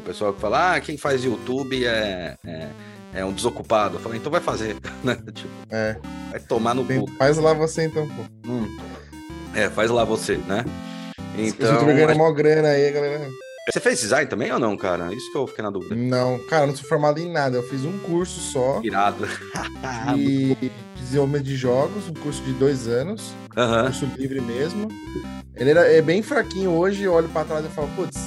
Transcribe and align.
o 0.00 0.02
pessoal 0.02 0.32
que 0.32 0.40
fala, 0.40 0.74
ah, 0.74 0.80
quem 0.80 0.96
faz 0.96 1.22
YouTube 1.24 1.84
é, 1.86 2.36
é, 2.46 2.68
é 3.14 3.24
um 3.24 3.32
desocupado. 3.32 3.96
Eu 3.96 4.00
falei, 4.00 4.18
então 4.18 4.32
vai 4.32 4.40
fazer, 4.40 4.76
né? 5.04 5.16
Tipo, 5.32 5.48
É. 5.70 5.96
vai 6.30 6.40
tomar 6.40 6.74
no 6.74 6.84
Tem- 6.84 7.00
cu. 7.00 7.10
Faz 7.12 7.36
lá 7.38 7.52
você 7.52 7.84
então, 7.84 8.08
pô. 8.08 8.22
Hum. 8.50 8.78
É, 9.54 9.68
faz 9.68 9.90
lá 9.90 10.04
você, 10.04 10.36
né? 10.36 10.64
Então, 11.36 11.72
YouTubers 11.72 11.96
ganham 11.96 12.10
acho- 12.10 12.18
mó 12.18 12.30
grana 12.32 12.68
aí, 12.68 12.90
galera. 12.92 13.28
você 13.72 13.78
fez 13.80 14.00
design 14.00 14.28
também 14.28 14.50
ou 14.52 14.58
não, 14.58 14.76
cara? 14.76 15.12
Isso 15.14 15.30
que 15.30 15.38
eu 15.38 15.46
fiquei 15.46 15.62
na 15.62 15.70
dúvida. 15.70 15.94
Não, 15.94 16.38
cara, 16.46 16.66
não 16.66 16.74
sou 16.76 16.88
formado 16.88 17.18
em 17.20 17.30
nada. 17.30 17.56
Eu 17.56 17.62
fiz 17.68 17.84
um 17.84 17.98
curso 18.00 18.40
só 18.40 18.80
Irado. 18.82 19.26
de 20.14 20.56
desenvolvimento 20.96 21.44
de 21.44 21.56
jogos, 21.56 22.08
um 22.08 22.14
curso 22.14 22.42
de 22.42 22.52
dois 22.54 22.86
anos, 22.88 23.32
Aham. 23.56 23.84
curso 23.84 24.06
livre 24.16 24.40
mesmo. 24.40 24.88
Ele 25.56 25.70
era, 25.70 25.80
é 25.92 26.00
bem 26.00 26.22
fraquinho 26.22 26.70
hoje, 26.70 27.02
eu 27.02 27.12
olho 27.12 27.28
pra 27.28 27.44
trás 27.44 27.64
e 27.64 27.68
falo, 27.68 27.88
putz, 27.96 28.18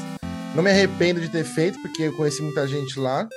não 0.56 0.64
me 0.64 0.70
arrependo 0.70 1.20
de 1.20 1.30
ter 1.30 1.44
feito, 1.44 1.80
porque 1.82 2.04
eu 2.04 2.14
conheci 2.14 2.42
muita 2.42 2.68
gente 2.68 3.00
lá. 3.00 3.28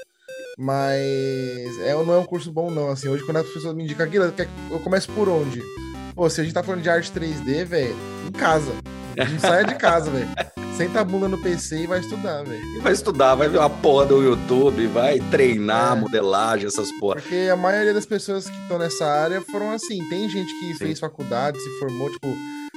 Mas 0.58 1.78
é, 1.84 1.92
não 1.92 2.14
é 2.14 2.18
um 2.18 2.24
curso 2.24 2.50
bom, 2.50 2.70
não. 2.70 2.88
Assim, 2.90 3.08
hoje, 3.08 3.24
quando 3.24 3.36
as 3.38 3.46
pessoas 3.48 3.74
me 3.74 3.84
indicam 3.84 4.08
que 4.08 4.16
eu 4.16 4.80
começo 4.82 5.10
por 5.12 5.28
onde? 5.28 5.62
Pô, 6.14 6.28
se 6.30 6.40
a 6.40 6.44
gente 6.44 6.54
tá 6.54 6.62
falando 6.62 6.82
de 6.82 6.88
arte 6.88 7.12
3D, 7.12 7.64
velho, 7.64 7.94
em 8.26 8.32
casa. 8.32 8.72
Não 9.16 9.38
saia 9.38 9.64
de 9.64 9.74
casa, 9.74 10.10
velho. 10.10 10.28
Senta 10.76 11.00
a 11.00 11.04
bunda 11.04 11.26
no 11.28 11.38
PC 11.42 11.84
e 11.84 11.86
vai 11.86 12.00
estudar, 12.00 12.42
velho. 12.42 12.82
Vai 12.82 12.92
estudar, 12.92 13.34
vai 13.34 13.48
ver 13.48 13.58
uma 13.58 13.68
porra 13.70 14.06
do 14.06 14.22
YouTube, 14.22 14.86
vai 14.88 15.18
treinar 15.30 15.96
É. 15.96 16.00
modelagem, 16.00 16.66
essas 16.66 16.90
porra. 16.98 17.16
Porque 17.20 17.48
a 17.50 17.56
maioria 17.56 17.94
das 17.94 18.04
pessoas 18.04 18.48
que 18.48 18.58
estão 18.62 18.78
nessa 18.78 19.06
área 19.06 19.40
foram 19.40 19.70
assim. 19.72 20.06
Tem 20.08 20.28
gente 20.28 20.52
que 20.60 20.74
fez 20.74 20.98
faculdade, 21.00 21.58
se 21.58 21.78
formou, 21.78 22.10
tipo, 22.10 22.28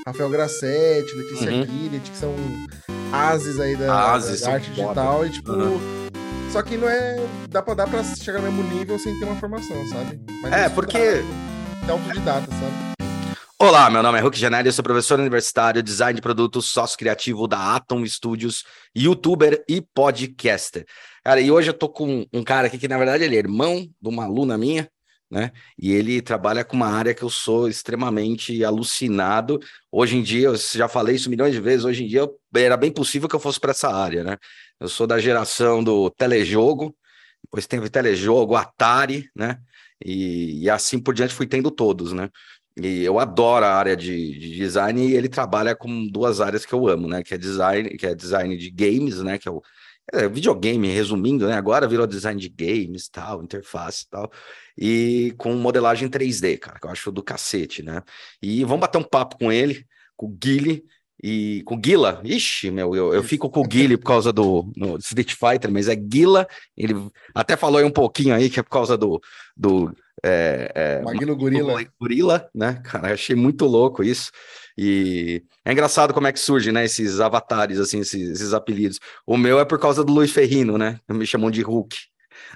Rafael 0.06 0.30
Grassetti, 0.30 1.14
Letícia 1.14 1.52
Uhum. 1.52 1.66
Que 2.00 2.18
são 2.18 2.34
ases 3.12 3.60
aí 3.60 3.76
da, 3.76 4.14
Ases, 4.14 4.42
da 4.42 4.54
arte 4.54 4.70
foda. 4.70 4.82
digital. 4.82 5.26
E, 5.26 5.30
tipo, 5.30 5.52
Uhum. 5.52 5.80
só 6.52 6.62
que 6.62 6.78
não 6.78 6.90
é. 6.90 7.26
Dá 7.50 7.62
pra, 7.62 7.74
dá 7.74 7.88
pra 7.88 8.04
chegar 8.04 8.40
no 8.42 8.52
mesmo 8.52 8.64
nível 8.76 8.98
sem 9.00 9.18
ter 9.20 9.26
uma 9.26 9.36
formação, 9.38 9.88
sabe? 9.88 10.20
Mas 10.42 10.54
É, 10.54 10.70
porque- 10.70 10.98
É 11.88 11.92
autodidata, 11.92 12.48
sabe? 12.52 12.90
Olá, 13.62 13.90
meu 13.90 14.02
nome 14.04 14.18
é 14.18 14.22
Hulk 14.22 14.38
Janelli, 14.38 14.68
eu 14.70 14.72
sou 14.74 14.84
professor 14.84 15.20
universitário, 15.20 15.82
design 15.84 16.16
de 16.16 16.22
produtos, 16.22 16.68
sócio 16.68 16.98
criativo 16.98 17.46
da 17.48 17.76
Atom 17.76 18.06
Studios, 18.06 18.64
youtuber 18.96 19.64
e 19.68 19.82
podcaster. 19.94 20.86
Cara, 21.26 21.42
e 21.42 21.52
hoje 21.52 21.70
eu 21.70 21.74
tô 21.74 21.90
com 21.90 22.26
um 22.32 22.44
cara 22.44 22.68
aqui 22.68 22.78
que, 22.78 22.88
na 22.88 22.98
verdade, 22.98 23.24
ele 23.24 23.36
é 23.36 23.40
irmão 23.40 23.82
de 24.02 24.08
uma 24.08 24.24
aluna 24.24 24.58
minha, 24.58 24.88
né? 25.30 25.52
E 25.78 25.92
ele 25.94 26.22
trabalha 26.22 26.64
com 26.64 26.76
uma 26.76 26.88
área 26.88 27.14
que 27.14 27.24
eu 27.24 27.30
sou 27.30 27.68
extremamente 27.68 28.64
alucinado. 28.64 29.60
Hoje 29.92 30.18
em 30.18 30.24
dia, 30.24 30.48
eu 30.48 30.56
já 30.56 30.88
falei 30.88 31.16
isso 31.16 31.30
milhões 31.30 31.54
de 31.54 31.62
vezes, 31.62 31.86
hoje 31.86 32.04
em 32.04 32.08
dia 32.08 32.28
era 32.56 32.76
bem 32.76 32.92
possível 32.92 33.30
que 33.30 33.36
eu 33.36 33.40
fosse 33.40 33.60
para 33.60 33.72
essa 33.72 33.90
área, 33.94 34.24
né? 34.24 34.38
Eu 34.80 34.88
sou 34.88 35.06
da 35.06 35.20
geração 35.20 35.84
do 35.84 36.10
telejogo, 36.10 36.96
depois 37.44 37.68
teve 37.68 37.90
telejogo, 37.90 38.56
Atari, 38.56 39.30
né? 39.36 39.60
E, 40.04 40.64
e 40.64 40.70
assim 40.70 41.00
por 41.00 41.14
diante 41.14 41.34
fui 41.34 41.48
tendo 41.48 41.70
todos, 41.70 42.14
né? 42.14 42.30
E 42.82 43.04
eu 43.04 43.20
adoro 43.20 43.66
a 43.66 43.74
área 43.74 43.96
de, 43.96 44.40
de 44.40 44.56
design 44.56 45.06
e 45.06 45.16
ele 45.16 45.28
trabalha 45.28 45.76
com 45.76 46.08
duas 46.08 46.40
áreas 46.40 46.66
que 46.66 46.74
eu 46.74 46.88
amo, 46.88 47.08
né? 47.08 47.24
Que 47.24 47.34
é 47.36 47.38
design, 47.38 47.90
que 47.98 48.06
é 48.06 48.16
design 48.16 48.56
de 48.58 48.72
games, 48.72 49.22
né? 49.22 49.38
Que 49.38 49.50
é 49.50 49.52
o 49.52 49.62
é, 50.14 50.28
videogame, 50.28 50.88
resumindo, 50.88 51.48
né? 51.48 51.54
Agora 51.56 51.88
virou 51.88 52.08
design 52.08 52.40
de 52.40 52.50
games, 52.50 53.10
tal, 53.10 53.44
interface 53.44 54.08
tal. 54.10 54.32
E 54.82 55.34
com 55.38 55.54
modelagem 55.56 56.08
3D, 56.08 56.58
cara, 56.58 56.80
que 56.80 56.88
eu 56.88 56.92
acho 56.92 57.12
do 57.12 57.22
cacete, 57.22 57.84
né? 57.84 58.02
E 58.42 58.64
vamos 58.64 58.80
bater 58.80 58.98
um 58.98 59.04
papo 59.04 59.38
com 59.38 59.52
ele, 59.52 59.86
com 60.16 60.28
o 60.28 60.30
Guile 60.30 60.86
e 61.22 61.62
com 61.66 61.76
o 61.76 61.78
Guila. 61.78 62.22
Ixi, 62.24 62.72
meu, 62.72 62.96
eu, 62.96 63.14
eu 63.14 63.22
fico 63.22 63.50
com 63.50 63.60
o 63.60 63.68
Guile 63.68 63.98
por 63.98 64.06
causa 64.06 64.32
do 64.32 64.72
no 64.78 64.98
Street 64.98 65.34
Fighter, 65.34 65.70
mas 65.70 65.90
é 65.90 65.96
Guila. 65.96 66.48
Ele 66.78 66.96
até 67.36 67.58
falou 67.58 67.80
aí 67.80 67.84
um 67.84 67.92
pouquinho 67.92 68.34
aí 68.34 68.50
que 68.50 68.60
é 68.60 68.64
por 68.64 68.70
causa 68.70 68.98
do, 68.98 69.22
do 69.56 69.94
é, 70.24 70.72
é, 70.74 71.02
Maguilo 71.02 71.36
Gorila. 71.36 71.84
Gorila, 72.00 72.50
né? 72.56 72.82
Cara, 72.86 73.14
achei 73.14 73.36
muito 73.36 73.66
louco 73.66 74.02
isso. 74.02 74.32
E 74.78 75.44
é 75.66 75.74
engraçado 75.74 76.14
como 76.14 76.28
é 76.28 76.32
que 76.32 76.40
surge, 76.40 76.72
né? 76.72 76.86
Esses 76.86 77.20
avatares, 77.20 77.80
assim, 77.80 78.00
esses, 78.00 78.32
esses 78.32 78.54
apelidos. 78.54 78.98
O 79.28 79.36
meu 79.36 79.60
é 79.60 79.66
por 79.66 79.78
causa 79.78 80.06
do 80.06 80.14
Luiz 80.14 80.32
Ferrino, 80.32 80.78
né? 80.78 81.00
Me 81.10 81.26
chamam 81.26 81.52
de 81.52 81.62
Hulk. 81.62 81.98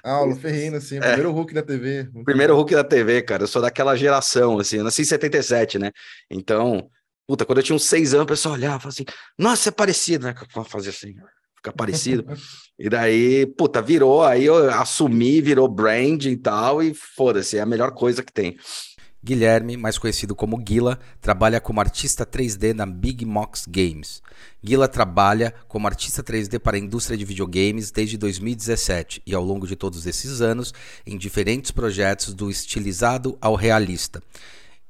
Ah, 0.02 0.20
o 0.20 0.26
Lu 0.26 0.36
Ferrino, 0.36 0.76
assim, 0.76 0.98
o 0.98 1.00
primeiro 1.00 1.32
Hulk 1.32 1.54
da 1.54 1.62
TV. 1.62 2.08
Muito 2.12 2.24
Primeiro 2.24 2.54
Hulk 2.54 2.74
da 2.74 2.84
TV, 2.84 3.22
cara. 3.22 3.44
Eu 3.44 3.46
sou 3.46 3.62
daquela 3.62 3.96
geração, 3.96 4.58
assim. 4.58 4.78
Eu 4.78 4.84
nasci 4.84 5.02
em 5.02 5.06
77, 5.06 5.78
né? 5.78 5.90
Então, 6.30 6.88
puta, 7.26 7.44
quando 7.44 7.58
eu 7.58 7.64
tinha 7.64 7.76
uns 7.76 7.84
seis 7.84 8.14
anos, 8.14 8.24
o 8.24 8.28
pessoal 8.28 8.54
olhava 8.54 8.76
e 8.76 8.80
falava 8.80 8.88
assim: 8.88 9.04
Nossa, 9.38 9.68
é 9.68 9.72
parecido, 9.72 10.26
né? 10.26 10.34
Fazer 10.66 10.90
assim, 10.90 11.14
ficar 11.56 11.72
parecido. 11.72 12.24
E 12.76 12.88
daí, 12.88 13.46
puta, 13.46 13.80
virou, 13.80 14.24
aí 14.24 14.46
eu 14.46 14.68
assumi, 14.68 15.40
virou 15.40 15.68
brand 15.68 16.24
e 16.24 16.36
tal, 16.36 16.82
e 16.82 16.92
foda-se, 16.92 17.56
é 17.56 17.60
a 17.60 17.66
melhor 17.66 17.92
coisa 17.92 18.20
que 18.20 18.32
tem. 18.32 18.56
Guilherme, 19.24 19.74
mais 19.78 19.96
conhecido 19.96 20.34
como 20.34 20.58
Guila, 20.58 20.98
trabalha 21.18 21.58
como 21.58 21.80
artista 21.80 22.26
3D 22.26 22.74
na 22.74 22.84
Big 22.84 23.24
Mox 23.24 23.64
Games. 23.66 24.22
Guila 24.62 24.86
trabalha 24.86 25.54
como 25.66 25.86
artista 25.86 26.22
3D 26.22 26.58
para 26.58 26.76
a 26.76 26.78
indústria 26.78 27.16
de 27.16 27.24
videogames 27.24 27.90
desde 27.90 28.18
2017 28.18 29.22
e 29.26 29.34
ao 29.34 29.42
longo 29.42 29.66
de 29.66 29.76
todos 29.76 30.06
esses 30.06 30.42
anos 30.42 30.74
em 31.06 31.16
diferentes 31.16 31.70
projetos 31.70 32.34
do 32.34 32.50
estilizado 32.50 33.38
ao 33.40 33.54
realista. 33.54 34.22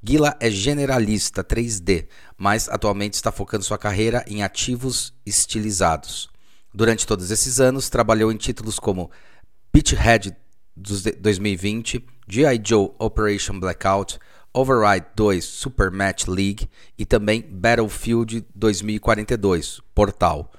Guila 0.03 0.37
é 0.41 0.50
generalista 0.50 1.44
3D, 1.44 2.09
mas 2.37 2.69
atualmente 2.69 3.15
está 3.15 3.31
focando 3.31 3.65
sua 3.65 3.78
carreira 3.78 4.25
em 4.27 4.43
ativos 4.43 5.15
estilizados. 5.25 6.28
Durante 6.75 7.06
todos 7.06 7.31
esses 7.31 7.61
anos, 7.61 7.89
trabalhou 7.89 8.33
em 8.33 8.37
títulos 8.37 8.81
como 8.81 9.12
Beachhead 9.73 10.37
2020, 10.77 12.05
G.I. 12.29 12.61
Joe 12.65 12.95
Operation 12.99 13.61
Blackout, 13.61 14.19
Override 14.53 15.07
2 15.17 15.45
Super 15.45 15.91
Match 15.91 16.27
League 16.27 16.69
e 16.97 17.05
também 17.05 17.43
Battlefield 17.43 18.47
2042, 18.55 19.81
Portal. 19.95 20.51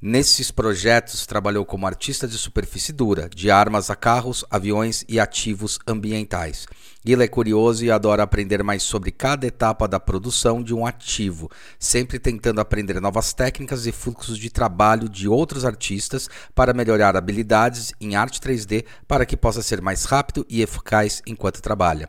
Nesses 0.00 0.50
projetos, 0.50 1.26
trabalhou 1.26 1.64
como 1.64 1.86
artista 1.86 2.28
de 2.28 2.36
superfície 2.36 2.92
dura, 2.92 3.28
de 3.28 3.50
armas 3.50 3.88
a 3.88 3.96
carros, 3.96 4.44
aviões 4.50 5.04
e 5.08 5.18
ativos 5.18 5.78
ambientais. 5.86 6.66
Guila 7.06 7.24
é 7.24 7.28
curioso 7.28 7.84
e 7.84 7.90
adora 7.90 8.22
aprender 8.22 8.62
mais 8.62 8.82
sobre 8.82 9.10
cada 9.10 9.46
etapa 9.46 9.86
da 9.86 10.00
produção 10.00 10.62
de 10.62 10.74
um 10.74 10.86
ativo, 10.86 11.50
sempre 11.78 12.18
tentando 12.18 12.62
aprender 12.62 12.98
novas 12.98 13.34
técnicas 13.34 13.84
e 13.84 13.92
fluxos 13.92 14.38
de 14.38 14.48
trabalho 14.48 15.06
de 15.06 15.28
outros 15.28 15.66
artistas 15.66 16.30
para 16.54 16.72
melhorar 16.72 17.14
habilidades 17.14 17.92
em 18.00 18.16
arte 18.16 18.40
3D 18.40 18.86
para 19.06 19.26
que 19.26 19.36
possa 19.36 19.60
ser 19.60 19.82
mais 19.82 20.06
rápido 20.06 20.46
e 20.48 20.62
eficaz 20.62 21.20
enquanto 21.26 21.60
trabalha. 21.60 22.08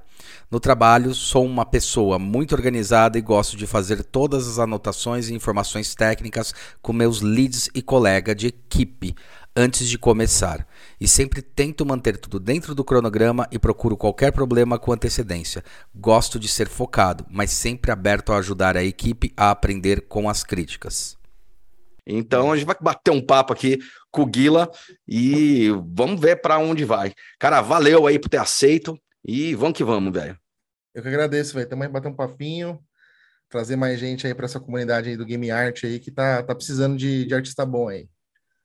No 0.49 0.61
trabalho, 0.61 1.13
sou 1.13 1.45
uma 1.45 1.65
pessoa 1.65 2.17
muito 2.17 2.55
organizada 2.55 3.17
e 3.17 3.21
gosto 3.21 3.57
de 3.57 3.67
fazer 3.67 4.01
todas 4.01 4.47
as 4.47 4.59
anotações 4.59 5.27
e 5.27 5.33
informações 5.33 5.93
técnicas 5.93 6.53
com 6.81 6.93
meus 6.93 7.19
leads 7.19 7.69
e 7.75 7.81
colega 7.81 8.33
de 8.33 8.47
equipe 8.47 9.13
antes 9.55 9.87
de 9.87 9.97
começar. 9.97 10.67
E 10.99 11.07
sempre 11.07 11.41
tento 11.41 11.85
manter 11.85 12.17
tudo 12.17 12.39
dentro 12.39 12.75
do 12.75 12.83
cronograma 12.83 13.47
e 13.51 13.57
procuro 13.57 13.95
qualquer 13.95 14.31
problema 14.31 14.77
com 14.77 14.91
antecedência. 14.91 15.63
Gosto 15.93 16.39
de 16.39 16.47
ser 16.47 16.67
focado, 16.67 17.25
mas 17.29 17.51
sempre 17.51 17.91
aberto 17.91 18.33
a 18.33 18.37
ajudar 18.37 18.75
a 18.75 18.83
equipe 18.83 19.31
a 19.37 19.51
aprender 19.51 20.01
com 20.01 20.27
as 20.29 20.43
críticas. 20.43 21.17
Então 22.05 22.51
a 22.51 22.55
gente 22.55 22.67
vai 22.67 22.75
bater 22.79 23.11
um 23.11 23.25
papo 23.25 23.53
aqui 23.53 23.79
com 24.11 24.21
o 24.21 24.25
Guila 24.25 24.69
e 25.07 25.69
vamos 25.87 26.21
ver 26.21 26.41
para 26.41 26.59
onde 26.59 26.85
vai. 26.85 27.13
Cara, 27.39 27.61
valeu 27.61 28.05
aí 28.05 28.19
por 28.19 28.29
ter 28.29 28.37
aceito 28.37 28.99
e 29.25 29.55
vamos 29.55 29.75
que 29.75 29.83
vamos, 29.83 30.13
velho. 30.13 30.37
Eu 30.93 31.01
que 31.01 31.07
agradeço, 31.07 31.55
velho. 31.55 31.67
Também 31.67 31.89
bater 31.89 32.07
um 32.07 32.15
papinho, 32.15 32.79
trazer 33.49 33.75
mais 33.75 33.99
gente 33.99 34.27
aí 34.27 34.35
pra 34.35 34.45
essa 34.45 34.59
comunidade 34.59 35.09
aí 35.09 35.17
do 35.17 35.25
Game 35.25 35.49
Art 35.49 35.83
aí, 35.83 35.99
que 35.99 36.11
tá, 36.11 36.43
tá 36.43 36.53
precisando 36.53 36.95
de, 36.95 37.25
de 37.25 37.33
artista 37.33 37.65
bom 37.65 37.89
aí. 37.89 38.07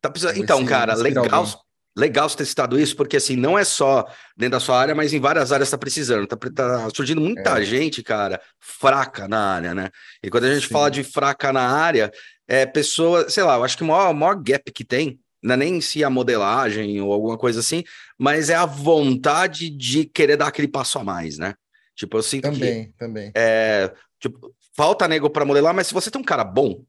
Tá 0.00 0.10
precisando... 0.10 0.36
Então, 0.38 0.64
cara, 0.64 0.94
legal, 0.94 1.26
alguém. 1.30 1.54
legal 1.96 2.28
você 2.28 2.36
ter 2.38 2.44
citado 2.46 2.78
isso, 2.78 2.96
porque 2.96 3.16
assim, 3.16 3.36
não 3.36 3.58
é 3.58 3.64
só 3.64 4.06
dentro 4.36 4.52
da 4.52 4.60
sua 4.60 4.78
área, 4.80 4.94
mas 4.94 5.12
em 5.12 5.20
várias 5.20 5.52
áreas 5.52 5.70
tá 5.70 5.76
precisando. 5.78 6.26
Tá, 6.26 6.36
tá 6.36 6.88
surgindo 6.94 7.20
muita 7.20 7.60
É. 7.60 7.64
gente, 7.64 8.02
cara, 8.02 8.40
fraca 8.58 9.28
na 9.28 9.54
área, 9.54 9.74
né? 9.74 9.90
E 10.22 10.30
quando 10.30 10.44
a 10.44 10.54
gente 10.54 10.66
Sim. 10.68 10.72
fala 10.72 10.90
de 10.90 11.04
fraca 11.04 11.52
na 11.52 11.68
área, 11.68 12.10
é 12.48 12.64
pessoa, 12.66 13.28
sei 13.28 13.42
lá, 13.42 13.56
eu 13.56 13.64
acho 13.64 13.76
que 13.76 13.82
o 13.82 13.86
maior, 13.86 14.10
o 14.10 14.14
maior 14.14 14.34
gap 14.42 14.72
que 14.72 14.84
tem, 14.84 15.20
não 15.42 15.54
é 15.54 15.56
nem 15.56 15.80
se 15.80 16.02
a 16.04 16.10
modelagem 16.10 17.00
ou 17.00 17.12
alguma 17.12 17.38
coisa 17.38 17.60
assim, 17.60 17.82
mas 18.18 18.50
é 18.50 18.54
a 18.54 18.66
vontade 18.66 19.70
de 19.70 20.04
querer 20.04 20.36
dar 20.36 20.48
aquele 20.48 20.68
passo 20.68 20.98
a 20.98 21.04
mais, 21.04 21.38
né? 21.38 21.54
Tipo, 21.94 22.18
eu 22.18 22.22
sinto 22.22 22.50
que 22.50 22.58
Também, 22.58 22.92
também. 22.98 23.32
é, 23.34 23.92
tipo, 24.18 24.54
falta 24.76 25.06
nego 25.06 25.28
para 25.30 25.44
modelar, 25.44 25.74
mas 25.74 25.86
se 25.86 25.94
você 25.94 26.10
tem 26.10 26.20
um 26.20 26.24
cara 26.24 26.44
bom, 26.44 26.82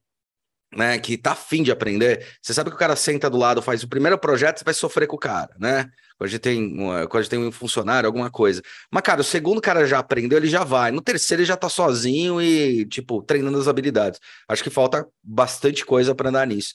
né, 0.76 0.98
que 1.00 1.18
tá 1.18 1.32
afim 1.34 1.64
de 1.64 1.72
aprender, 1.72 2.26
você 2.42 2.54
sabe 2.54 2.70
que 2.70 2.76
o 2.76 2.80
cara 2.80 2.96
senta 2.96 3.30
do 3.30 3.38
lado, 3.38 3.62
faz 3.62 3.84
o 3.84 3.88
primeiro 3.88 4.18
projeto, 4.18 4.60
você 4.60 4.66
vai 4.66 4.74
sofrer 4.74 5.08
com 5.08 5.16
o 5.16 5.20
cara, 5.20 5.54
né? 5.60 5.90
Quando 6.18 6.28
a 6.28 6.32
gente 6.32 6.42
tem, 6.42 6.78
quando 6.78 7.16
a 7.16 7.22
gente 7.22 7.30
tem 7.32 7.40
um 7.40 7.52
funcionário, 7.52 8.08
alguma 8.08 8.30
coisa. 8.30 8.62
Mas, 8.92 9.02
cara, 9.02 9.22
o 9.22 9.24
segundo 9.24 9.60
cara 9.60 9.88
já 9.88 10.00
aprendeu, 10.00 10.38
ele 10.38 10.48
já 10.48 10.64
vai. 10.64 10.92
No 10.92 11.02
terceiro, 11.02 11.42
ele 11.42 11.48
já 11.48 11.58
tá 11.58 11.68
sozinho 11.68 12.40
e, 12.40 12.86
tipo, 12.86 13.24
treinando 13.24 13.58
as 13.58 13.68
habilidades. 13.68 14.20
Acho 14.48 14.64
que 14.64 14.70
falta 14.70 15.08
bastante 15.24 15.84
coisa 15.84 16.14
para 16.14 16.30
andar 16.30 16.46
nisso. 16.46 16.74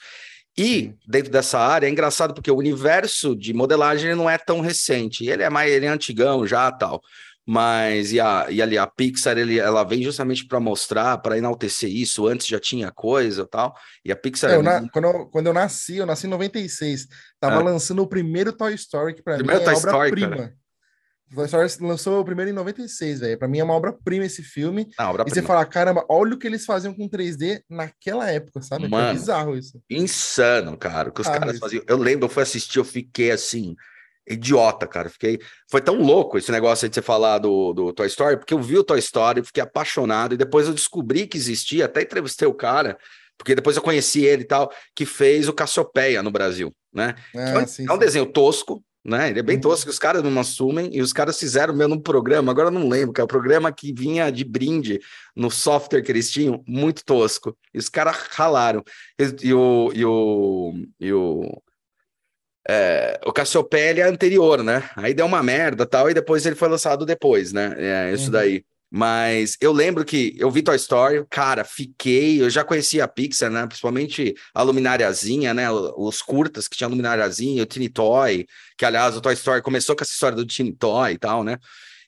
E 0.59 0.95
dentro 1.07 1.31
dessa 1.31 1.59
área 1.59 1.87
é 1.87 1.91
engraçado 1.91 2.33
porque 2.33 2.51
o 2.51 2.57
universo 2.57 3.37
de 3.37 3.53
modelagem 3.53 4.15
não 4.15 4.29
é 4.29 4.39
tão 4.39 4.61
recente, 4.61 5.27
ele 5.27 5.43
é 5.43 5.51
mais 5.51 5.71
ele 5.71 5.85
é 5.85 5.89
antigão 5.89 6.47
já 6.47 6.73
tal. 6.73 7.03
Mas 7.49 8.13
e, 8.13 8.19
a, 8.19 8.47
e 8.51 8.61
ali 8.61 8.77
a 8.77 8.89
Pixar 8.89 9.39
ele, 9.39 9.57
ela 9.57 9.85
vem 9.85 10.03
justamente 10.03 10.45
para 10.45 10.59
mostrar, 10.59 11.17
para 11.19 11.39
enaltecer 11.39 11.89
isso. 11.89 12.27
Antes 12.27 12.49
já 12.49 12.59
tinha 12.59 12.91
coisa 12.91 13.47
tal. 13.47 13.73
E 14.05 14.11
a 14.11 14.17
Pixar. 14.17 14.51
É, 14.51 14.57
eu 14.57 14.63
na, 14.65 14.89
quando, 14.89 15.05
eu, 15.05 15.27
quando 15.27 15.47
eu 15.47 15.55
nasci, 15.55 15.97
eu 15.99 16.07
nasci 16.07 16.27
em 16.27 16.31
96. 16.31 17.07
Tava 17.39 17.61
é. 17.61 17.63
lançando 17.63 18.03
o 18.03 18.07
primeiro 18.09 18.53
Toy 18.53 18.75
Story, 18.75 19.15
que 19.15 19.23
para 19.23 19.39
mim 19.39 19.49
é 19.49 19.57
obra-prima. 19.57 20.53
Toy 21.33 21.45
Story 21.47 21.69
lançou 21.81 22.21
o 22.21 22.25
primeiro 22.25 22.51
em 22.51 22.55
96, 22.55 23.21
velho. 23.21 23.39
Pra 23.39 23.47
mim 23.47 23.61
é 23.61 23.65
uma 23.65 23.75
obra-prima 23.75 24.25
esse 24.25 24.43
filme. 24.43 24.89
Ah, 24.99 25.13
e 25.25 25.31
você 25.31 25.43
fala, 25.43 25.65
caramba, 25.65 26.05
olha 26.09 26.35
o 26.35 26.39
que 26.39 26.49
eles 26.49 26.65
faziam 26.65 26.95
com 26.95 27.09
3D 27.09 27.63
naquela 27.71 28.29
época, 28.29 28.61
sabe? 28.61 28.89
Mano, 28.89 29.11
é 29.11 29.13
bizarro 29.13 29.57
isso. 29.57 29.81
Insano, 29.89 30.77
cara. 30.77 31.11
O 31.11 31.13
que 31.13 31.21
os 31.21 31.27
ah, 31.29 31.33
caras 31.33 31.53
isso. 31.55 31.61
faziam. 31.61 31.85
Eu 31.87 31.97
lembro, 31.97 32.27
eu 32.27 32.29
fui 32.29 32.43
assistir, 32.43 32.79
eu 32.79 32.85
fiquei 32.85 33.31
assim, 33.31 33.77
idiota, 34.29 34.87
cara. 34.87 35.09
Fiquei. 35.09 35.39
Foi 35.71 35.81
tão 35.81 36.01
louco 36.01 36.39
esse 36.39 36.51
negócio 36.51 36.89
de 36.89 36.95
você 36.95 37.03
falar 37.03 37.39
do, 37.39 37.73
do 37.73 37.93
Toy 37.93 38.07
Story, 38.07 38.37
porque 38.37 38.55
eu 38.55 38.61
vi 38.61 38.79
o 38.79 38.85
Toy 38.85 38.99
Story, 38.99 39.45
fiquei 39.45 39.63
apaixonado, 39.63 40.35
e 40.35 40.39
depois 40.39 40.67
eu 40.67 40.75
descobri 40.75 41.27
que 41.27 41.37
existia, 41.37 41.85
até 41.85 42.03
entrevistei 42.03 42.47
o 42.47 42.55
cara, 42.55 42.99
porque 43.39 43.55
depois 43.55 43.77
eu 43.77 43.83
conheci 43.83 44.25
ele 44.25 44.43
e 44.43 44.47
tal, 44.47 44.73
que 44.95 45.05
fez 45.05 45.49
o 45.49 45.53
Cassiopeia 45.53 46.23
no 46.23 46.31
Brasil, 46.31 46.75
né? 46.93 47.15
Ah, 47.35 47.41
é, 47.41 47.59
um, 47.59 47.67
sim, 47.67 47.87
é 47.89 47.93
um 47.93 47.99
desenho 47.99 48.27
tosco, 48.27 48.83
né? 49.05 49.31
Ele 49.31 49.39
é 49.39 49.43
bem 49.43 49.57
uhum. 49.57 49.63
tosco, 49.63 49.89
os 49.89 49.99
caras 49.99 50.23
não 50.23 50.41
assumem, 50.41 50.91
e 50.93 51.01
os 51.01 51.13
caras 51.13 51.39
fizeram 51.39 51.75
mesmo 51.75 51.95
num 51.95 52.01
programa, 52.01 52.51
agora 52.51 52.69
eu 52.69 52.73
não 52.73 52.89
lembro, 52.89 53.13
que 53.13 53.21
é 53.21 53.25
o 53.25 53.29
programa 53.29 53.71
que 53.71 53.93
vinha 53.93 54.31
de 54.31 54.43
brinde 54.45 54.99
no 55.35 55.51
software 55.51 56.03
que 56.03 56.11
eles 56.11 56.31
tinham, 56.31 56.65
muito 56.67 57.05
tosco. 57.05 57.57
E 57.73 57.79
os 57.79 57.89
caras 57.89 58.17
ralaram. 58.31 58.83
E, 59.19 59.49
e, 59.49 59.55
o, 59.55 59.93
e 59.95 60.05
o, 60.05 60.75
e 60.99 61.13
o, 61.13 61.63
é, 62.69 63.21
o 63.25 63.33
Cassiopeia 63.33 64.03
é 64.03 64.09
anterior, 64.09 64.63
né? 64.63 64.89
Aí 64.97 65.15
deu 65.15 65.27
uma 65.27 65.43
merda 65.43 65.87
tal, 65.87 66.11
e 66.11 66.15
depois 66.15 66.45
ele 66.45 66.57
foi 66.57 66.69
lançado 66.69 67.07
depois, 67.07 67.53
né? 67.53 67.75
É, 67.79 68.13
isso 68.13 68.27
uhum. 68.27 68.31
daí. 68.33 68.65
Mas 68.91 69.57
eu 69.61 69.73
lembro 69.73 70.05
que 70.05 70.37
eu 70.39 70.51
vi 70.51 70.63
Toy 70.63 70.77
Story, 70.77 71.25
cara, 71.29 71.65
fiquei. 71.65 72.41
Eu 72.41 72.49
já 72.49 72.65
conhecia 72.65 73.05
a 73.05 73.09
Pixar, 73.09 73.51
né? 73.51 73.67
Principalmente 73.67 74.35
a 74.55 74.63
luminariazinha, 74.63 75.53
né? 75.53 75.71
Os 75.71 76.23
curtas 76.23 76.69
que 76.69 76.77
tinha 76.77 76.87
a 76.87 76.91
luminariazinha, 76.91 77.63
o 77.63 77.67
Tiny 77.67 77.89
Toy, 77.89 78.47
que 78.79 78.85
aliás 78.85 79.17
o 79.17 79.21
Toy 79.21 79.35
Story 79.35 79.61
começou 79.61 79.97
com 79.97 80.03
essa 80.03 80.13
história 80.13 80.37
do 80.37 80.47
Tiny 80.47 80.73
Toy 80.73 81.13
e 81.13 81.19
tal, 81.19 81.43
né? 81.43 81.59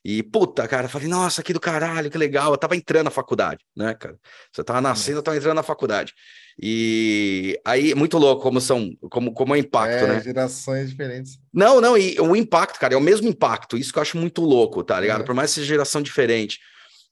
E 0.03 0.23
puta, 0.23 0.65
cara, 0.67 0.87
falei, 0.87 1.09
nossa, 1.09 1.43
que 1.43 1.51
do 1.51 1.59
caralho, 1.59 2.09
que 2.09 2.17
legal. 2.17 2.51
Eu 2.51 2.57
tava 2.57 2.75
entrando 2.75 3.05
na 3.05 3.11
faculdade, 3.11 3.63
né, 3.75 3.93
cara? 3.93 4.17
Você 4.51 4.63
tava 4.63 4.79
nascendo, 4.79 5.19
eu 5.19 5.23
tava 5.23 5.37
entrando 5.37 5.55
na 5.55 5.63
faculdade. 5.63 6.13
E 6.61 7.57
aí, 7.63 7.95
muito 7.95 8.17
louco 8.17 8.41
como 8.41 8.59
são, 8.59 8.91
como, 9.09 9.31
como 9.33 9.55
é 9.55 9.57
o 9.57 9.61
impacto, 9.61 10.03
é, 10.03 10.07
né? 10.07 10.21
Gerações 10.21 10.89
diferentes. 10.89 11.39
Não, 11.53 11.79
não, 11.79 11.97
e 11.97 12.19
o 12.19 12.35
impacto, 12.35 12.77
cara, 12.79 12.93
é 12.93 12.97
o 12.97 13.01
mesmo 13.01 13.29
impacto. 13.29 13.77
Isso 13.77 13.93
que 13.93 13.97
eu 13.97 14.01
acho 14.01 14.17
muito 14.17 14.41
louco, 14.41 14.83
tá 14.83 14.99
ligado? 14.99 15.21
É. 15.21 15.25
Por 15.25 15.33
mais 15.33 15.51
que 15.51 15.55
seja 15.55 15.67
geração 15.67 16.01
diferente. 16.01 16.59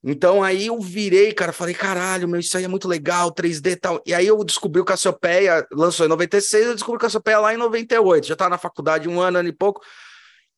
Então 0.03 0.43
aí 0.43 0.67
eu 0.67 0.79
virei, 0.79 1.33
cara, 1.33 1.51
falei, 1.51 1.73
caralho, 1.73 2.27
meu, 2.27 2.39
isso 2.39 2.55
aí 2.57 2.63
é 2.63 2.67
muito 2.67 2.87
legal, 2.87 3.31
3D 3.33 3.71
e 3.71 3.75
tal. 3.77 4.01
E 4.05 4.13
aí 4.13 4.27
eu 4.27 4.43
descobri 4.43 4.81
o 4.81 4.85
Cassiopeia, 4.85 5.65
lançou 5.71 6.05
em 6.05 6.09
96, 6.09 6.67
eu 6.67 6.73
descobri 6.73 6.97
o 6.97 7.01
Cassiopeia 7.01 7.39
lá 7.39 7.53
em 7.53 7.57
98. 7.57 8.27
Já 8.27 8.35
tava 8.35 8.51
na 8.51 8.57
faculdade 8.57 9.07
um 9.07 9.19
ano, 9.19 9.39
ano 9.39 9.49
e 9.49 9.53
pouco. 9.53 9.81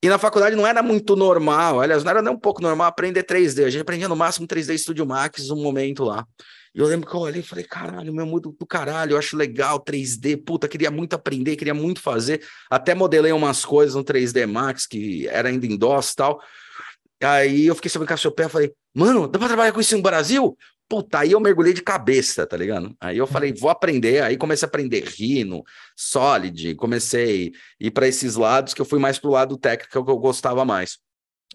E 0.01 0.09
na 0.09 0.17
faculdade 0.17 0.55
não 0.55 0.65
era 0.65 0.81
muito 0.81 1.15
normal, 1.15 1.81
aliás, 1.81 2.03
não 2.03 2.11
era 2.11 2.21
nem 2.21 2.33
um 2.33 2.39
pouco 2.39 2.61
normal 2.61 2.87
aprender 2.87 3.23
3D. 3.23 3.65
A 3.65 3.69
gente 3.69 3.81
aprendia 3.81 4.07
no 4.07 4.15
máximo 4.15 4.47
3D 4.47 4.77
Studio 4.77 5.05
Max 5.05 5.49
um 5.51 5.61
momento 5.61 6.05
lá. 6.05 6.25
E 6.73 6.79
eu 6.79 6.85
lembro 6.85 7.09
que 7.09 7.15
eu 7.15 7.19
olhei 7.21 7.41
e 7.41 7.43
falei, 7.43 7.63
caralho, 7.63 8.13
meu 8.13 8.25
mundo 8.25 8.55
do 8.57 8.65
caralho, 8.65 9.13
eu 9.13 9.17
acho 9.17 9.35
legal 9.35 9.83
3D, 9.83 10.43
puta, 10.43 10.67
queria 10.67 10.91
muito 10.91 11.13
aprender, 11.13 11.55
queria 11.55 11.73
muito 11.73 12.01
fazer. 12.01 12.45
Até 12.69 12.93
modelei 12.93 13.31
umas 13.31 13.65
coisas 13.65 13.95
no 13.95 14.03
3D 14.03 14.45
Max, 14.45 14.85
que 14.85 15.27
era 15.27 15.49
ainda 15.49 15.65
em 15.65 15.77
DOS 15.77 16.11
e 16.11 16.15
tal. 16.15 16.41
Aí 17.21 17.65
eu 17.65 17.75
fiquei 17.75 17.89
sabendo 17.89 18.07
Cassiopeia, 18.07 18.49
falei, 18.49 18.71
mano, 18.93 19.27
dá 19.27 19.37
pra 19.37 19.47
trabalhar 19.47 19.71
com 19.71 19.81
isso 19.81 19.95
no 19.95 20.03
Brasil? 20.03 20.57
Puta, 20.87 21.19
aí 21.19 21.33
eu 21.33 21.39
mergulhei 21.39 21.73
de 21.73 21.83
cabeça, 21.83 22.47
tá 22.47 22.57
ligado? 22.57 22.95
Aí 22.99 23.17
eu 23.17 23.27
falei, 23.27 23.53
vou 23.53 23.69
aprender. 23.69 24.23
Aí 24.23 24.37
comecei 24.37 24.65
a 24.65 24.69
aprender 24.69 25.03
Rhino, 25.03 25.63
Solid, 25.95 26.73
comecei 26.75 27.51
a 27.79 27.85
ir 27.85 27.91
para 27.91 28.07
esses 28.07 28.35
lados 28.35 28.73
que 28.73 28.81
eu 28.81 28.85
fui 28.85 28.97
mais 28.97 29.19
pro 29.19 29.29
lado 29.29 29.57
técnico 29.57 30.03
que 30.03 30.11
eu 30.11 30.17
gostava 30.17 30.65
mais. 30.65 30.97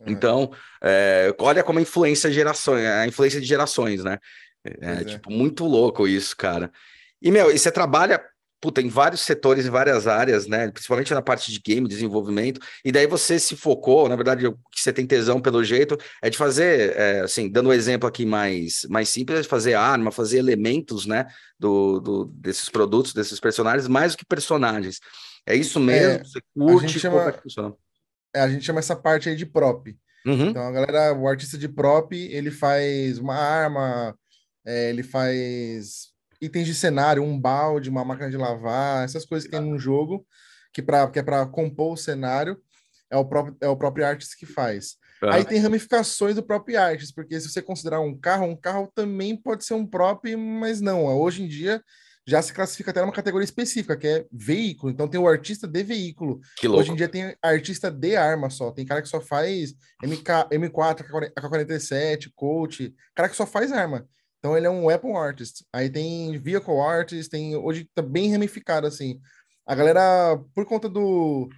Então, 0.07 0.51
é, 0.83 1.35
olha 1.39 1.63
como 1.63 1.79
a 1.79 1.83
influência 1.83 2.31
gerações, 2.31 2.85
a 2.85 3.07
influência 3.07 3.41
de 3.41 3.47
gerações, 3.47 4.03
né? 4.03 4.19
É, 4.65 5.01
é, 5.01 5.05
tipo, 5.05 5.31
muito 5.31 5.65
louco 5.65 6.09
isso, 6.09 6.37
cara. 6.37 6.73
E, 7.21 7.31
meu, 7.31 7.51
e 7.51 7.59
você 7.59 7.71
trabalha 7.71 8.21
puta, 8.65 8.81
em 8.81 8.89
vários 8.89 9.21
setores, 9.21 9.67
em 9.67 9.71
várias 9.71 10.07
áreas, 10.07 10.47
né? 10.47 10.71
Principalmente 10.71 11.13
na 11.13 11.21
parte 11.21 11.53
de 11.53 11.61
game, 11.61 11.87
desenvolvimento. 11.87 12.59
E 12.83 12.91
daí 12.91 13.07
você 13.07 13.39
se 13.39 13.55
focou, 13.55 14.09
na 14.09 14.17
verdade, 14.17 14.47
o 14.47 14.55
que 14.73 14.81
você 14.81 14.91
tem 14.91 15.07
tesão 15.07 15.39
pelo 15.39 15.63
jeito 15.63 15.99
é 16.23 16.31
de 16.31 16.39
fazer, 16.39 16.97
é, 16.97 17.21
assim, 17.21 17.51
dando 17.51 17.69
um 17.69 17.73
exemplo 17.75 18.09
aqui 18.09 18.25
mais, 18.25 18.87
mais 18.89 19.11
simples, 19.11 19.39
é 19.39 19.43
de 19.43 19.49
fazer 19.49 19.75
arma, 19.75 20.11
fazer 20.11 20.39
elementos, 20.39 21.05
né? 21.05 21.27
Do, 21.59 22.01
do, 22.01 22.25
desses 22.25 22.71
produtos, 22.71 23.13
desses 23.13 23.39
personagens, 23.39 23.87
mais 23.87 24.13
do 24.13 24.19
que 24.19 24.25
personagens. 24.25 24.99
É 25.47 25.55
isso 25.55 25.79
mesmo? 25.79 26.13
É, 26.13 26.25
você 26.25 26.41
curte? 26.55 26.87
A 26.87 26.89
gente, 26.89 27.01
chama, 27.01 27.77
é, 28.35 28.41
a 28.41 28.49
gente 28.49 28.65
chama 28.65 28.79
essa 28.79 28.97
parte 28.97 29.29
aí 29.29 29.37
de 29.37 29.45
prop. 29.45 29.95
Uhum. 30.25 30.49
Então, 30.49 30.67
a 30.67 30.73
galera, 30.73 31.13
o 31.13 31.29
artista 31.29 31.59
de 31.59 31.69
prop, 31.69 32.15
ele 32.15 32.51
faz 32.51 33.19
uma 33.19 33.37
arma, 33.37 34.17
é, 34.65 34.91
ele 34.91 35.03
faz 35.03 36.13
itens 36.41 36.67
de 36.67 36.75
cenário, 36.75 37.23
um 37.23 37.39
balde, 37.39 37.91
uma 37.91 38.05
máquina 38.05 38.31
de 38.31 38.37
lavar, 38.37 39.05
essas 39.05 39.25
coisas 39.25 39.49
que 39.49 39.57
tem 39.57 39.65
num 39.65 39.79
jogo, 39.79 40.27
que, 40.73 40.83
pra, 40.83 41.09
que 41.09 41.19
é 41.19 41.23
para 41.23 41.47
compor 41.47 41.95
o 41.95 41.97
cenário, 41.97 42.61
é 43.11 43.17
o 43.17 43.25
próprio, 43.25 43.57
é 43.61 43.69
o 43.69 43.77
próprio 43.77 44.07
artist 44.07 44.37
que 44.39 44.47
faz. 44.47 44.97
Aí 45.23 45.45
tem 45.45 45.59
ramificações 45.59 46.35
do 46.35 46.43
próprio 46.43 46.79
artist, 46.79 47.15
porque 47.15 47.41
se 47.41 47.49
você 47.49 47.63
considerar 47.63 48.01
um 48.01 48.19
carro, 48.19 48.47
um 48.47 48.57
carro 48.57 48.91
também 48.95 49.37
pode 49.37 49.65
ser 49.65 49.75
um 49.75 49.87
próprio, 49.87 50.39
mas 50.39 50.81
não. 50.81 51.07
Hoje 51.07 51.43
em 51.43 51.49
dia 51.49 51.83
já 52.27 52.41
se 52.41 52.53
classifica 52.53 52.91
até 52.91 53.01
numa 53.01 53.13
categoria 53.13 53.45
específica, 53.45 53.97
que 53.97 54.07
é 54.07 54.27
veículo. 54.33 54.91
Então 54.91 55.07
tem 55.07 55.21
o 55.21 55.29
artista 55.29 55.67
de 55.69 55.83
veículo. 55.83 56.41
Hoje 56.79 56.91
em 56.91 56.97
dia 56.97 57.09
tem 57.09 57.37
artista 57.43 57.91
de 57.91 58.17
arma 58.17 58.49
só. 58.49 58.71
Tem 58.71 58.85
cara 58.85 59.03
que 59.03 59.09
só 59.09 59.21
faz 59.21 59.75
MK, 60.03 60.49
M4, 60.51 61.33
AK-47, 61.37 62.33
Colt, 62.35 62.81
cara 63.15 63.29
que 63.29 63.37
só 63.37 63.47
faz 63.47 63.73
arma. 63.73 64.09
Então 64.45 64.59
ele 64.59 64.67
é 64.67 64.71
um 64.71 64.85
weapon 64.85 65.17
artist. 65.17 65.65
Aí 65.73 65.89
tem 65.89 66.39
vehicle 66.39 66.79
artist, 66.79 67.31
tem 67.31 67.57
hoje 67.57 67.89
tá 67.95 68.03
bem 68.03 68.31
ramificado 68.31 68.87
assim. 68.87 69.19
A 69.67 69.75
galera 69.75 70.39
por 70.55 70.67
conta 70.67 70.87
do 70.87 71.49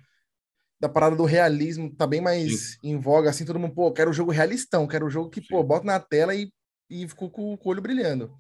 da 0.78 0.88
parada 0.88 1.16
do 1.16 1.24
realismo 1.24 1.92
tá 1.92 2.06
bem 2.06 2.20
mais 2.20 2.74
Sim. 2.74 2.90
em 2.90 2.96
voga 2.96 3.28
assim, 3.28 3.44
todo 3.44 3.58
mundo, 3.58 3.74
pô, 3.74 3.90
quero 3.90 4.10
o 4.10 4.12
jogo 4.12 4.30
realistão, 4.30 4.86
quero 4.86 5.06
o 5.06 5.10
jogo 5.10 5.30
que, 5.30 5.40
Sim. 5.40 5.48
pô, 5.50 5.64
bota 5.64 5.84
na 5.84 5.98
tela 5.98 6.32
e, 6.32 6.48
e 6.88 7.08
ficou 7.08 7.28
com 7.28 7.54
o 7.54 7.58
olho 7.64 7.82
brilhando. 7.82 8.32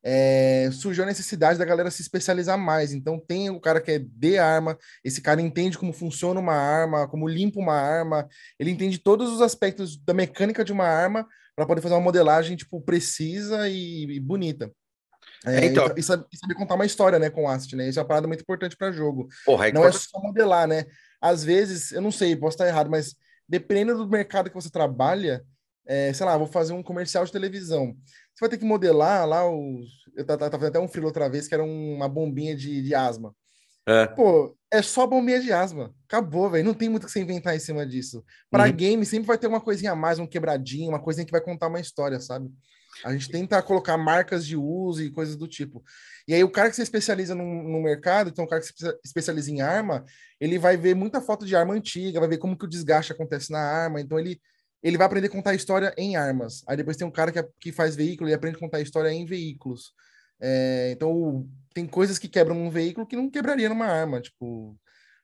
É, 0.00 0.68
surgiu 0.70 1.02
a 1.02 1.06
necessidade 1.06 1.58
da 1.58 1.64
galera 1.64 1.90
se 1.90 2.02
especializar 2.02 2.56
mais. 2.56 2.92
Então 2.92 3.18
tem 3.18 3.50
o 3.50 3.58
cara 3.58 3.80
que 3.80 3.90
é 3.90 3.98
de 3.98 4.38
arma, 4.38 4.78
esse 5.02 5.20
cara 5.20 5.42
entende 5.42 5.76
como 5.76 5.92
funciona 5.92 6.38
uma 6.38 6.54
arma, 6.54 7.08
como 7.08 7.26
limpa 7.26 7.58
uma 7.58 7.74
arma, 7.74 8.28
ele 8.60 8.70
entende 8.70 8.98
todos 8.98 9.32
os 9.32 9.40
aspectos 9.40 9.96
da 9.96 10.14
mecânica 10.14 10.64
de 10.64 10.70
uma 10.70 10.86
arma 10.86 11.26
para 11.54 11.66
poder 11.66 11.80
fazer 11.80 11.94
uma 11.94 12.00
modelagem 12.00 12.56
tipo 12.56 12.80
precisa 12.80 13.68
e, 13.68 14.04
e 14.04 14.20
bonita. 14.20 14.70
É, 15.44 15.66
então... 15.66 15.86
e, 15.96 16.00
e, 16.00 16.02
saber, 16.02 16.54
contar 16.56 16.74
uma 16.74 16.86
história, 16.86 17.18
né, 17.18 17.28
com 17.28 17.44
o 17.44 17.48
Asset, 17.48 17.74
né? 17.74 17.88
Isso 17.88 17.98
é 17.98 18.02
uma 18.02 18.08
parada 18.08 18.28
muito 18.28 18.42
importante 18.42 18.76
para 18.76 18.92
jogo. 18.92 19.28
Porra, 19.44 19.68
é 19.68 19.72
não 19.72 19.84
é 19.84 19.92
só 19.92 20.20
modelar, 20.20 20.66
né? 20.68 20.86
Às 21.20 21.44
vezes, 21.44 21.92
eu 21.92 22.00
não 22.00 22.10
sei, 22.10 22.36
posso 22.36 22.54
estar 22.54 22.66
errado, 22.66 22.90
mas 22.90 23.14
dependendo 23.48 23.98
do 23.98 24.10
mercado 24.10 24.48
que 24.48 24.54
você 24.54 24.70
trabalha, 24.70 25.44
é, 25.86 26.12
sei 26.12 26.24
lá, 26.24 26.36
vou 26.36 26.46
fazer 26.46 26.72
um 26.72 26.82
comercial 26.82 27.24
de 27.24 27.32
televisão. 27.32 27.96
Você 28.34 28.40
vai 28.40 28.48
ter 28.48 28.58
que 28.58 28.64
modelar 28.64 29.26
lá 29.26 29.48
os. 29.48 29.88
Eu 30.16 30.24
tava 30.24 30.50
fazendo 30.50 30.68
até 30.68 30.80
um 30.80 30.88
frio 30.88 31.04
outra 31.04 31.28
vez 31.28 31.48
que 31.48 31.54
era 31.54 31.62
uma 31.62 32.08
bombinha 32.08 32.56
de, 32.56 32.82
de 32.82 32.94
asma. 32.94 33.34
É. 33.86 34.06
Pô, 34.06 34.56
é 34.70 34.80
só 34.80 35.06
bombinha 35.06 35.40
de 35.40 35.52
asma. 35.52 35.94
Acabou, 36.06 36.48
velho. 36.50 36.64
Não 36.64 36.74
tem 36.74 36.88
muito 36.88 37.04
o 37.04 37.06
que 37.06 37.12
você 37.12 37.20
inventar 37.20 37.54
em 37.54 37.58
cima 37.58 37.86
disso. 37.86 38.24
Para 38.50 38.66
uhum. 38.66 38.72
game, 38.72 39.04
sempre 39.06 39.26
vai 39.26 39.36
ter 39.36 39.46
uma 39.46 39.60
coisinha 39.60 39.92
a 39.92 39.96
mais, 39.96 40.18
um 40.18 40.26
quebradinho, 40.26 40.88
uma 40.88 41.02
coisinha 41.02 41.26
que 41.26 41.32
vai 41.32 41.40
contar 41.40 41.68
uma 41.68 41.80
história, 41.80 42.18
sabe? 42.20 42.50
A 43.04 43.12
gente 43.12 43.30
tenta 43.30 43.60
colocar 43.62 43.96
marcas 43.96 44.46
de 44.46 44.56
uso 44.56 45.02
e 45.02 45.10
coisas 45.10 45.36
do 45.36 45.48
tipo. 45.48 45.82
E 46.28 46.34
aí, 46.34 46.44
o 46.44 46.50
cara 46.50 46.68
que 46.68 46.76
se 46.76 46.82
especializa 46.82 47.34
no, 47.34 47.44
no 47.44 47.82
mercado, 47.82 48.30
então 48.30 48.44
o 48.44 48.48
cara 48.48 48.60
que 48.60 48.68
se 48.68 48.98
especializa 49.04 49.50
em 49.50 49.60
arma, 49.60 50.04
ele 50.40 50.58
vai 50.58 50.76
ver 50.76 50.94
muita 50.94 51.20
foto 51.20 51.44
de 51.44 51.56
arma 51.56 51.74
antiga, 51.74 52.20
vai 52.20 52.28
ver 52.28 52.38
como 52.38 52.56
que 52.56 52.64
o 52.64 52.68
desgaste 52.68 53.12
acontece 53.12 53.50
na 53.50 53.60
arma. 53.60 54.00
Então, 54.00 54.18
ele, 54.18 54.40
ele 54.82 54.96
vai 54.96 55.06
aprender 55.06 55.26
a 55.26 55.30
contar 55.30 55.54
história 55.54 55.92
em 55.96 56.16
armas. 56.16 56.62
Aí 56.68 56.76
depois 56.76 56.96
tem 56.96 57.06
um 57.06 57.10
cara 57.10 57.32
que, 57.32 57.38
é, 57.38 57.48
que 57.58 57.72
faz 57.72 57.96
veículo 57.96 58.28
e 58.28 58.34
aprende 58.34 58.56
a 58.56 58.60
contar 58.60 58.80
história 58.80 59.10
em 59.10 59.24
veículos. 59.24 59.92
É, 60.42 60.90
então, 60.90 61.48
tem 61.72 61.86
coisas 61.86 62.18
que 62.18 62.28
quebram 62.28 62.56
um 62.56 62.68
veículo 62.68 63.06
que 63.06 63.14
não 63.14 63.30
quebraria 63.30 63.68
numa 63.68 63.86
arma, 63.86 64.20
tipo, 64.20 64.76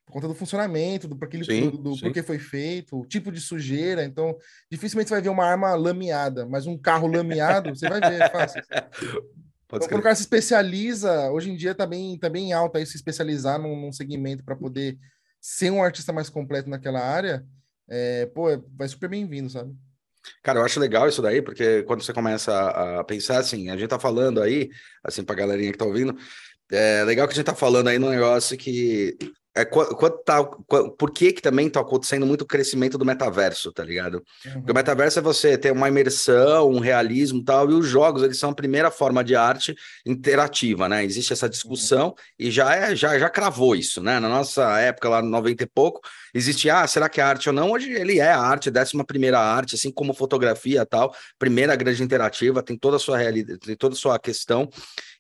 por 0.07 0.13
conta 0.13 0.29
do 0.29 0.35
funcionamento, 0.35 1.09
do, 1.09 1.19
aquele, 1.23 1.45
sim, 1.45 1.71
do, 1.71 1.77
do 1.77 2.01
porquê 2.01 2.23
foi 2.23 2.39
feito, 2.39 2.99
o 2.99 3.05
tipo 3.05 3.33
de 3.33 3.41
sujeira. 3.41 4.05
Então, 4.05 4.37
dificilmente 4.71 5.09
você 5.09 5.15
vai 5.15 5.23
ver 5.23 5.29
uma 5.29 5.45
arma 5.45 5.75
lameada, 5.75 6.47
mas 6.47 6.67
um 6.67 6.79
carro 6.79 7.09
lameado, 7.09 7.71
você 7.71 7.89
vai 7.89 8.01
ver, 8.01 8.23
é 8.23 8.29
fácil. 8.29 8.63
Pode 9.69 9.85
então, 9.85 9.89
quando 9.97 10.01
o 10.01 10.03
cara 10.05 10.15
se 10.15 10.23
especializa, 10.23 11.31
hoje 11.31 11.51
em 11.51 11.57
dia 11.57 11.75
tá 11.75 11.87
bem, 11.87 12.19
tá 12.19 12.31
bem 12.31 12.55
alto 12.55 12.79
aí 12.79 12.87
se 12.87 12.97
especializar 12.97 13.61
num, 13.61 13.79
num 13.79 13.93
segmento 13.93 14.43
para 14.43 14.57
poder 14.57 14.99
ser 15.39 15.71
um 15.71 15.83
artista 15.83 16.11
mais 16.11 16.31
completo 16.31 16.71
naquela 16.71 17.01
área, 17.01 17.45
é, 17.87 18.25
pô, 18.27 18.49
é, 18.49 18.59
vai 18.75 18.89
super 18.89 19.11
bem-vindo, 19.11 19.51
sabe? 19.51 19.75
Cara, 20.43 20.61
eu 20.61 20.65
acho 20.65 20.81
legal 20.81 21.09
isso 21.09 21.23
daí, 21.23 21.43
porque 21.43 21.83
quando 21.85 22.03
você 22.03 22.13
começa 22.13 22.53
a, 22.53 23.01
a 23.01 23.05
pensar 23.05 23.39
assim, 23.39 23.71
a 23.71 23.77
gente 23.77 23.89
tá 23.89 23.99
falando 23.99 24.43
aí, 24.43 24.71
assim, 25.03 25.23
pra 25.23 25.35
galerinha 25.35 25.73
que 25.73 25.79
tá 25.79 25.85
ouvindo, 25.85 26.17
é 26.71 27.05
legal 27.05 27.27
que 27.27 27.33
a 27.33 27.37
gente 27.37 27.47
tá 27.47 27.55
falando 27.55 27.89
aí 27.89 27.99
no 27.99 28.11
negócio 28.11 28.57
que 28.57 29.17
é, 29.59 29.65
quanto 29.65 30.19
tá, 30.23 30.45
por 30.45 31.11
que 31.11 31.33
que 31.33 31.43
também 31.43 31.69
tá 31.69 31.81
acontecendo 31.81 32.25
muito 32.25 32.47
crescimento 32.47 32.97
do 32.97 33.05
metaverso, 33.05 33.73
tá 33.73 33.83
ligado? 33.83 34.23
Uhum. 34.47 34.53
Porque 34.53 34.71
o 34.71 34.75
metaverso 34.75 35.19
é 35.19 35.23
você 35.23 35.59
ter 35.59 35.73
uma 35.73 35.89
imersão, 35.89 36.71
um 36.71 36.79
realismo 36.79 37.43
tal, 37.43 37.69
e 37.69 37.75
os 37.75 37.85
jogos, 37.85 38.23
eles 38.23 38.39
são 38.39 38.51
a 38.51 38.55
primeira 38.55 38.89
forma 38.89 39.25
de 39.25 39.35
arte 39.35 39.75
interativa, 40.07 40.89
né? 40.89 41.05
Existe 41.05 41.33
essa 41.33 41.49
discussão 41.49 42.09
uhum. 42.09 42.15
e 42.39 42.51
já 42.53 42.73
é, 42.73 42.95
já, 42.95 43.19
já 43.19 43.29
cravou 43.29 43.75
isso, 43.75 44.01
né? 44.01 44.21
Na 44.21 44.29
nossa 44.29 44.79
época, 44.79 45.09
lá 45.09 45.21
no 45.21 45.29
90 45.29 45.65
e 45.65 45.67
pouco, 45.67 46.01
existia, 46.35 46.81
ah, 46.81 46.87
será 46.87 47.09
que 47.09 47.21
é 47.21 47.25
arte 47.25 47.49
ou 47.49 47.55
não? 47.55 47.71
Hoje 47.71 47.93
ele 47.93 48.19
é 48.19 48.31
a 48.31 48.41
arte, 48.41 48.71
décima 48.71 49.05
primeira 49.05 49.39
arte, 49.39 49.75
assim 49.75 49.91
como 49.91 50.15
fotografia 50.15 50.85
tal, 50.87 51.15
primeira 51.39 51.75
grande 51.77 52.03
interativa, 52.03 52.63
tem 52.63 52.77
toda 52.77 52.97
a 52.97 53.01
sua 53.01 53.17
realidade, 53.19 53.59
tem 53.59 53.77
toda 53.77 53.95
a 53.95 53.99
sua 53.99 54.19
questão. 54.19 54.69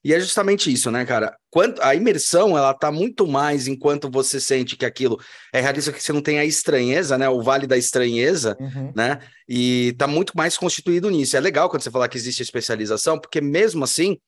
E 0.04 0.14
é 0.14 0.20
justamente 0.20 0.72
isso, 0.72 0.90
né, 0.90 1.04
cara? 1.04 1.36
Quanto, 1.50 1.82
a 1.82 1.94
imersão, 1.94 2.56
ela 2.56 2.72
tá 2.72 2.90
muito 2.90 3.26
mais 3.26 3.66
enquanto 3.66 4.10
você 4.10 4.40
sente 4.40 4.76
que 4.76 4.86
aquilo 4.86 5.18
é 5.52 5.60
realista, 5.60 5.92
que 5.92 6.02
você 6.02 6.12
não 6.12 6.22
tem 6.22 6.38
a 6.38 6.44
estranheza, 6.44 7.18
né? 7.18 7.28
O 7.28 7.42
vale 7.42 7.66
da 7.66 7.76
estranheza, 7.76 8.56
uhum. 8.60 8.92
né? 8.94 9.18
E 9.48 9.94
tá 9.98 10.06
muito 10.06 10.34
mais 10.36 10.56
constituído 10.56 11.10
nisso. 11.10 11.36
É 11.36 11.40
legal 11.40 11.68
quando 11.68 11.82
você 11.82 11.90
falar 11.90 12.08
que 12.08 12.16
existe 12.16 12.42
especialização, 12.42 13.18
porque 13.18 13.40
mesmo 13.40 13.82
assim, 13.82 14.18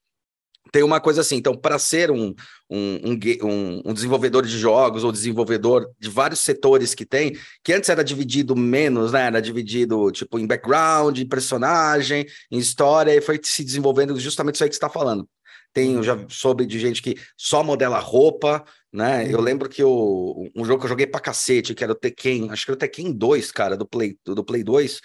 tem 0.73 0.83
uma 0.83 1.01
coisa 1.01 1.21
assim, 1.21 1.37
então, 1.37 1.57
para 1.57 1.79
ser 1.79 2.11
um, 2.11 2.35
um, 2.69 3.19
um, 3.43 3.83
um, 3.87 3.95
desenvolvedor 3.95 4.47
de 4.47 4.57
jogos 4.57 5.03
ou 5.03 5.11
desenvolvedor 5.11 5.91
de 5.99 6.09
vários 6.09 6.41
setores 6.41 6.95
que 6.95 7.05
tem, 7.05 7.37
que 7.65 7.73
antes 7.73 7.89
era 7.89 8.05
dividido 8.05 8.55
menos, 8.55 9.13
né? 9.13 9.27
Era 9.27 9.43
dividido 9.43 10.11
tipo 10.13 10.39
em 10.39 10.47
background, 10.47 11.19
em 11.19 11.27
personagem, 11.27 12.27
em 12.51 12.59
história, 12.59 13.15
e 13.15 13.21
foi 13.21 13.41
se 13.43 13.65
desenvolvendo 13.65 14.19
justamente 14.21 14.57
isso 14.57 14.65
aí 14.65 14.71
que 14.71 14.77
você 14.77 14.79
está 14.79 14.91
falando. 14.91 15.29
Tem, 15.73 15.95
eu 15.95 16.03
já 16.03 16.15
uhum. 16.15 16.29
soube 16.29 16.67
de 16.67 16.79
gente 16.79 17.01
que 17.01 17.17
só 17.37 17.63
modela 17.63 17.99
roupa, 17.99 18.65
né? 18.93 19.27
Eu 19.31 19.39
uhum. 19.39 19.45
lembro 19.45 19.69
que 19.69 19.83
o, 19.83 20.51
um 20.55 20.65
jogo 20.65 20.81
que 20.81 20.87
eu 20.87 20.91
joguei 20.91 21.07
pra 21.07 21.21
cacete, 21.21 21.75
que 21.75 21.85
era 21.85 21.93
o 21.93 21.97
Tekken, 21.97 22.51
acho 22.51 22.65
que 22.65 22.71
era 22.71 22.77
o 22.77 22.79
Tekken 22.79 23.13
2, 23.13 23.53
cara, 23.53 23.77
do 23.77 23.87
Play, 23.87 24.17
do 24.25 24.45
Play 24.45 24.65
2. 24.65 25.01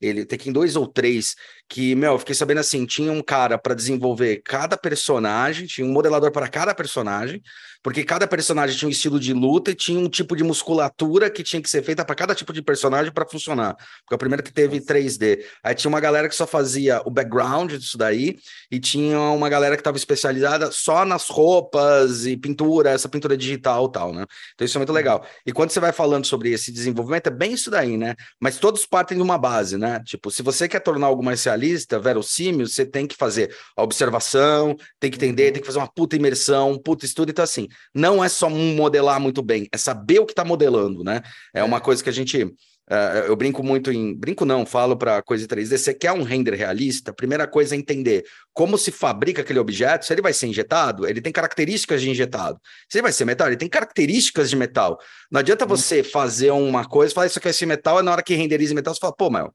Ele 0.00 0.24
Tekken 0.24 0.52
2 0.52 0.76
ou 0.76 0.86
3, 0.86 1.34
que, 1.68 1.94
meu, 1.94 2.12
eu 2.12 2.18
fiquei 2.18 2.34
sabendo 2.34 2.60
assim, 2.60 2.84
tinha 2.86 3.10
um 3.10 3.22
cara 3.22 3.58
para 3.58 3.74
desenvolver 3.74 4.42
cada 4.44 4.76
personagem, 4.76 5.66
tinha 5.66 5.86
um 5.86 5.92
modelador 5.92 6.30
para 6.30 6.48
cada 6.48 6.74
personagem, 6.74 7.42
porque 7.82 8.02
cada 8.02 8.26
personagem 8.26 8.76
tinha 8.76 8.88
um 8.88 8.90
estilo 8.90 9.20
de 9.20 9.34
luta 9.34 9.70
e 9.70 9.74
tinha 9.74 10.00
um 10.00 10.08
tipo 10.08 10.34
de 10.34 10.42
musculatura 10.42 11.28
que 11.28 11.42
tinha 11.42 11.60
que 11.60 11.68
ser 11.68 11.82
feita 11.82 12.02
para 12.02 12.14
cada 12.14 12.34
tipo 12.34 12.50
de 12.50 12.62
personagem 12.62 13.12
para 13.12 13.28
funcionar. 13.28 13.74
Porque 13.74 14.14
é 14.14 14.16
o 14.16 14.18
primeiro 14.18 14.42
que 14.42 14.52
teve 14.52 14.80
3D. 14.80 15.44
Aí 15.62 15.74
tinha 15.74 15.90
uma 15.90 16.00
galera 16.00 16.26
que 16.26 16.34
só 16.34 16.46
fazia 16.46 17.02
o 17.04 17.10
background 17.10 17.72
disso 17.72 17.98
daí, 17.98 18.38
e 18.70 18.80
tinha 18.80 19.18
uma 19.18 19.48
galera 19.50 19.76
que 19.76 19.80
estava 19.80 19.98
especializada 19.98 20.70
só 20.72 21.04
nas 21.04 21.28
roupas 21.28 22.24
e 22.24 22.36
pintura, 22.36 22.90
essa 22.90 23.08
pintura 23.08 23.36
digital 23.36 23.86
e 23.86 23.92
tal, 23.92 24.12
né? 24.14 24.24
Então 24.54 24.64
isso 24.64 24.78
é 24.78 24.80
muito 24.80 24.88
uhum. 24.88 24.94
legal. 24.94 25.26
E 25.44 25.52
quando 25.52 25.70
você 25.70 25.80
vai 25.80 25.92
falando 25.92 26.24
sobre 26.24 26.52
esse 26.52 26.72
desenvolvimento, 26.72 27.26
é 27.26 27.30
bem 27.30 27.52
isso 27.52 27.70
daí, 27.70 27.98
né? 27.98 28.14
Mas 28.40 28.56
todos 28.58 28.86
partem 28.86 29.18
de 29.18 29.22
uma 29.22 29.36
base, 29.36 29.76
né? 29.76 30.00
Tipo, 30.06 30.30
se 30.30 30.42
você 30.42 30.66
quer 30.68 30.80
tornar 30.80 31.08
algo 31.08 31.22
mais 31.22 31.40
realista, 31.54 31.98
verossímil, 31.98 32.66
você 32.66 32.84
tem 32.84 33.06
que 33.06 33.16
fazer 33.16 33.54
a 33.76 33.82
observação, 33.82 34.76
tem 34.98 35.10
que 35.10 35.16
entender, 35.16 35.46
uhum. 35.46 35.52
tem 35.52 35.60
que 35.60 35.66
fazer 35.66 35.78
uma 35.78 35.90
puta 35.90 36.16
imersão, 36.16 36.72
um 36.72 36.78
puta 36.78 37.04
estudo. 37.06 37.30
Então, 37.30 37.44
assim, 37.44 37.68
não 37.94 38.22
é 38.22 38.28
só 38.28 38.50
modelar 38.50 39.20
muito 39.20 39.42
bem, 39.42 39.68
é 39.72 39.78
saber 39.78 40.18
o 40.18 40.26
que 40.26 40.32
está 40.32 40.44
modelando, 40.44 41.02
né? 41.04 41.22
É 41.54 41.62
uma 41.62 41.80
coisa 41.80 42.02
que 42.02 42.10
a 42.10 42.12
gente. 42.12 42.44
Uh, 42.86 43.24
eu 43.26 43.34
brinco 43.34 43.62
muito 43.62 43.90
em. 43.90 44.14
Brinco 44.14 44.44
não, 44.44 44.66
falo 44.66 44.94
para 44.94 45.22
coisa 45.22 45.46
3D. 45.46 45.78
Você 45.78 45.94
quer 45.94 46.12
um 46.12 46.22
render 46.22 46.52
realista? 46.54 47.12
A 47.12 47.14
primeira 47.14 47.46
coisa 47.46 47.74
é 47.74 47.78
entender 47.78 48.24
como 48.52 48.76
se 48.76 48.90
fabrica 48.90 49.40
aquele 49.40 49.58
objeto. 49.58 50.04
Se 50.04 50.12
ele 50.12 50.20
vai 50.20 50.34
ser 50.34 50.48
injetado, 50.48 51.08
ele 51.08 51.22
tem 51.22 51.32
características 51.32 52.02
de 52.02 52.10
injetado. 52.10 52.60
Se 52.86 52.98
ele 52.98 53.02
vai 53.04 53.12
ser 53.12 53.24
metal, 53.24 53.46
ele 53.46 53.56
tem 53.56 53.70
características 53.70 54.50
de 54.50 54.56
metal. 54.56 54.98
Não 55.30 55.40
adianta 55.40 55.64
você 55.64 56.02
fazer 56.02 56.50
uma 56.50 56.84
coisa, 56.84 57.14
falar 57.14 57.26
isso 57.26 57.38
aqui 57.38 57.48
é 57.48 57.52
esse 57.52 57.64
metal, 57.64 58.00
e 58.00 58.02
na 58.02 58.12
hora 58.12 58.22
que 58.22 58.34
renderiza 58.34 58.74
metal, 58.74 58.92
você 58.92 59.00
fala, 59.00 59.14
pô, 59.16 59.30
meu, 59.30 59.50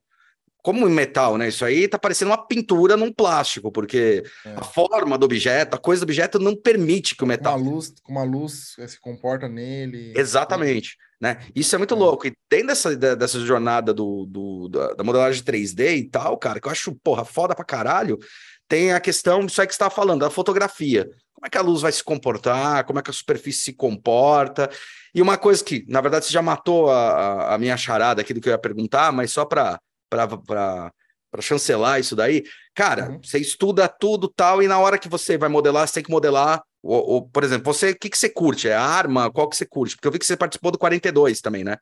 como 0.62 0.88
em 0.88 0.92
metal, 0.92 1.38
né? 1.38 1.48
Isso 1.48 1.64
aí 1.64 1.88
tá 1.88 1.98
parecendo 1.98 2.32
uma 2.32 2.46
pintura 2.46 2.98
num 2.98 3.12
plástico, 3.12 3.72
porque 3.72 4.24
é. 4.46 4.54
a 4.56 4.64
forma 4.64 5.18
do 5.18 5.26
objeto, 5.26 5.76
a 5.76 5.80
coisa 5.80 6.02
do 6.02 6.04
objeto 6.10 6.40
não 6.40 6.56
permite 6.56 7.16
que 7.16 7.24
o 7.24 7.28
metal. 7.28 7.58
Uma 7.58 7.72
luz, 7.72 7.94
uma 8.08 8.24
luz 8.24 8.76
se 8.88 9.00
comporta 9.00 9.48
nele. 9.48 10.14
Exatamente. 10.16 10.98
Né? 11.20 11.38
Isso 11.54 11.76
é 11.76 11.78
muito 11.78 11.96
é. 11.96 11.98
louco. 11.98 12.28
E 12.28 12.34
dentro 12.50 12.68
dessa, 12.68 12.96
dessa 12.96 13.40
jornada 13.40 13.94
do, 13.94 14.26
do 14.26 14.70
da, 14.70 14.94
da, 14.94 15.04
modelagem 15.04 15.44
3D 15.44 15.98
e 15.98 16.10
tal, 16.10 16.38
cara, 16.38 16.60
que 16.60 16.68
eu 16.68 16.72
acho, 16.72 16.96
porra, 17.04 17.26
foda 17.26 17.56
pra 17.56 17.66
caralho, 17.66 18.18
tem 18.68 18.94
a 18.94 19.00
questão 19.00 19.46
disso 19.46 19.62
aí 19.62 19.68
que 19.68 19.74
você 19.74 19.78
estava 19.78 19.94
falando, 19.94 20.22
da 20.22 20.30
fotografia. 20.30 21.10
Como 21.34 21.48
é 21.48 21.50
que 21.50 21.58
a 21.58 21.62
luz 21.62 21.82
vai 21.82 21.92
se 21.92 22.04
comportar, 22.04 22.86
como 22.86 23.00
é 23.00 23.02
que 23.02 23.10
a 23.10 23.14
superfície 23.14 23.64
se 23.64 23.74
comporta. 23.74 24.70
E 25.16 25.22
uma 25.22 25.38
coisa 25.38 25.64
que, 25.64 25.86
na 25.88 26.02
verdade, 26.02 26.26
você 26.26 26.34
já 26.34 26.42
matou 26.42 26.90
a, 26.90 27.12
a, 27.12 27.56
a 27.56 27.58
minha 27.58 27.78
charada 27.78 28.22
aqui 28.22 28.34
do 28.34 28.42
que 28.42 28.50
eu 28.50 28.52
ia 28.52 28.58
perguntar, 28.58 29.12
mas 29.12 29.32
só 29.32 29.46
para 29.46 29.80
para 30.10 30.92
chancelar 31.42 32.00
isso 32.00 32.16
daí. 32.16 32.44
Cara, 32.74 33.12
uhum. 33.12 33.20
você 33.24 33.40
estuda 33.40 33.88
tudo 33.88 34.28
tal, 34.28 34.64
e 34.64 34.68
na 34.68 34.80
hora 34.80 34.98
que 34.98 35.10
você 35.10 35.38
vai 35.38 35.50
modelar, 35.50 35.88
você 35.88 35.96
tem 35.96 36.04
que 36.04 36.12
modelar. 36.12 36.62
Ou, 36.82 37.10
ou 37.10 37.30
por 37.30 37.44
exemplo, 37.44 37.74
você, 37.74 37.92
o 37.92 37.98
que, 37.98 38.10
que 38.10 38.18
você 38.18 38.30
curte? 38.30 38.68
É 38.68 38.76
a 38.76 38.82
arma? 38.82 39.32
Qual 39.32 39.50
que 39.50 39.56
você 39.56 39.66
curte? 39.66 39.96
Porque 39.96 40.08
eu 40.08 40.12
vi 40.12 40.20
que 40.20 40.26
você 40.26 40.38
participou 40.38 40.72
do 40.72 40.78
42 40.78 41.42
também, 41.42 41.64
né? 41.64 41.78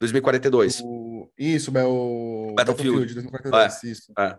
2042. 0.00 0.80
O... 0.82 1.30
Isso, 1.38 1.76
é 1.76 1.84
o 1.84 2.52
Battlefield, 2.56 3.14
Battlefield 3.14 3.14
2042, 3.14 3.84
é, 3.84 3.86
isso. 3.86 4.12
É. 4.18 4.38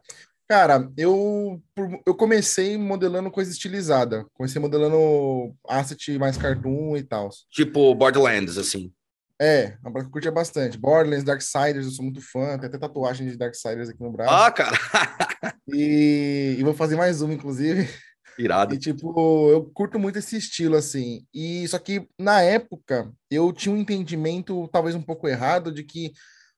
Cara, 0.51 0.91
eu, 0.97 1.61
eu 2.05 2.13
comecei 2.13 2.77
modelando 2.77 3.31
coisa 3.31 3.49
estilizada. 3.49 4.25
Comecei 4.33 4.61
modelando 4.61 5.55
asset 5.65 6.17
mais 6.17 6.35
cartoon 6.35 6.97
e 6.97 7.03
tal. 7.03 7.29
Tipo 7.49 7.95
Borderlands, 7.95 8.57
assim. 8.57 8.91
É, 9.41 9.75
uma 9.81 9.89
banda 9.89 10.01
que 10.01 10.09
eu 10.09 10.11
curtia 10.11 10.31
bastante. 10.31 10.77
Borderlands, 10.77 11.23
Darksiders, 11.23 11.87
eu 11.87 11.91
sou 11.91 12.05
muito 12.05 12.21
fã. 12.21 12.59
Tem 12.59 12.69
até 12.69 12.77
tatuagem 12.77 13.27
de 13.27 13.35
Darksiders 13.35 13.89
aqui 13.89 13.99
no 14.03 14.11
braço. 14.11 14.31
Ah, 14.31 14.51
cara! 14.51 14.77
e, 15.67 16.57
e 16.59 16.63
vou 16.63 16.75
fazer 16.75 16.95
mais 16.95 17.23
uma, 17.23 17.33
inclusive. 17.33 17.89
Irado. 18.37 18.75
E, 18.75 18.77
tipo, 18.77 19.49
eu 19.49 19.65
curto 19.73 19.97
muito 19.97 20.19
esse 20.19 20.37
estilo, 20.37 20.75
assim. 20.75 21.25
E 21.33 21.67
só 21.67 21.79
que, 21.79 22.07
na 22.19 22.39
época, 22.43 23.11
eu 23.31 23.51
tinha 23.51 23.73
um 23.73 23.79
entendimento, 23.79 24.69
talvez 24.71 24.95
um 24.95 25.01
pouco 25.01 25.27
errado, 25.27 25.71
de 25.71 25.83
que 25.83 26.13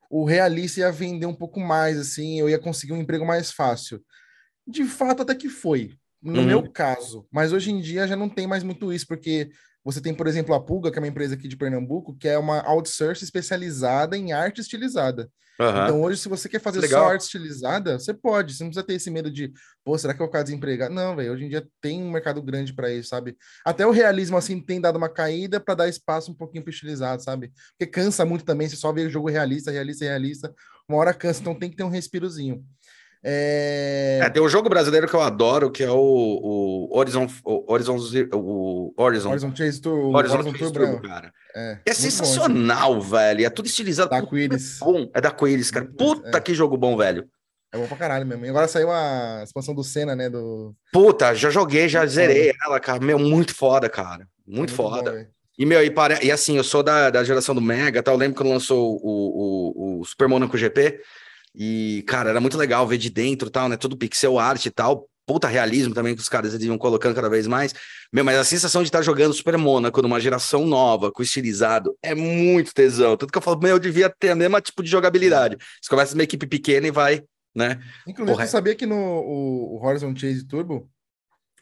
o 0.09 0.25
realista 0.25 0.81
ia 0.81 0.91
vender 0.91 1.25
um 1.25 1.33
pouco 1.33 1.61
mais, 1.61 1.97
assim, 1.97 2.37
eu 2.37 2.49
ia 2.49 2.59
conseguir 2.59 2.91
um 2.91 3.01
emprego 3.01 3.25
mais 3.25 3.49
fácil. 3.49 4.03
De 4.67 4.83
fato, 4.83 5.21
até 5.21 5.33
que 5.33 5.47
foi, 5.47 5.95
no 6.21 6.41
uhum. 6.41 6.45
meu 6.45 6.69
caso. 6.69 7.25
Mas 7.31 7.53
hoje 7.53 7.71
em 7.71 7.79
dia 7.79 8.05
já 8.09 8.17
não 8.17 8.27
tem 8.27 8.45
mais 8.45 8.61
muito 8.61 8.91
isso, 8.91 9.07
porque 9.07 9.49
você 9.83 10.01
tem, 10.01 10.13
por 10.13 10.27
exemplo, 10.27 10.55
a 10.55 10.63
Pulga, 10.63 10.91
que 10.91 10.97
é 10.97 11.01
uma 11.01 11.07
empresa 11.07 11.35
aqui 11.35 11.47
de 11.47 11.57
Pernambuco, 11.57 12.15
que 12.17 12.27
é 12.27 12.37
uma 12.37 12.61
outsource 12.61 13.23
especializada 13.23 14.17
em 14.17 14.31
arte 14.31 14.61
estilizada. 14.61 15.29
Uhum. 15.59 15.83
Então, 15.83 16.01
hoje, 16.01 16.19
se 16.19 16.27
você 16.27 16.49
quer 16.49 16.59
fazer 16.59 16.79
Legal. 16.79 17.03
só 17.03 17.11
arte 17.11 17.21
estilizada, 17.21 17.99
você 17.99 18.13
pode. 18.13 18.55
Você 18.55 18.63
não 18.63 18.71
precisa 18.71 18.85
ter 18.85 18.95
esse 18.95 19.11
medo 19.11 19.29
de, 19.29 19.51
pô, 19.83 19.95
será 19.97 20.13
que 20.13 20.21
eu 20.21 20.25
vou 20.25 20.31
ficar 20.31 20.43
desempregado? 20.43 20.93
Não, 20.93 21.15
velho. 21.15 21.31
Hoje 21.31 21.45
em 21.45 21.49
dia 21.49 21.67
tem 21.79 22.01
um 22.01 22.11
mercado 22.11 22.41
grande 22.41 22.73
para 22.73 22.91
isso, 22.91 23.09
sabe? 23.09 23.37
Até 23.63 23.85
o 23.85 23.91
realismo, 23.91 24.35
assim, 24.35 24.59
tem 24.59 24.81
dado 24.81 24.95
uma 24.95 25.09
caída 25.09 25.59
para 25.59 25.75
dar 25.75 25.87
espaço 25.87 26.31
um 26.31 26.35
pouquinho 26.35 26.63
para 26.63 26.71
estilizado, 26.71 27.21
sabe? 27.21 27.51
Porque 27.77 27.91
cansa 27.91 28.25
muito 28.25 28.45
também. 28.45 28.67
Você 28.67 28.75
só 28.75 28.91
vê 28.91 29.05
o 29.05 29.09
jogo 29.09 29.29
realista, 29.29 29.69
realista, 29.69 30.05
realista. 30.05 30.53
Uma 30.89 30.97
hora 30.97 31.13
cansa, 31.13 31.41
então 31.41 31.55
tem 31.55 31.69
que 31.69 31.75
ter 31.75 31.83
um 31.83 31.89
respirozinho. 31.89 32.65
É... 33.23 34.19
é... 34.21 34.29
tem 34.29 34.43
um 34.43 34.49
jogo 34.49 34.67
brasileiro 34.67 35.07
que 35.07 35.13
eu 35.13 35.21
adoro, 35.21 35.71
que 35.71 35.81
é 35.81 35.89
o, 35.89 35.95
o 35.95 36.97
Horizon, 36.97 37.27
o 37.45 37.71
Horizon, 37.71 37.97
o 38.33 38.93
Horizon, 38.97 39.29
Horizon 39.29 39.55
Chase 39.55 39.81
Tour, 39.81 40.13
Horizon, 40.13 40.35
Horizon 40.35 40.55
Chase 40.55 40.73
Tour, 40.73 41.01
cara. 41.01 41.31
É, 41.55 41.79
é 41.85 41.93
sensacional, 41.93 42.95
bom, 42.95 43.01
velho. 43.01 43.45
É 43.45 43.49
tudo 43.49 43.67
estilizado. 43.67 44.09
Da 44.09 44.21
Quiris. 44.21 44.81
É 44.81 44.85
bom. 44.85 45.09
É 45.13 45.21
da 45.21 45.31
Quiris, 45.31 45.71
cara. 45.71 45.85
Puta 45.85 46.37
é. 46.37 46.41
que 46.41 46.53
jogo 46.53 46.75
bom, 46.75 46.97
velho. 46.97 47.25
É 47.71 47.77
bom 47.77 47.87
pra 47.87 47.97
caralho 47.97 48.25
mesmo. 48.25 48.45
E 48.45 48.49
agora 48.49 48.67
saiu 48.67 48.91
a 48.91 49.41
expansão 49.43 49.73
do 49.73 49.83
Senna, 49.83 50.15
né? 50.15 50.29
Do... 50.29 50.75
Puta, 50.91 51.33
já 51.33 51.49
joguei, 51.49 51.87
já 51.87 52.05
zerei 52.05 52.51
ela, 52.63 52.79
cara. 52.79 53.03
Meu, 53.03 53.17
muito 53.17 53.55
foda, 53.55 53.89
cara. 53.89 54.27
Muito, 54.45 54.57
muito 54.57 54.73
foda. 54.73 55.11
Bom, 55.11 55.25
e, 55.57 55.65
meu, 55.65 55.83
e, 55.83 55.89
para... 55.89 56.23
e 56.23 56.31
assim, 56.31 56.57
eu 56.57 56.63
sou 56.63 56.83
da, 56.83 57.09
da 57.09 57.23
geração 57.23 57.55
do 57.55 57.61
Mega, 57.61 58.03
tá? 58.03 58.11
Eu 58.11 58.17
lembro 58.17 58.37
quando 58.37 58.51
lançou 58.51 58.99
o, 59.01 59.99
o, 59.99 60.01
o 60.01 60.05
Super 60.05 60.27
Monaco 60.27 60.57
GP. 60.57 60.99
E, 61.55 62.03
cara, 62.07 62.31
era 62.31 62.41
muito 62.41 62.57
legal 62.57 62.87
ver 62.87 62.97
de 62.97 63.09
dentro 63.09 63.49
tal, 63.49 63.69
né? 63.69 63.77
Tudo 63.77 63.97
pixel 63.97 64.39
art 64.39 64.65
e 64.65 64.71
tal. 64.71 65.07
Puta 65.25 65.47
realismo 65.47 65.93
também 65.93 66.15
que 66.15 66.21
os 66.21 66.27
caras 66.27 66.53
iam 66.61 66.77
colocando 66.77 67.15
cada 67.15 67.29
vez 67.29 67.47
mais. 67.47 67.73
Meu, 68.11 68.25
mas 68.25 68.37
a 68.37 68.43
sensação 68.43 68.81
de 68.81 68.89
estar 68.89 69.01
jogando 69.01 69.33
Super 69.33 69.57
Mônaco 69.57 70.01
numa 70.01 70.19
geração 70.19 70.65
nova, 70.65 71.11
com 71.11 71.23
estilizado, 71.23 71.95
é 72.03 72.13
muito 72.13 72.73
tesão. 72.73 73.15
Tudo 73.15 73.31
que 73.31 73.37
eu 73.37 73.41
falo, 73.41 73.59
meu, 73.59 73.71
eu 73.71 73.79
devia 73.79 74.09
ter 74.09 74.31
a 74.31 74.35
mesma 74.35 74.59
tipo 74.59 74.83
de 74.83 74.89
jogabilidade. 74.89 75.55
Você 75.81 75.89
começa 75.89 76.13
uma 76.13 76.23
equipe 76.23 76.45
pequena 76.45 76.87
e 76.87 76.91
vai, 76.91 77.23
né? 77.55 77.79
Inclusive, 78.05 78.35
Porra. 78.35 78.45
você 78.45 78.51
sabia 78.51 78.75
que 78.75 78.85
no 78.85 78.95
o 78.97 79.79
Horizon 79.81 80.13
Chase 80.15 80.45
Turbo, 80.45 80.89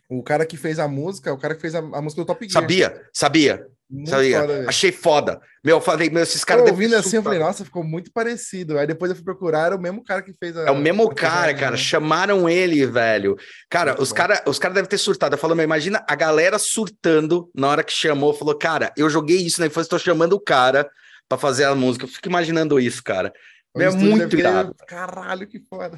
O 0.10 0.24
cara 0.24 0.45
que 0.45 0.57
fez 0.57 0.79
a 0.79 0.88
música, 0.88 1.31
o 1.31 1.38
cara 1.38 1.53
que 1.53 1.62
fez 1.62 1.75
a, 1.75 1.79
a 1.79 2.01
música 2.01 2.21
do 2.24 2.25
Top 2.25 2.43
Gear. 2.43 2.62
Sabia, 2.63 3.01
sabia. 3.13 3.67
Sabia. 4.05 4.39
foda. 4.41 4.65
Achei 4.67 4.91
foda. 4.91 5.41
Meu, 5.63 5.77
eu 5.77 5.81
falei, 5.81 6.10
meu, 6.10 6.24
esses 6.24 6.41
Eu 6.41 6.48
caras. 6.48 6.63
devem 6.65 6.74
ouvindo 6.79 6.95
assim, 6.95 7.17
eu 7.17 7.24
falei, 7.24 7.38
nossa, 7.39 7.63
ficou 7.65 7.83
muito 7.83 8.12
parecido. 8.12 8.77
Aí 8.77 8.88
depois 8.88 9.10
eu 9.12 9.15
fui 9.15 9.24
procurar, 9.25 9.67
era 9.67 9.75
o 9.75 9.81
mesmo 9.81 10.03
cara 10.03 10.21
que 10.21 10.33
fez 10.39 10.55
a. 10.57 10.62
É 10.67 10.71
o 10.71 10.77
mesmo 10.77 11.10
a- 11.10 11.13
cara, 11.13 11.53
cara. 11.53 11.75
Chamaram 11.77 12.48
ele, 12.50 12.86
velho. 12.86 13.36
Cara, 13.69 13.91
Muito 13.91 14.01
os 14.03 14.12
caras 14.13 14.41
os 14.48 14.57
cara 14.60 14.74
devem 14.74 14.89
ter 14.89 14.98
surtado. 14.98 15.33
Eu 15.36 15.38
falo, 15.39 15.55
meu, 15.55 15.63
imagina 15.63 16.03
a 16.07 16.15
galera 16.15 16.57
surtando 16.57 17.50
na 17.55 17.67
hora 17.67 17.83
que 17.83 17.93
chamou. 17.93 18.33
Falou, 18.33 18.57
cara, 18.57 18.91
eu 18.98 19.10
joguei 19.10 19.38
isso 19.38 19.60
na 19.62 19.67
infância, 19.67 19.89
tô 19.89 20.00
chamando 20.00 20.33
o 20.33 20.39
cara 20.39 20.89
pra 21.29 21.38
fazer 21.38 21.65
a 21.65 21.75
música. 21.75 22.05
Eu 22.05 22.10
fico 22.10 22.27
imaginando 22.27 22.79
isso, 22.79 23.03
cara. 23.03 23.31
O 23.74 23.81
É 23.81 23.89
muito 23.89 24.38
irado. 24.38 24.75
Caralho, 24.86 25.48
que 25.48 25.60
foda. 25.69 25.98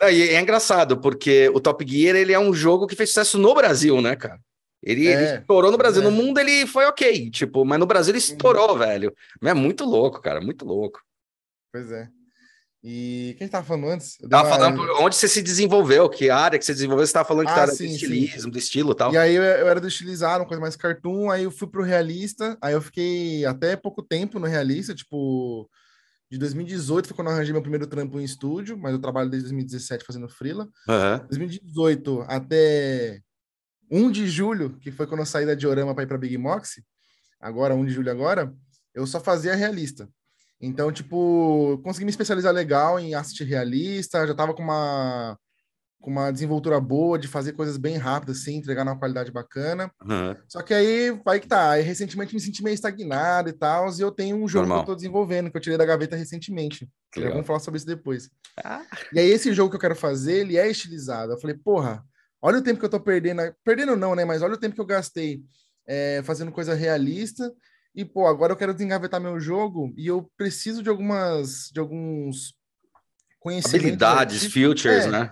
É, 0.00 0.12
e 0.12 0.28
é 0.28 0.40
engraçado, 0.40 1.00
porque 1.00 1.48
o 1.54 1.60
Top 1.60 1.82
Gear, 1.88 2.14
ele 2.14 2.34
é 2.34 2.38
um 2.38 2.52
jogo 2.52 2.86
que 2.86 2.94
fez 2.94 3.08
sucesso 3.10 3.38
no 3.38 3.54
Brasil, 3.54 4.00
né, 4.02 4.14
cara? 4.14 4.38
Ele, 4.82 5.06
ele 5.06 5.24
É, 5.24 5.38
estourou 5.40 5.70
no 5.72 5.78
Brasil. 5.78 6.00
é. 6.02 6.04
No 6.04 6.10
mundo 6.10 6.38
ele 6.38 6.66
foi 6.66 6.84
ok, 6.86 7.30
tipo, 7.30 7.64
mas 7.64 7.78
no 7.80 7.86
Brasil 7.86 8.12
ele 8.12 8.18
estourou, 8.18 8.76
velho. 8.78 9.12
É 9.42 9.52
muito 9.54 9.84
louco, 9.84 10.20
cara, 10.20 10.40
muito 10.40 10.64
louco. 10.64 11.00
Pois 11.72 11.90
é. 11.90 12.08
E 12.82 13.34
quem 13.38 13.48
tava 13.48 13.66
falando 13.66 13.88
antes? 13.88 14.16
Eu 14.22 14.28
Tava 14.28 14.46
uma- 14.48 14.56
falando 14.56 14.80
onde 15.02 15.16
você 15.16 15.26
se 15.26 15.42
desenvolveu, 15.42 16.08
que 16.08 16.30
área 16.30 16.56
que 16.56 16.64
você 16.64 16.72
desenvolveu, 16.72 17.04
você 17.04 17.12
tava 17.12 17.26
falando 17.26 17.46
que 17.46 17.52
Ah, 17.52 17.66
tá 17.66 17.66
sim, 17.66 17.86
do 17.86 17.88
sim. 17.88 17.94
estilismo, 17.94 18.50
do 18.52 18.58
estilo 18.58 18.92
e 18.92 18.94
tal. 18.94 19.12
E 19.12 19.18
aí 19.18 19.34
eu, 19.34 19.42
eu 19.42 19.66
era 19.68 19.80
do 19.80 19.88
estilizado, 19.88 20.42
uma 20.42 20.46
coisa 20.48 20.60
mais 20.60 20.76
cartoon, 20.76 21.28
aí 21.28 21.42
eu 21.42 21.50
fui 21.50 21.66
pro 21.66 21.82
realista, 21.82 22.56
aí 22.62 22.74
eu 22.74 22.80
fiquei 22.80 23.44
até 23.44 23.74
pouco 23.76 24.00
tempo 24.00 24.38
no 24.38 24.46
realista, 24.46 24.94
tipo, 24.94 25.68
de 26.30 26.38
2018 26.38 27.08
foi 27.08 27.16
quando 27.16 27.28
eu 27.28 27.34
arranjei 27.34 27.52
meu 27.52 27.62
primeiro 27.62 27.86
trampo 27.88 28.20
em 28.20 28.24
estúdio, 28.24 28.78
mas 28.78 28.92
eu 28.92 29.00
trabalho 29.00 29.28
desde 29.28 29.48
2017 29.48 30.04
fazendo 30.06 30.28
freela. 30.28 30.68
Aham. 30.88 31.26
2018 31.28 32.24
até 32.28 33.18
1 33.90 34.10
de 34.10 34.26
julho, 34.26 34.78
que 34.80 34.90
foi 34.90 35.06
quando 35.06 35.20
eu 35.20 35.26
saí 35.26 35.46
da 35.46 35.54
Diorama 35.54 35.94
para 35.94 36.04
ir 36.04 36.06
para 36.06 36.18
Big 36.18 36.36
Moxie, 36.36 36.84
agora 37.40 37.74
1 37.74 37.84
de 37.86 37.92
julho 37.92 38.10
agora, 38.10 38.54
eu 38.94 39.06
só 39.06 39.20
fazia 39.20 39.54
realista. 39.54 40.08
Então, 40.60 40.90
tipo, 40.90 41.80
consegui 41.84 42.04
me 42.04 42.10
especializar 42.10 42.52
legal 42.52 42.98
em 42.98 43.14
arte 43.14 43.44
realista, 43.44 44.26
já 44.26 44.34
tava 44.34 44.54
com 44.54 44.62
uma 44.62 45.38
com 46.00 46.10
uma 46.12 46.30
desenvoltura 46.30 46.80
boa 46.80 47.18
de 47.18 47.26
fazer 47.26 47.52
coisas 47.54 47.76
bem 47.76 47.96
rápidas 47.96 48.38
assim, 48.38 48.56
entregar 48.56 48.84
numa 48.84 48.98
qualidade 48.98 49.32
bacana. 49.32 49.90
aham. 50.00 50.36
Só 50.46 50.62
que 50.62 50.72
aí 50.72 51.10
vai 51.24 51.40
que 51.40 51.48
tá. 51.48 51.72
Aí 51.72 51.82
recentemente 51.82 52.34
me 52.34 52.40
senti 52.40 52.62
meio 52.62 52.74
estagnado 52.74 53.48
e 53.48 53.52
tal, 53.52 53.90
e 53.90 54.00
eu 54.00 54.12
tenho 54.12 54.36
um 54.36 54.46
jogo 54.46 54.66
Normal. 54.66 54.84
que 54.84 54.90
eu 54.90 54.94
tô 54.94 54.96
desenvolvendo, 54.96 55.50
que 55.50 55.56
eu 55.56 55.60
tirei 55.60 55.76
da 55.76 55.84
gaveta 55.84 56.14
recentemente. 56.14 56.88
Vamos 57.16 57.46
falar 57.46 57.58
sobre 57.58 57.78
isso 57.78 57.86
depois. 57.86 58.30
Ah. 58.62 58.84
E 59.12 59.18
aí, 59.18 59.28
esse 59.28 59.52
jogo 59.52 59.70
que 59.70 59.76
eu 59.76 59.80
quero 59.80 59.96
fazer, 59.96 60.40
ele 60.40 60.56
é 60.56 60.70
estilizado. 60.70 61.32
Eu 61.32 61.40
falei, 61.40 61.56
porra, 61.56 62.04
olha 62.40 62.58
o 62.58 62.62
tempo 62.62 62.78
que 62.78 62.86
eu 62.86 62.90
tô 62.90 63.00
perdendo. 63.00 63.42
Perdendo 63.64 63.96
não, 63.96 64.14
né? 64.14 64.24
Mas 64.24 64.42
olha 64.42 64.54
o 64.54 64.58
tempo 64.58 64.74
que 64.74 64.80
eu 64.80 64.86
gastei 64.86 65.42
é, 65.86 66.22
fazendo 66.24 66.52
coisa 66.52 66.74
realista. 66.74 67.52
E, 67.94 68.04
pô, 68.04 68.26
agora 68.26 68.52
eu 68.52 68.56
quero 68.56 68.72
desengavetar 68.72 69.20
meu 69.20 69.40
jogo 69.40 69.92
e 69.96 70.06
eu 70.06 70.30
preciso 70.36 70.82
de 70.82 70.88
algumas, 70.88 71.68
de 71.72 71.80
alguns 71.80 72.54
conhecimentos. 73.40 73.80
Habilidades, 73.80 74.36
artísticos. 74.36 74.62
futures, 74.62 75.06
É, 75.06 75.10
né? 75.10 75.30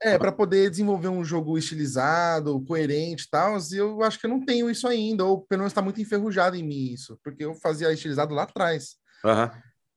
É, 0.00 0.16
para 0.16 0.30
poder 0.30 0.70
desenvolver 0.70 1.08
um 1.08 1.24
jogo 1.24 1.58
estilizado, 1.58 2.64
coerente 2.64 3.24
e 3.24 3.28
tal, 3.28 3.58
e 3.58 3.76
eu 3.76 4.02
acho 4.04 4.18
que 4.18 4.26
eu 4.26 4.30
não 4.30 4.44
tenho 4.44 4.70
isso 4.70 4.86
ainda, 4.86 5.24
ou 5.24 5.42
pelo 5.42 5.60
menos 5.60 5.72
está 5.72 5.82
muito 5.82 6.00
enferrujado 6.00 6.54
em 6.54 6.62
mim 6.62 6.92
isso, 6.92 7.18
porque 7.22 7.44
eu 7.44 7.52
fazia 7.56 7.92
estilizado 7.92 8.32
lá 8.32 8.44
atrás. 8.44 8.94
Aham. 9.24 9.50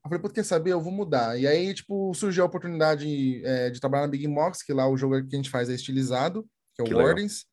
Eu 0.03 0.09
falei, 0.09 0.19
pô, 0.19 0.29
quer 0.29 0.43
saber? 0.43 0.71
Eu 0.71 0.81
vou 0.81 0.91
mudar. 0.91 1.39
E 1.39 1.45
aí, 1.45 1.73
tipo, 1.73 2.13
surgiu 2.13 2.43
a 2.43 2.47
oportunidade 2.47 3.45
é, 3.45 3.69
de 3.69 3.79
trabalhar 3.79 4.03
na 4.03 4.11
Big 4.11 4.27
Mox, 4.27 4.63
que 4.63 4.73
lá 4.73 4.87
o 4.87 4.97
jogo 4.97 5.21
que 5.27 5.35
a 5.35 5.37
gente 5.37 5.49
faz 5.49 5.69
é 5.69 5.73
estilizado, 5.73 6.43
que 6.75 6.81
é 6.81 6.83
o 6.83 6.87
Que 6.87 6.93
legal. 6.93 7.07
Wardens. 7.07 7.45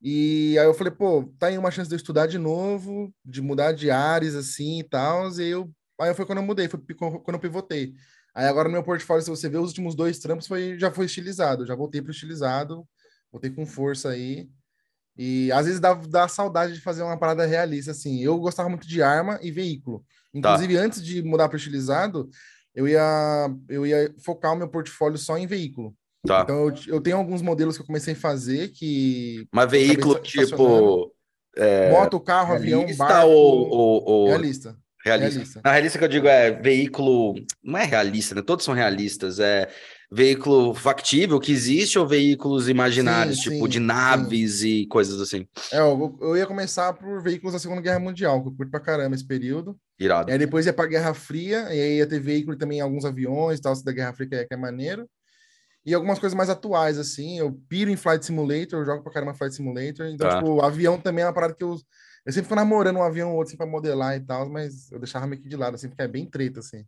E 0.00 0.58
aí 0.58 0.66
eu 0.66 0.74
falei, 0.74 0.92
pô, 0.92 1.32
tá 1.38 1.46
aí 1.46 1.56
uma 1.56 1.70
chance 1.70 1.88
de 1.88 1.94
eu 1.94 1.98
estudar 1.98 2.26
de 2.26 2.38
novo, 2.38 3.14
de 3.24 3.40
mudar 3.40 3.72
de 3.72 3.90
áreas 3.90 4.34
assim 4.34 4.80
e 4.80 4.84
tal. 4.84 5.30
E 5.38 5.48
eu, 5.48 5.70
aí 6.00 6.12
foi 6.14 6.26
quando 6.26 6.38
eu 6.38 6.44
mudei, 6.44 6.68
foi 6.68 6.80
quando 6.80 7.34
eu 7.34 7.38
pivotei. 7.38 7.94
Aí 8.34 8.46
agora 8.46 8.68
no 8.68 8.72
meu 8.72 8.82
portfólio, 8.82 9.22
se 9.22 9.30
você 9.30 9.48
ver 9.48 9.58
os 9.58 9.68
últimos 9.68 9.94
dois 9.94 10.18
trampos, 10.18 10.46
foi, 10.46 10.78
já 10.78 10.90
foi 10.90 11.04
estilizado. 11.04 11.66
Já 11.66 11.76
voltei 11.76 12.00
pro 12.02 12.10
estilizado, 12.10 12.84
voltei 13.30 13.50
com 13.50 13.64
força 13.66 14.08
aí. 14.08 14.48
E 15.16 15.52
às 15.52 15.66
vezes 15.66 15.80
dá, 15.80 15.94
dá 15.94 16.26
saudade 16.26 16.74
de 16.74 16.80
fazer 16.80 17.02
uma 17.02 17.18
parada 17.18 17.44
realista, 17.44 17.90
assim. 17.90 18.22
Eu 18.22 18.38
gostava 18.38 18.68
muito 18.68 18.86
de 18.86 19.02
arma 19.02 19.38
e 19.42 19.50
veículo. 19.50 20.04
Inclusive, 20.32 20.76
antes 20.76 21.02
de 21.02 21.22
mudar 21.22 21.48
para 21.48 21.58
estilizado, 21.58 22.28
eu 22.74 22.88
ia, 22.88 23.54
eu 23.68 23.86
ia 23.86 24.14
focar 24.24 24.52
o 24.52 24.56
meu 24.56 24.68
portfólio 24.68 25.18
só 25.18 25.36
em 25.36 25.46
veículo. 25.46 25.94
Tá. 26.26 26.42
Então, 26.42 26.68
eu, 26.68 26.74
eu 26.86 27.00
tenho 27.00 27.16
alguns 27.16 27.42
modelos 27.42 27.76
que 27.76 27.82
eu 27.82 27.86
comecei 27.86 28.14
a 28.14 28.16
fazer 28.16 28.68
que... 28.68 29.46
Mas 29.52 29.70
veículo 29.70 30.18
tipo. 30.20 31.12
É, 31.54 31.90
moto, 31.90 32.18
carro, 32.18 32.54
avião, 32.54 32.86
barco... 32.96 33.28
ou, 33.28 33.68
ou, 33.68 34.04
ou 34.04 34.28
Realista. 34.28 34.74
realista? 35.04 35.34
realista. 35.34 35.60
Na 35.62 35.72
realista 35.72 35.98
que 35.98 36.04
eu 36.04 36.08
digo 36.08 36.26
é 36.26 36.50
veículo. 36.50 37.34
Não 37.62 37.78
é 37.78 37.84
realista, 37.84 38.34
né? 38.34 38.40
Todos 38.40 38.64
são 38.64 38.72
realistas. 38.72 39.38
É 39.38 39.68
veículo 40.14 40.74
factível 40.74 41.40
que 41.40 41.50
existe 41.50 41.98
ou 41.98 42.06
veículos 42.06 42.68
imaginários, 42.68 43.38
Sim, 43.38 43.50
tipo 43.50 43.64
sim, 43.64 43.68
de 43.70 43.80
naves 43.80 44.62
e 44.62 44.86
coisas 44.86 45.18
assim. 45.20 45.48
É, 45.72 45.78
eu, 45.78 46.18
eu 46.20 46.36
ia 46.36 46.46
começar 46.46 46.92
por 46.92 47.22
veículos 47.22 47.54
da 47.54 47.58
Segunda 47.58 47.80
Guerra 47.80 47.98
Mundial, 47.98 48.42
que 48.42 48.48
eu 48.48 48.54
curto 48.54 48.70
pra 48.70 48.78
caramba 48.80 49.14
esse 49.16 49.26
período. 49.26 49.74
Irado. 49.98 50.28
E 50.28 50.32
aí 50.32 50.38
depois 50.38 50.66
ia 50.66 50.72
pra 50.72 50.86
Guerra 50.86 51.14
Fria, 51.14 51.62
e 51.74 51.80
aí 51.80 51.96
ia 51.96 52.06
ter 52.06 52.20
veículo 52.20 52.56
também, 52.58 52.80
alguns 52.80 53.06
aviões 53.06 53.58
e 53.58 53.62
tal, 53.62 53.74
da 53.82 53.92
Guerra 53.92 54.12
Fria, 54.12 54.28
que 54.28 54.34
é, 54.34 54.44
que 54.44 54.54
é 54.54 54.56
maneiro. 54.56 55.08
E 55.84 55.94
algumas 55.94 56.18
coisas 56.18 56.36
mais 56.36 56.50
atuais, 56.50 56.98
assim. 56.98 57.38
Eu 57.38 57.58
piro 57.68 57.90
em 57.90 57.96
Flight 57.96 58.24
Simulator, 58.24 58.80
eu 58.80 58.84
jogo 58.84 59.02
pra 59.02 59.12
caramba 59.12 59.34
Flight 59.34 59.54
Simulator. 59.56 60.06
Então, 60.06 60.28
Tá. 60.28 60.38
tipo, 60.38 60.60
avião 60.60 60.98
também 61.00 61.24
é 61.24 61.26
uma 61.26 61.32
parada 61.32 61.54
que 61.54 61.64
eu. 61.64 61.76
Eu 62.24 62.32
sempre 62.32 62.44
fico 62.44 62.54
namorando 62.54 62.98
um 62.98 63.02
avião 63.02 63.30
ou 63.30 63.36
outro 63.36 63.48
assim, 63.50 63.56
pra 63.56 63.66
modelar 63.66 64.14
e 64.16 64.20
tal, 64.20 64.48
mas 64.48 64.92
eu 64.92 64.98
deixava 65.00 65.26
meio 65.26 65.42
que 65.42 65.48
de 65.48 65.56
lado, 65.56 65.74
assim, 65.74 65.88
porque 65.88 66.02
é 66.02 66.06
bem 66.06 66.24
treta, 66.24 66.60
assim. 66.60 66.84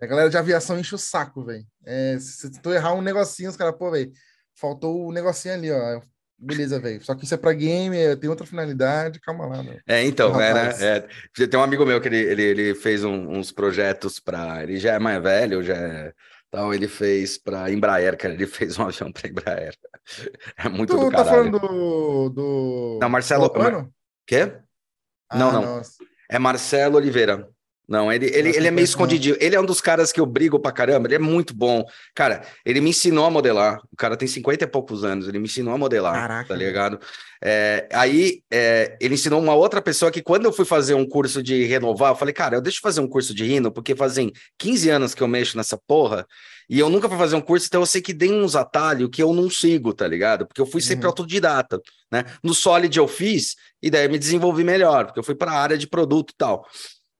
A 0.00 0.06
galera 0.06 0.28
de 0.30 0.36
aviação 0.36 0.78
enche 0.78 0.94
o 0.94 0.98
saco, 0.98 1.44
velho. 1.44 1.64
É, 1.84 2.18
se 2.18 2.50
tu 2.60 2.72
errar 2.72 2.94
um 2.94 3.02
negocinho, 3.02 3.50
os 3.50 3.56
caras, 3.56 3.74
pô, 3.76 3.90
velho, 3.90 4.10
faltou 4.54 5.06
o 5.06 5.12
negocinho 5.12 5.54
ali, 5.54 5.70
ó. 5.70 6.00
Beleza, 6.38 6.80
velho. 6.80 7.00
Só 7.04 7.14
que 7.14 7.24
isso 7.24 7.34
é 7.34 7.36
pra 7.36 7.52
game, 7.52 7.96
é- 7.96 8.16
tem 8.16 8.28
outra 8.28 8.44
finalidade, 8.44 9.20
calma 9.20 9.46
lá, 9.46 9.62
né? 9.62 9.78
É, 9.86 10.02
então, 10.04 10.36
né? 10.36 10.50
É, 10.80 11.46
tem 11.46 11.58
um 11.60 11.62
amigo 11.62 11.86
meu 11.86 12.00
que 12.00 12.08
ele, 12.08 12.16
ele, 12.18 12.42
ele 12.42 12.74
fez 12.74 13.04
um- 13.04 13.30
uns 13.38 13.52
projetos 13.52 14.18
para. 14.18 14.62
Ele 14.64 14.76
já 14.76 14.94
é 14.94 14.98
mais 14.98 15.22
velho, 15.22 15.62
já 15.62 15.74
é. 15.76 16.12
Tal, 16.50 16.74
ele 16.74 16.86
fez 16.88 17.38
para 17.38 17.70
Embraer, 17.70 18.16
cara. 18.18 18.34
Ele 18.34 18.46
fez 18.48 18.76
um 18.78 18.82
avião 18.82 19.12
para 19.12 19.28
Embraer. 19.30 19.74
É 20.58 20.68
muito 20.68 20.94
Tu 20.96 21.00
do 21.00 21.10
tá 21.10 21.24
caralho. 21.24 21.30
falando 21.52 21.58
do. 21.60 22.28
do... 22.30 22.98
Não, 23.00 23.08
Marcelo- 23.08 23.44
Albano? 23.44 23.94
Quê? 24.26 24.52
Ah, 25.30 25.38
Não, 25.38 25.52
não. 25.52 25.62
nossa. 25.76 25.92
É 26.28 26.38
Marcelo 26.40 26.96
Oliveira. 26.96 27.48
Não, 27.92 28.10
ele, 28.10 28.24
ele, 28.32 28.56
ele 28.56 28.66
é 28.66 28.70
meio 28.70 28.86
escondidinho. 28.86 29.36
Ele 29.38 29.54
é 29.54 29.60
um 29.60 29.66
dos 29.66 29.78
caras 29.78 30.10
que 30.10 30.18
eu 30.18 30.24
brigo 30.24 30.58
pra 30.58 30.72
caramba. 30.72 31.06
Ele 31.08 31.16
é 31.16 31.18
muito 31.18 31.52
bom. 31.54 31.84
Cara, 32.14 32.40
ele 32.64 32.80
me 32.80 32.88
ensinou 32.88 33.26
a 33.26 33.30
modelar. 33.30 33.80
O 33.92 33.96
cara 33.98 34.16
tem 34.16 34.26
50 34.26 34.64
e 34.64 34.66
poucos 34.66 35.04
anos. 35.04 35.28
Ele 35.28 35.38
me 35.38 35.44
ensinou 35.44 35.74
a 35.74 35.76
modelar. 35.76 36.14
Caraca, 36.14 36.48
Tá 36.48 36.54
ligado? 36.56 36.98
É, 37.44 37.86
aí, 37.92 38.40
é, 38.50 38.96
ele 38.98 39.12
ensinou 39.12 39.38
uma 39.38 39.54
outra 39.54 39.82
pessoa 39.82 40.10
que, 40.10 40.22
quando 40.22 40.46
eu 40.46 40.52
fui 40.54 40.64
fazer 40.64 40.94
um 40.94 41.06
curso 41.06 41.42
de 41.42 41.64
renovar, 41.64 42.12
eu 42.12 42.16
falei, 42.16 42.32
cara, 42.32 42.56
eu 42.56 42.62
deixo 42.62 42.80
fazer 42.80 43.02
um 43.02 43.06
curso 43.06 43.34
de 43.34 43.44
rino, 43.44 43.70
porque 43.70 43.94
fazem 43.94 44.32
15 44.56 44.88
anos 44.88 45.14
que 45.14 45.22
eu 45.22 45.28
mexo 45.28 45.58
nessa 45.58 45.76
porra. 45.76 46.26
E 46.70 46.78
eu 46.78 46.88
nunca 46.88 47.10
fui 47.10 47.18
fazer 47.18 47.36
um 47.36 47.42
curso, 47.42 47.66
então 47.66 47.82
eu 47.82 47.86
sei 47.86 48.00
que 48.00 48.14
tem 48.14 48.32
uns 48.32 48.56
atalhos 48.56 49.10
que 49.12 49.22
eu 49.22 49.34
não 49.34 49.50
sigo, 49.50 49.92
tá 49.92 50.08
ligado? 50.08 50.46
Porque 50.46 50.62
eu 50.62 50.66
fui 50.66 50.80
sempre 50.80 51.04
Uhum. 51.04 51.10
autodidata, 51.10 51.78
né? 52.10 52.24
No 52.42 52.54
Solid 52.54 52.96
eu 52.96 53.06
fiz, 53.06 53.54
e 53.82 53.90
daí 53.90 54.06
eu 54.06 54.10
me 54.10 54.18
desenvolvi 54.18 54.64
melhor, 54.64 55.04
porque 55.04 55.18
eu 55.20 55.24
fui 55.24 55.34
para 55.34 55.50
a 55.52 55.60
área 55.60 55.76
de 55.76 55.86
produto 55.86 56.30
e 56.30 56.36
tal. 56.38 56.66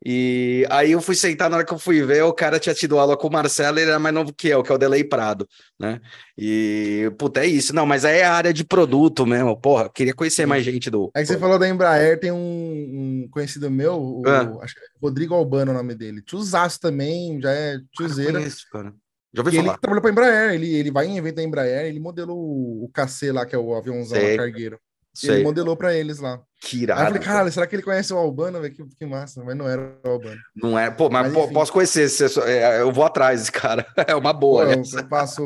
E 0.04 0.66
aí 0.68 0.92
eu 0.92 1.00
fui 1.00 1.14
sentar, 1.14 1.48
na 1.48 1.58
hora 1.58 1.64
que 1.66 1.72
eu 1.72 1.78
fui 1.78 2.02
ver, 2.04 2.22
o 2.24 2.32
cara 2.32 2.58
tinha 2.58 2.74
tido 2.74 2.98
aula 2.98 3.16
com 3.16 3.28
o 3.28 3.32
Marcelo, 3.32 3.78
ele 3.78 3.88
era 3.88 3.98
mais 4.00 4.12
novo 4.14 4.32
que 4.34 4.48
eu, 4.48 4.62
que 4.62 4.72
é 4.72 4.74
o 4.74 4.78
Delay 4.78 5.04
Prado, 5.04 5.46
né? 5.78 6.00
E, 6.36 7.12
puta, 7.18 7.40
é 7.40 7.46
isso. 7.46 7.72
Não, 7.74 7.86
mas 7.86 8.04
aí 8.04 8.18
é 8.18 8.24
a 8.24 8.34
área 8.34 8.52
de 8.52 8.64
produto 8.64 9.24
mesmo, 9.24 9.56
porra, 9.56 9.88
queria 9.88 10.12
conhecer 10.12 10.44
mais 10.44 10.64
gente 10.64 10.90
do... 10.90 11.10
É 11.14 11.20
que 11.20 11.26
você 11.26 11.38
falou 11.38 11.58
da 11.58 11.68
Embraer, 11.68 12.18
tem 12.18 12.32
um, 12.32 12.36
um 12.36 13.28
conhecido 13.30 13.70
meu, 13.70 13.94
o, 13.94 14.22
Ah. 14.26 14.58
acho 14.62 14.74
que 14.74 14.80
é 14.80 14.84
Rodrigo 15.00 15.34
Albano 15.34 15.70
é 15.70 15.74
o 15.74 15.76
nome 15.78 15.94
dele. 15.94 16.20
Tiozaço 16.22 16.80
também, 16.80 17.40
já 17.40 17.52
é 17.52 17.78
tiozeira. 17.96 18.32
Conheço, 18.32 18.66
cara. 18.72 18.92
Já 19.34 19.42
ouvi 19.42 19.54
E 19.54 19.58
ele 19.58 19.66
falar. 19.66 19.78
trabalhou 19.78 20.02
pra 20.02 20.10
Embraer, 20.10 20.54
ele, 20.54 20.74
ele 20.74 20.90
vai 20.90 21.06
em 21.06 21.16
evento 21.16 21.36
da 21.36 21.42
Embraer, 21.42 21.86
ele 21.86 22.00
modelou 22.00 22.36
o, 22.38 22.90
KC 22.92 23.32
lá, 23.32 23.46
que 23.46 23.54
é 23.54 23.58
o 23.58 23.74
aviãozão 23.74 24.20
lá, 24.20 24.36
cargueiro. 24.36 24.78
Sei. 25.14 25.36
Ele 25.36 25.44
modelou 25.44 25.76
pra 25.76 25.94
eles 25.94 26.18
lá. 26.18 26.40
Que 26.64 26.77
Aí 26.77 26.81
eu 26.81 26.85
irado. 26.85 27.05
falei, 27.07 27.20
caralho, 27.22 27.53
será 27.53 27.66
que 27.66 27.75
ele 27.75 27.83
conhece 27.83 28.12
o 28.14 28.16
Albano? 28.16 28.61
Que, 28.70 28.85
que 28.96 29.05
massa, 29.07 29.42
mas 29.42 29.57
não 29.57 29.68
era 29.68 29.98
o 30.05 30.09
Albano. 30.09 30.40
Não 30.55 30.79
é, 30.79 30.90
pô, 30.90 31.11
mas, 31.11 31.33
Mas, 31.33 31.53
posso 31.53 31.72
conhecer, 31.72 32.09
é 32.46 32.53
é, 32.53 32.81
eu 32.81 32.92
vou 32.92 33.05
atrás 33.05 33.40
desse 33.40 33.53
cara. 33.53 33.85
É 34.07 34.14
uma 34.14 34.33
boa, 34.33 34.64
Pô, 34.64 34.70
né? 34.70 34.83
eu, 34.94 35.09
passo, 35.09 35.42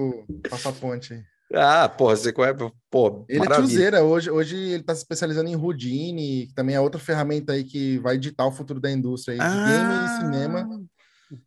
passo 0.50 0.68
a 0.68 0.72
ponte 0.72 1.14
aí. 1.14 1.22
Ah, 1.54 1.88
porra, 1.88 2.16
você 2.16 2.32
conhece, 2.32 2.58
pô, 2.90 3.24
Ele 3.28 3.38
é 3.38 3.48
maravilha. 3.48 3.68
tiozeira, 3.68 4.02
hoje, 4.04 4.30
hoje 4.30 4.56
ele 4.56 4.82
tá 4.82 4.94
se 4.94 5.02
especializando 5.02 5.48
em 5.48 5.56
Houdini, 5.56 6.48
que 6.48 6.54
também 6.54 6.74
é 6.74 6.80
outra 6.80 7.00
ferramenta 7.00 7.52
aí 7.54 7.64
que 7.64 7.98
vai 8.00 8.18
ditar 8.18 8.46
o 8.46 8.52
futuro 8.52 8.80
da 8.80 8.90
indústria 8.90 9.34
aí, 9.34 9.38
de 9.38 9.56
game 9.56 9.94
Ah. 9.94 10.04
e 10.06 10.20
cinema. 10.24 10.68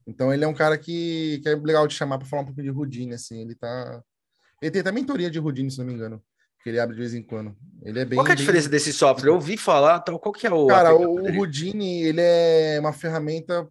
Então 0.08 0.34
ele 0.34 0.44
é 0.44 0.48
um 0.48 0.54
cara 0.54 0.78
que, 0.78 1.40
que 1.44 1.50
é 1.50 1.56
legal 1.56 1.86
de 1.86 1.94
chamar 1.94 2.18
para 2.18 2.28
falar 2.28 2.42
um 2.42 2.46
pouquinho 2.46 2.72
de 2.72 2.78
Houdini, 2.78 3.14
assim, 3.14 3.42
ele 3.42 3.56
tá... 3.56 4.02
Ele 4.62 4.72
tem 4.72 4.82
até 4.82 4.92
mentoria 4.92 5.30
de 5.30 5.40
Houdini, 5.40 5.70
se 5.70 5.78
não 5.78 5.86
me 5.86 5.94
engano. 5.94 6.22
Que 6.62 6.70
ele 6.70 6.80
abre 6.80 6.96
de 6.96 7.02
vez 7.02 7.14
em 7.14 7.24
quando. 7.24 7.56
Ele 7.84 8.00
é 8.00 8.06
bem. 8.06 8.18
Qual 8.18 8.26
que 8.26 8.32
é 8.32 8.34
a 8.34 8.36
bem- 8.36 8.44
diferença 8.46 8.70
desse 8.70 8.92
software? 8.94 9.30
Eu 9.30 9.36
ouvi 9.36 9.56
falar, 9.58 10.00
então 10.02 10.18
qual 10.18 10.34
que 10.34 10.46
é 10.48 10.52
o. 10.54 10.68
Cara, 10.68 10.94
o, 10.94 11.16
o? 11.22 11.38
Houdini, 11.38 12.04
ele 12.04 12.22
é 12.22 12.78
uma 12.80 12.94
ferramenta. 12.94 13.68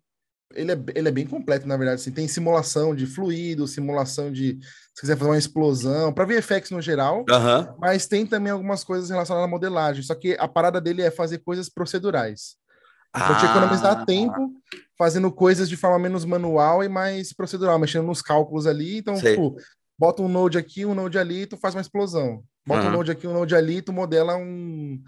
Ele 0.55 0.73
é, 0.73 0.79
ele 0.95 1.09
é 1.09 1.13
bem 1.13 1.27
completo, 1.27 1.69
na 1.69 1.77
verdade. 1.77 2.01
Assim, 2.01 2.11
tem 2.11 2.27
simulação 2.27 2.95
de 2.95 3.07
fluido, 3.07 3.67
simulação 3.69 4.33
de. 4.33 4.59
Se 4.95 5.03
quiser 5.03 5.17
fazer 5.17 5.31
uma 5.31 5.39
explosão, 5.39 6.13
para 6.13 6.25
VFX 6.25 6.71
no 6.71 6.81
geral, 6.81 7.25
mas 7.79 8.07
tem 8.07 8.27
também 8.27 8.51
algumas 8.51 8.83
coisas 8.83 9.11
relacionadas 9.11 9.47
à 9.47 9.51
modelagem. 9.51 10.03
Só 10.03 10.15
que 10.15 10.35
a 10.41 10.49
parada 10.49 10.81
dele 10.81 11.03
é 11.03 11.11
fazer 11.11 11.39
coisas 11.39 11.69
procedurais. 11.69 12.57
Então, 13.15 13.37
te 13.39 13.47
Ah. 13.47 13.51
economizar 13.51 14.05
tempo 14.07 14.53
fazendo 14.99 15.31
coisas 15.31 15.69
de 15.69 15.77
forma 15.77 15.99
menos 15.99 16.25
manual 16.25 16.83
e 16.83 16.89
mais 16.89 17.33
procedural, 17.33 17.79
mexendo 17.79 18.07
nos 18.07 18.21
cálculos 18.21 18.67
ali. 18.67 18.99
Então, 18.99 19.17
Sei. 19.17 19.33
tipo, 19.37 19.57
bota 19.99 20.21
um 20.23 20.29
node 20.29 20.59
aqui, 20.59 20.85
um 20.85 20.95
node 20.95 21.17
ali, 21.19 21.47
tu 21.47 21.57
faz 21.57 21.75
uma 21.75 21.81
explosão. 21.81 22.43
Bota 22.69 22.83
Aham. 22.83 22.91
um 22.91 22.97
node 22.99 23.11
aqui, 23.11 23.27
um 23.27 23.33
node 23.33 23.55
ali, 23.55 23.81
tu 23.81 23.93
modela 23.93 24.37
um, 24.37 25.03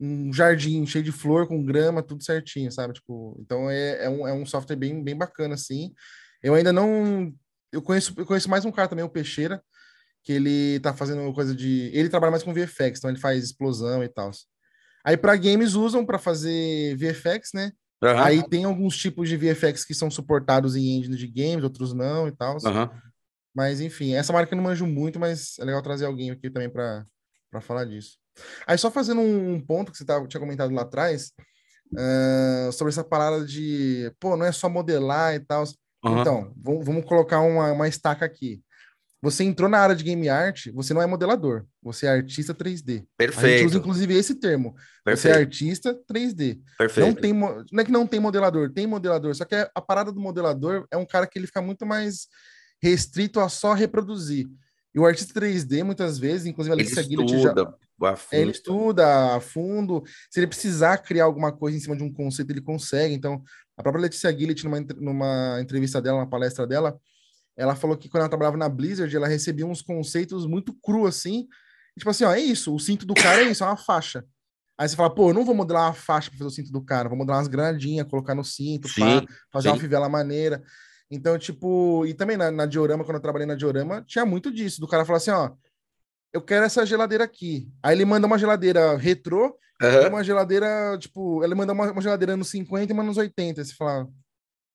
um 0.00 0.32
jardim 0.32 0.86
cheio 0.86 1.04
de 1.04 1.12
flor, 1.12 1.46
com 1.46 1.62
grama, 1.62 2.02
tudo 2.02 2.24
certinho, 2.24 2.72
sabe? 2.72 2.94
Tipo, 2.94 3.36
então 3.38 3.70
é, 3.70 4.06
é, 4.06 4.08
um, 4.08 4.26
é 4.26 4.32
um 4.32 4.46
software 4.46 4.76
bem, 4.76 5.04
bem 5.04 5.14
bacana, 5.14 5.54
assim. 5.54 5.92
Eu 6.42 6.54
ainda 6.54 6.72
não. 6.72 7.32
Eu 7.70 7.82
conheço, 7.82 8.14
eu 8.16 8.24
conheço 8.24 8.48
mais 8.48 8.64
um 8.64 8.72
cara 8.72 8.88
também, 8.88 9.04
o 9.04 9.10
Peixeira, 9.10 9.62
que 10.24 10.32
ele 10.32 10.80
tá 10.80 10.94
fazendo 10.94 11.30
coisa 11.34 11.54
de. 11.54 11.90
Ele 11.92 12.08
trabalha 12.08 12.30
mais 12.30 12.42
com 12.42 12.54
VFX, 12.54 12.98
então 12.98 13.10
ele 13.10 13.20
faz 13.20 13.44
explosão 13.44 14.02
e 14.02 14.08
tal. 14.08 14.30
Aí 15.04 15.18
para 15.18 15.36
games 15.36 15.74
usam 15.74 16.04
para 16.04 16.18
fazer 16.18 16.96
VFX, 16.96 17.50
né? 17.52 17.72
Aham. 18.02 18.24
Aí 18.24 18.48
tem 18.48 18.64
alguns 18.64 18.96
tipos 18.96 19.28
de 19.28 19.36
VFX 19.36 19.84
que 19.84 19.94
são 19.94 20.10
suportados 20.10 20.76
em 20.76 20.96
engine 20.98 21.16
de 21.16 21.26
games, 21.26 21.62
outros 21.62 21.92
não 21.92 22.26
e 22.26 22.32
tal. 22.32 22.56
Aham. 22.64 22.90
Mas 23.56 23.80
enfim, 23.80 24.12
essa 24.14 24.34
marca 24.34 24.52
eu 24.52 24.56
não 24.56 24.64
manjo 24.64 24.86
muito, 24.86 25.18
mas 25.18 25.58
é 25.58 25.64
legal 25.64 25.80
trazer 25.80 26.04
alguém 26.04 26.30
aqui 26.30 26.50
também 26.50 26.68
para 26.68 27.06
falar 27.62 27.86
disso. 27.86 28.18
Aí 28.66 28.76
só 28.76 28.90
fazendo 28.90 29.22
um 29.22 29.58
ponto 29.58 29.90
que 29.90 29.96
você 29.96 30.04
tava, 30.04 30.28
tinha 30.28 30.38
comentado 30.38 30.74
lá 30.74 30.82
atrás, 30.82 31.32
ah, 31.96 32.68
sobre 32.70 32.90
essa 32.92 33.02
parada 33.02 33.46
de, 33.46 34.12
pô, 34.20 34.36
não 34.36 34.44
é 34.44 34.52
só 34.52 34.68
modelar 34.68 35.34
e 35.34 35.40
tal. 35.40 35.64
Aham. 36.04 36.20
Então, 36.20 36.52
vamos, 36.62 36.84
vamos 36.84 37.04
colocar 37.06 37.40
uma, 37.40 37.72
uma 37.72 37.88
estaca 37.88 38.26
aqui. 38.26 38.62
Você 39.22 39.42
entrou 39.42 39.70
na 39.70 39.78
área 39.78 39.96
de 39.96 40.04
game 40.04 40.28
art, 40.28 40.66
você 40.74 40.92
não 40.92 41.00
é 41.00 41.06
modelador, 41.06 41.64
você 41.82 42.04
é 42.06 42.10
artista 42.10 42.52
3D. 42.54 42.92
A 42.92 42.92
gente 42.92 43.00
usa, 43.00 43.06
Perfeito. 43.16 43.76
inclusive, 43.78 44.14
esse 44.14 44.34
termo. 44.34 44.74
Você 45.06 45.28
é 45.28 45.32
Perfeito. 45.32 45.38
artista 45.38 45.98
3D. 46.06 46.56
Não 46.58 46.76
Perfeito. 46.76 47.20
tem, 47.22 47.32
mo- 47.32 47.64
não 47.72 47.80
é 47.80 47.84
que 47.84 47.90
não 47.90 48.06
tem 48.06 48.20
modelador, 48.20 48.70
tem 48.70 48.86
modelador, 48.86 49.34
só 49.34 49.46
que 49.46 49.54
a, 49.54 49.70
a 49.74 49.80
parada 49.80 50.12
do 50.12 50.20
modelador 50.20 50.86
é 50.90 50.96
um 50.98 51.06
cara 51.06 51.26
que 51.26 51.38
ele 51.38 51.46
fica 51.46 51.62
muito 51.62 51.86
mais 51.86 52.28
restrito 52.82 53.40
a 53.40 53.48
só 53.48 53.72
reproduzir. 53.72 54.46
E 54.94 54.98
o 54.98 55.04
artista 55.04 55.38
3D, 55.38 55.84
muitas 55.84 56.18
vezes, 56.18 56.46
inclusive 56.46 56.72
a 56.72 56.76
Letícia 56.76 57.02
Guilherme 57.02 57.42
já, 57.42 57.48
estuda 57.48 57.76
a 58.02 58.08
é, 58.08 58.16
fundo. 58.16 58.40
ele 58.40 58.50
estuda 58.50 59.36
a 59.36 59.40
fundo. 59.40 60.02
Se 60.30 60.40
ele 60.40 60.46
precisar 60.46 60.98
criar 60.98 61.24
alguma 61.24 61.52
coisa 61.52 61.76
em 61.76 61.80
cima 61.80 61.96
de 61.96 62.02
um 62.02 62.12
conceito, 62.12 62.50
ele 62.50 62.62
consegue. 62.62 63.14
Então, 63.14 63.42
a 63.76 63.82
própria 63.82 64.02
Letícia 64.02 64.32
Guilherme, 64.32 64.62
numa, 64.64 64.80
numa 64.98 65.60
entrevista 65.60 66.00
dela, 66.00 66.20
na 66.20 66.26
palestra 66.26 66.66
dela, 66.66 66.98
ela 67.56 67.74
falou 67.74 67.96
que 67.96 68.08
quando 68.08 68.22
ela 68.22 68.28
trabalhava 68.28 68.56
na 68.56 68.68
Blizzard, 68.68 69.14
ela 69.14 69.26
recebia 69.28 69.66
uns 69.66 69.82
conceitos 69.82 70.46
muito 70.46 70.74
cru 70.74 71.06
assim. 71.06 71.46
E, 71.96 72.00
tipo 72.00 72.10
assim, 72.10 72.24
ó, 72.24 72.32
é 72.32 72.40
isso, 72.40 72.74
o 72.74 72.78
cinto 72.78 73.06
do 73.06 73.14
cara 73.14 73.42
é 73.42 73.50
isso, 73.50 73.64
é 73.64 73.66
uma 73.66 73.76
faixa. 73.76 74.24
Aí 74.78 74.86
você 74.86 74.94
fala, 74.94 75.14
pô, 75.14 75.30
eu 75.30 75.34
não 75.34 75.44
vou 75.44 75.54
modelar 75.54 75.86
uma 75.86 75.94
faixa 75.94 76.28
para 76.28 76.38
fazer 76.38 76.48
o 76.48 76.50
cinto 76.50 76.70
do 76.70 76.82
cara, 76.82 77.08
vou 77.08 77.16
modelar 77.16 77.38
umas 77.38 77.48
granadinhas, 77.48 78.06
colocar 78.08 78.34
no 78.34 78.44
cinto, 78.44 78.88
pá, 78.88 79.20
Sim, 79.20 79.26
fazer 79.50 79.68
uma 79.68 79.76
sim. 79.76 79.80
fivela 79.80 80.08
maneira. 80.08 80.62
Então, 81.10 81.38
tipo, 81.38 82.04
e 82.06 82.14
também 82.14 82.36
na, 82.36 82.50
na 82.50 82.66
Diorama, 82.66 83.04
quando 83.04 83.16
eu 83.16 83.22
trabalhei 83.22 83.46
na 83.46 83.54
Diorama, 83.54 84.02
tinha 84.06 84.26
muito 84.26 84.52
disso, 84.52 84.80
do 84.80 84.88
cara 84.88 85.04
falar 85.04 85.18
assim, 85.18 85.30
ó, 85.30 85.52
eu 86.32 86.42
quero 86.42 86.64
essa 86.64 86.84
geladeira 86.84 87.24
aqui. 87.24 87.70
Aí 87.82 87.94
ele 87.96 88.04
manda 88.04 88.26
uma 88.26 88.38
geladeira 88.38 88.96
retrô, 88.96 89.56
Aham. 89.80 90.08
uma 90.08 90.24
geladeira, 90.24 90.96
tipo, 90.98 91.44
ele 91.44 91.54
manda 91.54 91.72
uma, 91.72 91.92
uma 91.92 92.02
geladeira 92.02 92.36
nos 92.36 92.48
50 92.50 92.92
e 92.92 92.94
uma 92.94 93.02
nos 93.04 93.16
80. 93.16 93.60
Aí 93.60 93.64
você 93.64 93.74
fala, 93.74 94.08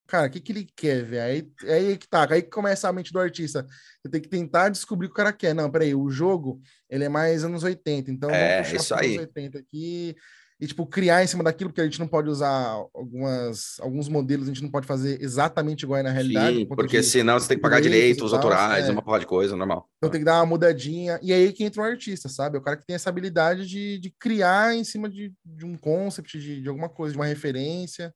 cara, 0.08 0.28
o 0.28 0.30
que 0.32 0.40
que 0.40 0.52
ele 0.54 0.68
quer, 0.76 1.04
velho? 1.04 1.22
Aí, 1.66 1.70
aí 1.70 1.98
que 1.98 2.08
tá, 2.08 2.26
aí 2.32 2.42
que 2.42 2.50
começa 2.50 2.88
a 2.88 2.94
mente 2.94 3.12
do 3.12 3.20
artista. 3.20 3.68
Você 4.02 4.10
tem 4.10 4.22
que 4.22 4.30
tentar 4.30 4.70
descobrir 4.70 5.08
o 5.08 5.10
que 5.10 5.14
o 5.14 5.18
cara 5.18 5.34
quer. 5.34 5.54
Não, 5.54 5.70
peraí, 5.70 5.94
o 5.94 6.10
jogo, 6.10 6.62
ele 6.90 7.04
é 7.04 7.10
mais 7.10 7.44
anos 7.44 7.64
80, 7.64 8.10
então 8.10 8.30
É, 8.32 8.62
vamos 8.62 8.72
puxar 8.72 8.84
isso 8.84 8.96
aí. 8.96 9.08
anos 9.18 9.28
80 9.28 9.60
aqui. 9.60 10.16
E, 10.62 10.68
tipo, 10.68 10.86
criar 10.86 11.24
em 11.24 11.28
cima 11.28 11.44
daquilo, 11.44 11.72
porque 11.72 11.82
a 11.82 11.86
gente 11.86 12.00
não 12.00 12.08
pode 12.08 12.30
usar 12.30 12.80
algumas, 12.94 13.80
alguns 13.80 14.08
modelos, 14.08 14.46
a 14.46 14.54
gente 14.54 14.62
não 14.62 14.70
pode 14.70 14.86
fazer 14.86 15.20
exatamente 15.20 15.82
igual 15.82 16.00
é 16.00 16.04
na 16.04 16.12
realidade. 16.12 16.58
Sim, 16.58 16.66
porque 16.68 17.02
senão 17.02 17.40
você 17.40 17.48
tem 17.48 17.58
que 17.58 17.64
pagar 17.64 17.82
direitos 17.82 18.32
autorais, 18.32 18.88
é. 18.88 18.92
uma 18.92 19.02
porra 19.02 19.20
de 19.20 19.26
coisa, 19.26 19.56
normal. 19.56 19.90
Então 19.98 20.12
tem 20.12 20.22
que 20.22 20.26
dar 20.26 20.36
uma 20.40 20.46
mudadinha. 20.46 21.20
E 21.24 21.34
aí 21.34 21.52
que 21.52 21.64
entra 21.64 21.82
o 21.82 21.86
artista, 21.86 22.30
sabe? 22.30 22.60
O 22.60 22.62
cara 22.62 22.78
que 22.78 22.86
tem 22.86 22.96
essa 22.96 23.10
habilidade 23.10 23.66
de, 23.66 23.98
de 23.98 24.14
criar 24.20 24.76
em 24.76 24.84
cima 24.84 25.10
de, 25.10 25.34
de 25.44 25.66
um 25.66 25.76
concept, 25.76 26.38
de, 26.40 26.62
de 26.62 26.70
alguma 26.70 26.90
coisa, 26.90 27.14
de 27.14 27.18
uma 27.18 27.26
referência. 27.26 28.14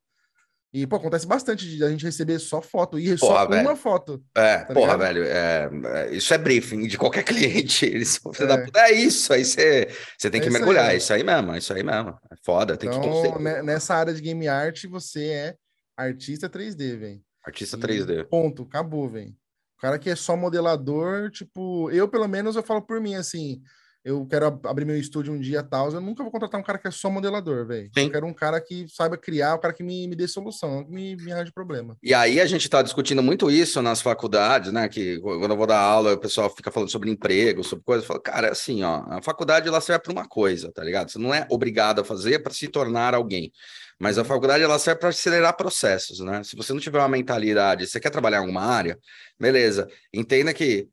E, 0.73 0.85
pô, 0.85 0.97
acontece 0.97 1.25
bastante 1.25 1.65
de 1.69 1.81
a 1.83 1.89
gente 1.89 2.03
receber 2.03 2.37
só 2.37 2.61
foto. 2.61 2.99
E 2.99 3.17
só 3.17 3.27
Porra, 3.27 3.45
uma 3.45 3.63
velho. 3.63 3.75
foto. 3.77 4.21
É, 4.35 4.57
Tá 4.57 4.73
porra, 4.73 4.97
velho, 4.97 5.23
é, 5.23 5.69
é, 5.85 6.13
isso 6.13 6.33
é 6.33 6.37
briefing 6.37 6.85
de 6.87 6.97
qualquer 6.97 7.23
cliente. 7.63 7.85
Eles 7.85 8.17
filho 8.17 8.47
da 8.47 8.55
É. 8.55 8.65
puta. 8.65 8.79
É 8.81 8.91
isso, 8.91 9.31
aí 9.31 9.45
você 9.45 9.87
você 10.17 10.29
tem 10.29 10.41
É 10.41 10.43
que 10.43 10.49
isso 10.49 10.57
aí, 10.57 10.61
mergulhar. 10.61 10.87
né? 10.87 10.93
É 10.93 10.97
isso 10.97 11.13
aí 11.13 11.23
mesmo, 11.23 11.53
é 11.53 11.57
isso 11.59 11.73
aí 11.73 11.81
mesmo. 11.83 12.09
É 12.31 12.35
foda, 12.43 12.75
tem 12.75 12.89
que 12.89 12.97
Então, 12.97 13.09
torcer. 13.09 13.39
né, 13.39 13.61
nessa 13.63 13.95
área 13.95 14.13
de 14.13 14.21
game 14.21 14.47
art, 14.49 14.83
você 14.87 15.25
é 15.27 15.55
artista 15.97 16.49
3D, 16.49 16.97
velho. 16.97 17.21
Artista 17.45 17.77
E 17.77 17.79
3D. 17.79 18.25
Ponto, 18.27 18.63
acabou, 18.63 19.07
velho. 19.09 19.29
O 19.77 19.81
cara 19.81 19.97
que 19.97 20.09
é 20.09 20.15
só 20.15 20.35
modelador, 20.35 21.29
tipo, 21.31 21.89
eu 21.91 22.07
pelo 22.09 22.27
menos 22.27 22.55
eu 22.57 22.63
falo 22.63 22.81
por 22.81 22.99
mim 22.99 23.15
assim, 23.15 23.61
eu 24.05 24.25
quero 24.27 24.45
ab- 24.45 24.67
abrir 24.67 24.85
meu 24.85 24.95
estúdio 24.97 25.33
um 25.33 25.39
dia 25.39 25.63
tal, 25.63 25.91
eu 25.91 25.99
nunca 25.99 26.21
vou 26.23 26.31
contratar 26.31 26.61
um 26.61 26.63
cara 26.63 26.77
que 26.77 26.87
é 26.87 26.91
só 26.91 27.09
modelador, 27.09 27.65
velho. 27.65 27.89
Eu 27.95 28.11
quero 28.11 28.27
um 28.27 28.33
cara 28.33 28.61
que 28.61 28.85
saiba 28.87 29.17
criar, 29.17 29.55
um 29.55 29.59
cara 29.59 29.73
que 29.73 29.83
me, 29.83 30.07
me 30.07 30.15
dê 30.15 30.27
solução, 30.27 30.75
não 30.75 30.85
que 30.85 30.91
me, 30.91 31.15
me 31.15 31.31
arranje 31.31 31.51
problema. 31.51 31.97
E 32.03 32.13
aí 32.13 32.39
a 32.39 32.45
gente 32.45 32.61
está 32.61 32.81
discutindo 32.83 33.23
muito 33.23 33.49
isso 33.49 33.81
nas 33.81 34.01
faculdades, 34.01 34.71
né? 34.71 34.87
Que 34.87 35.19
quando 35.19 35.49
eu 35.51 35.57
vou 35.57 35.65
dar 35.67 35.79
aula, 35.79 36.13
o 36.13 36.17
pessoal 36.19 36.49
fica 36.55 36.69
falando 36.71 36.89
sobre 36.91 37.09
emprego, 37.09 37.63
sobre 37.63 37.83
coisas. 37.83 38.03
Eu 38.03 38.07
falo, 38.07 38.21
cara, 38.21 38.47
é 38.47 38.51
assim, 38.51 38.83
ó, 38.83 39.03
a 39.09 39.21
faculdade 39.23 39.67
ela 39.67 39.81
serve 39.81 40.03
para 40.03 40.13
uma 40.13 40.27
coisa, 40.27 40.71
tá 40.71 40.83
ligado? 40.83 41.09
Você 41.09 41.17
não 41.17 41.33
é 41.33 41.47
obrigado 41.49 41.99
a 42.01 42.03
fazer 42.05 42.39
para 42.43 42.53
se 42.53 42.67
tornar 42.67 43.15
alguém. 43.15 43.51
Mas 43.97 44.17
a 44.17 44.21
Uhum. 44.23 44.27
faculdade 44.27 44.61
ela 44.61 44.77
serve 44.77 44.99
para 44.99 45.09
acelerar 45.09 45.55
processos, 45.55 46.19
né? 46.19 46.43
Se 46.43 46.53
você 46.57 46.73
não 46.73 46.81
tiver 46.81 46.99
uma 46.99 47.07
mentalidade, 47.07 47.87
você 47.87 47.97
quer 47.97 48.09
trabalhar 48.09 48.37
em 48.37 48.41
alguma 48.41 48.61
área, 48.61 48.99
beleza. 49.39 49.87
Entenda 50.13 50.53
que 50.53 50.89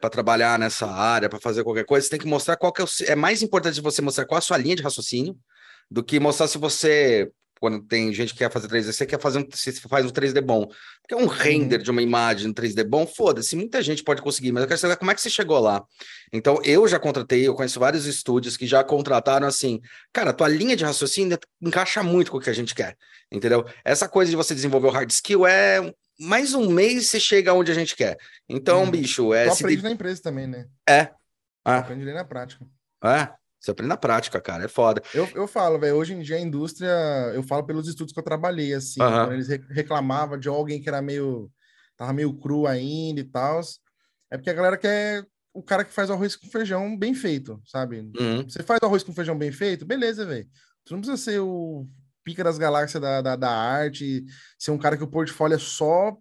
para 0.00 0.08
trabalhar 0.08 0.58
nessa 0.58 0.86
área, 0.86 1.28
para 1.28 1.38
fazer 1.38 1.62
qualquer 1.62 1.84
coisa, 1.84 2.04
você 2.06 2.10
tem 2.10 2.18
que 2.18 2.26
mostrar 2.26 2.47
qual 2.56 2.72
que 2.72 2.80
é 2.80 2.84
o. 2.84 2.88
É 3.06 3.14
mais 3.14 3.42
importante 3.42 3.80
você 3.80 4.00
mostrar 4.02 4.24
qual 4.26 4.38
a 4.38 4.42
sua 4.42 4.56
linha 4.56 4.76
de 4.76 4.82
raciocínio 4.82 5.36
do 5.90 6.02
que 6.02 6.18
mostrar 6.20 6.48
se 6.48 6.58
você. 6.58 7.30
Quando 7.60 7.82
tem 7.82 8.12
gente 8.12 8.32
que 8.34 8.38
quer 8.38 8.52
fazer 8.52 8.68
3D, 8.68 8.92
você 8.92 9.04
quer 9.04 9.20
fazer 9.20 9.40
um, 9.40 9.46
se 9.52 9.72
faz 9.80 10.06
um 10.06 10.10
3D 10.10 10.40
bom. 10.40 10.68
Porque 11.02 11.20
um 11.20 11.26
render 11.26 11.78
de 11.78 11.90
uma 11.90 12.00
imagem 12.00 12.46
no 12.46 12.54
3D 12.54 12.84
bom, 12.84 13.04
foda-se, 13.04 13.56
muita 13.56 13.82
gente 13.82 14.04
pode 14.04 14.22
conseguir, 14.22 14.52
mas 14.52 14.62
eu 14.62 14.68
quero 14.68 14.78
saber 14.78 14.96
como 14.96 15.10
é 15.10 15.14
que 15.14 15.20
você 15.20 15.28
chegou 15.28 15.58
lá. 15.58 15.84
Então, 16.32 16.60
eu 16.62 16.86
já 16.86 17.00
contratei, 17.00 17.48
eu 17.48 17.54
conheço 17.56 17.80
vários 17.80 18.06
estúdios 18.06 18.56
que 18.56 18.64
já 18.64 18.84
contrataram 18.84 19.44
assim, 19.44 19.80
cara, 20.12 20.32
tua 20.32 20.46
linha 20.46 20.76
de 20.76 20.84
raciocínio 20.84 21.36
encaixa 21.60 22.00
muito 22.00 22.30
com 22.30 22.38
o 22.38 22.40
que 22.40 22.48
a 22.48 22.52
gente 22.52 22.76
quer, 22.76 22.96
entendeu? 23.32 23.64
Essa 23.84 24.08
coisa 24.08 24.30
de 24.30 24.36
você 24.36 24.54
desenvolver 24.54 24.86
o 24.86 24.92
hard 24.92 25.10
skill 25.10 25.44
é 25.44 25.92
mais 26.16 26.54
um 26.54 26.70
mês 26.70 27.08
você 27.08 27.18
chega 27.18 27.52
onde 27.54 27.72
a 27.72 27.74
gente 27.74 27.96
quer. 27.96 28.16
Então, 28.48 28.84
Uhum. 28.84 28.90
bicho, 28.92 29.34
é 29.34 29.48
Tu 29.48 29.56
se 29.56 29.64
aprende 29.64 29.82
na 29.82 29.90
empresa 29.90 30.22
também, 30.22 30.46
né? 30.46 30.66
É. 30.88 31.10
Ah. 31.68 31.78
Aprende 31.78 32.02
ali 32.04 32.14
na 32.14 32.24
prática. 32.24 32.64
É, 33.04 33.28
você 33.60 33.70
aprende 33.70 33.88
na 33.88 33.96
prática, 33.96 34.40
cara, 34.40 34.64
é 34.64 34.68
foda. 34.68 35.02
Eu, 35.12 35.28
eu 35.34 35.46
falo, 35.48 35.78
velho, 35.78 35.96
hoje 35.96 36.14
em 36.14 36.20
dia 36.20 36.36
a 36.36 36.40
indústria, 36.40 36.88
eu 37.34 37.42
falo 37.42 37.64
pelos 37.64 37.88
estudos 37.88 38.12
que 38.12 38.18
eu 38.18 38.24
trabalhei, 38.24 38.72
assim, 38.74 39.00
quando 39.00 39.32
eles 39.32 39.48
re- 39.48 39.64
reclamavam 39.70 40.38
de 40.38 40.48
alguém 40.48 40.80
que 40.80 40.88
era 40.88 41.02
meio, 41.02 41.50
tava 41.96 42.12
meio 42.12 42.32
cru 42.38 42.66
ainda 42.66 43.20
e 43.20 43.24
tal, 43.24 43.60
é 44.30 44.36
porque 44.36 44.50
a 44.50 44.54
galera 44.54 44.76
quer 44.76 45.26
o 45.52 45.62
cara 45.62 45.84
que 45.84 45.92
faz 45.92 46.10
arroz 46.10 46.36
com 46.36 46.46
feijão 46.48 46.96
bem 46.96 47.14
feito, 47.14 47.60
sabe? 47.64 48.00
Uhum. 48.18 48.48
Você 48.48 48.62
faz 48.62 48.78
arroz 48.82 49.02
com 49.02 49.12
feijão 49.12 49.36
bem 49.36 49.50
feito, 49.50 49.84
beleza, 49.84 50.24
velho. 50.24 50.46
Você 50.84 50.94
não 50.94 51.00
precisa 51.00 51.16
ser 51.22 51.40
o 51.40 51.86
pica 52.24 52.44
das 52.44 52.58
galáxias 52.58 53.00
da, 53.00 53.20
da, 53.22 53.36
da 53.36 53.50
arte, 53.50 54.24
ser 54.58 54.70
um 54.70 54.78
cara 54.78 54.96
que 54.96 55.02
o 55.04 55.08
portfólio 55.08 55.56
é 55.56 55.58
só 55.58 56.16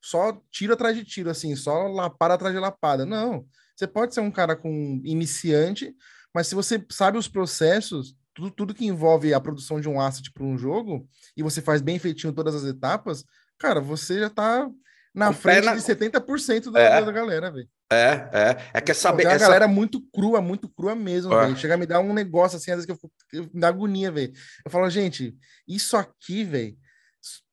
só 0.00 0.40
tiro 0.50 0.72
atrás 0.74 0.94
de 0.96 1.04
tiro, 1.04 1.28
assim, 1.28 1.56
só 1.56 1.88
lapada 1.88 2.34
atrás 2.34 2.54
de 2.54 2.60
lapada. 2.60 3.04
Não. 3.04 3.44
Você 3.78 3.86
pode 3.86 4.12
ser 4.12 4.20
um 4.20 4.30
cara 4.30 4.56
com 4.56 5.00
iniciante, 5.04 5.94
mas 6.34 6.48
se 6.48 6.54
você 6.56 6.84
sabe 6.90 7.16
os 7.16 7.28
processos, 7.28 8.16
tudo, 8.34 8.50
tudo 8.50 8.74
que 8.74 8.84
envolve 8.84 9.32
a 9.32 9.40
produção 9.40 9.80
de 9.80 9.88
um 9.88 10.00
asset 10.00 10.32
para 10.32 10.42
um 10.42 10.58
jogo, 10.58 11.08
e 11.36 11.44
você 11.44 11.62
faz 11.62 11.80
bem 11.80 11.96
feitinho 11.96 12.32
todas 12.32 12.56
as 12.56 12.64
etapas, 12.64 13.24
cara, 13.56 13.80
você 13.80 14.18
já 14.18 14.28
tá 14.30 14.68
na 15.14 15.30
o 15.30 15.32
frente 15.32 15.64
na- 15.64 15.76
de 15.76 15.80
70% 15.82 16.72
da, 16.72 16.80
É. 16.80 17.04
da 17.04 17.12
galera, 17.12 17.52
velho. 17.52 17.68
É, 17.90 18.28
é, 18.32 18.56
é 18.74 18.80
que 18.80 18.90
é 18.90 18.94
saber. 18.94 19.18
Tem 19.22 19.26
uma 19.28 19.34
essa- 19.36 19.44
galera 19.46 19.68
muito 19.68 20.00
crua, 20.12 20.40
muito 20.40 20.68
crua 20.68 20.96
mesmo, 20.96 21.32
É. 21.32 21.42
velho. 21.46 21.56
Chega 21.56 21.74
a 21.74 21.76
me 21.76 21.86
dar 21.86 22.00
um 22.00 22.12
negócio 22.12 22.56
assim, 22.56 22.72
às 22.72 22.78
vezes 22.78 22.86
que 22.86 22.92
eu, 22.92 22.96
fico- 22.96 23.12
eu 23.32 23.44
me 23.54 23.60
dá 23.60 23.68
agonia, 23.68 24.10
velho. 24.10 24.32
Eu 24.64 24.70
falo, 24.72 24.90
gente, 24.90 25.36
isso 25.68 25.96
aqui, 25.96 26.42
velho, 26.42 26.76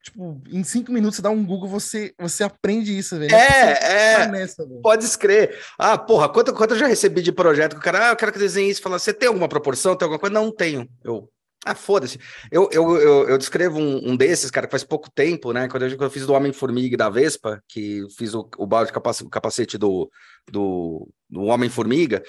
Tipo, 0.05 0.39
em 0.51 0.63
cinco 0.63 0.91
minutos 0.91 1.15
você 1.15 1.21
dá 1.23 1.31
um 1.31 1.43
Google, 1.43 1.67
você, 1.67 2.13
você 2.19 2.43
aprende 2.43 2.95
isso, 2.95 3.17
velho. 3.17 3.33
É, 3.33 4.21
é. 4.21 4.27
Nessa, 4.27 4.63
pode 4.83 5.03
escrever. 5.03 5.59
Ah, 5.79 5.97
porra, 5.97 6.29
quanto, 6.29 6.53
quanto 6.53 6.75
eu 6.75 6.79
já 6.79 6.85
recebi 6.85 7.23
de 7.23 7.31
projeto 7.31 7.73
que 7.73 7.79
o 7.79 7.83
cara, 7.83 8.09
ah, 8.09 8.11
eu 8.11 8.15
quero 8.15 8.31
que 8.31 8.37
desenhe 8.37 8.69
isso. 8.69 8.83
Fala, 8.83 8.99
você 8.99 9.11
tem 9.11 9.27
alguma 9.27 9.49
proporção? 9.49 9.95
Tem 9.95 10.05
alguma 10.05 10.19
coisa? 10.19 10.33
Não, 10.35 10.51
tenho. 10.51 10.87
Eu, 11.03 11.27
ah, 11.65 11.73
foda-se. 11.73 12.19
Eu, 12.51 12.69
eu, 12.71 12.97
eu, 12.97 13.29
eu, 13.29 13.37
descrevo 13.39 13.79
um, 13.79 14.11
um, 14.11 14.15
desses, 14.15 14.51
cara, 14.51 14.67
que 14.67 14.71
faz 14.71 14.83
pouco 14.83 15.09
tempo, 15.09 15.51
né? 15.51 15.67
Quando 15.67 15.87
eu, 15.87 15.89
quando 15.97 16.03
eu 16.03 16.11
fiz 16.11 16.27
do 16.27 16.33
Homem-Formiga 16.33 16.95
da 16.95 17.09
Vespa, 17.09 17.59
que 17.67 18.03
fiz 18.15 18.35
o, 18.35 18.47
o 18.59 18.67
balde 18.67 18.93
capacete, 18.93 19.27
capacete 19.31 19.75
do, 19.75 20.07
do, 20.51 21.09
do 21.27 21.45
Homem-Formiga, 21.45 22.21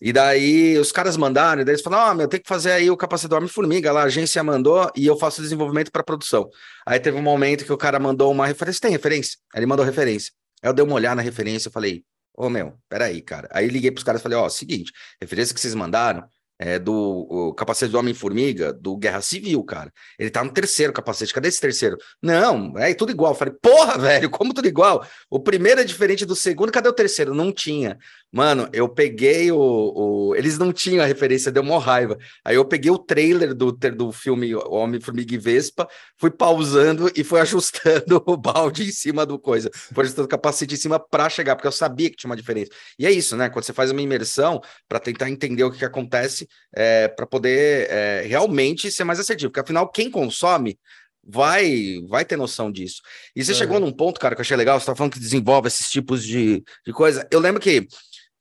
e 0.00 0.12
daí 0.12 0.76
os 0.78 0.92
caras 0.92 1.16
mandaram, 1.16 1.62
e 1.62 1.64
daí 1.64 1.74
eles 1.74 1.82
falaram: 1.82 2.08
Ó, 2.08 2.12
oh, 2.12 2.14
meu, 2.14 2.28
tem 2.28 2.40
que 2.40 2.48
fazer 2.48 2.72
aí 2.72 2.90
o 2.90 2.96
capacete 2.96 3.28
do 3.28 3.36
Homem-Formiga. 3.36 3.92
Lá 3.92 4.02
a 4.02 4.04
agência 4.04 4.42
mandou 4.42 4.90
e 4.96 5.06
eu 5.06 5.16
faço 5.18 5.40
desenvolvimento 5.40 5.90
para 5.90 6.02
produção. 6.02 6.48
Aí 6.86 7.00
teve 7.00 7.16
um 7.16 7.22
momento 7.22 7.64
que 7.64 7.72
o 7.72 7.76
cara 7.78 7.98
mandou 7.98 8.30
uma 8.30 8.46
referência. 8.46 8.80
Tem 8.80 8.90
referência? 8.90 9.38
Aí 9.54 9.60
ele 9.60 9.66
mandou 9.66 9.84
referência. 9.84 10.32
Aí 10.62 10.68
eu 10.68 10.74
dei 10.74 10.84
uma 10.84 10.94
olhada 10.94 11.16
na 11.16 11.22
referência 11.22 11.68
e 11.68 11.72
falei: 11.72 12.04
Ô, 12.36 12.46
oh, 12.46 12.50
meu, 12.50 12.74
peraí, 12.88 13.22
cara. 13.22 13.48
Aí 13.52 13.68
liguei 13.68 13.90
pros 13.90 14.04
caras 14.04 14.20
e 14.20 14.22
falei: 14.22 14.36
Ó, 14.36 14.46
oh, 14.46 14.50
seguinte, 14.50 14.92
referência 15.20 15.54
que 15.54 15.60
vocês 15.60 15.74
mandaram 15.74 16.28
é, 16.58 16.78
do 16.78 17.54
capacete 17.56 17.92
do 17.92 17.98
Homem-Formiga, 17.98 18.72
do 18.72 18.96
Guerra 18.96 19.20
Civil, 19.20 19.62
cara. 19.64 19.92
Ele 20.18 20.30
tá 20.30 20.42
no 20.42 20.52
terceiro 20.52 20.92
capacete. 20.92 21.32
Cadê 21.32 21.48
esse 21.48 21.60
terceiro? 21.60 21.96
Não, 22.22 22.76
é 22.78 22.92
tudo 22.94 23.12
igual. 23.12 23.32
Eu 23.32 23.36
falei, 23.36 23.54
porra, 23.60 23.98
velho, 23.98 24.30
como 24.30 24.54
tudo 24.54 24.66
igual? 24.66 25.06
O 25.30 25.40
primeiro 25.40 25.80
é 25.80 25.84
diferente 25.84 26.24
do 26.24 26.34
segundo, 26.34 26.72
cadê 26.72 26.88
o 26.88 26.92
terceiro? 26.92 27.34
Não 27.34 27.52
tinha. 27.52 27.98
Mano, 28.32 28.68
eu 28.72 28.88
peguei 28.88 29.50
o, 29.50 29.56
o... 29.58 30.34
Eles 30.34 30.58
não 30.58 30.72
tinham 30.72 31.02
a 31.02 31.06
referência, 31.06 31.50
deu 31.50 31.62
uma 31.62 31.78
raiva. 31.78 32.18
Aí 32.44 32.56
eu 32.56 32.64
peguei 32.64 32.90
o 32.90 32.98
trailer 32.98 33.54
do, 33.54 33.72
do 33.72 34.12
filme 34.12 34.54
Homem-Formiga 34.54 35.34
e 35.34 35.38
Vespa, 35.38 35.88
fui 36.18 36.30
pausando 36.30 37.10
e 37.16 37.24
fui 37.24 37.40
ajustando 37.40 38.22
o 38.26 38.36
balde 38.36 38.84
em 38.84 38.92
cima 38.92 39.24
do 39.24 39.38
coisa. 39.38 39.70
Fui 39.72 40.04
ajustando 40.04 40.26
o 40.26 40.28
capacete 40.28 40.74
em 40.74 40.76
cima 40.76 40.98
pra 40.98 41.28
chegar, 41.30 41.56
porque 41.56 41.68
eu 41.68 41.72
sabia 41.72 42.10
que 42.10 42.16
tinha 42.16 42.28
uma 42.28 42.36
diferença. 42.36 42.70
E 42.98 43.06
é 43.06 43.10
isso, 43.10 43.36
né? 43.36 43.48
Quando 43.48 43.64
você 43.64 43.72
faz 43.72 43.90
uma 43.90 44.02
imersão 44.02 44.60
para 44.88 44.98
tentar 44.98 45.30
entender 45.30 45.64
o 45.64 45.70
que, 45.70 45.78
que 45.78 45.84
acontece, 45.84 46.45
é, 46.74 47.08
para 47.08 47.26
poder 47.26 47.88
é, 47.90 48.22
realmente 48.26 48.90
ser 48.90 49.04
mais 49.04 49.20
assertivo. 49.20 49.50
Porque 49.50 49.60
afinal, 49.60 49.88
quem 49.88 50.10
consome 50.10 50.78
vai 51.26 52.00
vai 52.08 52.24
ter 52.24 52.36
noção 52.36 52.70
disso. 52.70 53.02
E 53.34 53.44
você 53.44 53.52
é. 53.52 53.54
chegou 53.54 53.80
num 53.80 53.92
ponto, 53.92 54.20
cara, 54.20 54.34
que 54.34 54.40
eu 54.40 54.42
achei 54.44 54.56
legal, 54.56 54.78
você 54.78 54.84
estava 54.84 54.96
falando 54.96 55.12
que 55.12 55.20
desenvolve 55.20 55.68
esses 55.68 55.90
tipos 55.90 56.24
de, 56.24 56.62
de 56.86 56.92
coisa. 56.92 57.26
Eu 57.30 57.40
lembro 57.40 57.60
que 57.60 57.86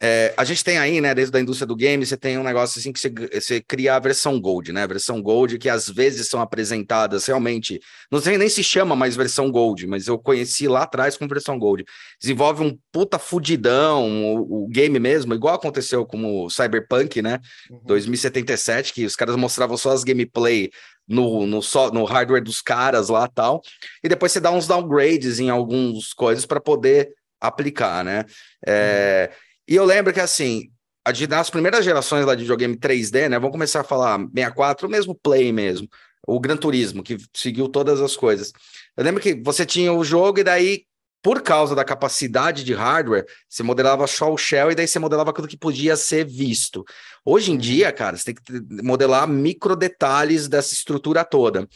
é, 0.01 0.33
a 0.35 0.43
gente 0.43 0.61
tem 0.61 0.77
aí, 0.77 0.99
né, 0.99 1.15
desde 1.15 1.35
a 1.37 1.39
indústria 1.39 1.65
do 1.65 1.75
game, 1.75 2.05
você 2.05 2.17
tem 2.17 2.37
um 2.37 2.43
negócio 2.43 2.79
assim 2.79 2.91
que 2.91 2.99
você, 2.99 3.09
você 3.09 3.61
cria 3.61 3.95
a 3.95 3.99
versão 3.99 4.39
Gold, 4.39 4.73
né? 4.73 4.83
A 4.83 4.87
versão 4.87 5.21
Gold 5.21 5.57
que 5.57 5.69
às 5.69 5.87
vezes 5.87 6.27
são 6.27 6.41
apresentadas 6.41 7.25
realmente, 7.25 7.79
não 8.11 8.19
sei 8.19 8.37
nem 8.37 8.49
se 8.49 8.61
chama 8.61 8.93
mais 8.93 9.15
versão 9.15 9.49
Gold, 9.49 9.87
mas 9.87 10.07
eu 10.07 10.19
conheci 10.19 10.67
lá 10.67 10.83
atrás 10.83 11.15
com 11.15 11.27
versão 11.27 11.57
Gold. 11.57 11.85
Desenvolve 12.19 12.63
um 12.63 12.77
puta 12.91 13.17
fudidão, 13.17 14.35
o, 14.35 14.65
o 14.65 14.67
game 14.67 14.99
mesmo, 14.99 15.33
igual 15.33 15.55
aconteceu 15.55 16.05
com 16.05 16.43
o 16.43 16.49
Cyberpunk, 16.49 17.21
né? 17.21 17.39
Uhum. 17.71 17.79
2077, 17.85 18.93
que 18.93 19.05
os 19.05 19.15
caras 19.15 19.37
mostravam 19.37 19.77
só 19.77 19.91
as 19.91 20.03
gameplay 20.03 20.71
no, 21.07 21.47
no, 21.47 21.61
so, 21.61 21.89
no 21.91 22.03
hardware 22.03 22.43
dos 22.43 22.61
caras 22.61 23.07
lá 23.07 23.27
tal, 23.27 23.61
e 24.03 24.09
depois 24.09 24.31
você 24.31 24.41
dá 24.41 24.51
uns 24.51 24.67
downgrades 24.67 25.39
em 25.39 25.49
algumas 25.49 26.11
coisas 26.11 26.45
para 26.45 26.59
poder 26.59 27.13
aplicar, 27.39 28.03
né? 28.03 28.25
É, 28.65 29.29
uhum. 29.31 29.44
E 29.67 29.75
eu 29.75 29.83
lembro 29.83 30.13
que, 30.13 30.19
assim, 30.19 30.69
a 31.05 31.11
de, 31.11 31.27
nas 31.27 31.49
primeiras 31.49 31.85
gerações 31.85 32.25
lá 32.25 32.33
de 32.33 32.41
videogame 32.41 32.75
3D, 32.75 33.29
né? 33.29 33.37
Vamos 33.37 33.51
começar 33.51 33.81
a 33.81 33.83
falar 33.83 34.17
64, 34.19 34.87
o 34.87 34.91
mesmo 34.91 35.15
Play 35.15 35.51
mesmo, 35.51 35.87
o 36.27 36.39
Gran 36.39 36.57
Turismo, 36.57 37.03
que 37.03 37.17
seguiu 37.33 37.69
todas 37.69 38.01
as 38.01 38.15
coisas. 38.15 38.51
Eu 38.97 39.03
lembro 39.03 39.21
que 39.21 39.35
você 39.35 39.65
tinha 39.65 39.93
o 39.93 40.03
jogo 40.03 40.39
e 40.39 40.43
daí, 40.43 40.83
por 41.21 41.41
causa 41.41 41.75
da 41.75 41.83
capacidade 41.83 42.63
de 42.63 42.73
hardware, 42.73 43.25
você 43.47 43.61
modelava 43.61 44.07
só 44.07 44.31
o 44.31 44.37
shell 44.37 44.71
e 44.71 44.75
daí 44.75 44.87
você 44.87 44.99
modelava 44.99 45.29
aquilo 45.29 45.47
que 45.47 45.57
podia 45.57 45.95
ser 45.95 46.25
visto. 46.25 46.83
Hoje 47.23 47.51
em 47.51 47.57
dia, 47.57 47.91
cara, 47.91 48.17
você 48.17 48.33
tem 48.33 48.35
que 48.35 48.83
modelar 48.83 49.27
micro 49.27 49.75
detalhes 49.75 50.47
dessa 50.47 50.73
estrutura 50.73 51.23
toda. 51.23 51.67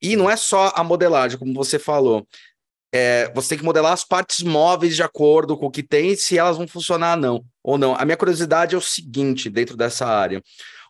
E 0.00 0.16
não 0.16 0.28
é 0.28 0.34
só 0.34 0.72
a 0.74 0.82
modelagem, 0.82 1.38
como 1.38 1.54
você 1.54 1.78
falou 1.78 2.26
é, 2.92 3.32
você 3.34 3.50
tem 3.50 3.58
que 3.58 3.64
modelar 3.64 3.92
as 3.92 4.04
partes 4.04 4.42
móveis 4.42 4.94
de 4.94 5.02
acordo 5.02 5.56
com 5.56 5.66
o 5.66 5.70
que 5.70 5.82
tem, 5.82 6.14
se 6.14 6.36
elas 6.36 6.58
vão 6.58 6.68
funcionar 6.68 7.16
não, 7.16 7.42
ou 7.62 7.78
não. 7.78 7.94
A 7.96 8.04
minha 8.04 8.16
curiosidade 8.16 8.74
é 8.74 8.78
o 8.78 8.82
seguinte, 8.82 9.48
dentro 9.48 9.76
dessa 9.76 10.06
área. 10.06 10.42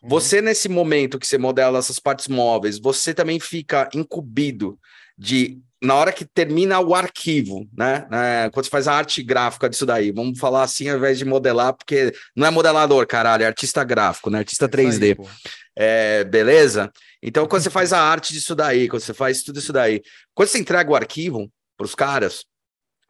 Uhum. 0.03 0.09
Você, 0.09 0.41
nesse 0.41 0.67
momento 0.67 1.17
que 1.17 1.25
você 1.25 1.37
modela 1.37 1.79
essas 1.79 1.99
partes 1.99 2.27
móveis, 2.27 2.77
você 2.77 3.13
também 3.13 3.39
fica 3.39 3.89
incumbido 3.95 4.77
de, 5.17 5.59
na 5.81 5.95
hora 5.95 6.11
que 6.11 6.25
termina 6.25 6.77
o 6.81 6.93
arquivo, 6.93 7.65
né? 7.75 8.05
né 8.11 8.49
quando 8.49 8.65
você 8.65 8.71
faz 8.71 8.87
a 8.87 8.93
arte 8.93 9.23
gráfica 9.23 9.69
disso 9.69 9.85
daí, 9.85 10.11
vamos 10.11 10.37
falar 10.37 10.63
assim 10.63 10.89
ao 10.89 10.97
invés 10.97 11.17
de 11.17 11.23
modelar, 11.23 11.73
porque 11.73 12.13
não 12.35 12.45
é 12.45 12.49
modelador, 12.49 13.07
caralho, 13.07 13.43
é 13.43 13.47
artista 13.47 13.81
gráfico, 13.81 14.29
né? 14.29 14.39
Artista 14.39 14.67
3D. 14.67 15.17
Aí, 15.17 15.27
é, 15.75 16.23
beleza? 16.25 16.91
Então, 17.21 17.47
quando 17.47 17.63
você 17.63 17.69
faz 17.69 17.93
a 17.93 18.01
arte 18.01 18.33
disso 18.33 18.53
daí, 18.53 18.89
quando 18.89 19.01
você 19.01 19.13
faz 19.13 19.41
tudo 19.41 19.59
isso 19.59 19.71
daí, 19.71 20.01
quando 20.33 20.49
você 20.49 20.59
entrega 20.59 20.91
o 20.91 20.95
arquivo, 20.95 21.49
para 21.77 21.85
os 21.85 21.95
caras, 21.95 22.45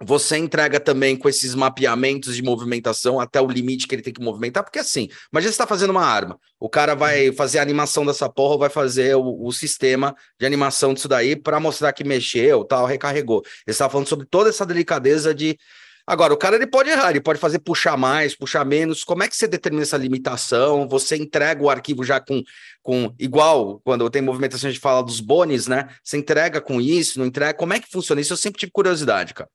você 0.02 0.38
entrega 0.38 0.80
também 0.80 1.15
com 1.15 1.30
esses 1.30 1.54
mapeamentos 1.56 2.36
de 2.36 2.41
movimentação 2.41 3.19
até 3.19 3.39
o 3.39 3.47
limite 3.47 3.88
que 3.88 3.95
ele 3.95 4.02
tem 4.02 4.13
que 4.13 4.21
movimentar, 4.21 4.63
porque 4.63 4.80
assim, 4.80 5.08
imagina 5.32 5.52
você 5.52 5.56
está 5.56 5.67
fazendo 5.67 5.91
uma 5.91 6.06
arma, 6.06 6.38
o 6.60 6.67
cara 6.67 6.95
vai 6.95 7.30
uhum. 7.30 7.36
fazer 7.36 7.60
a 7.60 7.62
animação 7.62 8.06
dessa 8.06 8.28
porra, 8.30 8.58
vai 8.58 8.69
fazer 8.69 9.15
o, 9.15 9.45
o 9.45 9.52
sistema 9.52 10.15
de 10.39 10.45
animação 10.45 10.93
disso 10.93 11.08
daí 11.08 11.36
para 11.36 11.60
mostrar 11.60 11.93
que 11.93 12.04
mexeu, 12.04 12.63
tal, 12.63 12.86
recarregou. 12.86 13.43
Ele 13.45 13.73
está 13.73 13.89
falando 13.89 14.08
sobre 14.08 14.26
toda 14.26 14.49
essa 14.49 14.65
delicadeza 14.65 15.34
de 15.34 15.58
Agora, 16.05 16.33
o 16.33 16.37
cara 16.37 16.57
ele 16.57 16.67
pode 16.67 16.89
errar, 16.89 17.11
ele 17.11 17.21
pode 17.21 17.39
fazer 17.39 17.59
puxar 17.59 17.95
mais, 17.95 18.35
puxar 18.35 18.65
menos. 18.65 19.05
Como 19.05 19.23
é 19.23 19.27
que 19.27 19.35
você 19.35 19.47
determina 19.47 19.83
essa 19.83 19.95
limitação? 19.95 20.87
Você 20.87 21.15
entrega 21.15 21.63
o 21.63 21.69
arquivo 21.69 22.03
já 22.03 22.19
com, 22.19 22.43
com 22.81 23.15
igual 23.17 23.79
quando 23.85 24.09
tem 24.09 24.21
movimentação, 24.21 24.67
a 24.67 24.71
gente 24.71 24.81
fala 24.81 25.01
dos 25.01 25.21
bones, 25.21 25.65
né? 25.65 25.87
Você 26.03 26.17
entrega 26.17 26.59
com 26.59 26.81
isso, 26.81 27.19
não 27.19 27.25
entrega? 27.25 27.57
Como 27.57 27.73
é 27.73 27.79
que 27.79 27.89
funciona 27.89 28.19
isso? 28.19 28.33
Eu 28.33 28.37
sempre 28.37 28.59
tive 28.59 28.71
curiosidade, 28.71 29.33
cara. 29.33 29.49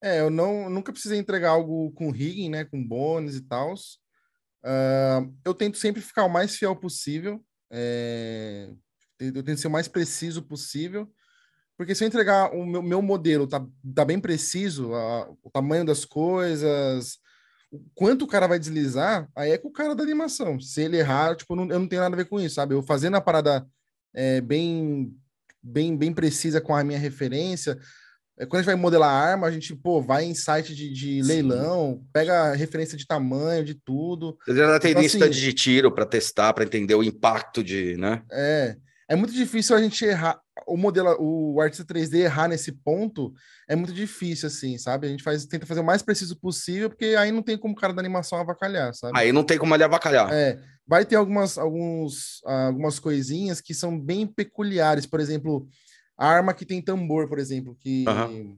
É, 0.00 0.20
eu 0.20 0.30
não 0.30 0.70
nunca 0.70 0.92
precisei 0.92 1.18
entregar 1.18 1.50
algo 1.50 1.90
com 1.92 2.12
rigging, 2.12 2.50
né? 2.50 2.64
Com 2.64 2.86
bônus 2.86 3.34
e 3.34 3.40
tal. 3.40 3.74
Uh, 3.74 5.34
eu 5.44 5.52
tento 5.54 5.76
sempre 5.76 6.00
ficar 6.00 6.24
o 6.24 6.30
mais 6.30 6.56
fiel 6.56 6.76
possível. 6.76 7.44
É... 7.70 8.70
Eu 9.18 9.42
tento 9.42 9.60
ser 9.60 9.66
o 9.66 9.70
mais 9.72 9.88
preciso 9.88 10.40
possível. 10.42 11.12
Porque 11.78 11.94
se 11.94 12.02
eu 12.02 12.08
entregar 12.08 12.52
o 12.52 12.66
meu, 12.66 12.82
meu 12.82 13.00
modelo, 13.00 13.46
tá, 13.46 13.64
tá 13.94 14.04
bem 14.04 14.18
preciso, 14.18 14.92
a, 14.92 15.30
o 15.44 15.48
tamanho 15.48 15.84
das 15.84 16.04
coisas, 16.04 17.18
o 17.70 17.80
quanto 17.94 18.24
o 18.24 18.26
cara 18.26 18.48
vai 18.48 18.58
deslizar, 18.58 19.28
aí 19.36 19.52
é 19.52 19.58
com 19.58 19.68
o 19.68 19.72
cara 19.72 19.94
da 19.94 20.02
animação. 20.02 20.60
Se 20.60 20.82
ele 20.82 20.98
errar, 20.98 21.36
tipo, 21.36 21.52
eu 21.52 21.56
não, 21.56 21.70
eu 21.70 21.78
não 21.78 21.86
tenho 21.86 22.02
nada 22.02 22.16
a 22.16 22.16
ver 22.16 22.28
com 22.28 22.40
isso, 22.40 22.56
sabe? 22.56 22.74
Eu 22.74 22.82
fazendo 22.82 23.16
a 23.16 23.20
parada 23.20 23.64
é, 24.12 24.40
bem, 24.40 25.14
bem, 25.62 25.96
bem 25.96 26.12
precisa 26.12 26.60
com 26.60 26.74
a 26.74 26.82
minha 26.82 26.98
referência. 26.98 27.78
É, 28.36 28.44
quando 28.44 28.56
a 28.56 28.62
gente 28.62 28.72
vai 28.72 28.74
modelar 28.74 29.10
a 29.10 29.30
arma, 29.30 29.46
a 29.46 29.50
gente, 29.52 29.72
pô, 29.76 30.02
vai 30.02 30.24
em 30.24 30.34
site 30.34 30.74
de, 30.74 30.92
de 30.92 31.22
leilão, 31.22 32.04
pega 32.12 32.54
referência 32.54 32.98
de 32.98 33.06
tamanho, 33.06 33.64
de 33.64 33.74
tudo. 33.74 34.36
Você 34.44 34.56
já 34.56 34.80
tem 34.80 34.90
então, 34.90 35.02
lista 35.02 35.24
assim, 35.26 35.30
de 35.30 35.52
tiro 35.52 35.92
para 35.92 36.04
testar, 36.04 36.52
para 36.52 36.64
entender 36.64 36.96
o 36.96 37.04
impacto 37.04 37.62
de, 37.62 37.96
né? 37.96 38.22
É. 38.32 38.76
É 39.10 39.16
muito 39.16 39.32
difícil 39.32 39.74
a 39.74 39.80
gente 39.80 40.04
errar 40.04 40.38
o 40.66 40.76
modelo, 40.76 41.16
o 41.18 41.60
artista 41.60 41.84
3D 41.84 42.20
errar 42.20 42.48
nesse 42.48 42.72
ponto 42.72 43.32
é 43.68 43.76
muito 43.76 43.92
difícil, 43.92 44.46
assim, 44.46 44.78
sabe? 44.78 45.06
A 45.06 45.10
gente 45.10 45.22
faz, 45.22 45.44
tenta 45.46 45.66
fazer 45.66 45.80
o 45.80 45.84
mais 45.84 46.02
preciso 46.02 46.38
possível, 46.38 46.88
porque 46.88 47.16
aí 47.18 47.30
não 47.30 47.42
tem 47.42 47.56
como 47.56 47.74
o 47.74 47.76
cara 47.76 47.92
da 47.92 48.00
animação 48.00 48.38
avacalhar, 48.38 48.94
sabe? 48.94 49.18
Aí 49.18 49.32
não 49.32 49.44
tem 49.44 49.58
como 49.58 49.74
ele 49.74 49.84
avacalhar. 49.84 50.32
É, 50.32 50.58
vai 50.86 51.04
ter 51.04 51.16
algumas, 51.16 51.58
alguns, 51.58 52.40
algumas 52.44 52.98
coisinhas 52.98 53.60
que 53.60 53.74
são 53.74 53.98
bem 53.98 54.26
peculiares, 54.26 55.06
por 55.06 55.20
exemplo, 55.20 55.68
a 56.16 56.28
arma 56.28 56.54
que 56.54 56.66
tem 56.66 56.82
tambor, 56.82 57.28
por 57.28 57.38
exemplo, 57.38 57.76
que... 57.80 58.04
Uhum. 58.08 58.56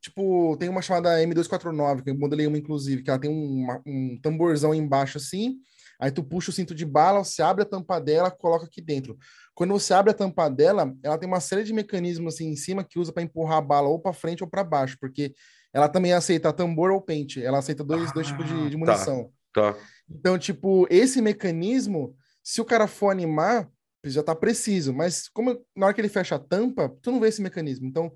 Tipo, 0.00 0.56
tem 0.58 0.68
uma 0.68 0.82
chamada 0.82 1.22
M249, 1.22 2.02
que 2.02 2.10
eu 2.10 2.18
modelei 2.18 2.48
uma, 2.48 2.58
inclusive, 2.58 3.04
que 3.04 3.10
ela 3.10 3.20
tem 3.20 3.30
um, 3.30 3.68
um 3.86 4.18
tamborzão 4.20 4.74
embaixo, 4.74 5.16
assim, 5.16 5.60
Aí 6.02 6.10
tu 6.10 6.24
puxa 6.24 6.50
o 6.50 6.52
cinto 6.52 6.74
de 6.74 6.84
bala, 6.84 7.22
você 7.22 7.42
abre 7.42 7.62
a 7.62 7.66
tampa 7.66 8.00
dela, 8.00 8.28
coloca 8.28 8.64
aqui 8.64 8.82
dentro. 8.82 9.16
Quando 9.54 9.72
você 9.72 9.92
abre 9.92 10.10
a 10.10 10.14
tampa 10.14 10.48
dela, 10.48 10.94
ela 11.02 11.18
tem 11.18 11.28
uma 11.28 11.40
série 11.40 11.64
de 11.64 11.72
mecanismos 11.72 12.34
assim 12.34 12.48
em 12.48 12.56
cima 12.56 12.84
que 12.84 12.98
usa 12.98 13.12
para 13.12 13.22
empurrar 13.22 13.58
a 13.58 13.62
bala 13.62 13.88
ou 13.88 13.98
para 13.98 14.12
frente 14.12 14.42
ou 14.42 14.48
para 14.48 14.64
baixo, 14.64 14.96
porque 14.98 15.34
ela 15.72 15.88
também 15.88 16.12
aceita 16.12 16.52
tambor 16.52 16.90
ou 16.90 17.00
pente. 17.00 17.42
Ela 17.42 17.58
aceita 17.58 17.84
dois, 17.84 18.10
ah, 18.10 18.14
dois 18.14 18.26
tipos 18.26 18.46
de, 18.46 18.70
de 18.70 18.76
ah, 18.76 18.78
munição. 18.78 19.32
Tá, 19.52 19.72
tá. 19.72 19.78
Então, 20.08 20.38
tipo, 20.38 20.86
esse 20.90 21.20
mecanismo, 21.20 22.16
se 22.42 22.60
o 22.60 22.64
cara 22.64 22.86
for 22.86 23.10
animar, 23.10 23.68
já 24.04 24.22
tá 24.22 24.34
preciso. 24.34 24.92
Mas 24.92 25.28
como 25.28 25.64
na 25.76 25.86
hora 25.86 25.94
que 25.94 26.00
ele 26.00 26.08
fecha 26.08 26.36
a 26.36 26.38
tampa, 26.38 26.94
tu 27.02 27.10
não 27.12 27.20
vê 27.20 27.28
esse 27.28 27.42
mecanismo. 27.42 27.86
Então, 27.86 28.12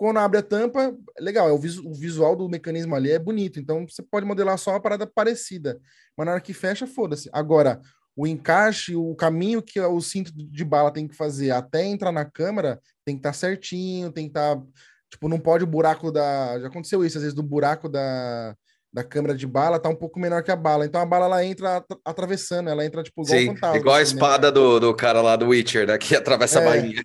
quando 0.00 0.18
abre 0.18 0.38
a 0.38 0.42
tampa, 0.42 0.96
legal, 1.18 1.46
é 1.46 1.52
o, 1.52 1.58
visual 1.58 2.34
do 2.34 2.48
mecanismo 2.48 2.94
ali 2.94 3.10
é 3.10 3.18
bonito, 3.18 3.60
então 3.60 3.86
você 3.86 4.02
pode 4.02 4.24
modelar 4.24 4.56
só 4.56 4.70
uma 4.70 4.80
parada 4.80 5.06
parecida, 5.06 5.78
mas 6.16 6.24
na 6.24 6.32
hora 6.32 6.40
que 6.40 6.54
fecha, 6.54 6.86
foda-se. 6.86 7.28
Agora, 7.34 7.82
o 8.16 8.26
encaixe, 8.26 8.94
o 8.94 9.14
caminho 9.14 9.62
que 9.62 9.80
o 9.80 10.00
cinto 10.00 10.32
de 10.34 10.64
bala 10.64 10.92
tem 10.92 11.08
que 11.08 11.16
fazer 11.16 11.50
até 11.50 11.84
entrar 11.84 12.12
na 12.12 12.24
câmera 12.24 12.80
tem 13.04 13.14
que 13.14 13.20
estar 13.20 13.30
tá 13.30 13.34
certinho, 13.34 14.12
tem 14.12 14.24
que 14.24 14.30
estar. 14.30 14.56
Tá, 14.56 14.62
tipo, 15.10 15.28
não 15.28 15.38
pode 15.38 15.64
o 15.64 15.66
buraco 15.66 16.12
da. 16.12 16.58
Já 16.60 16.68
aconteceu 16.68 17.04
isso, 17.04 17.18
às 17.18 17.22
vezes, 17.22 17.34
do 17.34 17.42
buraco 17.42 17.88
da, 17.88 18.54
da 18.92 19.04
câmera 19.04 19.34
de 19.34 19.46
bala 19.46 19.78
tá 19.78 19.88
um 19.88 19.94
pouco 19.94 20.18
menor 20.18 20.42
que 20.42 20.50
a 20.50 20.56
bala. 20.56 20.84
Então 20.84 21.00
a 21.00 21.06
bala 21.06 21.26
ela 21.26 21.44
entra 21.44 21.84
atravessando, 22.04 22.68
ela 22.68 22.84
entra 22.84 23.02
tipo 23.02 23.22
igual 23.22 23.38
Sim, 23.38 23.46
fantasma, 23.54 23.76
igual 23.76 23.94
a 23.96 24.00
assim, 24.00 24.14
né? 24.14 24.20
espada 24.20 24.48
né? 24.48 24.52
do, 24.52 24.80
do 24.80 24.94
cara 24.94 25.20
lá 25.20 25.36
do 25.36 25.48
Witcher, 25.48 25.86
né? 25.86 25.98
Que 25.98 26.16
atravessa 26.16 26.60
é, 26.60 26.62
a 26.62 26.68
bainha. 26.68 27.04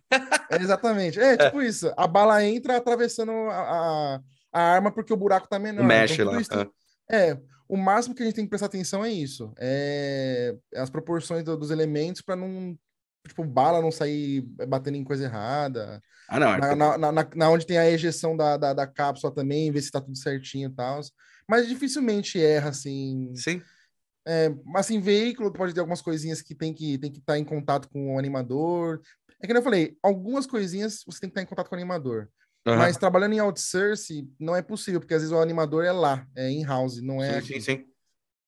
É, 0.52 0.56
exatamente. 0.62 1.20
É, 1.20 1.38
tipo 1.38 1.62
é. 1.62 1.66
isso. 1.68 1.92
A 1.96 2.08
bala 2.08 2.44
entra 2.44 2.78
atravessando 2.78 3.32
a, 3.32 3.56
a, 3.56 4.20
a, 4.54 4.62
arma 4.62 4.92
porque 4.92 5.14
o 5.14 5.18
buraco 5.18 5.48
tá 5.48 5.60
menor. 5.60 5.84
Mexe 5.84 6.22
então, 6.22 6.34
lá. 6.34 6.42
Isso, 6.42 6.72
é. 7.10 7.38
O 7.68 7.78
máximo 7.78 8.16
que 8.16 8.24
a 8.24 8.26
gente 8.26 8.36
tem 8.36 8.46
que 8.46 8.50
prestar 8.50 8.68
atenção 8.68 9.04
é 9.04 9.12
isso. 9.12 9.54
É 9.58 10.56
as 10.76 10.90
proporções 10.90 11.44
do, 11.44 11.58
dos 11.58 11.72
elementos 11.72 12.22
para 12.22 12.36
não. 12.36 12.78
Tipo, 13.28 13.44
bala 13.44 13.82
não 13.82 13.92
sair 13.92 14.42
batendo 14.68 14.98
em 14.98 15.04
coisa 15.04 15.24
errada. 15.24 16.00
Ah, 16.30 16.40
não. 16.40 16.54
É 16.54 16.76
na, 16.76 16.98
na, 16.98 17.12
na, 17.12 17.30
na, 17.36 17.50
onde 17.50 17.66
tem 17.66 17.78
a 17.78 17.90
ejeção 17.90 18.38
da, 18.38 18.56
da, 18.56 18.72
da 18.72 18.86
cápsula 18.86 19.34
também, 19.34 19.72
ver 19.72 19.82
se 19.82 19.90
tá 19.90 20.00
tudo 20.00 20.16
certinho 20.16 20.70
e 20.70 20.76
tal 20.76 21.02
mas 21.48 21.68
dificilmente 21.68 22.42
erra, 22.42 22.70
assim. 22.70 23.34
Sim. 23.36 23.62
É, 24.28 24.50
mas 24.66 24.88
assim, 24.88 25.00
veículo 25.00 25.54
pode 25.54 25.74
ter 25.74 25.80
algumas 25.80 26.02
coisinhas 26.02 26.42
que 26.42 26.56
tem 26.56 26.74
que 26.74 26.98
tem 26.98 27.12
que 27.12 27.20
estar 27.20 27.34
tá 27.34 27.40
em 27.40 27.44
contato 27.44 27.88
com 27.90 28.16
o 28.16 28.20
animador. 28.20 29.02
É 29.40 29.46
que 29.46 29.54
eu 29.54 29.62
falei, 29.62 29.98
algumas 30.02 30.48
coisinhas 30.48 31.04
você 31.06 31.20
tem 31.20 31.30
que 31.30 31.34
estar 31.34 31.42
tá 31.42 31.44
em 31.44 31.46
contato 31.48 31.70
com 31.70 31.76
o 31.76 31.78
animador. 31.78 32.30
Uhum. 32.66 32.78
Mas 32.78 32.98
trabalhando 32.98 33.34
em 33.34 33.40
outsource 33.40 34.28
não 34.40 34.56
é 34.56 34.62
possível, 34.62 35.00
porque 35.00 35.14
às 35.14 35.22
vezes 35.22 35.36
o 35.36 35.40
animador 35.40 35.86
é 35.86 35.92
lá, 35.92 36.28
é 36.36 36.50
in-house, 36.50 37.02
não 37.02 37.22
é. 37.22 37.40
Sim, 37.42 37.54
sim, 37.54 37.62
sim. 37.62 37.86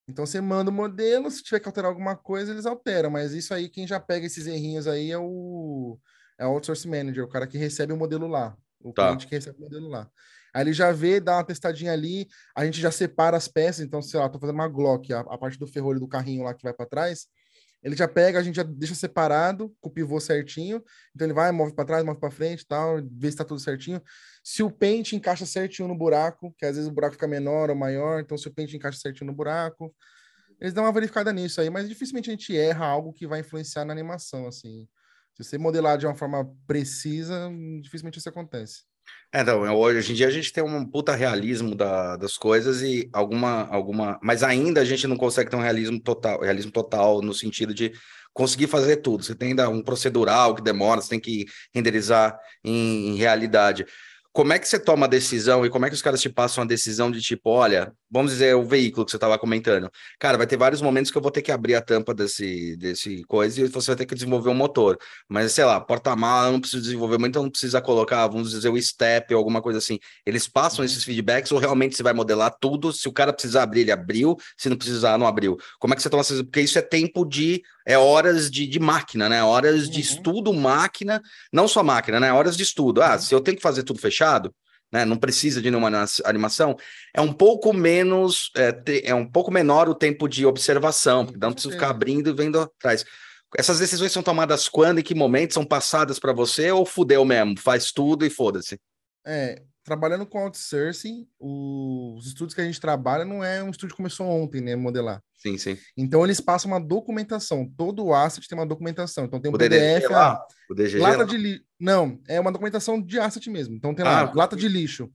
Então 0.09 0.25
você 0.25 0.41
manda 0.41 0.71
o 0.71 0.73
modelo, 0.73 1.29
se 1.29 1.43
tiver 1.43 1.59
que 1.59 1.67
alterar 1.67 1.89
alguma 1.89 2.15
coisa, 2.15 2.51
eles 2.51 2.65
alteram. 2.65 3.11
Mas 3.11 3.33
isso 3.33 3.53
aí, 3.53 3.69
quem 3.69 3.85
já 3.85 3.99
pega 3.99 4.25
esses 4.25 4.47
errinhos 4.47 4.87
aí 4.87 5.11
é 5.11 5.17
o, 5.17 5.99
é 6.39 6.47
o 6.47 6.51
outsource 6.51 6.87
manager, 6.87 7.25
o 7.25 7.29
cara 7.29 7.45
que 7.45 7.57
recebe 7.57 7.93
o 7.93 7.97
modelo 7.97 8.25
lá. 8.25 8.57
O 8.79 8.93
tá. 8.93 9.07
cliente 9.07 9.27
que 9.27 9.35
recebe 9.35 9.57
o 9.59 9.61
modelo 9.61 9.89
lá. 9.89 10.09
Aí 10.53 10.63
ele 10.63 10.73
já 10.73 10.91
vê, 10.91 11.19
dá 11.19 11.35
uma 11.35 11.43
testadinha 11.43 11.91
ali, 11.91 12.27
a 12.55 12.65
gente 12.65 12.79
já 12.79 12.89
separa 12.89 13.35
as 13.35 13.47
peças. 13.47 13.85
Então, 13.85 14.01
sei 14.01 14.19
lá, 14.19 14.29
tô 14.29 14.39
fazendo 14.39 14.55
uma 14.55 14.67
Glock, 14.67 15.11
a, 15.13 15.19
a 15.19 15.37
parte 15.37 15.59
do 15.59 15.67
ferrolho 15.67 15.99
do 15.99 16.07
carrinho 16.07 16.43
lá 16.43 16.53
que 16.53 16.63
vai 16.63 16.73
para 16.73 16.85
trás. 16.85 17.27
Ele 17.83 17.95
já 17.95 18.07
pega, 18.07 18.39
a 18.39 18.43
gente 18.43 18.55
já 18.55 18.63
deixa 18.63 18.95
separado, 18.95 19.73
com 19.79 19.89
o 19.89 19.91
pivô 19.91 20.19
certinho. 20.19 20.83
Então 21.15 21.27
ele 21.27 21.33
vai, 21.33 21.51
move 21.51 21.73
para 21.73 21.85
trás, 21.85 22.03
move 22.03 22.19
para 22.19 22.31
frente 22.31 22.65
tal, 22.67 22.97
vê 23.11 23.31
se 23.31 23.37
tá 23.37 23.45
tudo 23.45 23.59
certinho. 23.59 24.01
Se 24.43 24.63
o 24.63 24.71
pente 24.71 25.15
encaixa 25.15 25.45
certinho 25.45 25.87
no 25.87 25.97
buraco, 25.97 26.53
que 26.57 26.65
às 26.65 26.75
vezes 26.75 26.89
o 26.89 26.93
buraco 26.93 27.13
fica 27.13 27.27
menor 27.27 27.69
ou 27.69 27.75
maior, 27.75 28.19
então 28.19 28.37
se 28.37 28.47
o 28.47 28.53
pente 28.53 28.75
encaixa 28.75 28.99
certinho 28.99 29.27
no 29.27 29.35
buraco, 29.35 29.93
eles 30.59 30.73
dão 30.73 30.83
uma 30.83 30.91
verificada 30.91 31.31
nisso 31.31 31.61
aí, 31.61 31.69
mas 31.69 31.87
dificilmente 31.87 32.29
a 32.29 32.33
gente 32.33 32.57
erra 32.57 32.85
algo 32.85 33.13
que 33.13 33.27
vai 33.27 33.41
influenciar 33.41 33.85
na 33.85 33.93
animação, 33.93 34.47
assim. 34.47 34.87
Se 35.35 35.43
você 35.43 35.57
modelar 35.57 35.99
de 35.99 36.07
uma 36.07 36.15
forma 36.15 36.51
precisa, 36.65 37.51
dificilmente 37.81 38.17
isso 38.17 38.29
acontece. 38.29 38.81
Então, 39.33 39.61
hoje 39.75 40.13
em 40.13 40.15
dia 40.15 40.27
a 40.27 40.31
gente 40.31 40.53
tem 40.53 40.63
um 40.63 40.85
puta 40.85 41.13
realismo 41.13 41.75
da, 41.75 42.15
das 42.15 42.37
coisas 42.37 42.81
e 42.81 43.09
alguma, 43.11 43.67
alguma. 43.69 44.19
Mas 44.23 44.41
ainda 44.41 44.81
a 44.81 44.85
gente 44.85 45.05
não 45.05 45.17
consegue 45.17 45.49
ter 45.49 45.55
um 45.55 45.61
realismo 45.61 45.99
total, 45.99 46.41
realismo 46.41 46.71
total 46.71 47.21
no 47.21 47.33
sentido 47.33 47.73
de 47.73 47.91
conseguir 48.33 48.67
fazer 48.67 48.97
tudo. 48.97 49.23
Você 49.23 49.35
tem 49.35 49.49
ainda 49.49 49.69
um 49.69 49.81
procedural 49.81 50.55
que 50.55 50.61
demora, 50.61 51.01
você 51.01 51.09
tem 51.09 51.19
que 51.19 51.45
renderizar 51.73 52.39
em, 52.63 53.09
em 53.09 53.15
realidade. 53.15 53.85
Como 54.31 54.53
é 54.53 54.59
que 54.59 54.67
você 54.67 54.79
toma 54.79 55.07
a 55.07 55.09
decisão 55.09 55.65
e 55.65 55.69
como 55.69 55.85
é 55.85 55.89
que 55.89 55.95
os 55.95 56.01
caras 56.01 56.21
te 56.21 56.29
passam 56.29 56.63
a 56.63 56.67
decisão 56.67 57.11
de 57.11 57.19
tipo, 57.19 57.49
olha, 57.49 57.91
vamos 58.09 58.31
dizer, 58.31 58.55
o 58.55 58.63
veículo 58.63 59.05
que 59.05 59.11
você 59.11 59.17
estava 59.17 59.37
comentando. 59.37 59.89
Cara, 60.19 60.37
vai 60.37 60.47
ter 60.47 60.57
vários 60.57 60.81
momentos 60.81 61.11
que 61.11 61.17
eu 61.17 61.21
vou 61.21 61.31
ter 61.31 61.41
que 61.41 61.51
abrir 61.51 61.75
a 61.75 61.81
tampa 61.81 62.13
desse, 62.13 62.75
desse 62.77 63.23
coisa 63.25 63.61
e 63.61 63.67
você 63.67 63.91
vai 63.91 63.95
ter 63.97 64.05
que 64.05 64.15
desenvolver 64.15 64.49
um 64.49 64.53
motor. 64.53 64.97
Mas, 65.27 65.51
sei 65.51 65.65
lá, 65.65 65.79
porta-mala, 65.79 66.51
não 66.51 66.59
preciso 66.59 66.81
desenvolver 66.81 67.17
muito, 67.17 67.31
então 67.31 67.43
não 67.43 67.49
precisa 67.49 67.81
colocar, 67.81 68.25
vamos 68.27 68.51
dizer, 68.51 68.69
o 68.69 68.81
step 68.81 69.33
ou 69.33 69.37
alguma 69.37 69.61
coisa 69.61 69.79
assim. 69.79 69.99
Eles 70.25 70.47
passam 70.47 70.79
uhum. 70.79 70.85
esses 70.85 71.03
feedbacks 71.03 71.51
ou 71.51 71.59
realmente 71.59 71.95
você 71.95 72.03
vai 72.03 72.13
modelar 72.13 72.55
tudo? 72.59 72.93
Se 72.93 73.07
o 73.07 73.13
cara 73.13 73.33
precisar 73.33 73.63
abrir, 73.63 73.81
ele 73.81 73.91
abriu. 73.91 74.37
Se 74.57 74.69
não 74.69 74.77
precisar, 74.77 75.17
não 75.17 75.27
abriu. 75.27 75.57
Como 75.79 75.93
é 75.93 75.97
que 75.97 76.01
você 76.01 76.09
toma 76.09 76.21
essa 76.21 76.43
Porque 76.43 76.61
isso 76.61 76.79
é 76.79 76.81
tempo 76.81 77.25
de. 77.25 77.61
É 77.85 77.97
horas 77.97 78.51
de, 78.51 78.67
de 78.67 78.79
máquina, 78.79 79.29
né? 79.29 79.43
Horas 79.43 79.85
uhum. 79.85 79.91
de 79.91 80.01
estudo 80.01 80.53
máquina, 80.53 81.21
não 81.53 81.67
só 81.67 81.83
máquina, 81.83 82.19
né? 82.19 82.33
Horas 82.33 82.57
de 82.57 82.63
estudo. 82.63 83.01
Ah, 83.01 83.13
uhum. 83.13 83.19
se 83.19 83.33
eu 83.33 83.41
tenho 83.41 83.57
que 83.57 83.63
fazer 83.63 83.83
tudo 83.83 83.99
fechado, 83.99 84.53
né, 84.91 85.05
não 85.05 85.17
precisa 85.17 85.61
de 85.61 85.69
nenhuma 85.69 86.05
animação, 86.25 86.77
é 87.13 87.21
um 87.21 87.33
pouco 87.33 87.73
menos, 87.73 88.51
é, 88.55 88.73
é 89.03 89.15
um 89.15 89.29
pouco 89.29 89.51
menor 89.51 89.89
o 89.89 89.95
tempo 89.95 90.27
de 90.27 90.45
observação, 90.45 91.25
porque 91.25 91.39
não 91.39 91.53
precisa 91.53 91.73
ficar 91.73 91.89
abrindo 91.89 92.29
e 92.29 92.33
vendo 92.33 92.59
atrás. 92.59 93.05
Essas 93.57 93.79
decisões 93.79 94.11
são 94.11 94.23
tomadas 94.23 94.67
quando, 94.67 94.99
em 94.99 95.03
que 95.03 95.15
momento, 95.15 95.53
são 95.53 95.65
passadas 95.65 96.19
para 96.19 96.33
você 96.33 96.71
ou 96.71 96.85
fudeu 96.85 97.23
mesmo, 97.23 97.59
faz 97.59 97.91
tudo 97.91 98.25
e 98.25 98.29
foda-se? 98.29 98.79
É, 99.25 99.61
trabalhando 99.87 100.25
com 100.25 100.39
outsourcing, 100.39 101.25
os 101.39 102.27
estudos 102.27 102.53
que 102.53 102.59
a 102.59 102.63
gente 102.65 102.79
trabalha 102.79 103.23
não 103.23 103.41
é 103.41 103.63
um 103.63 103.69
estudo 103.69 103.91
que 103.91 103.95
começou 103.95 104.27
ontem, 104.27 104.59
né, 104.59 104.75
modelar. 104.75 105.23
Sim, 105.37 105.57
sim. 105.57 105.77
Então 105.95 106.25
eles 106.25 106.41
passam 106.41 106.69
uma 106.69 106.79
documentação, 106.79 107.65
todo 107.77 108.03
o 108.03 108.13
asset 108.13 108.45
tem 108.45 108.57
uma 108.57 108.65
documentação. 108.65 109.23
Então 109.23 109.39
tem 109.39 109.49
um 109.49 109.55
o 109.55 109.57
PDF, 109.57 110.09
lá, 110.09 110.45
o 110.69 110.75
DGG 110.75 110.99
lata 110.99 111.19
lá. 111.19 111.23
de 111.23 111.37
li... 111.37 111.61
não, 111.79 112.19
é 112.27 112.37
uma 112.37 112.51
documentação 112.51 113.01
de 113.01 113.17
asset 113.17 113.49
mesmo. 113.49 113.75
Então 113.75 113.95
tem 113.95 114.03
lá, 114.03 114.23
ah, 114.23 114.31
lata 114.35 114.57
de 114.57 114.67
lixo. 114.67 115.09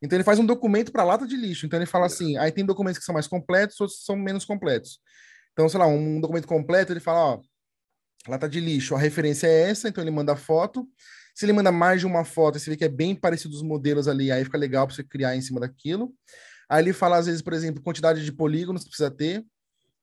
Então 0.00 0.16
ele 0.16 0.24
faz 0.24 0.38
um 0.38 0.46
documento 0.46 0.92
para 0.92 1.02
lata 1.02 1.26
de 1.26 1.36
lixo. 1.36 1.66
Então 1.66 1.76
ele 1.76 1.86
fala 1.86 2.06
assim, 2.06 2.36
aí 2.36 2.52
tem 2.52 2.64
documentos 2.64 3.00
que 3.00 3.04
são 3.04 3.12
mais 3.12 3.26
completos, 3.26 3.80
outros 3.80 4.04
são 4.04 4.14
menos 4.14 4.44
completos. 4.44 5.00
Então, 5.52 5.68
sei 5.68 5.80
lá, 5.80 5.86
um 5.88 6.20
documento 6.20 6.46
completo, 6.46 6.92
ele 6.92 7.00
fala, 7.00 7.34
ó, 7.34 7.40
lata 8.28 8.48
de 8.48 8.60
lixo, 8.60 8.94
a 8.94 8.98
referência 8.98 9.48
é 9.48 9.70
essa, 9.70 9.88
então 9.88 10.02
ele 10.02 10.12
manda 10.12 10.32
a 10.32 10.36
foto. 10.36 10.86
Se 11.34 11.44
ele 11.44 11.52
manda 11.52 11.72
mais 11.72 12.00
de 12.00 12.06
uma 12.06 12.24
foto, 12.24 12.58
você 12.58 12.70
vê 12.70 12.76
que 12.76 12.84
é 12.84 12.88
bem 12.88 13.14
parecido 13.14 13.54
os 13.54 13.62
modelos 13.62 14.06
ali, 14.06 14.30
aí 14.30 14.44
fica 14.44 14.58
legal 14.58 14.86
para 14.86 14.94
você 14.94 15.02
criar 15.02 15.34
em 15.34 15.40
cima 15.40 15.60
daquilo. 15.60 16.12
Aí 16.68 16.82
ele 16.82 16.92
fala, 16.92 17.18
às 17.18 17.26
vezes, 17.26 17.42
por 17.42 17.52
exemplo, 17.52 17.82
quantidade 17.82 18.24
de 18.24 18.32
polígonos 18.32 18.82
que 18.82 18.90
precisa 18.90 19.10
ter, 19.10 19.44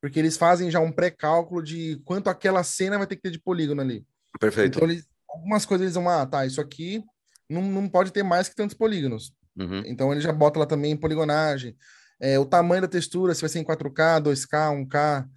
porque 0.01 0.19
eles 0.19 0.37
fazem 0.37 0.71
já 0.71 0.79
um 0.79 0.91
pré-cálculo 0.91 1.61
de 1.61 2.01
quanto 2.05 2.29
aquela 2.29 2.63
cena 2.63 2.97
vai 2.97 3.07
ter 3.07 3.15
que 3.15 3.21
ter 3.21 3.31
de 3.31 3.39
polígono 3.39 3.81
ali. 3.81 4.05
Perfeito. 4.39 4.77
Então, 4.77 4.89
eles, 4.89 5.05
algumas 5.29 5.65
coisas 5.65 5.85
eles 5.85 5.95
vão, 5.95 6.09
ah, 6.09 6.25
tá, 6.25 6.45
isso 6.45 6.61
aqui 6.61 7.03
não, 7.49 7.61
não 7.61 7.89
pode 7.89 8.11
ter 8.11 8.23
mais 8.23 8.47
que 8.47 8.55
tantos 8.55 8.75
polígonos. 8.75 9.33
Uhum. 9.57 9.83
Então, 9.85 10.11
ele 10.11 10.21
já 10.21 10.31
bota 10.31 10.59
lá 10.59 10.65
também 10.65 10.95
poligonagem. 10.95 11.75
É, 12.19 12.37
o 12.37 12.45
tamanho 12.45 12.81
da 12.81 12.87
textura, 12.87 13.33
se 13.33 13.41
vai 13.41 13.49
ser 13.49 13.59
em 13.59 13.63
4K, 13.63 14.21
2K, 14.21 14.87
1K. 14.87 15.27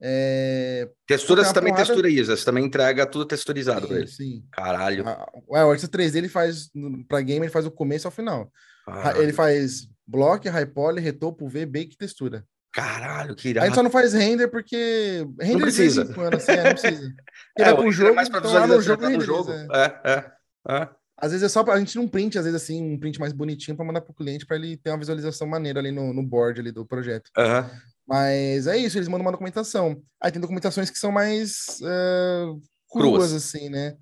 É... 0.00 0.88
Textura 1.06 1.44
você 1.44 1.52
também 1.52 1.72
porrada... 1.72 1.86
texturiza, 1.86 2.36
você 2.36 2.44
também 2.44 2.64
entrega 2.64 3.06
tudo 3.06 3.24
texturizado 3.24 3.88
para 3.88 3.98
ele. 3.98 4.06
Sim. 4.06 4.44
Caralho. 4.52 5.04
ué, 5.48 5.64
o 5.64 5.70
Artista 5.70 5.98
3D 5.98 6.16
ele 6.16 6.28
faz, 6.28 6.70
para 7.08 7.20
game, 7.20 7.44
ele 7.44 7.52
faz 7.52 7.66
o 7.66 7.70
começo 7.70 8.06
ao 8.06 8.12
final. 8.12 8.50
Caralho. 8.86 9.22
Ele 9.22 9.32
faz 9.32 9.88
block, 10.06 10.48
high 10.48 10.66
poly, 10.66 11.00
retopo, 11.00 11.48
V, 11.48 11.66
bake 11.66 11.94
e 11.94 11.98
textura. 11.98 12.44
Caralho, 12.72 13.34
que 13.34 13.48
irado. 13.48 13.64
A 13.64 13.66
gente 13.66 13.74
só 13.74 13.82
não 13.82 13.90
faz 13.90 14.12
render 14.12 14.48
porque. 14.48 15.26
Render 15.40 15.54
não 15.54 15.60
precisa. 15.60 16.02
assim, 16.02 16.52
é, 16.52 16.64
não 16.64 16.70
precisa. 16.74 17.14
é, 17.58 17.64
vai 17.64 17.76
pro 17.76 17.90
jogo, 17.90 18.10
é 18.10 18.14
mais 18.14 18.28
pra 18.28 18.38
então, 18.38 18.66
no 18.66 18.80
jogo, 18.80 19.02
tá 19.02 19.10
no 19.10 19.20
jogo. 19.20 19.52
É, 19.72 20.00
é, 20.04 20.32
é. 20.74 20.88
Às 21.20 21.32
vezes 21.32 21.44
é 21.44 21.48
só 21.48 21.64
pra, 21.64 21.74
a 21.74 21.78
gente 21.80 21.96
não 21.96 22.06
print, 22.06 22.38
às 22.38 22.44
vezes 22.44 22.62
assim, 22.62 22.80
um 22.80 22.98
print 22.98 23.18
mais 23.18 23.32
bonitinho 23.32 23.76
para 23.76 23.84
mandar 23.84 24.00
pro 24.00 24.14
cliente 24.14 24.46
para 24.46 24.56
ele 24.56 24.76
ter 24.76 24.90
uma 24.90 24.98
visualização 24.98 25.48
maneira 25.48 25.80
ali 25.80 25.90
no, 25.90 26.12
no 26.12 26.22
board 26.22 26.60
ali 26.60 26.70
do 26.70 26.86
projeto. 26.86 27.28
Uhum. 27.36 27.78
Mas 28.06 28.68
é 28.68 28.76
isso, 28.76 28.96
eles 28.96 29.08
mandam 29.08 29.26
uma 29.26 29.32
documentação. 29.32 30.00
Aí 30.22 30.30
tem 30.30 30.40
documentações 30.40 30.90
que 30.90 30.98
são 30.98 31.10
mais 31.10 31.80
uh, 31.80 32.62
cruas, 32.88 33.12
cruas, 33.14 33.32
assim, 33.32 33.68
né? 33.68 33.96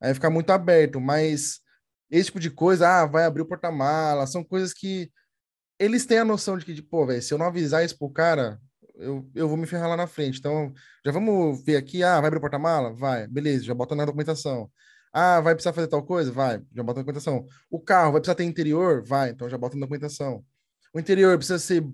Aí 0.00 0.12
fica 0.12 0.28
muito 0.28 0.50
aberto, 0.50 1.00
mas 1.00 1.60
esse 2.10 2.26
tipo 2.26 2.40
de 2.40 2.50
coisa, 2.50 2.88
ah, 2.88 3.06
vai 3.06 3.24
abrir 3.24 3.42
o 3.42 3.46
porta-mala, 3.46 4.26
são 4.26 4.42
coisas 4.42 4.72
que 4.72 5.10
eles 5.78 6.04
têm 6.06 6.18
a 6.18 6.24
noção 6.24 6.58
de 6.58 6.64
que, 6.64 6.82
pô, 6.82 7.06
velho, 7.06 7.22
se 7.22 7.32
eu 7.32 7.38
não 7.38 7.46
avisar 7.46 7.84
isso 7.84 7.96
pro 7.96 8.10
cara, 8.10 8.58
eu, 8.96 9.30
eu 9.34 9.48
vou 9.48 9.56
me 9.56 9.66
ferrar 9.66 9.88
lá 9.88 9.96
na 9.96 10.06
frente. 10.08 10.40
Então, 10.40 10.72
já 11.06 11.12
vamos 11.12 11.64
ver 11.64 11.76
aqui, 11.76 12.02
ah, 12.02 12.20
vai 12.20 12.26
abrir 12.26 12.38
o 12.38 12.40
porta-mala? 12.40 12.92
Vai, 12.92 13.28
beleza, 13.28 13.64
já 13.64 13.74
bota 13.74 13.94
na 13.94 14.04
documentação. 14.04 14.68
Ah, 15.12 15.40
vai 15.40 15.54
precisar 15.54 15.72
fazer 15.72 15.88
tal 15.88 16.02
coisa? 16.02 16.30
Vai, 16.30 16.62
já 16.74 16.82
bota 16.82 17.00
na 17.00 17.04
documentação. 17.04 17.46
O 17.70 17.80
carro 17.80 18.12
vai 18.12 18.20
precisar 18.20 18.34
ter 18.34 18.44
interior? 18.44 19.02
Vai, 19.04 19.30
então 19.30 19.48
já 19.48 19.58
bota 19.58 19.76
na 19.76 19.80
documentação. 19.80 20.44
O 20.94 21.00
interior 21.00 21.36
precisa 21.36 21.58
ser 21.58 21.86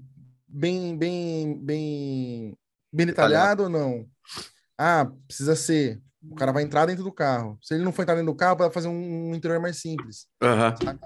bem, 0.46 0.96
bem, 0.96 1.58
bem, 1.62 2.56
bem 2.92 3.06
detalhado 3.06 3.64
ou 3.64 3.68
não? 3.68 4.06
Ah, 4.78 5.10
precisa 5.26 5.54
ser. 5.54 6.00
O 6.22 6.34
cara 6.34 6.52
vai 6.52 6.62
entrar 6.62 6.86
dentro 6.86 7.04
do 7.04 7.12
carro. 7.12 7.58
Se 7.62 7.74
ele 7.74 7.84
não 7.84 7.92
for 7.92 8.02
entrar 8.02 8.14
dentro 8.14 8.32
do 8.32 8.36
carro, 8.36 8.56
vai 8.56 8.70
fazer 8.70 8.88
um, 8.88 9.34
interior 9.34 9.60
mais 9.60 9.78
simples. 9.80 10.26
Uhum. 10.42 10.98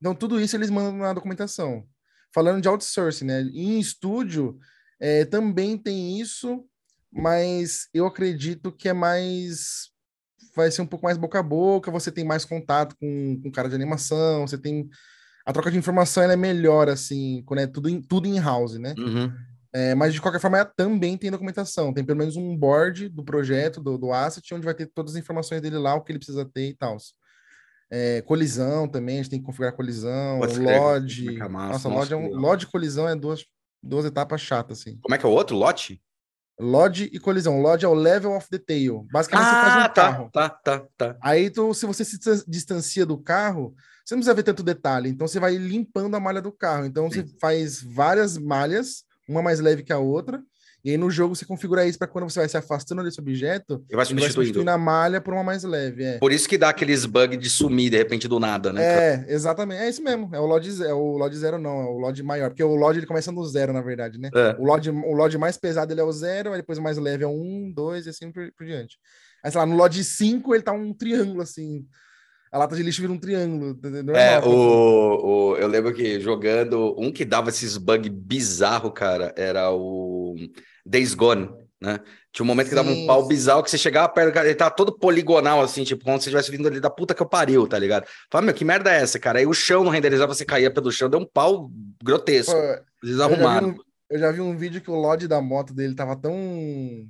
Então, 0.00 0.14
tudo 0.14 0.40
isso 0.40 0.56
eles 0.56 0.70
mandam 0.70 0.96
na 0.96 1.12
documentação 1.12 1.86
falando 2.34 2.62
de 2.62 2.68
outsourcing, 2.68 3.26
né? 3.26 3.42
Em 3.42 3.78
estúdio 3.78 4.58
é, 5.00 5.24
também 5.24 5.76
tem 5.76 6.18
isso, 6.20 6.64
mas 7.12 7.88
eu 7.92 8.06
acredito 8.06 8.72
que 8.72 8.88
é 8.88 8.92
mais. 8.92 9.91
Vai 10.54 10.70
ser 10.70 10.82
um 10.82 10.86
pouco 10.86 11.04
mais 11.04 11.16
boca 11.16 11.38
a 11.38 11.42
boca, 11.42 11.90
você 11.90 12.10
tem 12.10 12.24
mais 12.24 12.44
contato 12.44 12.94
com, 13.00 13.40
com 13.42 13.50
cara 13.50 13.68
de 13.68 13.74
animação, 13.74 14.46
você 14.46 14.58
tem. 14.58 14.88
A 15.44 15.52
troca 15.52 15.70
de 15.70 15.78
informação 15.78 16.22
é 16.22 16.36
melhor, 16.36 16.88
assim, 16.88 17.42
quando 17.46 17.60
é 17.60 17.66
tudo, 17.66 17.88
in, 17.88 18.00
tudo 18.00 18.28
in-house, 18.28 18.78
né? 18.78 18.94
Uhum. 18.96 19.32
É, 19.74 19.94
mas 19.94 20.12
de 20.12 20.20
qualquer 20.20 20.38
forma, 20.38 20.64
também 20.64 21.16
tem 21.16 21.30
documentação. 21.30 21.92
Tem 21.92 22.04
pelo 22.04 22.18
menos 22.18 22.36
um 22.36 22.56
board 22.56 23.08
do 23.08 23.24
projeto, 23.24 23.80
do, 23.80 23.96
do 23.96 24.12
asset, 24.12 24.54
onde 24.54 24.64
vai 24.64 24.74
ter 24.74 24.86
todas 24.86 25.12
as 25.12 25.18
informações 25.18 25.62
dele 25.62 25.78
lá, 25.78 25.94
o 25.94 26.02
que 26.02 26.12
ele 26.12 26.18
precisa 26.18 26.44
ter 26.44 26.68
e 26.68 26.74
tal. 26.74 26.96
É, 27.90 28.22
colisão 28.22 28.86
também, 28.86 29.16
a 29.16 29.22
gente 29.22 29.30
tem 29.30 29.38
que 29.38 29.44
configurar 29.44 29.74
colisão, 29.74 30.38
Pode 30.38 30.60
LOD. 30.60 31.38
Massa, 31.48 31.48
Nossa, 31.48 31.88
nossa, 31.88 31.88
LOD, 31.88 32.12
é 32.12 32.16
um. 32.16 32.36
LOD 32.38 32.64
e 32.64 32.66
colisão 32.66 33.08
é 33.08 33.16
duas, 33.16 33.44
duas 33.82 34.04
etapas 34.04 34.40
chatas, 34.40 34.80
assim. 34.80 34.98
Como 35.02 35.14
é 35.14 35.18
que 35.18 35.24
é 35.24 35.28
o 35.28 35.32
outro? 35.32 35.56
Lote? 35.56 36.00
LOD 36.58 37.10
e 37.12 37.18
colisão. 37.18 37.60
LOD 37.60 37.84
é 37.84 37.88
o 37.88 37.94
level 37.94 38.32
of 38.36 38.46
detail. 38.50 39.06
Basicamente, 39.10 39.48
você 39.48 39.54
faz 39.54 39.74
um 39.76 39.82
tá, 39.82 39.88
carro. 39.88 40.30
tá, 40.32 40.48
tá, 40.48 40.86
tá. 40.96 41.16
Aí, 41.20 41.50
tu, 41.50 41.72
se 41.74 41.86
você 41.86 42.04
se 42.04 42.18
distan- 42.18 42.44
distancia 42.46 43.06
do 43.06 43.18
carro, 43.18 43.74
você 44.04 44.14
não 44.14 44.20
precisa 44.20 44.34
ver 44.34 44.42
tanto 44.42 44.62
detalhe. 44.62 45.08
Então, 45.08 45.26
você 45.26 45.40
vai 45.40 45.56
limpando 45.56 46.14
a 46.14 46.20
malha 46.20 46.40
do 46.40 46.52
carro. 46.52 46.84
Então, 46.84 47.10
você 47.10 47.24
faz 47.40 47.82
várias 47.82 48.36
malhas, 48.36 49.04
uma 49.28 49.42
mais 49.42 49.60
leve 49.60 49.82
que 49.82 49.92
a 49.92 49.98
outra. 49.98 50.42
E 50.84 50.90
aí, 50.90 50.96
no 50.96 51.08
jogo, 51.10 51.36
você 51.36 51.44
configura 51.44 51.86
isso 51.86 51.96
para 51.96 52.08
quando 52.08 52.28
você 52.28 52.40
vai 52.40 52.48
se 52.48 52.56
afastando 52.56 53.04
desse 53.04 53.20
objeto, 53.20 53.76
vai 53.76 53.84
ele 53.88 53.96
vai 53.96 54.04
substituindo. 54.06 54.32
substituindo 54.34 54.70
a 54.72 54.76
malha 54.76 55.20
por 55.20 55.32
uma 55.32 55.44
mais 55.44 55.62
leve. 55.62 56.02
É, 56.02 56.18
Por 56.18 56.32
isso 56.32 56.48
que 56.48 56.58
dá 56.58 56.70
aqueles 56.70 57.06
bugs 57.06 57.38
de 57.38 57.48
sumir 57.48 57.88
de 57.88 57.96
repente 57.98 58.26
do 58.26 58.40
nada, 58.40 58.72
né? 58.72 58.82
é 58.82 59.24
exatamente. 59.28 59.80
É 59.80 59.88
isso 59.88 60.02
mesmo. 60.02 60.28
É 60.34 60.40
o 60.40 60.44
LOD, 60.46 60.84
é 60.84 60.92
o 60.92 61.16
LOD 61.18 61.36
zero, 61.36 61.56
não. 61.58 61.80
É 61.82 61.84
o 61.84 61.98
LOD 61.98 62.22
maior. 62.24 62.48
Porque 62.50 62.64
o 62.64 62.74
LOD 62.74 62.98
ele 62.98 63.06
começa 63.06 63.30
no 63.30 63.44
zero, 63.46 63.72
na 63.72 63.80
verdade, 63.80 64.18
né? 64.18 64.28
É. 64.34 64.56
O 64.58 64.64
LOD, 64.64 64.90
o 64.90 65.12
LOD 65.14 65.38
mais 65.38 65.56
pesado 65.56 65.92
ele 65.92 66.00
é 66.00 66.04
o 66.04 66.10
zero, 66.12 66.50
aí 66.50 66.56
depois 66.58 66.78
o 66.78 66.82
mais 66.82 66.98
leve 66.98 67.22
é 67.22 67.28
o 67.28 67.30
um, 67.30 67.72
dois 67.72 68.06
e 68.06 68.10
assim 68.10 68.32
por, 68.32 68.52
por 68.56 68.66
diante. 68.66 68.98
Aí, 69.44 69.52
sei 69.52 69.60
lá, 69.60 69.66
no 69.66 69.76
LOD 69.76 70.02
5 70.02 70.52
ele 70.52 70.64
tá 70.64 70.72
um 70.72 70.92
triângulo, 70.92 71.42
assim. 71.42 71.84
A 72.50 72.58
lata 72.58 72.74
de 72.76 72.82
lixo 72.82 73.00
vira 73.00 73.12
um 73.12 73.18
triângulo. 73.18 73.78
É, 74.14 74.40
Normal, 74.40 74.48
o, 74.48 75.52
o- 75.52 75.56
eu 75.56 75.66
lembro 75.68 75.94
que 75.94 76.20
jogando, 76.20 76.94
um 76.98 77.10
que 77.10 77.24
dava 77.24 77.48
esses 77.48 77.76
bugs 77.78 78.12
bizarro, 78.12 78.90
cara, 78.90 79.32
era 79.36 79.70
o 79.72 80.34
Days 80.84 81.14
Gone, 81.14 81.48
né? 81.80 82.00
Tinha 82.32 82.44
um 82.44 82.46
momento 82.46 82.68
que 82.68 82.74
dava 82.74 82.88
um 82.90 82.94
Sim, 82.94 83.06
pau 83.06 83.22
sim. 83.22 83.28
bizarro 83.28 83.62
que 83.62 83.70
você 83.70 83.76
chegava 83.78 84.08
perto, 84.08 84.32
cara, 84.32 84.46
ele 84.48 84.54
tava 84.56 84.74
todo 84.74 84.96
poligonal, 84.98 85.60
assim, 85.60 85.84
tipo, 85.84 86.04
como 86.04 86.18
se 86.18 86.28
estivesse 86.28 86.50
vindo 86.50 86.66
ali 86.66 86.80
da 86.80 86.88
puta 86.90 87.14
que 87.14 87.20
eu 87.22 87.28
pariu, 87.28 87.66
tá 87.66 87.78
ligado? 87.78 88.06
Fala, 88.30 88.44
meu, 88.46 88.54
que 88.54 88.64
merda 88.64 88.90
é 88.92 89.00
essa, 89.02 89.18
cara? 89.18 89.38
Aí 89.38 89.46
o 89.46 89.52
chão 89.52 89.84
não 89.84 89.90
renderizava, 89.90 90.32
você 90.34 90.44
caía 90.44 90.72
pelo 90.72 90.90
chão, 90.90 91.10
deu 91.10 91.20
um 91.20 91.26
pau 91.26 91.70
grotesco. 92.02 92.52
Pô, 92.52 92.58
Eles 93.02 93.16
eu 93.16 93.18
já 93.18 93.28
vi 93.28 93.34
arrumaram. 93.34 93.68
um- 93.70 93.76
Eu 94.10 94.18
já 94.18 94.30
vi 94.30 94.40
um 94.42 94.56
vídeo 94.56 94.80
que 94.80 94.90
o 94.90 94.94
LOD 94.94 95.26
da 95.26 95.40
moto 95.40 95.72
dele 95.72 95.94
tava 95.94 96.14
tão. 96.16 96.34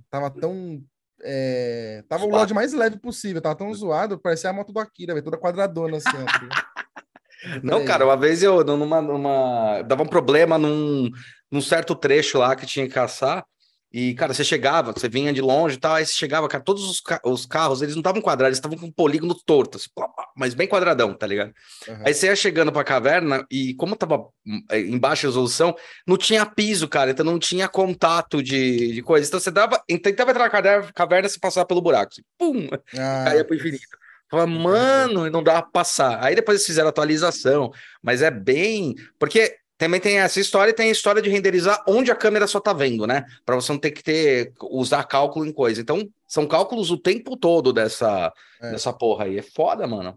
Tava 0.09 0.31
tão. 0.31 0.81
é, 1.25 2.03
Tava 2.09 2.25
o 2.25 2.27
Zoado. 2.29 2.39
LOD 2.43 2.55
mais 2.55 2.73
leve 2.73 2.99
possível, 2.99 3.41
tava 3.43 3.55
tão 3.57 3.73
zoado, 3.75 4.19
parecia 4.19 4.51
a 4.51 4.53
moto 4.53 4.73
do 4.73 4.79
Akira, 4.81 5.13
velho, 5.15 5.25
toda 5.25 5.37
quadradona 5.39 5.97
assim. 5.99 6.11
ligado? 6.17 6.49
Não, 7.63 7.85
cara, 7.85 8.05
uma 8.05 8.17
vez 8.17 8.43
eu, 8.43 8.63
numa, 8.65 9.01
numa, 9.03 9.83
dava 9.83 10.03
um 10.05 10.07
problema 10.07 10.57
num, 10.59 11.11
num 11.51 11.61
certo 11.61 11.95
trecho 11.97 12.39
lá 12.39 12.55
que 12.55 12.67
tinha 12.67 12.87
que 12.87 12.95
caçar, 12.95 13.45
e, 13.93 14.15
cara, 14.15 14.33
você 14.35 14.43
chegava, 14.45 14.93
você 14.93 15.09
vinha 15.09 15.33
de 15.33 15.41
longe 15.41 15.77
e 15.77 15.79
tal, 15.81 15.95
aí 15.95 16.07
você 16.07 16.13
chegava, 16.15 16.49
cara, 16.49 16.63
todos 16.65 16.89
os, 16.89 17.01
ca- 17.01 17.21
os 17.25 17.45
carros, 17.47 17.83
eles 17.83 17.95
não 17.95 18.01
estavam 18.01 18.23
quadrados, 18.23 18.51
eles 18.51 18.59
estavam 18.59 18.79
com 18.79 18.87
um 18.87 18.93
polígono 18.93 19.35
torto, 19.35 19.77
assim, 19.79 19.89
mas 20.37 20.55
bem 20.55 20.67
quadradão, 20.67 21.15
tá 21.15 21.27
ligado? 21.27 21.53
Aham. 21.89 22.03
Aí 22.07 22.15
você 22.15 22.27
ia 22.27 22.37
chegando 22.37 22.73
pra 22.73 22.85
caverna, 22.85 23.47
e 23.51 23.75
como 23.75 23.95
tava 23.97 24.27
é, 24.71 24.79
em 24.81 24.99
baixa 24.99 25.27
resolução, 25.27 25.75
não 26.07 26.17
tinha 26.17 26.45
piso, 26.47 26.89
cara, 26.89 27.11
então 27.11 27.25
não 27.25 27.39
tinha 27.39 27.69
contato 27.69 28.43
de, 28.43 28.93
de 28.93 29.03
coisa, 29.03 29.27
então 29.29 29.39
você 29.41 29.51
dava, 29.51 29.83
tentava 30.03 30.31
entrar 30.31 30.51
na 30.51 30.93
caverna, 30.93 31.29
se 31.29 31.39
passar 31.39 31.65
pelo 31.65 31.83
buraco, 31.83 32.13
assim, 32.13 32.23
pum, 32.39 32.69
Ah, 32.97 33.25
caía 33.27 33.45
pro 33.45 33.55
infinito. 33.57 33.83
Fala, 34.31 34.47
mano, 34.47 35.29
não 35.29 35.43
dá 35.43 35.61
pra 35.61 35.71
passar. 35.71 36.25
Aí 36.25 36.35
depois 36.35 36.57
eles 36.57 36.67
fizeram 36.67 36.89
atualização, 36.89 37.71
mas 38.03 38.23
é 38.23 38.31
bem. 38.31 38.95
Porque 39.19 39.59
também 39.83 40.01
tem 40.01 40.19
essa 40.21 40.39
história 40.39 40.71
e 40.71 40.75
tem 40.75 40.89
a 40.89 40.93
história 40.93 41.21
de 41.21 41.29
renderizar 41.29 41.83
onde 41.89 42.11
a 42.11 42.15
câmera 42.15 42.47
só 42.47 42.61
tá 42.61 42.73
vendo, 42.73 43.05
né? 43.05 43.25
Pra 43.45 43.57
você 43.57 43.73
não 43.73 43.79
ter 43.81 43.91
que 43.91 44.01
ter, 44.03 44.53
usar 44.71 45.03
cálculo 45.05 45.45
em 45.45 45.53
coisa. 45.53 45.81
Então, 45.81 46.09
são 46.29 46.47
cálculos 46.47 46.91
o 46.93 46.97
tempo 46.97 47.37
todo 47.37 47.73
dessa, 47.73 48.33
É. 48.61 48.71
dessa 48.71 48.93
porra 48.93 49.25
aí. 49.25 49.39
É 49.39 49.43
foda, 49.43 49.85
mano. 49.87 50.17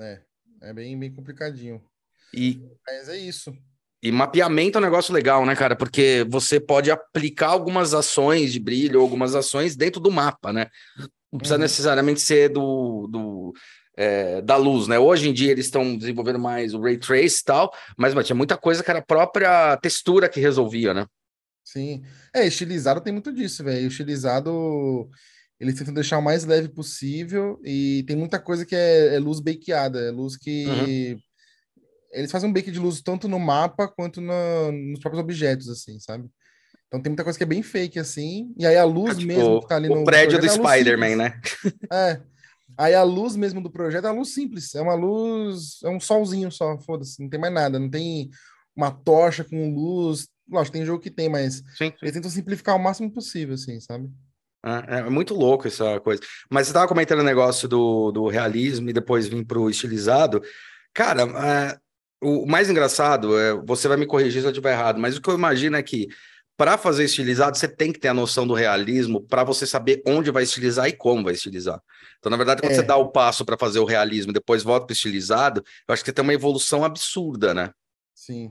é, 0.00 0.20
é 0.62 0.72
bem, 0.72 0.98
bem 0.98 1.12
complicadinho. 1.12 1.82
E, 2.32 2.60
Mas 2.86 3.08
é 3.10 3.16
isso. 3.18 3.54
e 4.02 4.10
mapeamento 4.10 4.78
é 4.78 4.80
um 4.80 4.84
negócio 4.84 5.12
legal, 5.14 5.44
né, 5.44 5.54
cara? 5.54 5.76
Porque 5.76 6.26
você 6.28 6.58
pode 6.58 6.90
aplicar 6.90 7.48
algumas 7.48 7.92
ações 7.92 8.52
de 8.54 8.58
brilho, 8.58 9.00
algumas 9.00 9.34
ações 9.34 9.76
dentro 9.76 10.00
do 10.00 10.10
mapa, 10.10 10.50
né? 10.52 10.68
Não 11.30 11.38
precisa 11.38 11.56
Uhum. 11.56 11.60
necessariamente 11.62 12.20
ser 12.22 12.48
do, 12.48 13.06
do 13.08 13.52
é, 13.96 14.40
da 14.42 14.56
luz, 14.56 14.88
né? 14.88 14.98
Hoje 14.98 15.28
em 15.28 15.32
dia 15.32 15.50
eles 15.52 15.66
estão 15.66 15.96
desenvolvendo 15.96 16.38
mais 16.38 16.74
o 16.74 16.80
ray 16.80 16.96
trace 16.98 17.40
e 17.40 17.44
tal, 17.44 17.72
mas, 17.96 18.12
mas 18.14 18.26
tinha 18.26 18.36
muita 18.36 18.56
coisa 18.56 18.82
que 18.82 18.90
era 18.90 18.98
a 19.00 19.04
própria 19.04 19.76
textura 19.78 20.28
que 20.28 20.40
resolvia, 20.40 20.92
né? 20.92 21.06
Sim. 21.64 22.02
É, 22.34 22.46
estilizado 22.46 23.00
tem 23.00 23.12
muito 23.12 23.32
disso, 23.32 23.64
velho. 23.64 23.86
Estilizado, 23.86 25.08
eles 25.58 25.74
tentam 25.78 25.94
deixar 25.94 26.18
o 26.18 26.22
mais 26.22 26.44
leve 26.44 26.68
possível 26.68 27.58
e 27.64 28.04
tem 28.06 28.16
muita 28.16 28.38
coisa 28.38 28.66
que 28.66 28.74
é, 28.76 29.14
é 29.14 29.18
luz 29.18 29.40
bakeada, 29.40 29.98
é 30.00 30.10
luz 30.10 30.36
que 30.36 30.66
Uhum. 30.66 31.18
eles 32.12 32.30
fazem 32.30 32.50
um 32.50 32.52
bake 32.52 32.70
de 32.70 32.78
luz 32.78 33.00
tanto 33.00 33.28
no 33.28 33.38
mapa 33.38 33.88
quanto 33.88 34.20
na- 34.20 34.70
nos 34.72 35.00
próprios 35.00 35.22
objetos, 35.22 35.68
assim, 35.68 35.98
sabe? 36.00 36.28
Então 36.86 37.00
tem 37.02 37.10
muita 37.10 37.24
coisa 37.24 37.36
que 37.36 37.42
é 37.42 37.46
bem 37.46 37.62
fake, 37.62 37.98
assim, 37.98 38.52
e 38.58 38.66
aí 38.66 38.76
a 38.76 38.84
luz 38.84 39.16
Tipo, 39.18 39.26
mesmo 39.32 39.60
que 39.62 39.68
tá 39.68 39.76
ali 39.76 39.88
no 39.88 40.02
o 40.02 40.04
prédio 40.04 40.38
do 40.38 40.46
é 40.46 40.52
luz 40.52 40.70
Spider-Man, 40.70 41.16
né? 41.16 41.40
É. 41.92 42.20
Aí 42.76 42.94
a 42.94 43.02
luz 43.02 43.36
mesmo 43.36 43.62
do 43.62 43.70
projeto 43.70 44.06
é 44.06 44.08
a 44.08 44.12
luz 44.12 44.34
simples, 44.34 44.74
é 44.74 44.80
uma 44.80 44.94
luz, 44.94 45.80
é 45.84 45.88
um 45.88 46.00
solzinho 46.00 46.50
só, 46.50 46.76
foda-se, 46.78 47.22
não 47.22 47.28
tem 47.28 47.40
mais 47.40 47.52
nada, 47.52 47.78
não 47.78 47.88
tem 47.88 48.30
uma 48.76 48.90
tocha 48.90 49.44
com 49.44 49.74
luz. 49.74 50.28
Lógico, 50.48 50.74
tem 50.74 50.84
jogo 50.84 51.02
que 51.02 51.10
tem, 51.10 51.28
mas 51.28 51.62
Sim. 51.76 51.92
eles 52.02 52.12
tentam 52.14 52.30
simplificar 52.30 52.76
o 52.76 52.82
máximo 52.82 53.10
possível, 53.10 53.54
assim, 53.54 53.80
sabe? 53.80 54.10
É, 54.64 54.98
é 54.98 55.10
muito 55.10 55.34
louco 55.34 55.66
essa 55.66 56.00
coisa. 56.00 56.22
Mas 56.50 56.66
você 56.66 56.70
estava 56.70 56.88
comentando 56.88 57.20
o 57.20 57.24
negócio 57.24 57.68
do, 57.68 58.10
do 58.10 58.28
realismo 58.28 58.90
e 58.90 58.92
depois 58.92 59.26
vir 59.26 59.44
para 59.44 59.58
o 59.58 59.70
estilizado. 59.70 60.42
Cara, 60.92 61.22
é, 61.22 61.78
o 62.22 62.46
mais 62.46 62.70
engraçado, 62.70 63.38
é, 63.38 63.54
você 63.54 63.86
vai 63.88 63.96
me 63.96 64.06
corrigir 64.06 64.40
se 64.40 64.46
eu 64.46 64.50
estiver 64.50 64.72
errado, 64.72 64.98
mas 64.98 65.16
o 65.16 65.20
que 65.20 65.28
eu 65.28 65.34
imagino 65.34 65.76
é 65.76 65.82
que 65.82 66.08
para 66.56 66.78
fazer 66.78 67.04
estilizado, 67.04 67.56
você 67.56 67.66
tem 67.66 67.92
que 67.92 67.98
ter 67.98 68.08
a 68.08 68.14
noção 68.14 68.46
do 68.46 68.54
realismo 68.54 69.20
para 69.26 69.42
você 69.42 69.66
saber 69.66 70.02
onde 70.06 70.30
vai 70.30 70.44
estilizar 70.44 70.88
e 70.88 70.92
como 70.92 71.24
vai 71.24 71.34
estilizar. 71.34 71.80
Então, 72.18 72.30
na 72.30 72.36
verdade, 72.36 72.62
quando 72.62 72.72
É. 72.72 72.74
você 72.76 72.82
dá 72.82 72.96
o 72.96 73.10
passo 73.10 73.44
para 73.44 73.58
fazer 73.58 73.80
o 73.80 73.84
realismo 73.84 74.30
e 74.30 74.34
depois 74.34 74.62
volta 74.62 74.86
para 74.86 74.92
estilizado, 74.92 75.64
eu 75.88 75.92
acho 75.92 76.04
que 76.04 76.12
tem 76.12 76.22
uma 76.22 76.32
evolução 76.34 76.84
absurda, 76.84 77.52
né? 77.52 77.70
Sim. 78.14 78.50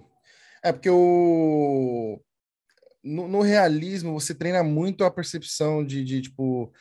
É 0.63 0.71
porque 0.71 0.89
o. 0.89 2.21
No, 3.03 3.27
no 3.27 3.41
realismo, 3.41 4.19
você 4.19 4.33
treina 4.33 4.63
muito 4.63 5.03
a 5.03 5.11
percepção 5.11 5.85
de, 5.85 6.03
de, 6.05 6.21
tipo, 6.21 6.71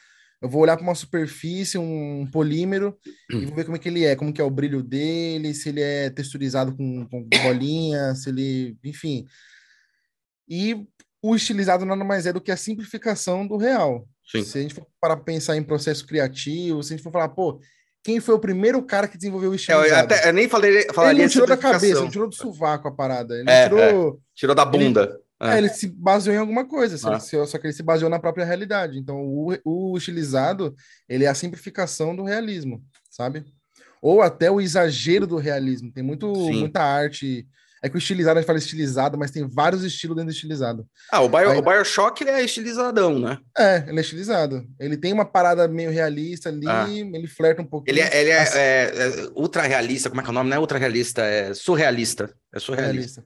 eu 0.40 0.48
vou 0.48 0.62
olhar 0.62 0.76
para 0.76 0.84
uma 0.84 0.94
superfície, 0.94 1.78
um 1.78 2.28
polímero, 2.32 2.96
e 3.30 3.44
vou 3.44 3.54
ver 3.56 3.64
como 3.64 3.76
é 3.76 3.78
que 3.78 3.88
ele 3.88 4.04
é, 4.04 4.14
como 4.14 4.32
que 4.32 4.40
é 4.40 4.44
o 4.44 4.50
brilho 4.50 4.82
dele, 4.82 5.52
se 5.54 5.68
ele 5.68 5.80
é 5.80 6.10
texturizado 6.10 6.76
com, 6.76 7.08
com 7.08 7.28
bolinha, 7.42 8.14
se 8.14 8.28
ele. 8.30 8.76
Enfim. 8.84 9.24
E 10.48 10.86
o 11.22 11.36
estilizado 11.36 11.84
nada 11.86 12.04
mais 12.04 12.26
é 12.26 12.32
do 12.32 12.40
que 12.40 12.50
a 12.50 12.56
simplificação 12.56 13.46
do 13.46 13.56
real. 13.56 14.06
Sim. 14.30 14.42
Se 14.44 14.58
a 14.58 14.62
gente 14.62 14.74
for 14.74 14.86
para 15.00 15.16
pensar 15.16 15.56
em 15.56 15.62
processo 15.62 16.06
criativo, 16.06 16.82
se 16.82 16.92
a 16.92 16.96
gente 16.96 17.04
for 17.04 17.12
falar, 17.12 17.28
pô, 17.28 17.60
quem 18.04 18.18
foi 18.18 18.34
o 18.34 18.38
primeiro 18.40 18.82
cara 18.82 19.06
que 19.06 19.16
desenvolveu 19.16 19.50
o 19.50 19.52
É, 19.52 19.54
eu, 19.54 19.56
estilizado? 19.56 20.12
até, 20.14 20.28
eu 20.28 20.32
nem 20.32 20.48
falei, 20.48 20.70
Ele 20.78 20.92
falaria 20.92 21.22
não 21.22 21.30
tirou 21.30 21.46
da 21.46 21.56
cabeça, 21.56 22.00
ele 22.00 22.10
tirou 22.10 22.28
do 22.28 22.34
sovaco 22.34 22.88
a 22.88 22.92
parada. 22.92 23.34
Ele 23.38 23.48
É, 23.48 23.68
tirou. 23.68 24.20
Tirou 24.34 24.54
da 24.56 24.64
bunda. 24.64 25.18
É, 25.40 25.58
ele 25.58 25.68
se 25.68 25.88
baseou 25.88 26.34
em 26.34 26.38
alguma 26.38 26.64
coisa, 26.66 26.96
só, 26.96 27.12
Ah. 27.14 27.18
que- 27.18 27.46
só 27.46 27.58
que 27.58 27.66
ele 27.66 27.72
se 27.74 27.82
baseou 27.82 28.08
na 28.08 28.18
própria 28.18 28.44
realidade. 28.44 28.96
Então, 28.98 29.16
o, 29.24 29.52
o 29.64 29.96
estilizado, 29.98 30.74
ele 31.08 31.24
é 31.24 31.28
a 31.28 31.34
simplificação 31.34 32.14
do 32.14 32.22
realismo, 32.22 32.82
sabe? 33.10 33.44
Ou 34.00 34.22
até 34.22 34.50
o 34.50 34.60
exagero 34.60 35.26
do 35.26 35.36
realismo. 35.36 35.92
Tem 35.92 36.02
muito, 36.02 36.32
Sim. 36.34 36.60
muita 36.60 36.80
arte. 36.82 37.46
É 37.84 37.88
que 37.88 37.96
o 37.96 37.98
estilizado, 37.98 38.38
a 38.38 38.40
gente 38.40 38.46
fala 38.46 38.58
estilizado, 38.60 39.18
mas 39.18 39.32
tem 39.32 39.44
vários 39.48 39.82
estilos 39.82 40.14
dentro 40.16 40.30
do 40.30 40.34
estilizado. 40.34 40.86
Ah, 41.10 41.20
o, 41.20 41.28
Bio, 41.28 41.50
Aí- 41.50 41.58
o 41.58 41.62
Bioshock 41.62 42.22
ele 42.22 42.30
é 42.30 42.44
estilizadão, 42.44 43.18
né? 43.18 43.38
É, 43.58 43.84
ele 43.88 43.98
é 43.98 44.00
estilizado. 44.00 44.64
Ele 44.78 44.96
tem 44.96 45.12
uma 45.12 45.24
parada 45.24 45.66
meio 45.66 45.90
realista 45.90 46.48
ali, 46.48 46.66
Ah. 46.68 46.86
ele 46.88 47.26
flerta 47.26 47.60
um 47.60 47.66
pouquinho. 47.66 47.94
Ele 47.94 48.00
é, 48.00 48.20
ele 48.20 48.30
é, 48.30 48.40
Assim, 48.42 48.58
é, 48.58 48.84
é 48.84 49.28
ultra 49.34 49.62
realista, 49.62 50.08
como 50.08 50.20
é 50.20 50.24
que 50.24 50.30
é 50.30 50.32
o 50.32 50.34
nome? 50.34 50.48
Não 50.50 50.56
é 50.56 50.60
ultra 50.60 50.78
realista, 50.78 51.22
é 51.22 51.52
surrealista. 51.54 52.32
É 52.54 52.60
surrealista. 52.60 53.20
realista. 53.20 53.24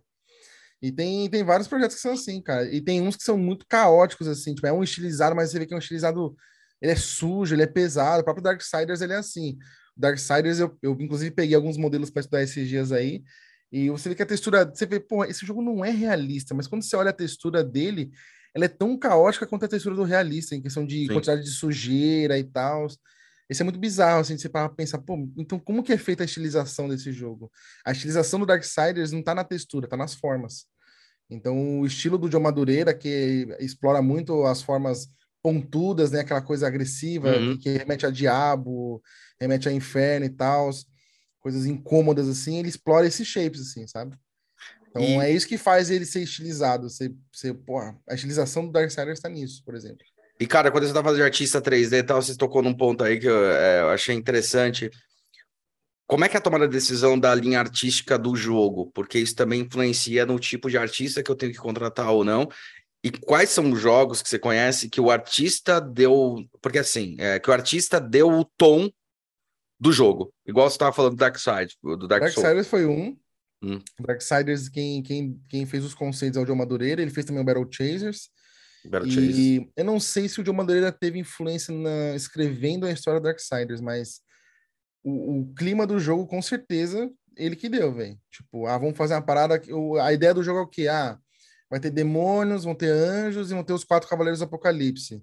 E 0.81 0.91
tem, 0.93 1.29
tem 1.29 1.45
vários 1.45 1.69
projetos 1.69 1.97
que 1.97 2.03
são 2.03 2.13
assim, 2.13 2.41
cara. 2.41 2.65
E 2.65 2.81
tem 2.81 3.03
uns 3.03 3.17
que 3.17 3.25
são 3.25 3.37
muito 3.37 3.67
caóticos, 3.69 4.27
assim. 4.27 4.55
Tipo, 4.55 4.67
é 4.69 4.73
um 4.73 4.83
estilizado, 4.83 5.37
mas 5.37 5.51
você 5.51 5.59
vê 5.59 5.67
que 5.67 5.75
é 5.75 5.77
um 5.77 5.81
estilizado... 5.81 6.35
Ele 6.81 6.93
é 6.93 6.97
sujo, 6.97 7.55
ele 7.55 7.63
é 7.63 7.67
pesado. 7.67 8.21
O 8.21 8.25
próprio 8.25 8.43
Darksiders, 8.43 9.01
ele 9.01 9.13
é 9.13 9.17
assim. 9.17 9.57
Darksiders, 9.97 10.61
eu, 10.61 10.77
eu 10.83 10.97
inclusive 11.01 11.31
peguei 11.31 11.57
alguns 11.57 11.77
modelos 11.79 12.11
para 12.11 12.21
estudar 12.21 12.43
esses 12.43 12.69
dias 12.69 12.93
aí. 12.93 13.23
E 13.71 13.91
você 13.91 14.09
vê 14.09 14.15
que 14.15 14.23
a 14.23 14.27
textura... 14.27 14.65
Você 14.65 14.87
vê, 14.87 15.01
pô, 15.01 15.25
esse 15.25 15.45
jogo 15.45 15.63
não 15.63 15.85
é 15.85 15.91
realista. 15.91 16.55
Mas 16.55 16.67
quando 16.67 16.83
você 16.83 16.97
olha 16.97 17.11
a 17.11 17.15
textura 17.15 17.63
dele, 17.65 18.11
ela 18.55 18.65
é 18.65 18.69
tão 18.69 18.97
caótica 18.99 19.47
quanto 19.47 19.65
a 19.65 19.69
textura 19.69 19.95
do 19.95 20.03
realista, 20.03 20.55
em 20.55 20.63
questão 20.63 20.87
de 20.87 21.07
Sim. 21.07 21.13
quantidade 21.13 21.43
de 21.43 21.51
sujeira 21.51 22.39
e 22.39 22.45
tal. 22.45 22.87
Esse 23.49 23.63
é 23.63 23.65
muito 23.65 23.79
bizarro, 23.79 24.21
assim, 24.21 24.37
você 24.37 24.49
parar 24.49 24.69
pra 24.69 24.77
pensar, 24.77 24.99
pô, 24.99 25.29
então 25.37 25.59
como 25.59 25.83
que 25.83 25.93
é 25.93 25.99
feita 25.99 26.25
a 26.25 26.27
estilização 26.27 26.89
desse 26.89 27.13
jogo? 27.13 27.51
A 27.85 27.93
estilização 27.93 28.41
do 28.41 28.47
Darksiders 28.47 29.13
não 29.13 29.23
tá 29.23 29.35
na 29.35 29.45
textura, 29.45 29.87
tá 29.87 29.97
nas 29.97 30.15
formas. 30.15 30.67
Então, 31.31 31.81
o 31.81 31.87
estilo 31.87 32.19
do 32.19 32.29
John 32.29 32.41
Madureira, 32.41 32.95
que 32.95 33.47
explora 33.61 34.01
muito 34.01 34.45
as 34.45 34.63
formas 34.63 35.09
pontudas, 35.43 36.11
né? 36.11 36.21
Aquela 36.21 36.43
coisa 36.43 36.67
agressiva, 36.67 37.37
uhum. 37.37 37.59
que 37.59 37.71
remete 37.71 38.07
a 38.07 38.11
diabo, 38.11 39.03
remete 39.41 39.69
a 39.69 39.73
inferno 39.73 40.27
e 40.27 40.31
tal, 40.31 40.71
coisas 41.47 41.65
incômodas 41.65 42.29
assim, 42.29 42.59
ele 42.59 42.69
explora 42.69 43.07
esses 43.07 43.25
shapes, 43.25 43.61
assim, 43.61 43.87
sabe? 43.87 44.17
Então 44.91 45.01
e... 45.01 45.15
é 45.15 45.31
isso 45.31 45.47
que 45.47 45.57
faz 45.57 45.91
ele 45.91 46.05
ser 46.05 46.21
estilizado. 46.21 46.91
Ser, 46.91 47.15
ser, 47.33 47.55
porra, 47.55 47.97
a 48.09 48.15
estilização 48.15 48.67
do 48.67 48.73
Darksiders 48.73 49.21
está 49.21 49.29
nisso, 49.29 49.63
por 49.65 49.77
exemplo. 49.77 50.05
E, 50.41 50.45
cara, 50.45 50.73
quando 50.73 50.89
você 50.89 50.93
tá 50.93 51.01
falando 51.01 51.19
de 51.19 51.23
artista 51.23 51.63
3D 51.63 51.99
e 51.99 52.03
tal, 52.03 52.21
você 52.21 52.37
tocou 52.37 52.63
num 52.63 52.75
ponto 52.75 53.05
aí 53.05 53.21
que 53.21 53.29
eu, 53.29 53.49
é, 53.49 53.83
eu 53.83 53.91
achei 53.91 54.17
interessante. 54.17 54.91
Como 56.05 56.25
é 56.25 56.29
que 56.29 56.37
é 56.37 56.39
a 56.39 56.43
tomada 56.43 56.67
de 56.67 56.75
decisão 56.75 57.17
da 57.17 57.33
linha 57.33 57.61
artística 57.61 58.19
do 58.19 58.35
jogo? 58.35 58.91
Porque 58.93 59.17
isso 59.17 59.37
também 59.37 59.61
influencia 59.61 60.27
no 60.27 60.41
tipo 60.41 60.69
de 60.69 60.77
artista 60.77 61.23
que 61.23 61.31
eu 61.31 61.37
tenho 61.37 61.53
que 61.53 61.59
contratar 61.59 62.11
ou 62.11 62.25
não. 62.25 62.49
E 63.05 63.11
quais 63.13 63.51
são 63.51 63.71
os 63.71 63.81
jogos 63.81 64.21
que 64.21 64.29
você 64.29 64.39
conhece 64.39 64.91
que 64.91 65.01
o 65.01 65.13
artista 65.13 65.81
deu. 65.81 66.45
Porque 66.61 66.81
assim, 66.81 67.15
é, 67.21 67.39
que 67.39 67.49
o 67.49 67.53
artista 67.53 68.01
deu 68.01 68.33
o 68.33 68.45
tom 68.45 68.91
do 69.79 69.93
jogo. 69.93 70.33
Igual 70.47 70.69
você 70.69 70.75
estava 70.75 70.93
falando 70.93 71.13
do 71.13 71.19
Dark 71.19 71.37
Side, 71.39 71.77
do 71.83 72.09
Dark 72.09 72.23
Darksiders 72.23 72.67
foi 72.67 72.87
um. 72.87 73.17
Hum. 73.63 73.81
Darksiders, 74.01 74.69
quem, 74.69 75.03
quem, 75.03 75.41
quem 75.49 75.67
fez 75.67 75.85
os 75.85 75.95
conceitos 75.95 76.37
é 76.39 76.43
o 76.43 76.47
Joe 76.47 76.57
Madureira, 76.57 77.01
ele 77.01 77.11
fez 77.11 77.27
também 77.27 77.43
o 77.43 77.45
Battle 77.45 77.69
Chasers. 77.71 78.29
Battle 78.85 79.09
e 79.09 79.13
Chasers. 79.13 79.69
eu 79.77 79.85
não 79.85 79.99
sei 79.99 80.29
se 80.29 80.41
o 80.41 80.45
Joe 80.45 80.55
Madureira 80.55 80.93
teve 80.93 81.19
influência 81.19 81.75
na, 81.75 82.15
escrevendo 82.15 82.87
a 82.87 82.93
história 82.93 83.21
do 83.21 83.25
Darksiders, 83.25 83.81
mas 83.81 84.21
o, 85.03 85.41
o, 85.41 85.55
clima 85.55 85.87
do 85.87 85.99
jogo, 85.99 86.27
com 86.27 86.41
certeza, 86.41 87.11
ele 87.37 87.57
que 87.57 87.69
deu, 87.69 87.93
velho. 87.93 88.19
Tipo, 88.31 88.67
ah, 88.67 88.79
vamos 88.79 88.97
fazer 88.97 89.15
uma 89.15 89.23
parada. 89.23 89.61
O, 89.71 89.99
a 89.99 90.13
ideia 90.13 90.35
do 90.35 90.43
jogo 90.43 90.61
é 90.61 90.63
o 90.63 90.69
quê? 90.69 90.89
Ah, 90.89 91.19
vai 91.71 91.81
ter 91.81 91.91
demônios, 91.91 92.65
vão 92.65 92.75
ter 92.75 92.91
anjos 92.91 93.51
e 93.51 93.55
vão 93.55 93.65
ter 93.65 93.73
os 93.73 93.85
quatro 93.85 94.09
cavaleiros 94.09 94.41
do 94.41 94.45
Apocalipse. 94.45 95.23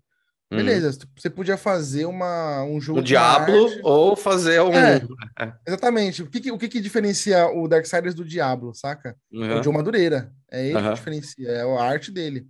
Uhum. 0.52 0.58
Beleza, 0.58 1.00
você 1.18 1.30
podia 1.30 1.58
fazer 1.58 2.06
uma, 2.06 2.64
um 2.64 2.80
jogo. 2.80 3.00
O 3.00 3.04
Diablo 3.04 3.66
arte. 3.66 3.80
ou 3.84 4.16
fazer 4.16 4.62
um. 4.62 4.74
É, 4.74 5.02
exatamente. 5.68 6.22
O, 6.22 6.30
que, 6.30 6.52
o 6.52 6.58
que, 6.58 6.68
que 6.68 6.82
diferencia 6.82 7.48
o 7.48 7.68
Darksiders 7.68 8.14
do 8.14 8.24
Diablo, 8.24 8.74
saca? 8.74 9.18
Uhum. 9.32 9.46
É 9.46 9.60
o 9.60 9.64
Joe 9.64 9.74
Madureira. 9.74 10.32
É 10.52 10.68
ele 10.68 10.78
uhum. 10.78 10.90
que 10.90 10.96
diferencia, 10.96 11.50
é 11.50 11.62
a 11.62 11.84
arte 11.84 12.12
dele. 12.12 12.48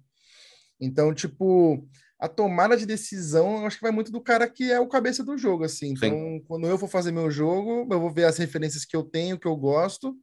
Então, 0.80 1.14
tipo, 1.14 1.88
a 2.20 2.28
tomada 2.28 2.76
de 2.76 2.86
decisão, 2.86 3.58
eu 3.58 3.66
acho 3.66 3.78
que 3.78 3.84
vai 3.84 3.92
muito 3.92 4.12
do 4.12 4.22
cara 4.22 4.50
que 4.50 4.72
é 4.72 4.80
o 4.80 4.88
cabeça 4.88 5.24
do 5.24 5.38
jogo, 5.38 5.64
assim. 5.64 5.92
Então, 5.92 6.10
Sim. 6.10 6.44
quando 6.48 6.68
eu 6.68 6.78
for 6.78 6.90
fazer 6.90 7.12
meu 7.12 7.32
jogo, 7.32 7.88
eu 7.92 8.00
vou 8.00 8.12
ver 8.12 8.26
as 8.26 8.38
referências 8.38 8.86
que 8.86 8.96
eu 8.96 9.04
tenho, 9.04 9.40
que 9.40 9.48
eu 9.48 9.56
gosto, 9.56 10.16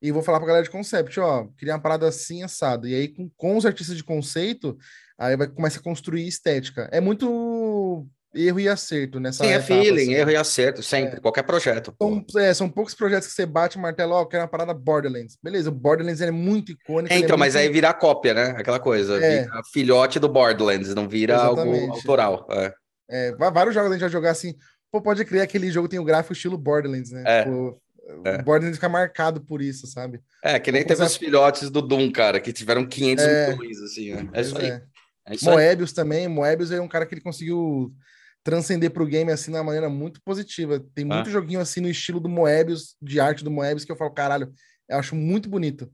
e 0.00 0.12
vou 0.12 0.22
falar 0.22 0.38
pra 0.38 0.46
galera 0.46 0.64
de 0.64 0.70
concept, 0.70 1.18
ó, 1.18 1.46
queria 1.56 1.74
uma 1.74 1.80
parada 1.80 2.06
assim, 2.06 2.42
assado. 2.42 2.86
E 2.86 2.94
aí, 2.94 3.08
com, 3.08 3.28
com 3.36 3.56
os 3.56 3.66
artistas 3.66 3.96
de 3.96 4.04
conceito, 4.04 4.78
aí 5.18 5.36
vai 5.36 5.48
começar 5.48 5.80
a 5.80 5.82
construir 5.82 6.26
estética. 6.26 6.88
É 6.92 7.00
muito 7.00 8.06
erro 8.34 8.60
e 8.60 8.68
acerto 8.68 9.18
nessa 9.18 9.42
Sim, 9.42 9.50
é 9.50 9.60
feeling, 9.60 10.02
assim. 10.02 10.14
erro 10.14 10.30
e 10.30 10.36
acerto, 10.36 10.82
sempre, 10.82 11.16
é. 11.16 11.20
qualquer 11.20 11.42
projeto. 11.42 11.94
São, 12.00 12.24
é, 12.36 12.54
são 12.54 12.68
poucos 12.68 12.94
projetos 12.94 13.28
que 13.28 13.34
você 13.34 13.46
bate 13.46 13.76
o 13.76 13.80
martelo, 13.80 14.12
ó, 14.12 14.24
quero 14.24 14.42
uma 14.42 14.48
parada 14.48 14.74
Borderlands. 14.74 15.36
Beleza, 15.42 15.70
o 15.70 15.72
Borderlands 15.72 16.20
é 16.20 16.30
muito 16.30 16.72
icônico. 16.72 17.12
É, 17.12 17.18
então, 17.18 17.34
é 17.34 17.38
mas 17.38 17.54
muito... 17.54 17.66
aí 17.66 17.72
vira 17.72 17.92
cópia, 17.92 18.34
né? 18.34 18.54
Aquela 18.56 18.78
coisa, 18.78 19.16
é. 19.22 19.42
vira 19.42 19.60
filhote 19.72 20.18
do 20.18 20.28
Borderlands, 20.28 20.94
não 20.94 21.08
vira 21.08 21.34
Exatamente. 21.34 21.80
algo 21.80 21.94
autoral. 21.94 22.46
É. 22.50 22.74
é. 23.10 23.32
vários 23.32 23.74
jogos 23.74 23.90
a 23.90 23.94
gente 23.94 24.02
vai 24.02 24.10
jogar 24.10 24.30
assim, 24.30 24.54
pô, 24.92 25.00
pode 25.00 25.24
crer, 25.24 25.42
aquele 25.42 25.70
jogo 25.70 25.88
tem 25.88 25.98
o 25.98 26.04
gráfico 26.04 26.34
estilo 26.34 26.58
Borderlands, 26.58 27.10
né? 27.10 27.22
É. 27.26 27.42
Tipo, 27.44 27.80
é. 28.24 28.36
O 28.36 28.44
Borderlands 28.44 28.76
fica 28.76 28.88
marcado 28.88 29.40
por 29.40 29.60
isso, 29.60 29.86
sabe? 29.86 30.20
É, 30.42 30.58
que 30.58 30.72
nem 30.72 30.84
teve 30.84 31.02
os 31.02 31.16
filhotes 31.16 31.70
do 31.70 31.82
Doom, 31.82 32.10
cara, 32.10 32.40
que 32.40 32.52
tiveram 32.52 32.86
500 32.86 33.24
é, 33.24 33.50
milhões, 33.50 33.82
assim, 33.82 34.14
né? 34.14 34.28
É 34.32 34.40
isso 34.40 34.56
aí. 34.58 34.80
É. 35.28 35.44
Moebius 35.44 35.92
também, 35.92 36.28
Moebius 36.28 36.70
é 36.70 36.80
um 36.80 36.88
cara 36.88 37.06
que 37.06 37.14
ele 37.14 37.20
conseguiu 37.20 37.94
transcender 38.42 38.90
para 38.90 39.02
o 39.02 39.06
game 39.06 39.30
assim 39.30 39.50
de 39.50 39.56
uma 39.58 39.64
maneira 39.64 39.88
muito 39.88 40.22
positiva. 40.22 40.82
Tem 40.94 41.04
ah. 41.10 41.16
muito 41.16 41.30
joguinho 41.30 41.60
assim 41.60 41.80
no 41.80 41.88
estilo 41.88 42.20
do 42.20 42.28
Moebius, 42.28 42.96
de 43.00 43.20
arte 43.20 43.44
do 43.44 43.50
Moebius, 43.50 43.84
que 43.84 43.92
eu 43.92 43.96
falo, 43.96 44.10
caralho, 44.10 44.52
eu 44.88 44.98
acho 44.98 45.14
muito 45.14 45.48
bonito. 45.48 45.90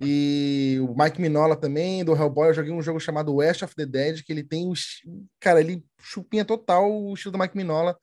E 0.00 0.78
o 0.82 0.94
Mike 0.96 1.20
Minola 1.20 1.56
também, 1.56 2.04
do 2.04 2.14
Hellboy, 2.14 2.48
eu 2.48 2.54
joguei 2.54 2.72
um 2.72 2.82
jogo 2.82 3.00
chamado 3.00 3.34
West 3.34 3.62
of 3.62 3.74
the 3.74 3.86
Dead, 3.86 4.22
que 4.22 4.32
ele 4.32 4.44
tem 4.44 4.68
o. 4.68 4.72
Cara, 5.40 5.60
ele 5.60 5.84
chupinha 6.00 6.44
total 6.44 6.90
o 6.92 7.14
estilo 7.14 7.32
do 7.32 7.38
Mike 7.38 7.56
Minola. 7.56 7.96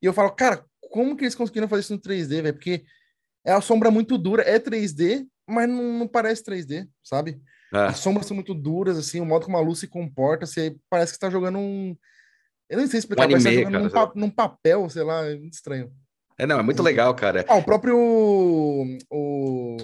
E 0.00 0.06
eu 0.06 0.12
falo, 0.12 0.30
cara, 0.30 0.64
como 0.90 1.16
que 1.16 1.24
eles 1.24 1.34
conseguiram 1.34 1.68
fazer 1.68 1.80
isso 1.80 1.92
no 1.92 2.00
3D, 2.00 2.42
velho? 2.42 2.54
Porque 2.54 2.84
é 3.44 3.52
a 3.52 3.60
sombra 3.60 3.90
muito 3.90 4.16
dura, 4.16 4.42
é 4.42 4.58
3D, 4.58 5.26
mas 5.46 5.68
não, 5.68 5.98
não 5.98 6.08
parece 6.08 6.44
3D, 6.44 6.88
sabe? 7.02 7.40
É. 7.72 7.78
As 7.86 7.98
sombras 7.98 8.26
são 8.26 8.34
muito 8.34 8.54
duras, 8.54 8.96
assim, 8.96 9.20
o 9.20 9.26
modo 9.26 9.44
como 9.44 9.56
a 9.56 9.60
luz 9.60 9.78
se 9.78 9.86
comporta, 9.86 10.46
você 10.46 10.74
parece 10.88 11.12
que 11.12 11.16
está 11.16 11.30
jogando 11.30 11.58
um. 11.58 11.96
Eu 12.68 12.78
não 12.78 12.86
sei 12.86 12.98
explicar, 12.98 13.28
um 13.28 13.34
anime, 13.34 13.64
tá 13.64 13.70
num, 13.70 13.90
pa 13.90 14.12
num, 14.14 14.30
papel, 14.30 14.90
sei 14.90 15.02
lá, 15.02 15.24
é 15.24 15.36
muito 15.36 15.54
estranho. 15.54 15.92
É, 16.38 16.46
não, 16.46 16.58
é 16.58 16.62
muito 16.62 16.82
legal, 16.82 17.14
cara. 17.14 17.44
Ah, 17.48 17.56
o 17.56 17.62
próprio. 17.62 17.96
O, 19.10 19.76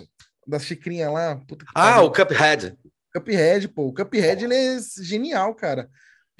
da 0.47 0.59
xicrinha 0.59 1.11
lá. 1.11 1.41
ah, 1.74 2.03
o 2.03 2.12
Cuphead. 2.12 2.76
Cuphead, 3.12 3.68
pô. 3.68 3.87
O 3.89 3.95
Cuphead, 3.95 4.45
ele 4.45 4.55
é 4.55 4.78
genial, 5.03 5.55
cara 5.55 5.89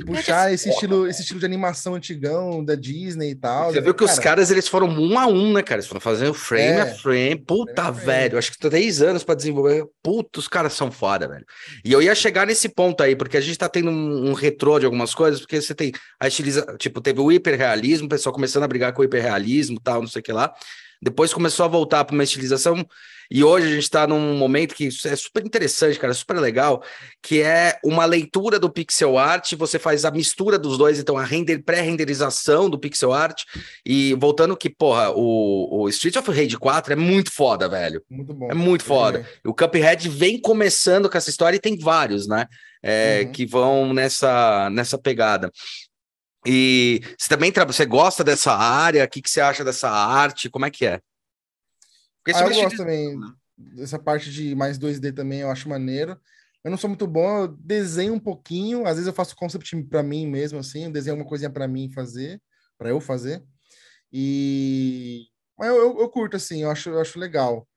puxar 0.03 0.53
esse 0.53 0.68
estilo, 0.68 1.07
esse 1.07 1.20
estilo 1.22 1.38
de 1.38 1.47
animação 1.47 1.95
antigão 1.95 2.64
da 2.64 2.74
Disney 2.74 3.30
e 3.30 3.34
tal. 3.34 3.72
Você 3.72 3.80
viu 3.80 3.95
que 3.95 4.05
cara, 4.05 4.12
os 4.12 4.18
caras 4.18 4.51
eles 4.51 4.66
foram 4.66 4.88
um 4.88 5.18
a 5.18 5.26
um, 5.26 5.53
né, 5.53 5.62
cara? 5.62 5.78
Eles 5.78 5.86
foram 5.86 6.01
fazendo 6.01 6.34
frame 6.34 6.62
é, 6.62 6.80
a 6.80 6.95
frame. 6.95 7.36
Puta, 7.36 7.84
frame 7.84 8.01
velho. 8.01 8.38
Acho 8.38 8.51
que 8.53 8.59
três 8.59 9.01
anos 9.01 9.22
para 9.22 9.36
desenvolver. 9.36 9.84
Puta, 10.03 10.40
os 10.40 10.49
caras 10.49 10.72
são 10.72 10.90
foda, 10.90 11.28
velho. 11.28 11.45
E 11.84 11.92
eu 11.92 12.03
ia 12.03 12.14
chegar 12.14 12.47
nesse 12.47 12.68
ponto 12.68 13.03
aí, 13.03 13.14
porque 13.14 13.36
a 13.36 13.40
gente 13.40 13.59
tá 13.59 13.68
tendo 13.68 13.90
um, 13.90 14.30
um 14.30 14.32
retrô 14.32 14.80
de 14.80 14.86
algumas 14.86 15.14
coisas, 15.14 15.40
porque 15.40 15.61
você 15.61 15.74
tem 15.74 15.92
a 16.18 16.26
estilização. 16.26 16.76
Tipo, 16.76 17.01
teve 17.01 17.20
o 17.20 17.30
hiperrealismo, 17.30 18.07
o 18.07 18.11
pessoal 18.11 18.32
começando 18.32 18.64
a 18.64 18.68
brigar 18.68 18.92
com 18.92 19.03
o 19.03 19.05
hiperrealismo 19.05 19.78
tal, 19.80 20.01
não 20.01 20.09
sei 20.09 20.20
o 20.20 20.22
que 20.22 20.32
lá. 20.32 20.53
Depois 21.05 21.34
começou 21.34 21.66
a 21.66 21.68
voltar 21.68 22.02
para 22.02 22.14
uma 22.14 22.24
estilização 22.24 22.86
e 23.30 23.42
hoje 23.42 23.66
a 23.66 23.70
gente 23.70 23.82
está 23.82 24.07
num 24.07 24.36
momento 24.36 24.74
que 24.74 24.88
é 25.05 25.16
super 25.16 25.44
interessante, 25.44 25.98
cara, 25.98 26.14
super 26.14 26.38
legal, 26.38 26.82
que 27.22 27.42
é 27.42 27.78
uma 27.84 28.05
leitura 28.05 28.59
do 28.59 28.70
pixel 28.70 29.18
art, 29.18 29.55
você 29.55 29.78
faz 29.78 30.05
a 30.05 30.11
mistura 30.11 30.59
dos 30.59 30.78
dois, 30.78 30.98
então 30.98 31.18
a 31.18 31.24
render, 31.24 31.62
pré-renderização 31.62 32.68
do 32.68 32.78
pixel 32.78 33.12
art, 33.12 33.42
e 33.84 34.14
voltando 34.14 34.57
que, 34.57 34.70
porra, 34.70 35.11
o, 35.11 35.82
o 35.82 35.88
Street 35.88 36.16
of 36.16 36.30
Rage 36.30 36.57
4 36.57 36.92
é 36.92 36.96
muito 36.96 37.32
foda, 37.32 37.68
velho. 37.68 38.02
Muito 38.11 38.34
bom. 38.34 38.50
É 38.50 38.55
muito 38.55 38.84
foda. 38.84 39.26
O 39.44 39.55
Cuphead 39.55 40.09
vem 40.09 40.40
começando 40.40 41.11
com 41.11 41.18
essa 41.18 41.30
história 41.30 41.57
e 41.57 41.61
tem 41.61 41.78
vários, 41.78 42.26
né? 42.26 42.46
É, 42.82 43.22
uhum. 43.24 43.32
Que 43.32 43.46
vão 43.46 43.94
nessa, 43.94 44.68
nessa 44.70 44.98
pegada. 44.98 45.50
E 46.47 47.01
você 47.18 47.28
também 47.28 47.53
você 47.66 47.86
gosta 47.86 48.22
dessa 48.22 48.53
área? 48.53 49.05
O 49.05 49.09
que, 49.09 49.22
que 49.22 49.30
você 49.30 49.40
acha 49.40 49.64
dessa 49.64 49.88
arte? 49.90 50.51
Como 50.51 50.66
é 50.66 50.70
que 50.70 50.86
é? 50.86 51.01
Ah, 52.34 52.40
eu 52.42 52.55
gosto 52.55 52.76
também 52.76 53.18
dessa 53.57 53.99
parte 53.99 54.30
de 54.30 54.55
mais 54.55 54.78
2D 54.78 55.14
também, 55.14 55.40
eu 55.40 55.51
acho 55.51 55.68
maneiro. 55.68 56.18
Eu 56.62 56.70
não 56.70 56.78
sou 56.78 56.88
muito 56.88 57.07
bom, 57.07 57.42
eu 57.42 57.49
desenho 57.49 58.14
um 58.14 58.18
pouquinho, 58.18 58.86
às 58.86 58.95
vezes 58.95 59.07
eu 59.07 59.12
faço 59.12 59.36
concept 59.36 59.82
para 59.84 60.03
mim 60.03 60.26
mesmo, 60.26 60.59
assim, 60.59 60.84
eu 60.84 60.90
desenho 60.90 61.16
uma 61.16 61.26
coisinha 61.26 61.51
para 61.51 61.68
mim 61.68 61.92
fazer, 61.92 62.40
para 62.78 62.88
eu 62.88 63.01
fazer. 63.01 63.42
E. 64.11 65.26
Mas 65.59 65.68
eu, 65.68 65.76
eu, 65.76 66.01
eu, 66.01 66.09
curto, 66.09 66.36
assim, 66.36 66.62
eu 66.62 66.70
acho, 66.70 66.88
eu 66.88 67.01
acho 67.01 67.18
legal. 67.18 67.68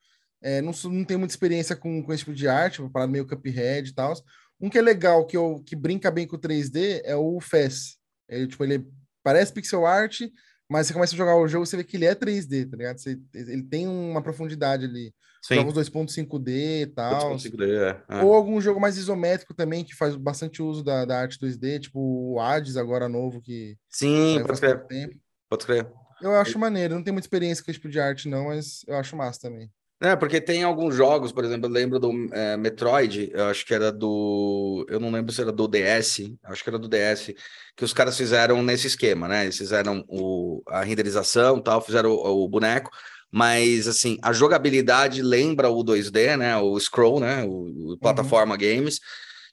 É, 0.41 0.61
não, 0.61 0.71
não 0.85 1.03
tenho 1.03 1.19
muita 1.19 1.33
experiência 1.33 1.75
com, 1.75 2.01
com 2.01 2.13
esse 2.13 2.23
tipo 2.23 2.35
de 2.35 2.47
arte, 2.47 2.79
vou 2.79 2.89
parar 2.89 3.07
meio 3.07 3.27
Cuphead 3.27 3.89
e 3.89 3.93
tal. 3.93 4.13
Um 4.59 4.69
que 4.69 4.77
é 4.77 4.81
legal, 4.81 5.25
que, 5.25 5.35
eu, 5.35 5.61
que 5.65 5.75
brinca 5.75 6.09
bem 6.09 6.25
com 6.25 6.37
3D, 6.37 7.01
é 7.03 7.15
o 7.15 7.39
Fez. 7.41 7.96
Ele, 8.29 8.47
tipo, 8.47 8.63
ele 8.63 8.85
parece 9.23 9.53
pixel 9.53 9.85
art, 9.85 10.21
mas 10.69 10.87
você 10.87 10.93
começa 10.93 11.13
a 11.13 11.17
jogar 11.17 11.35
o 11.35 11.47
jogo, 11.47 11.65
você 11.65 11.77
vê 11.77 11.83
que 11.83 11.97
ele 11.97 12.05
é 12.05 12.13
3D, 12.13 12.69
tá 12.69 12.77
ligado? 12.77 12.97
Você, 12.97 13.19
ele 13.33 13.63
tem 13.63 13.87
uma 13.87 14.21
profundidade 14.21 14.85
ali. 14.85 15.13
Sim. 15.41 15.55
Jogos 15.55 15.73
2.5D 15.75 16.81
e 16.81 16.87
tal. 16.87 17.35
2.5D, 17.35 17.63
é. 17.63 18.17
é. 18.17 18.23
Ou 18.23 18.33
algum 18.33 18.59
jogo 18.59 18.79
mais 18.79 18.97
isométrico 18.97 19.53
também, 19.53 19.83
que 19.83 19.95
faz 19.95 20.15
bastante 20.15 20.61
uso 20.61 20.83
da, 20.83 21.05
da 21.05 21.19
arte 21.19 21.39
2D, 21.39 21.79
tipo 21.79 21.99
o 21.99 22.39
Hades 22.39 22.75
agora 22.75 23.07
novo, 23.07 23.41
que... 23.41 23.77
Sim, 23.89 24.43
pode 24.45 24.59
crer. 24.59 24.85
Tempo. 24.87 25.15
Pode 25.49 25.65
crer. 25.65 25.87
Eu 26.21 26.33
acho 26.35 26.57
maneiro, 26.57 26.95
não 26.95 27.03
tenho 27.03 27.13
muita 27.13 27.27
experiência 27.27 27.63
com 27.63 27.69
esse 27.69 27.79
tipo 27.79 27.91
de 27.91 27.99
arte 27.99 28.27
não, 28.27 28.45
mas 28.45 28.83
eu 28.87 28.95
acho 28.95 29.15
massa 29.15 29.41
também. 29.41 29.71
É, 29.99 30.15
porque 30.15 30.39
tem 30.39 30.63
alguns 30.63 30.93
jogos, 30.93 31.31
por 31.31 31.43
exemplo, 31.43 31.67
eu 31.67 31.73
lembro 31.73 31.99
do 31.99 32.11
é, 32.31 32.55
Metroid, 32.55 33.31
eu 33.33 33.45
acho 33.45 33.65
que 33.65 33.73
era 33.73 33.91
do. 33.91 34.85
Eu 34.87 34.99
não 34.99 35.09
lembro 35.09 35.31
se 35.31 35.41
era 35.41 35.51
do 35.51 35.67
DS, 35.67 36.35
acho 36.43 36.63
que 36.63 36.69
era 36.69 36.77
do 36.77 36.87
DS, 36.87 37.33
que 37.75 37.83
os 37.83 37.93
caras 37.93 38.15
fizeram 38.15 38.61
nesse 38.61 38.85
esquema, 38.85 39.27
né? 39.27 39.45
Eles 39.45 39.57
fizeram 39.57 40.05
o, 40.07 40.61
a 40.67 40.83
renderização 40.83 41.59
tal, 41.59 41.81
fizeram 41.81 42.11
o, 42.11 42.43
o 42.43 42.47
boneco, 42.47 42.91
mas 43.31 43.87
assim, 43.87 44.19
a 44.21 44.31
jogabilidade 44.31 45.23
lembra 45.23 45.69
o 45.69 45.83
2D, 45.83 46.37
né? 46.37 46.55
O 46.57 46.79
Scroll, 46.79 47.19
né? 47.19 47.43
O, 47.43 47.49
o 47.49 47.89
uhum. 47.89 47.97
plataforma 47.99 48.53
uhum. 48.53 48.59
games 48.59 48.99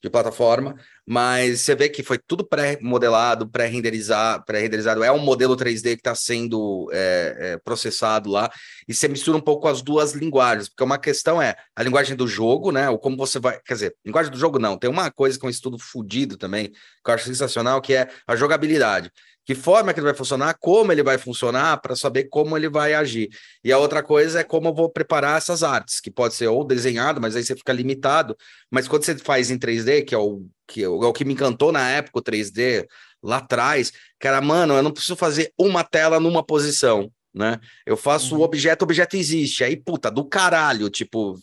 de 0.05 0.11
plataforma, 0.11 0.77
mas 1.07 1.63
você 1.63 1.75
vê 1.75 1.89
que 1.89 2.03
foi 2.03 2.19
tudo 2.19 2.47
pré-modelado, 2.47 3.49
pré-renderizado, 3.49 4.45
pré-renderizado. 4.45 5.03
É 5.03 5.11
um 5.11 5.19
modelo 5.19 5.57
3D 5.57 5.95
que 5.95 6.01
está 6.01 6.15
sendo 6.15 6.91
é, 6.93 7.37
é, 7.39 7.59
processado 7.59 8.31
lá, 8.31 8.51
e 8.87 8.93
você 8.93 9.09
mistura 9.09 9.39
um 9.39 9.41
pouco 9.41 9.67
as 9.67 9.81
duas 9.81 10.13
linguagens, 10.13 10.69
porque 10.69 10.85
uma 10.85 10.99
questão 10.99 11.41
é 11.41 11.57
a 11.75 11.83
linguagem 11.83 12.15
do 12.15 12.29
jogo, 12.29 12.71
né? 12.71 12.91
Ou 12.91 12.99
como 12.99 13.17
você 13.17 13.39
vai. 13.39 13.59
Quer 13.65 13.75
dizer, 13.75 13.97
linguagem 14.05 14.31
do 14.31 14.39
jogo 14.39 14.59
não, 14.59 14.77
tem 14.77 14.91
uma 14.91 15.11
coisa 15.11 15.39
que 15.39 15.47
é 15.47 15.49
um 15.49 15.51
estudo 15.51 15.79
fudido 15.79 16.37
também, 16.37 16.69
que 16.69 17.11
eu 17.11 17.15
acho 17.15 17.25
sensacional, 17.25 17.81
que 17.81 17.95
é 17.95 18.09
a 18.27 18.37
jogabilidade 18.37 19.11
que 19.45 19.55
forma 19.55 19.93
que 19.93 20.01
ele 20.01 20.07
vai 20.07 20.15
funcionar, 20.15 20.57
como 20.59 20.91
ele 20.91 21.03
vai 21.03 21.19
funcionar, 21.19 21.81
para 21.81 21.95
saber 21.95 22.25
como 22.25 22.57
ele 22.57 22.69
vai 22.69 22.95
agir. 22.95 23.29
E 23.63 23.73
a 23.73 23.79
outra 23.79 24.03
coisa 24.03 24.41
é 24.41 24.45
como 24.45 24.69
eu 24.69 24.75
vou 24.75 24.89
preparar 24.89 25.37
essas 25.37 25.63
artes, 25.63 26.01
que 26.01 26.11
pode 26.11 26.35
ser 26.35 26.49
ou 26.49 26.65
desenhado, 26.65 27.21
mas 27.21 27.37
aí 27.37 27.45
você 27.45 27.55
fica 27.55 27.73
limitado. 27.73 28.37
Mas 28.71 28.89
quando 28.89 29.05
você 29.05 29.17
faz 29.19 29.51
em 29.51 29.59
3D, 29.59 30.05
que 30.05 30.15
é 30.15 30.19
o 30.19 30.47
que, 30.67 30.83
é 30.83 30.89
o 30.89 31.13
que 31.13 31.25
me 31.25 31.35
encantou 31.35 31.71
na 31.71 31.89
época, 31.91 32.19
o 32.19 32.23
3D, 32.23 32.87
lá 33.23 33.37
atrás, 33.37 33.93
que 34.19 34.27
era, 34.27 34.41
mano, 34.41 34.75
eu 34.75 34.83
não 34.83 34.91
preciso 34.91 35.17
fazer 35.17 35.53
uma 35.59 35.85
tela 35.85 36.19
numa 36.19 36.43
posição. 36.43 37.11
Né? 37.35 37.59
Eu 37.85 37.97
faço 37.97 38.37
o 38.37 38.39
uhum. 38.39 38.45
objeto, 38.45 38.83
o 38.83 38.85
objeto 38.85 39.17
existe. 39.17 39.65
Aí, 39.65 39.77
puta, 39.77 40.09
do 40.09 40.25
caralho, 40.25 40.89
tipo, 40.89 41.37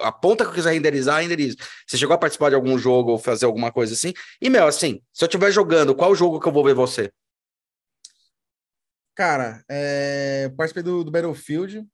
a 0.00 0.10
ponta 0.10 0.44
que 0.44 0.50
eu 0.50 0.54
quiser 0.54 0.72
renderizar, 0.72 1.22
renderizo. 1.22 1.56
Você 1.86 1.96
chegou 1.96 2.14
a 2.14 2.18
participar 2.18 2.48
de 2.48 2.56
algum 2.56 2.76
jogo 2.76 3.12
ou 3.12 3.18
fazer 3.18 3.46
alguma 3.46 3.70
coisa 3.70 3.94
assim? 3.94 4.12
E, 4.42 4.50
meu, 4.50 4.66
assim, 4.66 5.00
se 5.12 5.22
eu 5.24 5.26
estiver 5.26 5.52
jogando, 5.52 5.94
qual 5.94 6.14
jogo 6.16 6.40
que 6.40 6.48
eu 6.48 6.52
vou 6.52 6.64
ver 6.64 6.74
você? 6.74 7.12
Cara, 9.16 9.64
é, 9.66 10.52
participei 10.58 10.82
do, 10.82 11.02
do 11.02 11.10
Battlefield, 11.10 11.88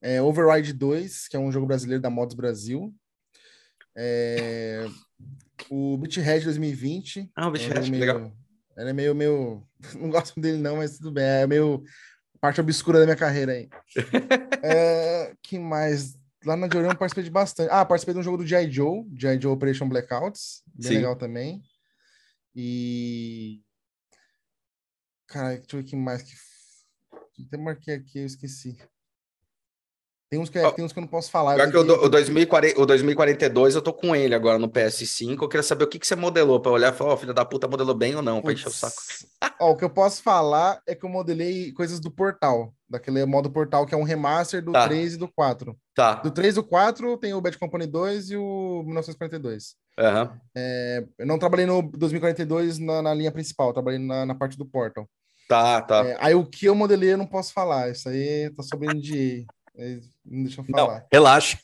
é, 0.00 0.22
Override 0.22 0.72
2, 0.72 1.28
que 1.28 1.36
é 1.36 1.38
um 1.38 1.52
jogo 1.52 1.66
brasileiro 1.66 2.02
da 2.02 2.08
Mods 2.08 2.34
Brasil. 2.34 2.94
É, 3.94 4.86
o 5.68 5.98
Beathead 5.98 6.44
2020. 6.44 7.30
Ah, 7.36 7.48
o 7.48 7.50
Beathead, 7.50 7.86
é 7.86 7.90
meio, 7.90 8.00
legal. 8.00 8.32
Ele 8.74 8.88
é 8.88 8.92
meio, 8.94 9.14
meio. 9.14 9.62
Não 10.00 10.08
gosto 10.08 10.40
dele, 10.40 10.56
não, 10.56 10.76
mas 10.76 10.96
tudo 10.96 11.12
bem. 11.12 11.24
É 11.24 11.46
meio 11.46 11.84
parte 12.40 12.58
obscura 12.58 12.98
da 12.98 13.04
minha 13.04 13.16
carreira 13.16 13.52
aí. 13.52 13.68
é, 14.64 15.34
que 15.42 15.58
mais? 15.58 16.18
Lá 16.46 16.56
na 16.56 16.68
Diorama 16.68 16.94
participei 16.94 17.24
de 17.24 17.30
bastante. 17.30 17.70
Ah, 17.70 17.84
participei 17.84 18.14
de 18.14 18.20
um 18.20 18.22
jogo 18.22 18.38
do 18.38 18.46
G.I. 18.46 18.70
Joe, 18.70 19.04
G.I. 19.14 19.38
Joe 19.38 19.52
Operation 19.52 19.90
Blackouts. 19.90 20.62
Bem 20.74 20.88
Sim. 20.88 20.94
legal 20.96 21.16
também. 21.16 21.60
E 22.56 23.60
Cara, 25.30 25.50
deixa 25.50 25.76
eu 25.76 25.80
ver 25.80 25.84
que 25.84 25.96
mais 25.96 26.22
que. 26.22 26.32
Até 27.46 27.56
marquei 27.56 27.94
aqui, 27.94 28.18
eu 28.18 28.26
esqueci. 28.26 28.76
Tem 30.28 30.38
uns 30.38 30.48
que, 30.48 30.60
oh, 30.60 30.70
tem 30.70 30.84
uns 30.84 30.92
que 30.92 30.98
eu 30.98 31.00
não 31.00 31.08
posso 31.08 31.28
falar. 31.28 31.56
que 31.68 31.76
o, 31.76 31.80
o, 31.80 32.08
2040, 32.08 32.80
o 32.80 32.86
2042 32.86 33.74
eu 33.74 33.82
tô 33.82 33.92
com 33.92 34.14
ele 34.14 34.32
agora 34.32 34.60
no 34.60 34.68
PS5. 34.68 35.42
Eu 35.42 35.48
queria 35.48 35.62
saber 35.62 35.82
o 35.82 35.88
que, 35.88 35.98
que 35.98 36.06
você 36.06 36.14
modelou 36.14 36.60
para 36.60 36.70
olhar 36.70 36.92
e 36.92 36.96
falar, 36.96 37.10
ó, 37.10 37.14
oh, 37.14 37.16
filho 37.16 37.34
da 37.34 37.44
puta, 37.44 37.66
modelou 37.66 37.96
bem 37.96 38.14
ou 38.14 38.22
não, 38.22 38.40
para 38.40 38.52
encher 38.52 38.68
o 38.68 38.70
saco. 38.70 38.94
Ó, 39.60 39.72
o 39.72 39.76
que 39.76 39.84
eu 39.84 39.90
posso 39.90 40.22
falar 40.22 40.80
é 40.86 40.94
que 40.94 41.04
eu 41.04 41.10
modelei 41.10 41.72
coisas 41.72 41.98
do 41.98 42.12
portal, 42.12 42.72
daquele 42.88 43.24
modo 43.24 43.50
portal 43.50 43.84
que 43.84 43.92
é 43.92 43.98
um 43.98 44.04
remaster 44.04 44.64
do 44.64 44.70
tá. 44.70 44.86
3 44.86 45.14
e 45.14 45.16
do 45.16 45.26
4. 45.26 45.76
Tá. 45.96 46.14
Do 46.14 46.30
3 46.30 46.54
e 46.54 46.54
do 46.54 46.64
4 46.64 47.18
tem 47.18 47.34
o 47.34 47.40
Bad 47.40 47.58
Company 47.58 47.86
2 47.86 48.30
e 48.30 48.36
o 48.36 48.82
1942. 48.84 49.74
Uhum. 49.98 50.40
É, 50.56 51.04
eu 51.18 51.26
não 51.26 51.40
trabalhei 51.40 51.66
no 51.66 51.82
2042 51.82 52.78
na, 52.78 53.02
na 53.02 53.14
linha 53.14 53.32
principal, 53.32 53.72
trabalhei 53.72 53.98
na, 53.98 54.24
na 54.24 54.34
parte 54.36 54.56
do 54.56 54.64
portal. 54.64 55.08
Tá, 55.50 55.82
tá. 55.82 56.06
É, 56.06 56.16
aí 56.20 56.32
o 56.32 56.46
que 56.46 56.66
eu 56.66 56.76
modelei 56.76 57.12
eu 57.12 57.18
não 57.18 57.26
posso 57.26 57.52
falar. 57.52 57.90
Isso 57.90 58.08
aí 58.08 58.48
tá 58.50 58.62
sob 58.62 58.86
NDA. 58.86 59.44
Não 60.24 60.44
deixa 60.44 60.60
eu 60.60 60.64
falar. 60.64 61.00
Não, 61.00 61.06
relaxa. 61.12 61.58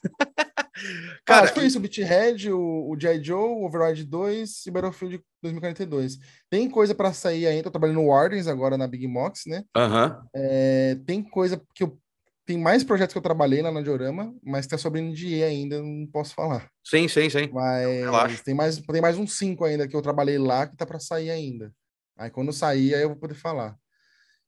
Cara, 1.24 1.45
acho 1.45 1.53
que 1.53 1.61
foi 1.61 1.68
isso: 1.68 1.78
o 1.78 1.80
Beathead, 1.80 2.51
o, 2.51 2.91
o 2.91 3.01
G.I. 3.01 3.22
Joe, 3.22 3.39
o 3.39 3.64
Override 3.64 4.05
2 4.05 4.66
e 4.66 4.70
Battlefield 4.72 5.22
2042. 5.41 6.18
Tem 6.51 6.68
coisa 6.68 6.97
para 6.97 7.12
sair 7.12 7.47
ainda. 7.47 7.62
Tô 7.62 7.70
trabalhando 7.70 8.01
no 8.01 8.09
Wardens 8.09 8.49
agora 8.49 8.76
na 8.76 8.89
Big 8.89 9.07
Mox, 9.07 9.43
né? 9.47 9.62
Uhum. 9.76 10.20
É, 10.34 10.97
tem 11.07 11.22
coisa 11.22 11.62
que 11.72 11.84
eu. 11.84 11.97
Tem 12.45 12.59
mais 12.59 12.82
projetos 12.82 13.12
que 13.12 13.18
eu 13.18 13.22
trabalhei 13.22 13.62
lá 13.62 13.70
na 13.70 13.82
Diorama, 13.82 14.34
mas 14.43 14.66
tá 14.66 14.76
sobre 14.76 15.01
NDA 15.01 15.47
ainda, 15.47 15.80
não 15.80 16.07
posso 16.07 16.34
falar. 16.34 16.68
Sim, 16.84 17.07
sim, 17.09 17.30
sim. 17.30 17.51
Mas 17.53 18.41
tem 18.43 18.55
mais, 18.55 18.78
tem 18.78 19.01
mais 19.01 19.16
uns 19.18 19.37
cinco 19.37 19.64
ainda 19.64 19.87
que 19.87 19.95
eu 19.95 20.03
trabalhei 20.03 20.39
lá 20.39 20.66
que 20.66 20.76
tá 20.76 20.87
para 20.87 21.01
sair 21.01 21.30
ainda. 21.30 21.72
Aí 22.17 22.31
quando 22.31 22.53
sair, 22.53 22.95
aí 22.95 23.03
eu 23.03 23.11
vou 23.11 23.19
poder 23.19 23.35
falar. 23.35 23.79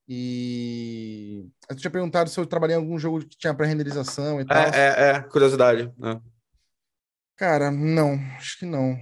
E 0.08 1.50
eu 1.68 1.76
tinha 1.76 1.90
perguntado 1.90 2.30
se 2.30 2.40
eu 2.40 2.46
trabalhei 2.46 2.74
em 2.74 2.78
algum 2.78 2.98
jogo 2.98 3.20
que 3.20 3.36
tinha 3.36 3.52
pré-renderização 3.52 4.40
e 4.40 4.46
tal. 4.46 4.56
É, 4.56 4.70
é, 4.70 5.10
é 5.10 5.22
curiosidade. 5.22 5.82
É. 6.02 6.20
Cara, 7.36 7.70
não, 7.70 8.14
acho 8.36 8.58
que 8.58 8.64
não. 8.64 8.94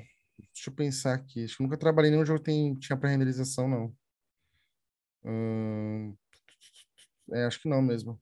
Deixa 0.53 0.69
eu 0.69 0.75
pensar 0.75 1.14
aqui. 1.14 1.45
Acho 1.45 1.59
que 1.59 1.62
nunca 1.62 1.77
trabalhei 1.77 2.11
em 2.11 2.14
nenhum 2.14 2.27
jogo 2.27 2.41
que 2.41 2.47
tem, 2.47 2.75
tinha 2.75 2.97
pré-renderização, 2.97 3.69
não. 3.69 3.95
Hum... 5.25 6.17
É, 7.33 7.45
acho 7.45 7.61
que 7.61 7.69
não 7.69 7.81
mesmo. 7.81 8.21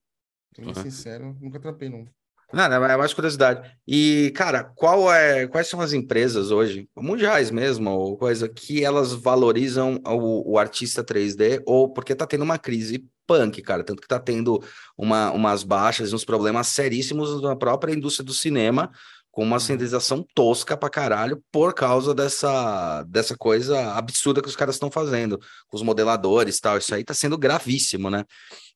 Tô 0.55 0.63
uhum. 0.63 0.75
sincero, 0.75 1.37
nunca 1.41 1.59
trampei, 1.59 1.89
não. 1.89 2.07
Não, 2.55 2.65
é 2.65 2.97
mais 2.97 3.13
curiosidade. 3.13 3.69
E, 3.87 4.33
cara, 4.37 4.63
qual 4.63 5.13
é, 5.13 5.47
quais 5.49 5.67
são 5.67 5.81
as 5.81 5.93
empresas 5.93 6.51
hoje, 6.53 6.89
mundiais 6.97 7.51
mesmo, 7.51 7.91
ou 7.91 8.17
coisa, 8.17 8.49
que 8.49 8.85
elas 8.85 9.13
valorizam 9.13 10.01
o, 10.07 10.53
o 10.53 10.59
artista 10.59 11.03
3D, 11.03 11.63
ou 11.67 11.93
porque 11.93 12.15
tá 12.15 12.27
tendo 12.27 12.45
uma 12.45 12.57
crise 12.57 13.05
punk, 13.27 13.61
cara, 13.63 13.83
tanto 13.83 14.01
que 14.01 14.09
tá 14.09 14.21
tendo 14.21 14.63
uma, 14.97 15.33
umas 15.33 15.65
baixas, 15.65 16.13
uns 16.13 16.25
problemas 16.25 16.69
seríssimos 16.69 17.43
na 17.43 17.57
própria 17.57 17.93
indústria 17.93 18.25
do 18.25 18.33
cinema, 18.33 18.91
com 19.35 19.43
uma 19.43 19.57
uhum. 19.59 20.24
tosca 20.32 20.76
pra 20.76 20.89
caralho 20.89 21.43
por 21.51 21.74
causa 21.74 22.14
dessa, 22.14 23.03
dessa 23.03 23.37
coisa 23.37 23.93
absurda 23.95 24.41
que 24.41 24.47
os 24.47 24.55
caras 24.55 24.76
estão 24.76 24.93
fazendo 24.93 25.41
com 25.66 25.76
os 25.76 25.82
modeladores 25.82 26.61
tal. 26.61 26.78
Isso 26.78 26.95
aí 26.95 27.03
tá 27.03 27.12
sendo 27.12 27.37
gravíssimo, 27.37 28.09
né? 28.09 28.24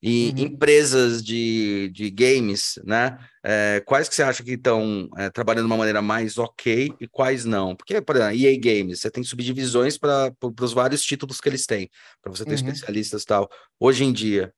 E 0.02 0.30
uhum. 0.30 0.46
empresas 0.46 1.22
de, 1.22 1.92
de 1.94 2.10
games, 2.10 2.74
né? 2.84 3.16
É, 3.40 3.80
quais 3.86 4.08
que 4.08 4.16
você 4.16 4.24
acha 4.24 4.42
que 4.42 4.54
estão 4.54 5.08
é, 5.16 5.30
trabalhando 5.30 5.66
de 5.66 5.70
uma 5.70 5.76
maneira 5.76 6.02
mais 6.02 6.38
ok 6.38 6.92
e 7.00 7.06
quais 7.06 7.44
não? 7.44 7.76
Porque, 7.76 8.00
por 8.00 8.16
exemplo, 8.16 8.34
EA 8.36 8.58
Games, 8.58 8.98
você 8.98 9.12
tem 9.12 9.22
subdivisões 9.22 9.96
para 9.96 10.32
os 10.60 10.72
vários 10.72 11.02
títulos 11.02 11.40
que 11.40 11.48
eles 11.48 11.66
têm, 11.66 11.88
para 12.20 12.32
você 12.32 12.44
ter 12.44 12.50
uhum. 12.50 12.56
especialistas 12.56 13.24
tal. 13.24 13.48
Hoje 13.78 14.02
em 14.02 14.12
dia. 14.12 14.52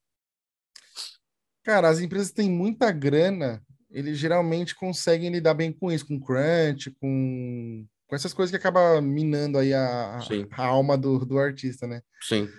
Cara, 1.63 1.89
as 1.89 1.99
empresas 1.99 2.31
têm 2.31 2.49
muita 2.49 2.91
grana 2.91 3.61
eles 3.91 4.17
geralmente 4.17 4.75
conseguem 4.75 5.29
lidar 5.29 5.53
bem 5.53 5.71
com 5.71 5.91
isso, 5.91 6.07
com 6.07 6.19
crunch, 6.19 6.91
com, 6.99 7.85
com 8.07 8.15
essas 8.15 8.33
coisas 8.33 8.51
que 8.51 8.57
acaba 8.57 9.01
minando 9.01 9.57
aí 9.57 9.73
a, 9.73 10.19
a 10.57 10.65
alma 10.65 10.97
do, 10.97 11.25
do 11.25 11.37
artista, 11.37 11.85
né? 11.87 12.01
Sim. 12.21 12.49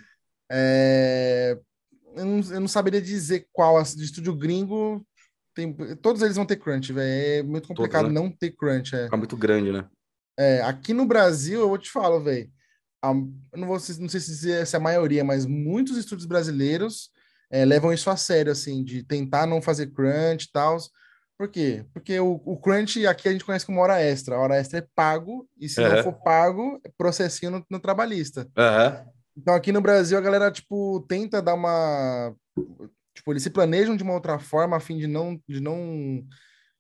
É, 0.51 1.59
eu, 2.15 2.25
não, 2.25 2.53
eu 2.53 2.61
não 2.61 2.69
saberia 2.69 3.01
dizer 3.01 3.49
qual 3.53 3.83
de 3.83 4.05
estúdio 4.05 4.37
gringo 4.37 5.07
tem, 5.55 5.73
todos 5.97 6.23
eles 6.23 6.37
vão 6.37 6.47
ter 6.47 6.57
crunch, 6.57 6.93
velho. 6.93 7.41
É 7.41 7.43
muito 7.43 7.69
complicado 7.69 8.05
todos, 8.05 8.15
né? 8.15 8.21
não 8.21 8.31
ter 8.31 8.53
crunch. 8.53 8.95
É. 8.95 9.05
Fica 9.05 9.17
muito 9.17 9.37
grande, 9.37 9.71
né? 9.71 9.87
É, 10.39 10.63
aqui 10.63 10.95
no 10.95 11.05
Brasil, 11.05 11.61
eu 11.61 11.69
vou 11.69 11.79
te 11.79 11.91
falar, 11.91 12.19
velho. 12.19 12.51
Não, 13.55 13.67
vou, 13.67 13.79
não 13.99 14.09
sei 14.09 14.21
se 14.21 14.51
é 14.51 14.65
a 14.77 14.81
maioria, 14.81 15.25
mas 15.25 15.45
muitos 15.45 15.97
estúdios 15.97 16.27
brasileiros 16.27 17.11
é, 17.51 17.65
levam 17.65 17.93
isso 17.93 18.09
a 18.09 18.17
sério, 18.17 18.53
assim, 18.53 18.83
de 18.83 19.03
tentar 19.03 19.47
não 19.47 19.61
fazer 19.61 19.93
crunch 19.93 20.47
e 20.47 20.53
tal. 20.53 20.79
Por 21.43 21.49
quê? 21.49 21.85
Porque 21.93 22.21
o, 22.21 22.41
o 22.45 22.57
crunch 22.57 23.05
aqui 23.05 23.29
a 23.29 23.33
gente 23.33 23.45
conhece 23.45 23.67
como 23.67 23.81
hora 23.81 24.01
extra. 24.01 24.37
A 24.37 24.39
hora 24.39 24.55
extra 24.55 24.79
é 24.79 24.87
pago, 24.95 25.45
e 25.59 25.69
se 25.69 25.81
uhum. 25.81 25.89
não 25.89 26.03
for 26.05 26.13
pago, 26.13 26.81
é 26.85 26.91
processinho 26.97 27.51
no, 27.51 27.67
no 27.69 27.81
trabalhista. 27.81 28.43
Uhum. 28.57 29.11
Então 29.37 29.53
aqui 29.53 29.73
no 29.73 29.81
Brasil 29.81 30.17
a 30.17 30.21
galera, 30.21 30.53
tipo, 30.53 31.05
tenta 31.09 31.43
dar 31.43 31.55
uma. 31.55 32.33
Tipo, 33.13 33.33
eles 33.33 33.43
se 33.43 33.51
planejam 33.51 33.97
de 33.97 34.05
uma 34.05 34.13
outra 34.13 34.39
forma 34.39 34.77
a 34.77 34.81
fim 34.81 34.97
de 34.97 35.09
não, 35.09 35.37
de 35.49 35.59
não, 35.59 36.25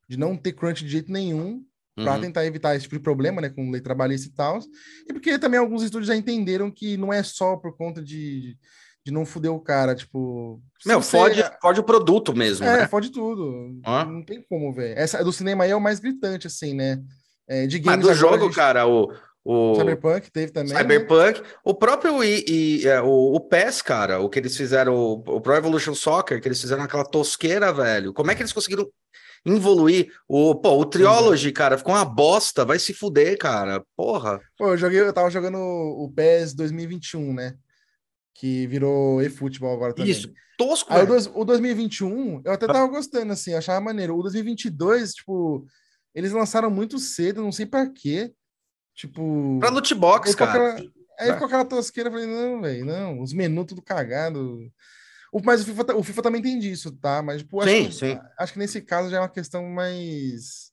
de 0.08 0.16
não 0.16 0.36
ter 0.36 0.52
crunch 0.52 0.84
de 0.84 0.90
jeito 0.92 1.10
nenhum, 1.10 1.64
para 1.96 2.14
uhum. 2.14 2.20
tentar 2.20 2.46
evitar 2.46 2.76
esse 2.76 2.84
tipo 2.84 2.94
de 2.94 3.02
problema, 3.02 3.40
né, 3.40 3.48
com 3.48 3.68
lei 3.68 3.80
trabalhista 3.80 4.28
e 4.28 4.32
tal. 4.32 4.60
E 5.08 5.12
porque 5.12 5.40
também 5.40 5.58
alguns 5.58 5.82
estúdios 5.82 6.06
já 6.06 6.14
entenderam 6.14 6.70
que 6.70 6.96
não 6.96 7.12
é 7.12 7.24
só 7.24 7.56
por 7.56 7.76
conta 7.76 8.00
de 8.00 8.56
de 9.04 9.12
não 9.12 9.26
fuder 9.26 9.52
o 9.52 9.60
cara, 9.60 9.94
tipo. 9.94 10.60
Meu, 10.86 11.00
fode, 11.00 11.42
fode 11.60 11.80
o 11.80 11.84
produto 11.84 12.34
mesmo. 12.34 12.64
É, 12.64 12.78
né? 12.78 12.88
fode 12.88 13.10
tudo. 13.10 13.80
Ah? 13.84 14.04
Não 14.04 14.24
tem 14.24 14.42
como, 14.48 14.72
velho. 14.72 14.98
Essa 14.98 15.24
do 15.24 15.32
cinema 15.32 15.64
aí 15.64 15.70
é 15.70 15.76
o 15.76 15.80
mais 15.80 15.98
gritante, 15.98 16.46
assim, 16.46 16.74
né? 16.74 17.00
É, 17.48 17.66
de 17.66 17.78
games. 17.78 18.06
Mas 18.06 18.16
do 18.16 18.20
jogo, 18.20 18.44
gente... 18.44 18.54
cara, 18.54 18.86
o. 18.86 19.12
O 19.44 19.74
Cyberpunk 19.74 20.30
teve 20.30 20.52
também. 20.52 20.76
Cyberpunk, 20.76 21.40
né? 21.40 21.46
o 21.64 21.74
próprio 21.74 22.22
e, 22.22 22.44
e 22.46 22.86
é, 22.86 23.02
o, 23.02 23.34
o 23.34 23.40
PES, 23.40 23.82
cara, 23.82 24.20
o 24.20 24.28
que 24.28 24.38
eles 24.38 24.56
fizeram, 24.56 24.94
o, 24.94 25.14
o 25.14 25.40
Pro 25.40 25.56
Evolution 25.56 25.96
Soccer, 25.96 26.40
que 26.40 26.46
eles 26.46 26.60
fizeram 26.60 26.84
aquela 26.84 27.04
tosqueira, 27.04 27.72
velho. 27.72 28.12
Como 28.12 28.30
é 28.30 28.36
que 28.36 28.42
eles 28.42 28.52
conseguiram 28.52 28.88
evoluir? 29.44 30.12
O, 30.28 30.54
pô, 30.54 30.78
o 30.78 30.84
Triology, 30.84 31.48
uhum. 31.48 31.54
cara, 31.54 31.76
ficou 31.76 31.92
uma 31.92 32.04
bosta, 32.04 32.64
vai 32.64 32.78
se 32.78 32.94
fuder, 32.94 33.36
cara. 33.36 33.82
Porra. 33.96 34.40
Pô, 34.56 34.68
eu 34.68 34.76
joguei, 34.76 35.00
eu 35.00 35.12
tava 35.12 35.28
jogando 35.28 35.58
o 35.58 36.08
PES 36.14 36.54
2021, 36.54 37.34
né? 37.34 37.56
Que 38.34 38.66
virou 38.66 39.20
eFootball 39.22 39.74
agora 39.74 39.94
também. 39.94 40.10
Isso, 40.10 40.32
tosco, 40.58 40.92
Aí 40.92 41.02
o, 41.02 41.06
dois, 41.06 41.26
o 41.26 41.44
2021, 41.44 42.42
eu 42.44 42.52
até 42.52 42.66
tava 42.66 42.86
gostando, 42.86 43.32
assim, 43.32 43.54
achava 43.54 43.80
maneiro. 43.80 44.16
O 44.16 44.22
2022, 44.22 45.12
tipo, 45.14 45.66
eles 46.14 46.32
lançaram 46.32 46.70
muito 46.70 46.98
cedo, 46.98 47.42
não 47.42 47.52
sei 47.52 47.66
para 47.66 47.88
quê. 47.90 48.32
Tipo. 48.94 49.58
Pra 49.60 49.70
loot 49.70 49.94
box, 49.94 50.34
cara. 50.34 50.72
aquela- 50.74 50.92
Aí 51.18 51.30
ficou 51.32 51.46
aquela 51.46 51.64
tosqueira, 51.64 52.08
eu 52.08 52.12
falei, 52.12 52.26
não, 52.26 52.60
velho, 52.60 52.84
não, 52.84 53.20
os 53.20 53.32
menus 53.32 53.66
tudo 53.66 53.82
cagado. 53.82 54.58
O- 55.32 55.40
Mas 55.44 55.60
o 55.62 55.64
FIFA, 55.66 55.94
o 55.94 56.02
FIFA 56.02 56.22
também 56.22 56.42
tem 56.42 56.58
disso, 56.58 56.90
tá? 56.92 57.22
Mas, 57.22 57.42
tipo, 57.42 57.60
acho, 57.60 57.70
Sim, 57.70 57.86
que, 57.86 57.92
sim. 57.92 58.18
acho 58.38 58.52
que 58.54 58.58
nesse 58.58 58.80
caso 58.80 59.08
já 59.10 59.18
é 59.18 59.20
uma 59.20 59.28
questão 59.28 59.64
mais 59.68 60.71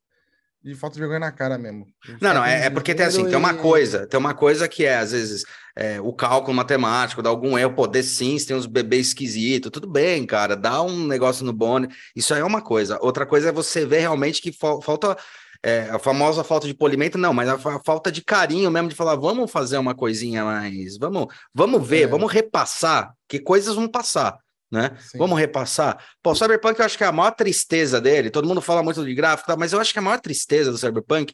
de 0.63 0.75
falta 0.75 0.95
de 0.95 0.99
vergonha 0.99 1.19
na 1.21 1.31
cara 1.31 1.57
mesmo. 1.57 1.85
Não, 2.21 2.33
não, 2.33 2.43
é, 2.45 2.65
é 2.65 2.69
porque 2.69 2.93
tem 2.93 3.05
assim, 3.05 3.25
tem 3.25 3.35
uma 3.37 3.53
e- 3.53 3.57
coisa, 3.57 4.05
tem 4.05 4.19
uma 4.19 4.33
coisa 4.33 4.67
que 4.67 4.83
é, 4.85 4.97
às 4.97 5.11
vezes, 5.11 5.43
é, 5.75 6.01
o 6.01 6.11
cálculo 6.13 6.53
matemático, 6.55 7.21
dá 7.21 7.29
algum 7.29 7.57
erro, 7.57 7.73
pô, 7.75 7.87
The 7.87 8.01
Sims 8.01 8.45
tem 8.45 8.55
uns 8.55 8.65
bebês 8.65 9.07
esquisitos, 9.07 9.71
tudo 9.71 9.89
bem, 9.89 10.25
cara, 10.25 10.55
dá 10.55 10.81
um 10.81 11.07
negócio 11.07 11.45
no 11.45 11.53
bone, 11.53 11.87
isso 12.15 12.33
aí 12.33 12.41
é 12.41 12.45
uma 12.45 12.61
coisa. 12.61 12.97
Outra 13.01 13.25
coisa 13.25 13.49
é 13.49 13.51
você 13.51 13.85
ver 13.85 13.99
realmente 13.99 14.41
que 14.41 14.51
fal- 14.51 14.81
falta 14.81 15.17
é, 15.63 15.89
a 15.89 15.99
famosa 15.99 16.41
falta 16.43 16.67
de 16.67 16.73
polimento, 16.73 17.17
não, 17.17 17.33
mas 17.33 17.49
a, 17.49 17.57
fa- 17.57 17.81
falta 17.85 18.11
de 18.11 18.21
carinho 18.23 18.71
mesmo, 18.71 18.87
de 18.89 18.95
falar, 18.95 19.15
vamos 19.15 19.51
fazer 19.51 19.77
uma 19.77 19.93
coisinha 19.95 20.43
mais, 20.45 20.97
vamos, 20.97 21.27
vamos 21.53 21.85
ver, 21.87 22.03
É. 22.03 22.07
vamos 22.07 22.31
repassar, 22.31 23.13
que 23.27 23.39
coisas 23.39 23.75
vão 23.75 23.87
passar. 23.87 24.37
Né? 24.71 24.91
Sim. 24.99 25.17
Vamos 25.17 25.39
repassar. 25.39 25.97
Pô, 26.21 26.31
o 26.31 26.35
Cyberpunk 26.35 26.79
eu 26.79 26.85
acho 26.85 26.97
que 26.97 27.03
é 27.03 27.07
a 27.07 27.11
maior 27.11 27.31
tristeza 27.31 27.99
dele. 27.99 28.29
Todo 28.29 28.47
mundo 28.47 28.61
fala 28.61 28.83
muito 28.83 29.03
de 29.03 29.15
gráfico, 29.15 29.47
tá? 29.47 29.57
mas 29.57 29.73
eu 29.73 29.79
acho 29.79 29.91
que 29.91 29.99
a 29.99 30.01
maior 30.01 30.19
tristeza 30.19 30.71
do 30.71 30.77
Cyberpunk 30.77 31.33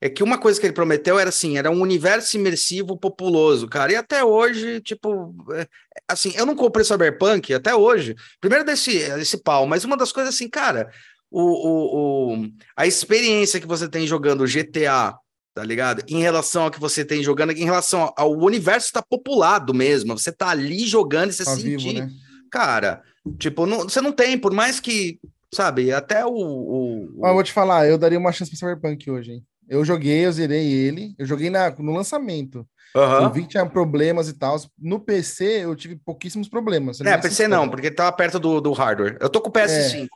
é 0.00 0.08
que 0.08 0.22
uma 0.22 0.36
coisa 0.38 0.58
que 0.58 0.66
ele 0.66 0.72
prometeu 0.72 1.16
era 1.18 1.28
assim, 1.28 1.58
era 1.58 1.70
um 1.70 1.80
universo 1.80 2.36
imersivo 2.36 2.96
populoso, 2.96 3.68
cara. 3.68 3.92
E 3.92 3.96
até 3.96 4.24
hoje, 4.24 4.80
tipo, 4.80 5.32
é, 5.54 5.66
assim, 6.08 6.32
eu 6.34 6.44
não 6.46 6.56
comprei 6.56 6.84
Cyberpunk 6.84 7.54
até 7.54 7.74
hoje. 7.74 8.16
Primeiro 8.40 8.64
desse 8.64 8.96
esse 8.96 9.36
pau, 9.42 9.66
mas 9.66 9.84
uma 9.84 9.96
das 9.96 10.10
coisas 10.10 10.34
assim, 10.34 10.48
cara, 10.48 10.90
o, 11.30 11.40
o, 11.40 12.34
o- 12.42 12.48
a 12.76 12.86
experiência 12.86 13.60
que 13.60 13.66
você 13.66 13.88
tem 13.88 14.06
jogando 14.06 14.44
GTA, 14.46 15.14
tá 15.54 15.62
ligado? 15.62 16.02
Em 16.08 16.20
relação 16.20 16.64
ao 16.64 16.70
que 16.70 16.80
você 16.80 17.04
tem 17.04 17.22
jogando, 17.22 17.52
em 17.52 17.64
relação 17.64 18.12
ao 18.16 18.32
universo 18.32 18.92
tá 18.92 19.02
populado 19.02 19.72
mesmo. 19.72 20.18
Você 20.18 20.32
tá 20.32 20.48
ali 20.48 20.84
jogando 20.86 21.30
e 21.30 21.32
você 21.32 21.44
Tá 21.44 21.54
sentir, 21.54 21.76
vivo, 21.76 21.92
né? 21.92 22.10
Cara, 22.52 23.02
tipo, 23.38 23.66
não, 23.66 23.80
você 23.80 24.00
não 24.00 24.12
tem, 24.12 24.38
por 24.38 24.52
mais 24.52 24.78
que, 24.78 25.18
sabe, 25.52 25.90
até 25.92 26.24
o, 26.24 26.30
o- 26.30 27.20
o- 27.20 27.26
eu 27.26 27.34
vou 27.34 27.42
te 27.42 27.52
falar, 27.52 27.88
eu 27.88 27.98
daria 27.98 28.18
uma 28.18 28.30
chance 28.30 28.50
pro 28.50 28.58
Cyberpunk 28.58 29.10
hoje, 29.10 29.32
hein? 29.32 29.44
Eu 29.68 29.84
joguei, 29.84 30.26
eu 30.26 30.32
zerei 30.32 30.70
ele. 30.70 31.14
Eu 31.18 31.24
joguei 31.24 31.48
na, 31.48 31.70
no 31.70 31.92
lançamento. 31.92 32.66
Aham. 32.94 33.22
Eu 33.22 33.30
vi 33.30 33.42
que 33.42 33.48
tinha 33.48 33.64
problemas 33.64 34.28
e 34.28 34.34
tal. 34.34 34.56
No 34.78 35.00
PC, 35.00 35.64
eu 35.64 35.74
tive 35.74 35.96
pouquíssimos 35.96 36.46
problemas. 36.48 37.00
É, 37.00 37.16
PC 37.16 37.48
não, 37.48 37.68
porque 37.70 37.90
tava 37.90 38.12
perto 38.12 38.38
do, 38.38 38.60
do 38.60 38.72
hardware. 38.72 39.16
Eu 39.18 39.30
tô 39.30 39.40
com 39.40 39.48
o 39.48 39.52
PS5. 39.52 40.00
na 40.02 40.08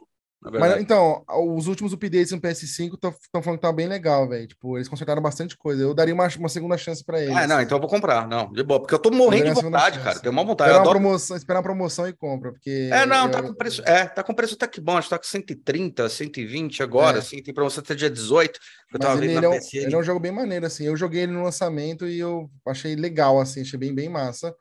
Mas, 0.43 0.81
então, 0.81 1.25
os 1.57 1.67
últimos 1.67 1.93
updates 1.93 2.31
no 2.31 2.41
PS5 2.41 2.95
estão 2.95 3.43
falando 3.43 3.59
que 3.59 3.63
tá 3.63 3.73
bem 3.73 3.89
legal, 3.89 4.29
velho. 4.29 4.47
Tipo, 4.47 4.77
eles 4.77 4.87
consertaram 4.87 5.21
bastante 5.21 5.57
coisa. 5.57 5.83
Eu 5.83 5.93
daria 5.95 6.15
uma, 6.15 6.29
uma 6.39 6.49
segunda 6.49 6.77
chance 6.79 7.05
pra 7.05 7.21
eles. 7.21 7.35
Ah, 7.35 7.47
não, 7.49 7.61
então 7.61 7.77
eu 7.79 7.81
vou 7.81 7.91
comprar. 7.91 8.29
Não, 8.29 8.53
de 8.53 8.63
boa. 8.63 8.79
Porque 8.79 8.95
eu 8.95 8.99
tô 8.99 9.11
morrendo 9.11 9.47
Daria 9.47 9.55
de 9.55 9.63
vontade, 9.63 9.99
cara. 10.01 10.21
Tenho 10.21 10.31
uma 10.33 10.45
vontade. 10.45 10.71
Esperar 10.71 10.77
Eu 10.77 10.83
uma, 10.85 10.91
adoro... 10.91 11.01
promoção, 11.01 11.37
esperar 11.37 11.59
uma 11.59 11.63
promoção 11.65 12.07
e 12.09 12.13
compra, 12.13 12.53
porque... 12.53 12.91
É, 12.93 13.05
não, 13.07 13.25
eu- 13.25 13.31
tá 13.31 13.43
com 13.43 13.55
preço. 13.55 13.83
É, 13.85 14.05
tá 14.07 14.23
com 14.23 14.35
preço 14.35 14.55
até 14.55 14.69
que 14.69 14.81
bom. 14.81 14.97
Acho 14.97 15.09
que 15.09 15.15
tá 15.15 15.19
com 15.19 15.25
130, 15.25 16.09
120 16.09 16.83
agora. 16.83 17.17
É. 17.17 17.21
Assim, 17.21 17.43
tem 17.43 17.53
promoção 17.55 17.83
até 17.83 17.95
dia 17.95 18.11
18. 18.11 18.53
que 18.53 18.59
Eu 18.59 18.63
Mas 18.93 19.01
tava 19.01 19.19
ele, 19.19 19.27
vendo 19.29 19.39
ele 19.39 19.47
é 19.47 19.49
na 19.49 19.55
um, 19.57 19.59
PC. 19.59 19.79
ele 19.79 19.95
é 19.95 19.99
um 19.99 20.03
jogo 20.03 20.21
bem 20.21 20.33
maneiro, 20.33 20.67
assim. 20.67 20.85
Eu 20.85 20.97
joguei 20.97 21.23
ele 21.23 21.33
no 21.33 21.43
lançamento 21.43 22.07
e 22.07 22.21
eu 22.21 22.49
achei 22.69 22.95
legal, 22.95 23.41
assim. 23.41 23.63
Achei 23.63 23.79
bem, 23.79 23.93
bem 23.93 24.09
massa. 24.09 24.55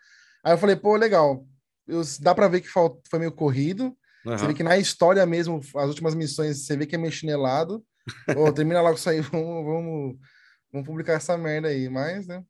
Aí 0.44 0.54
eu 0.54 0.58
falei, 0.58 0.76
pô, 0.76 0.96
legal. 0.96 1.46
Eu, 1.88 2.02
dá 2.22 2.34
pra 2.34 2.48
ver 2.48 2.62
que 2.62 2.70
foi 2.70 2.90
meio 3.20 3.32
corrido. 3.32 3.96
Você 4.26 4.46
Aham. 4.46 4.48
vê 4.48 4.54
que 4.54 4.64
na 4.64 4.78
história 4.78 5.26
mesmo, 5.26 5.62
as 5.76 5.90
últimas 5.90 6.16
missões, 6.16 6.66
você 6.66 6.76
vê 6.76 6.86
que 6.86 6.96
é 6.96 6.98
meio 6.98 7.12
chinelado. 7.12 7.86
Ô, 8.36 8.52
termina 8.54 8.82
logo 8.82 8.96
isso 8.96 9.10
aí, 9.10 9.22
vamos, 9.22 9.66
vamos, 9.66 10.16
vamos 10.72 10.88
publicar 10.88 11.14
essa 11.14 11.38
merda 11.38 11.68
aí. 11.68 11.90
Mas, 11.90 12.28
né? 12.28 12.44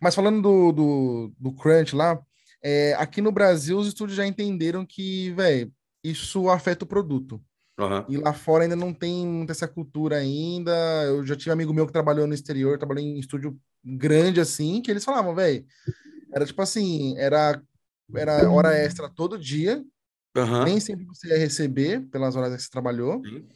Mas 0.00 0.14
falando 0.14 0.42
do, 0.42 0.72
do, 0.72 1.32
do 1.38 1.54
Crunch 1.54 1.94
lá, 1.94 2.20
é, 2.62 2.94
aqui 2.94 3.20
no 3.20 3.32
Brasil 3.32 3.78
os 3.78 3.86
estúdios 3.86 4.16
já 4.16 4.26
entenderam 4.26 4.84
que, 4.86 5.32
velho, 5.32 5.72
isso 6.02 6.48
afeta 6.48 6.84
o 6.84 6.88
produto. 6.88 7.42
Aham. 7.78 8.06
E 8.08 8.16
lá 8.16 8.32
fora 8.32 8.64
ainda 8.64 8.76
não 8.76 8.92
tem 8.92 9.26
muita 9.26 9.52
essa 9.52 9.68
cultura 9.68 10.16
ainda. 10.16 10.72
Eu 11.04 11.24
já 11.24 11.36
tive 11.36 11.50
um 11.50 11.54
amigo 11.54 11.72
meu 11.72 11.86
que 11.86 11.92
trabalhou 11.92 12.26
no 12.26 12.34
exterior, 12.34 12.78
trabalhou 12.78 13.02
em 13.02 13.18
estúdio 13.18 13.58
grande 13.84 14.40
assim, 14.40 14.80
que 14.80 14.90
eles 14.90 15.04
falavam, 15.04 15.34
velho, 15.34 15.64
era 16.32 16.46
tipo 16.46 16.62
assim, 16.62 17.16
era, 17.18 17.60
era 18.14 18.50
hora 18.50 18.74
extra 18.76 19.08
todo 19.08 19.38
dia, 19.38 19.84
Aham. 20.36 20.64
nem 20.64 20.80
sempre 20.80 21.04
você 21.04 21.28
ia 21.28 21.38
receber 21.38 22.00
pelas 22.08 22.36
horas 22.36 22.54
que 22.56 22.62
você 22.62 22.70
trabalhou, 22.70 23.22
Sim. 23.24 23.46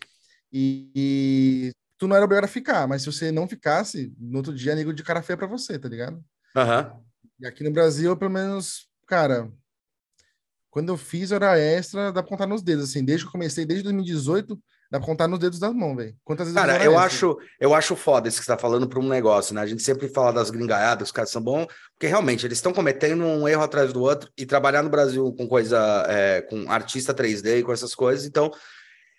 e, 0.53 0.91
e 0.95 1.73
tu 1.97 2.07
não 2.07 2.17
era 2.17 2.25
obrigado 2.25 2.45
a 2.45 2.49
ficar, 2.49 2.87
mas 2.87 3.03
se 3.03 3.11
você 3.13 3.33
não 3.33 3.49
ficasse, 3.49 4.15
no 4.19 4.39
outro 4.39 4.55
dia, 4.55 4.75
nego 4.75 4.93
de 4.93 5.03
cara 5.03 5.23
feia 5.23 5.37
pra 5.37 5.47
você, 5.47 5.79
tá 5.79 5.89
ligado? 5.89 6.23
Aham. 6.55 7.01
E 7.41 7.47
aqui 7.47 7.63
no 7.65 7.71
Brasil, 7.71 8.17
pelo 8.17 8.31
menos, 8.31 8.89
cara, 9.07 9.51
quando 10.71 10.91
eu 10.91 10.97
fiz 10.97 11.33
hora 11.33 11.59
extra, 11.59 12.13
dá 12.13 12.23
pra 12.23 12.31
contar 12.31 12.47
nos 12.47 12.63
dedos, 12.63 12.91
assim, 12.91 13.05
desde 13.05 13.25
que 13.25 13.29
eu 13.29 13.33
comecei, 13.33 13.65
desde 13.65 13.85
2018, 13.85 14.63
dá 14.91 14.99
pra 14.99 15.07
contar 15.07 15.29
nos 15.29 15.39
dedos 15.39 15.59
das 15.59 15.75
mãos, 15.75 15.97
velho. 15.97 16.15
Quantas 16.25 16.47
vezes 16.47 16.57
eu 16.57 16.67
Cara, 16.67 16.85
eu 16.85 16.93
extra? 16.93 17.07
acho, 17.07 17.39
eu 17.61 17.75
acho 17.75 17.97
foda 17.97 18.29
isso 18.29 18.39
que 18.39 18.45
você 18.45 18.53
tá 18.53 18.59
falando 18.59 18.89
para 18.89 18.99
um 19.01 19.09
negócio, 19.09 19.55
né? 19.55 19.61
A 19.61 19.67
gente 19.67 19.83
sempre 19.83 20.09
fala 20.09 20.33
das 20.33 20.51
gringaiadas, 20.51 21.09
os 21.09 21.13
caras 21.13 21.31
são 21.31 21.43
bons, 21.43 21.67
porque 21.93 22.07
realmente 22.07 22.47
eles 22.47 22.59
estão 22.59 22.73
cometendo 22.73 23.25
um 23.25 23.49
erro 23.49 23.63
atrás 23.63 23.93
do 23.93 24.03
outro 24.03 24.31
e 24.37 24.47
trabalhar 24.47 24.83
no 24.83 24.91
Brasil 24.91 25.33
com 25.37 25.49
coisa, 25.49 26.05
é, 26.09 26.43
com 26.43 26.71
artista 26.71 27.13
3D 27.13 27.59
e 27.59 27.63
com 27.63 27.73
essas 27.73 27.95
coisas, 27.95 28.27
então 28.27 28.51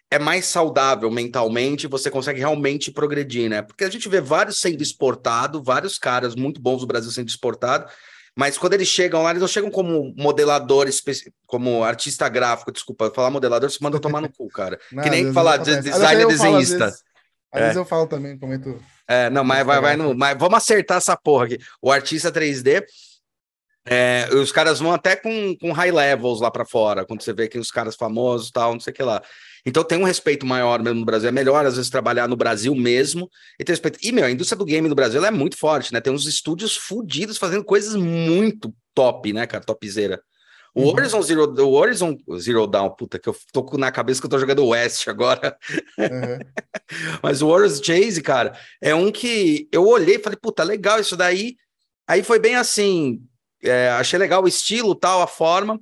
é 0.09 0.17
mais 0.17 0.45
saudável 0.45 1.11
mentalmente, 1.11 1.87
você 1.87 2.09
consegue 2.09 2.39
realmente 2.39 2.91
progredir, 2.91 3.49
né? 3.49 3.61
Porque 3.61 3.83
a 3.83 3.89
gente 3.89 4.07
vê 4.07 4.21
vários 4.21 4.61
sendo 4.61 4.81
exportado, 4.81 5.61
vários 5.61 5.97
caras 5.97 6.33
muito 6.33 6.61
bons 6.61 6.79
do 6.79 6.87
Brasil 6.87 7.11
sendo 7.11 7.27
exportado, 7.27 7.91
mas 8.37 8.57
quando 8.57 8.73
eles 8.73 8.87
chegam 8.87 9.23
lá, 9.23 9.31
eles 9.31 9.41
não 9.41 9.47
chegam 9.47 9.69
como 9.71 10.13
modelador, 10.15 10.87
como 11.45 11.83
artista 11.83 12.29
gráfico, 12.29 12.71
desculpa, 12.71 13.11
falar 13.13 13.29
modelador, 13.31 13.69
você 13.69 13.79
manda 13.81 13.99
tomar 13.99 14.21
no 14.21 14.31
cu, 14.31 14.47
cara. 14.49 14.79
Não, 14.91 15.01
que 15.03 15.09
nem 15.09 15.33
falar 15.33 15.57
de 15.57 15.75
designer 15.81 16.21
eu 16.21 16.29
falo, 16.29 16.31
às 16.31 16.37
desenhista. 16.67 16.85
vezes- 16.85 17.03
Às 17.51 17.59
É. 17.61 17.63
vezes 17.63 17.77
eu 17.77 17.85
falo 17.85 18.07
também, 18.07 18.37
comento. 18.37 18.79
É, 19.07 19.29
não, 19.29 19.43
mas 19.43 19.65
vai, 19.65 19.79
vai 19.81 19.95
no. 19.95 20.13
Mas 20.13 20.37
vamos 20.37 20.57
acertar 20.57 20.97
essa 20.97 21.15
porra 21.15 21.45
aqui. 21.45 21.57
O 21.81 21.91
artista 21.91 22.29
3D. 22.31 22.83
É, 23.89 24.29
os 24.33 24.51
caras 24.51 24.79
vão 24.79 24.91
até 24.91 25.15
com, 25.15 25.55
com 25.57 25.71
high 25.71 25.91
levels 25.91 26.41
lá 26.41 26.51
pra 26.51 26.65
fora, 26.65 27.05
quando 27.05 27.21
você 27.21 27.31
vê 27.33 27.47
que 27.47 27.57
os 27.57 27.71
caras 27.71 27.95
famosos 27.95 28.49
e 28.49 28.51
tal, 28.51 28.73
não 28.73 28.79
sei 28.79 28.91
o 28.91 28.95
que 28.95 29.03
lá. 29.03 29.21
Então 29.65 29.83
tem 29.83 29.97
um 29.97 30.03
respeito 30.03 30.45
maior 30.45 30.81
mesmo 30.81 30.99
no 30.99 31.05
Brasil. 31.05 31.27
É 31.27 31.31
melhor, 31.31 31.65
às 31.65 31.75
vezes, 31.75 31.89
trabalhar 31.89 32.27
no 32.27 32.35
Brasil 32.37 32.73
mesmo 32.75 33.29
e 33.59 33.63
ter 33.63 33.73
respeito. 33.73 33.99
E, 34.01 34.11
meu, 34.11 34.25
a 34.25 34.31
indústria 34.31 34.57
do 34.57 34.65
game 34.65 34.87
no 34.87 34.95
Brasil 34.95 35.23
é 35.25 35.31
muito 35.31 35.57
forte, 35.57 35.91
né? 35.91 35.99
Tem 35.99 36.13
uns 36.13 36.25
estúdios 36.25 36.75
fudidos 36.75 37.37
fazendo 37.37 37.63
coisas 37.63 37.95
muito 37.95 38.73
top, 38.93 39.33
né, 39.33 39.45
cara? 39.45 39.63
Topzera. 39.63 40.21
O 40.73 40.81
Uhum. 40.83 40.89
Horizon 40.89 41.21
Zero, 41.21 41.65
o 41.65 41.73
Horizon 41.73 42.15
Zero 42.37 42.67
Dawn, 42.67 42.91
puta, 42.91 43.17
que 43.17 43.27
eu 43.27 43.35
tô 43.51 43.77
na 43.77 43.91
cabeça 43.91 44.21
que 44.21 44.27
eu 44.27 44.29
tô 44.29 44.37
jogando 44.37 44.65
West 44.67 45.07
agora. 45.07 45.57
Aham. 45.99 46.39
Mas 47.23 47.41
o 47.41 47.49
Warriors 47.49 47.81
Chase, 47.83 48.21
cara, 48.21 48.57
é 48.81 48.93
um 48.93 49.11
que 49.11 49.67
eu 49.71 49.85
olhei 49.87 50.15
e 50.15 50.19
falei, 50.19 50.37
puta, 50.41 50.63
legal 50.63 50.99
isso 50.99 51.17
daí. 51.17 51.55
Aí 52.07 52.23
foi 52.23 52.39
bem 52.39 52.55
assim, 52.55 53.19
é, 53.63 53.89
achei 53.89 54.17
legal 54.19 54.43
o 54.43 54.47
estilo, 54.47 54.93
tal, 54.95 55.21
a 55.21 55.27
forma. 55.27 55.79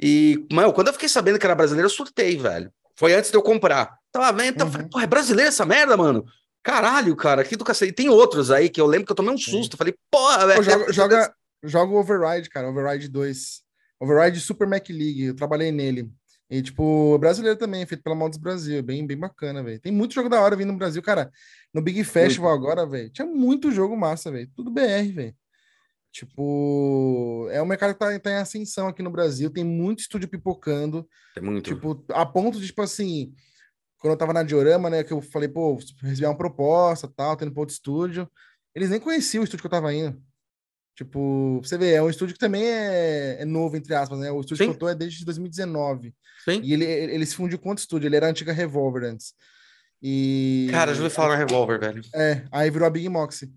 E, 0.00 0.44
mano, 0.52 0.72
quando 0.72 0.88
eu 0.88 0.92
fiquei 0.92 1.08
sabendo 1.08 1.38
que 1.38 1.46
era 1.46 1.54
brasileiro, 1.54 1.86
eu 1.86 1.90
surtei, 1.90 2.36
velho. 2.36 2.70
Foi 2.94 3.14
antes 3.14 3.30
de 3.30 3.36
eu 3.36 3.42
comprar. 3.42 3.96
Tava 4.12 4.32
vendo, 4.32 4.60
eu 4.60 4.66
Uhum. 4.66 4.72
falei, 4.72 4.88
pô, 4.90 5.00
é 5.00 5.06
brasileiro 5.06 5.48
essa 5.48 5.64
merda, 5.66 5.96
mano? 5.96 6.24
Caralho, 6.62 7.14
cara, 7.14 7.44
que 7.44 7.56
do 7.56 7.64
cacete. 7.64 7.90
E 7.92 7.94
tem 7.94 8.08
outros 8.08 8.50
aí 8.50 8.68
que 8.68 8.80
eu 8.80 8.86
lembro 8.86 9.06
que 9.06 9.12
eu 9.12 9.16
tomei 9.16 9.32
um 9.32 9.38
susto. 9.38 9.76
Falei, 9.76 9.94
porra, 10.10 10.46
velho. 10.46 10.62
joga, 10.62 10.92
joga, 10.92 11.34
joga 11.62 11.92
o 11.92 11.96
Override, 11.98 12.48
cara, 12.50 12.68
Override 12.68 13.08
2. 13.08 13.62
Override 14.00 14.40
Super 14.40 14.66
Mac 14.66 14.88
League, 14.90 15.24
eu 15.26 15.34
trabalhei 15.34 15.70
nele. 15.72 16.10
E, 16.50 16.62
tipo, 16.62 17.18
brasileiro 17.18 17.58
também, 17.58 17.84
feito 17.86 18.02
pela 18.04 18.14
Mods 18.14 18.38
Brasil, 18.38 18.82
bem, 18.82 19.06
bem 19.06 19.16
bacana, 19.16 19.62
velho. 19.62 19.80
Tem 19.80 19.90
muito 19.92 20.14
jogo 20.14 20.28
da 20.28 20.40
hora 20.40 20.54
vindo 20.54 20.72
no 20.72 20.78
Brasil, 20.78 21.02
cara. 21.02 21.30
No 21.72 21.80
Big 21.82 22.02
Festival 22.04 22.52
agora, 22.52 22.86
velho, 22.86 23.10
tinha 23.10 23.26
muito 23.26 23.70
jogo 23.72 23.96
massa, 23.96 24.30
velho. 24.30 24.48
Tudo 24.54 24.70
BR, 24.70 25.12
velho. 25.12 25.34
Tipo, 26.12 27.48
é 27.50 27.60
um 27.60 27.66
mercado 27.66 27.92
que 27.92 27.98
tá, 27.98 28.18
tá 28.18 28.30
em 28.30 28.36
ascensão 28.36 28.88
aqui 28.88 29.02
no 29.02 29.10
Brasil, 29.10 29.50
tem 29.50 29.64
muito 29.64 30.00
estúdio 30.00 30.28
pipocando. 30.28 31.06
Tem 31.34 31.44
muito. 31.44 31.74
Tipo, 31.74 32.04
a 32.10 32.24
ponto 32.24 32.58
de, 32.58 32.66
tipo 32.66 32.80
assim, 32.80 33.34
quando 33.98 34.12
eu 34.12 34.18
tava 34.18 34.32
na 34.32 34.42
Diorama, 34.42 34.88
né, 34.88 35.04
que 35.04 35.12
eu 35.12 35.20
falei, 35.20 35.48
pô, 35.48 35.78
recebi 36.02 36.26
uma 36.26 36.36
proposta, 36.36 37.06
tal, 37.14 37.36
tendo 37.36 37.52
pra 37.52 37.60
outro 37.60 37.74
estúdio. 37.74 38.30
Eles 38.74 38.90
nem 38.90 39.00
conheciam 39.00 39.42
o 39.42 39.44
estúdio 39.44 39.62
que 39.62 39.66
eu 39.66 39.70
tava 39.70 39.92
indo. 39.92 40.20
Tipo, 40.96 41.60
você 41.62 41.76
vê, 41.76 41.92
é 41.92 42.02
um 42.02 42.08
estúdio 42.08 42.32
que 42.32 42.40
também 42.40 42.64
é, 42.64 43.42
é 43.42 43.44
novo, 43.44 43.76
entre 43.76 43.94
aspas, 43.94 44.18
né? 44.18 44.30
O 44.30 44.40
estúdio 44.40 44.64
Sim. 44.64 44.70
que 44.70 44.76
eu 44.76 44.78
tô 44.78 44.88
é 44.88 44.94
desde 44.94 45.24
2019. 45.26 46.14
Sim. 46.42 46.60
E 46.62 46.72
ele, 46.72 46.84
ele 46.84 47.26
se 47.26 47.36
fundiu 47.36 47.58
com 47.58 47.68
outro 47.68 47.82
estúdio, 47.82 48.08
ele 48.08 48.16
era 48.16 48.26
a 48.26 48.30
antiga 48.30 48.52
Revolver 48.52 49.04
antes. 49.04 49.34
E. 50.02 50.68
Cara, 50.70 50.94
já 50.94 51.02
ouvi 51.02 51.14
falar 51.14 51.30
na 51.30 51.36
Revolver, 51.36 51.78
velho. 51.78 52.02
É, 52.14 52.44
aí 52.50 52.70
virou 52.70 52.86
a 52.86 52.90
Big 52.90 53.08
Moxie. 53.10 53.52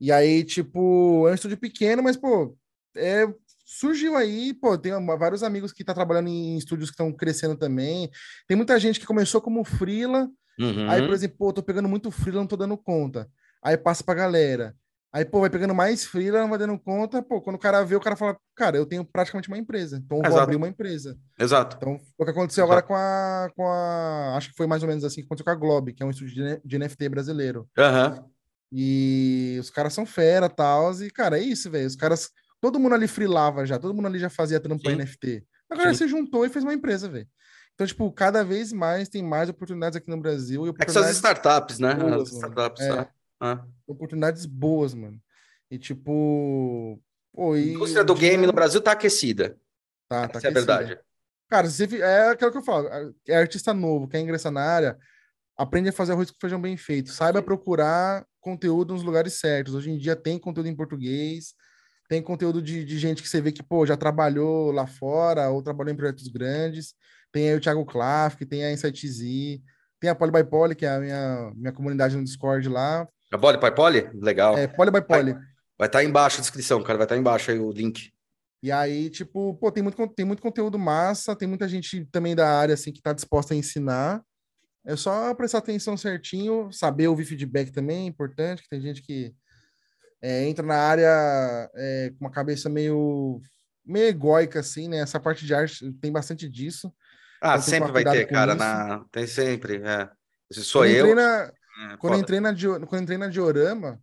E 0.00 0.10
aí, 0.10 0.42
tipo, 0.44 1.26
é 1.28 1.32
um 1.32 1.34
estúdio 1.34 1.58
pequeno, 1.58 2.02
mas, 2.02 2.16
pô, 2.16 2.56
é, 2.96 3.26
surgiu 3.66 4.16
aí, 4.16 4.54
pô, 4.54 4.76
tem 4.78 4.92
vários 5.18 5.42
amigos 5.42 5.72
que 5.72 5.84
tá 5.84 5.92
trabalhando 5.94 6.28
em 6.28 6.56
estúdios 6.56 6.90
que 6.90 6.94
estão 6.94 7.12
crescendo 7.12 7.56
também. 7.56 8.10
Tem 8.48 8.56
muita 8.56 8.78
gente 8.80 8.98
que 8.98 9.06
começou 9.06 9.40
como 9.40 9.62
freela, 9.64 10.28
Uhum. 10.58 10.90
aí, 10.90 11.02
por 11.02 11.14
exemplo, 11.14 11.36
pô, 11.38 11.52
tô 11.52 11.62
pegando 11.62 11.88
muito 11.88 12.10
freela, 12.10 12.40
não 12.40 12.46
tô 12.46 12.56
dando 12.56 12.76
conta. 12.76 13.28
aí 13.62 13.76
passa 13.76 14.02
pra 14.02 14.14
galera. 14.14 14.74
Aí, 15.12 15.24
pô, 15.24 15.40
vai 15.40 15.50
pegando 15.50 15.74
mais 15.74 16.04
freela, 16.04 16.40
não 16.40 16.48
vai 16.48 16.58
dando 16.58 16.78
conta. 16.78 17.20
Pô, 17.20 17.40
quando 17.40 17.56
o 17.56 17.58
cara 17.58 17.82
vê, 17.84 17.96
o 17.96 18.00
cara 18.00 18.14
fala, 18.14 18.36
cara, 18.54 18.76
eu 18.76 18.86
tenho 18.86 19.04
praticamente 19.04 19.48
uma 19.48 19.58
empresa, 19.58 19.96
então 19.96 20.18
eu 20.18 20.22
vou 20.22 20.30
Exato. 20.30 20.42
abrir 20.44 20.56
uma 20.56 20.68
empresa. 20.68 21.18
Exato. 21.38 21.76
Então, 21.76 21.98
o 22.16 22.24
que 22.24 22.30
aconteceu 22.30 22.64
Exato. 22.64 22.72
agora 22.72 22.82
com 22.86 22.94
a, 22.94 23.50
com 23.56 23.66
a. 23.66 24.36
Acho 24.36 24.50
que 24.50 24.56
foi 24.56 24.66
mais 24.68 24.82
ou 24.82 24.88
menos 24.88 25.02
assim 25.04 25.20
que 25.20 25.26
aconteceu 25.26 25.44
com 25.44 25.50
a 25.50 25.54
Globe, 25.56 25.92
que 25.94 26.02
é 26.02 26.06
um 26.06 26.10
estúdio 26.10 26.60
de, 26.64 26.78
NFT 26.78 27.08
brasileiro. 27.08 27.68
Aham. 27.76 28.24
E 28.72 29.56
os 29.60 29.70
caras 29.70 29.92
são 29.92 30.06
fera 30.06 30.46
e 30.46 30.48
tal. 30.50 30.92
E, 31.02 31.10
cara, 31.10 31.38
é 31.38 31.42
isso, 31.42 31.70
velho. 31.70 31.86
Os 31.86 31.96
caras. 31.96 32.30
Todo 32.60 32.78
mundo 32.78 32.94
ali 32.94 33.08
freelava 33.08 33.64
já, 33.64 33.78
todo 33.78 33.94
mundo 33.94 34.06
ali 34.06 34.18
já 34.18 34.28
fazia 34.28 34.60
Sim. 34.62 34.94
NFT. 34.96 35.42
Agora 35.70 35.92
Sim. 35.92 35.98
você 35.98 36.08
juntou 36.08 36.44
e 36.44 36.50
fez 36.50 36.62
uma 36.62 36.74
empresa, 36.74 37.08
velho. 37.08 37.26
Então, 37.74 37.86
tipo, 37.86 38.12
cada 38.12 38.44
vez 38.44 38.70
mais 38.72 39.08
tem 39.08 39.22
mais 39.22 39.48
oportunidades 39.48 39.96
aqui 39.96 40.10
no 40.10 40.20
Brasil 40.20 40.66
e 40.66 40.70
É 40.78 40.84
que 40.84 40.92
são 40.92 41.02
as 41.02 41.10
startups, 41.12 41.78
né? 41.78 41.94
boas, 41.94 42.28
As 42.28 42.34
startups, 42.34 42.82
É. 42.82 42.94
né? 42.96 43.08
Ah. 43.40 43.64
oportunidades 43.86 44.44
boas, 44.44 44.92
mano. 44.94 45.18
E 45.70 45.78
tipo. 45.78 47.00
Pô, 47.32 47.52
A 47.54 47.58
e 47.58 47.72
indústria 47.72 48.02
o 48.02 48.04
do 48.04 48.14
game 48.14 48.46
no 48.46 48.52
Brasil 48.52 48.82
tá 48.82 48.92
aquecida. 48.92 49.56
Tá, 50.08 50.28
tá 50.28 50.38
Essa 50.38 50.48
é 50.48 50.50
a 50.50 50.52
verdade. 50.52 50.98
Cara, 51.48 51.70
se 51.70 52.02
é 52.02 52.28
aquilo 52.28 52.52
que 52.52 52.58
eu 52.58 52.62
falo. 52.62 52.88
É 53.26 53.36
artista 53.36 53.72
novo, 53.72 54.06
quer 54.06 54.20
ingressar 54.20 54.52
na 54.52 54.60
área, 54.62 54.98
aprende 55.60 55.90
a 55.90 55.92
fazer 55.92 56.12
arroz 56.12 56.30
com 56.30 56.40
feijão 56.40 56.58
bem 56.58 56.74
feito. 56.74 57.10
Saiba 57.10 57.42
procurar 57.42 58.24
conteúdo 58.40 58.94
nos 58.94 59.02
lugares 59.02 59.34
certos. 59.34 59.74
Hoje 59.74 59.90
em 59.90 59.98
dia 59.98 60.16
tem 60.16 60.38
conteúdo 60.38 60.68
em 60.68 60.74
português, 60.74 61.52
tem 62.08 62.22
conteúdo 62.22 62.62
de, 62.62 62.82
de 62.82 62.98
gente 62.98 63.22
que 63.22 63.28
você 63.28 63.42
vê 63.42 63.52
que, 63.52 63.62
pô, 63.62 63.84
já 63.84 63.94
trabalhou 63.94 64.72
lá 64.72 64.86
fora 64.86 65.50
ou 65.50 65.62
trabalhou 65.62 65.92
em 65.92 65.96
projetos 65.96 66.28
grandes. 66.28 66.94
Tem 67.30 67.50
aí 67.50 67.54
o 67.54 67.60
Thiago 67.60 67.84
Klafk, 67.84 68.46
tem 68.46 68.64
a 68.64 68.72
Insight 68.72 69.06
Z, 69.06 69.60
tem 70.00 70.08
a 70.08 70.14
Poly 70.14 70.32
by 70.32 70.44
Poly, 70.44 70.74
que 70.74 70.86
é 70.86 70.88
a 70.88 70.98
minha, 70.98 71.52
minha 71.54 71.72
comunidade 71.72 72.16
no 72.16 72.24
Discord 72.24 72.66
lá. 72.66 73.06
A 73.30 73.38
Poli, 73.38 73.60
Pai 73.60 73.74
Poli? 73.74 74.10
Legal. 74.14 74.56
É 74.56 74.66
Poly 74.66 74.90
by 74.90 75.02
Poly. 75.02 75.34
Vai 75.78 75.88
estar 75.88 76.02
embaixo 76.02 76.38
a 76.38 76.40
descrição, 76.40 76.82
cara. 76.82 76.96
Vai 76.96 77.04
estar 77.04 77.18
embaixo 77.18 77.50
aí 77.50 77.58
o 77.58 77.70
link. 77.70 78.10
E 78.62 78.72
aí, 78.72 79.10
tipo, 79.10 79.54
pô, 79.56 79.70
tem 79.70 79.82
muito, 79.82 80.08
tem 80.08 80.24
muito 80.24 80.42
conteúdo 80.42 80.78
massa, 80.78 81.36
tem 81.36 81.46
muita 81.46 81.68
gente 81.68 82.06
também 82.06 82.34
da 82.34 82.48
área, 82.48 82.74
assim, 82.74 82.92
que 82.92 83.00
tá 83.02 83.12
disposta 83.12 83.52
a 83.52 83.56
ensinar. 83.56 84.22
É 84.84 84.96
só 84.96 85.34
prestar 85.34 85.58
atenção 85.58 85.96
certinho, 85.96 86.72
saber 86.72 87.08
ouvir 87.08 87.24
feedback 87.24 87.70
também, 87.70 88.04
é 88.04 88.08
importante, 88.08 88.62
que 88.62 88.68
tem 88.68 88.80
gente 88.80 89.02
que 89.02 89.34
é, 90.22 90.44
entra 90.48 90.64
na 90.64 90.76
área 90.76 91.70
é, 91.74 92.10
com 92.10 92.24
uma 92.24 92.30
cabeça 92.30 92.68
meio, 92.68 93.40
meio 93.84 94.08
egóica, 94.08 94.60
assim, 94.60 94.88
né? 94.88 94.98
Essa 94.98 95.20
parte 95.20 95.44
de 95.44 95.54
arte 95.54 95.92
tem 95.94 96.10
bastante 96.10 96.48
disso. 96.48 96.92
Ah, 97.42 97.54
Então 97.54 97.62
sempre 97.62 97.92
vai 97.92 98.04
ter, 98.04 98.26
cara. 98.26 98.52
isso. 98.52 98.58
Na... 98.58 99.04
Tem 99.10 99.26
sempre. 99.26 99.76
É. 99.82 100.10
Se 100.52 100.64
sou 100.64 100.82
Quando 100.82 100.90
eu 100.90 100.98
entrei 100.98 101.14
na, 101.14 101.52
é, 101.92 101.96
quando 101.98 102.14
eu 102.14 102.20
entrei 102.20 102.40
na, 102.40 102.52
Dio- 102.52 102.86
quando 102.86 103.02
entrei 103.02 103.18
na 103.18 103.28
Diorama, 103.28 104.00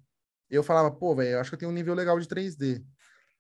eu 0.50 0.64
falava, 0.64 0.90
pô, 0.92 1.16
velho, 1.16 1.32
eu 1.32 1.40
acho 1.40 1.50
que 1.52 1.56
eu 1.56 1.60
tenho 1.60 1.72
um 1.72 1.76
nível 1.76 1.94
legal 1.94 2.20
de 2.20 2.28
3D. 2.28 2.84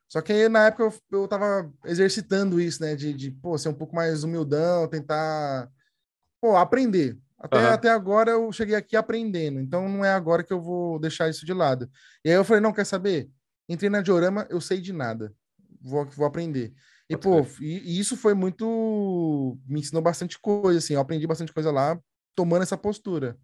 Só 0.08 0.22
que 0.22 0.32
aí, 0.32 0.48
na 0.50 0.68
época 0.68 0.84
eu, 0.84 1.20
eu 1.22 1.28
tava 1.28 1.72
exercitando 1.86 2.60
isso, 2.62 2.82
né? 2.82 2.96
De, 2.96 3.14
de, 3.14 3.32
pô, 3.32 3.58
ser 3.58 3.70
um 3.70 3.74
pouco 3.74 3.96
mais 3.96 4.24
humildão, 4.24 4.88
tentar, 4.88 5.70
pô, 6.40 6.56
aprender. 6.56 7.18
Até, 7.40 7.58
Aham. 7.58 7.74
até 7.74 7.90
agora 7.90 8.32
eu 8.32 8.52
cheguei 8.52 8.76
aqui 8.76 8.96
aprendendo, 8.96 9.60
então 9.60 9.88
não 9.88 10.04
é 10.04 10.12
agora 10.12 10.44
que 10.44 10.52
eu 10.52 10.60
vou 10.60 11.00
deixar 11.00 11.30
isso 11.30 11.46
de 11.46 11.54
lado. 11.54 11.90
E 12.26 12.30
aí 12.30 12.36
eu 12.36 12.44
falei, 12.44 12.62
não, 12.62 12.74
quer 12.74 12.86
saber? 12.86 13.30
Entrei 13.70 13.90
na 13.90 14.02
Diorama, 14.02 14.48
eu 14.50 14.60
sei 14.60 14.82
de 14.82 14.92
nada. 14.92 15.32
Vou, 15.80 16.06
vou 16.06 16.26
aprender. 16.26 16.74
E, 17.10 17.16
Pode 17.16 17.48
pô, 17.48 17.62
e, 17.62 17.78
e 17.80 18.00
isso 18.00 18.18
foi 18.18 18.34
muito. 18.34 19.58
Me 19.68 19.80
ensinou 19.80 20.02
bastante 20.02 20.40
coisa, 20.40 20.80
assim. 20.80 20.94
Eu 20.94 21.00
aprendi 21.00 21.28
bastante 21.28 21.54
coisa 21.54 21.72
lá, 21.72 21.98
tomando 22.36 22.64
essa 22.64 22.78
postura. 22.78 23.38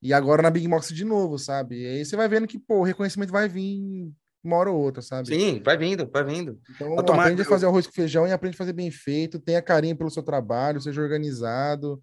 E 0.00 0.12
agora 0.12 0.42
na 0.42 0.50
Big 0.50 0.66
Box 0.68 0.92
de 0.92 1.04
novo, 1.04 1.38
sabe? 1.38 1.80
E 1.80 1.86
aí 1.86 2.04
você 2.04 2.16
vai 2.16 2.28
vendo 2.28 2.46
que, 2.46 2.58
pô, 2.58 2.80
o 2.80 2.84
reconhecimento 2.84 3.30
vai 3.30 3.48
vir 3.48 4.12
uma 4.42 4.56
hora 4.56 4.70
ou 4.70 4.80
outra, 4.80 5.00
sabe? 5.00 5.28
Sim, 5.28 5.62
vai 5.64 5.76
vindo, 5.76 6.10
vai 6.12 6.24
vindo. 6.24 6.60
Então 6.68 6.98
aprende 7.14 7.42
a 7.42 7.44
fazer 7.44 7.66
arroz 7.66 7.86
com 7.86 7.92
feijão 7.92 8.26
e 8.26 8.32
aprende 8.32 8.56
a 8.56 8.58
fazer 8.58 8.72
bem 8.72 8.90
feito, 8.90 9.38
tenha 9.38 9.62
carinho 9.62 9.96
pelo 9.96 10.10
seu 10.10 10.22
trabalho, 10.22 10.80
seja 10.80 11.00
organizado. 11.00 12.02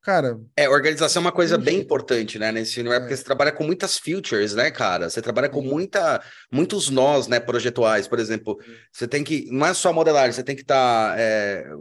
Cara, 0.00 0.38
É, 0.56 0.68
organização 0.68 1.20
é 1.20 1.24
uma 1.26 1.32
coisa 1.32 1.58
bem 1.58 1.80
importante, 1.80 2.38
né? 2.38 2.50
Nesse 2.52 2.78
universo, 2.80 2.98
É. 2.98 3.04
porque 3.04 3.16
você 3.16 3.24
trabalha 3.24 3.52
com 3.52 3.64
muitas 3.64 3.98
features, 3.98 4.54
né, 4.54 4.70
cara? 4.70 5.10
Você 5.10 5.20
trabalha 5.20 5.48
com 5.48 5.60
Sim. 5.60 5.68
muita, 5.68 6.22
muitos 6.50 6.88
nós, 6.88 7.26
né, 7.26 7.38
projetuais. 7.40 8.06
Por 8.08 8.18
exemplo, 8.18 8.56
você 8.92 9.06
tem 9.08 9.22
que. 9.24 9.46
Não 9.50 9.66
é 9.66 9.74
só 9.74 9.92
modelagem, 9.92 10.32
você 10.32 10.42
tem 10.42 10.56
que 10.56 10.62
estar. 10.62 11.18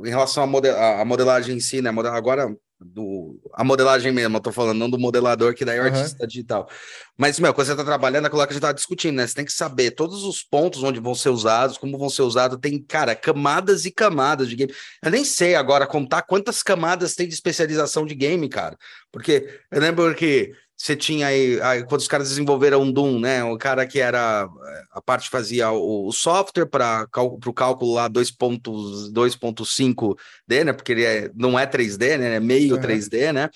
em 0.03 0.09
relação 0.09 0.43
à 0.43 0.47
mode- 0.47 0.67
à- 0.69 0.99
à 1.01 1.05
modelagem 1.05 1.55
em 1.55 1.59
si, 1.59 1.81
né? 1.81 1.89
Agora, 1.89 2.53
do, 2.79 3.39
a 3.53 3.63
modelagem 3.63 4.11
mesmo, 4.11 4.37
eu 4.37 4.41
tô 4.41 4.51
falando, 4.51 4.77
não 4.77 4.89
do 4.89 4.99
modelador, 4.99 5.55
que 5.55 5.65
daí 5.65 5.77
é 5.77 5.81
o 5.81 5.85
Aham. 5.85 5.95
artista 5.97 6.27
digital. 6.27 6.69
Mas, 7.17 7.39
meu, 7.39 7.53
quando 7.53 7.67
você 7.67 7.75
tá 7.75 7.83
trabalhando, 7.83 8.25
é 8.25 8.27
aquilo 8.27 8.45
que 8.45 8.49
a 8.49 8.53
gente 8.53 8.61
tá 8.61 8.71
discutindo, 8.71 9.15
né? 9.15 9.25
Você 9.25 9.33
tem 9.33 9.45
que 9.45 9.51
saber 9.51 9.91
todos 9.91 10.23
os 10.23 10.43
pontos 10.43 10.83
onde 10.83 10.99
vão 10.99 11.15
ser 11.15 11.29
usados, 11.29 11.77
como 11.77 11.97
vão 11.97 12.09
ser 12.09 12.21
usados. 12.21 12.59
Tem, 12.61 12.81
cara, 12.81 13.15
camadas 13.15 13.85
e 13.85 13.91
camadas 13.91 14.47
de 14.47 14.55
game. 14.55 14.73
Eu 15.03 15.09
nem 15.09 15.25
sei 15.25 15.55
agora 15.55 15.87
contar 15.87 16.21
quantas 16.21 16.61
camadas 16.61 17.15
tem 17.15 17.27
de 17.27 17.33
especialização 17.33 18.05
de 18.05 18.13
game, 18.13 18.47
cara. 18.47 18.77
Porque 19.11 19.61
eu 19.71 19.81
lembro 19.81 20.13
que 20.13 20.51
você 20.77 20.95
tinha 20.95 21.25
aí, 21.25 21.59
aí, 21.61 21.83
quando 21.83 22.01
os 22.01 22.07
caras 22.07 22.29
desenvolveram 22.29 22.83
o 22.83 22.91
Doom, 22.91 23.17
né? 23.19 23.43
O 23.43 23.57
cara 23.57 23.87
que 23.87 23.99
era 23.99 24.47
a 24.91 25.01
parte 25.01 25.27
fazia 25.27 25.71
o, 25.71 26.05
o 26.07 26.11
software 26.11 26.67
para 26.67 27.07
o 27.45 27.53
cálculo 27.53 27.95
lá 27.95 28.07
2.5D, 28.07 30.63
né? 30.63 30.73
Porque 30.73 30.91
ele 30.91 31.03
é- 31.03 31.31
não 31.35 31.57
é 31.57 31.65
3D, 31.65 32.15
né? 32.17 32.35
É 32.35 32.39
meio 32.39 32.75
Aham. 32.75 32.83
3D, 32.83 33.33
né? 33.33 33.49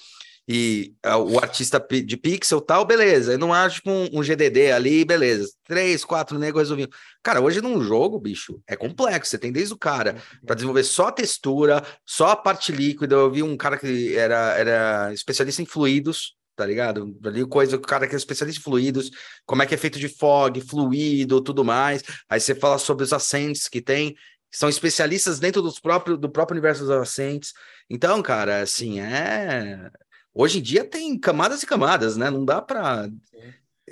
E 0.47 0.95
ah, 1.03 1.19
o 1.19 1.37
artista 1.37 1.79
de 1.79 2.17
pixel 2.17 2.59
tal, 2.59 2.83
beleza. 2.83 3.33
Eu 3.33 3.37
não 3.37 3.53
acho 3.53 3.83
um, 3.85 4.09
um 4.19 4.23
GDD 4.23 4.71
ali, 4.71 5.05
beleza. 5.05 5.47
Três, 5.67 6.03
quatro 6.03 6.39
negros 6.39 6.63
resolviam. 6.63 6.89
Cara, 7.21 7.39
hoje 7.39 7.61
num 7.61 7.83
jogo, 7.83 8.19
bicho, 8.19 8.59
é 8.67 8.75
complexo. 8.75 9.29
Você 9.29 9.37
tem 9.37 9.51
desde 9.51 9.75
o 9.75 9.77
cara 9.77 10.15
para 10.45 10.55
desenvolver 10.55 10.83
só 10.83 11.09
a 11.09 11.11
textura, 11.11 11.83
só 12.03 12.29
a 12.29 12.35
parte 12.35 12.71
líquida. 12.71 13.13
Eu 13.15 13.31
vi 13.31 13.43
um 13.43 13.55
cara 13.55 13.77
que 13.77 14.17
era, 14.17 14.57
era 14.57 15.13
especialista 15.13 15.61
em 15.61 15.65
fluidos, 15.65 16.35
tá 16.61 16.67
ligado? 16.67 17.17
Ali 17.25 17.43
coisa, 17.43 17.75
o 17.75 17.79
cara 17.79 18.07
que 18.07 18.13
é 18.13 18.17
especialista 18.17 18.61
em 18.61 18.63
fluidos, 18.63 19.09
como 19.47 19.63
é 19.63 19.65
que 19.65 19.73
é 19.73 19.77
feito 19.77 19.97
de 19.97 20.07
fog, 20.07 20.61
fluido, 20.61 21.41
tudo 21.41 21.65
mais. 21.65 22.03
Aí 22.29 22.39
você 22.39 22.53
fala 22.53 22.77
sobre 22.77 23.03
os 23.03 23.11
assentes 23.11 23.67
que 23.67 23.81
tem, 23.81 24.13
que 24.13 24.57
são 24.57 24.69
especialistas 24.69 25.39
dentro 25.39 25.59
dos 25.59 25.79
próprios, 25.79 26.19
do 26.19 26.29
próprio 26.29 26.53
universo 26.53 26.81
dos 26.81 26.91
assentes. 26.91 27.51
Então, 27.89 28.21
cara, 28.21 28.61
assim, 28.61 28.99
é. 28.99 29.89
Hoje 30.35 30.59
em 30.59 30.61
dia 30.61 30.83
tem 30.83 31.17
camadas 31.17 31.63
e 31.63 31.65
camadas, 31.65 32.15
né? 32.15 32.29
Não 32.29 32.45
dá 32.45 32.61
para 32.61 33.09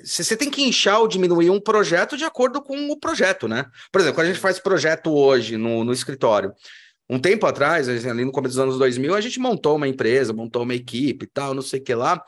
você 0.04 0.24
você 0.24 0.38
tem 0.38 0.52
que 0.52 0.62
inchar 0.62 1.00
ou 1.00 1.08
diminuir 1.08 1.50
um 1.50 1.60
projeto 1.60 2.16
de 2.16 2.24
acordo 2.24 2.62
com 2.62 2.92
o 2.92 2.98
projeto, 2.98 3.48
né? 3.48 3.66
Por 3.92 4.00
exemplo, 4.00 4.16
quando 4.16 4.28
a 4.28 4.30
gente 4.30 4.40
faz 4.40 4.60
projeto 4.60 5.12
hoje 5.12 5.58
no, 5.58 5.84
no 5.84 5.92
escritório, 5.92 6.54
um 7.10 7.18
tempo 7.18 7.48
atrás, 7.48 7.90
ali 7.90 8.24
no 8.24 8.32
começo 8.32 8.54
dos 8.54 8.64
anos 8.64 8.78
2000, 8.78 9.16
a 9.16 9.22
gente 9.22 9.40
montou 9.40 9.76
uma 9.78 9.88
empresa, 9.88 10.32
montou 10.32 10.62
uma 10.62 10.76
equipe 10.76 11.26
e 11.26 11.28
tal, 11.28 11.56
não 11.56 11.62
sei 11.64 11.80
o 11.80 11.84
que 11.84 11.96
lá. 11.96 12.24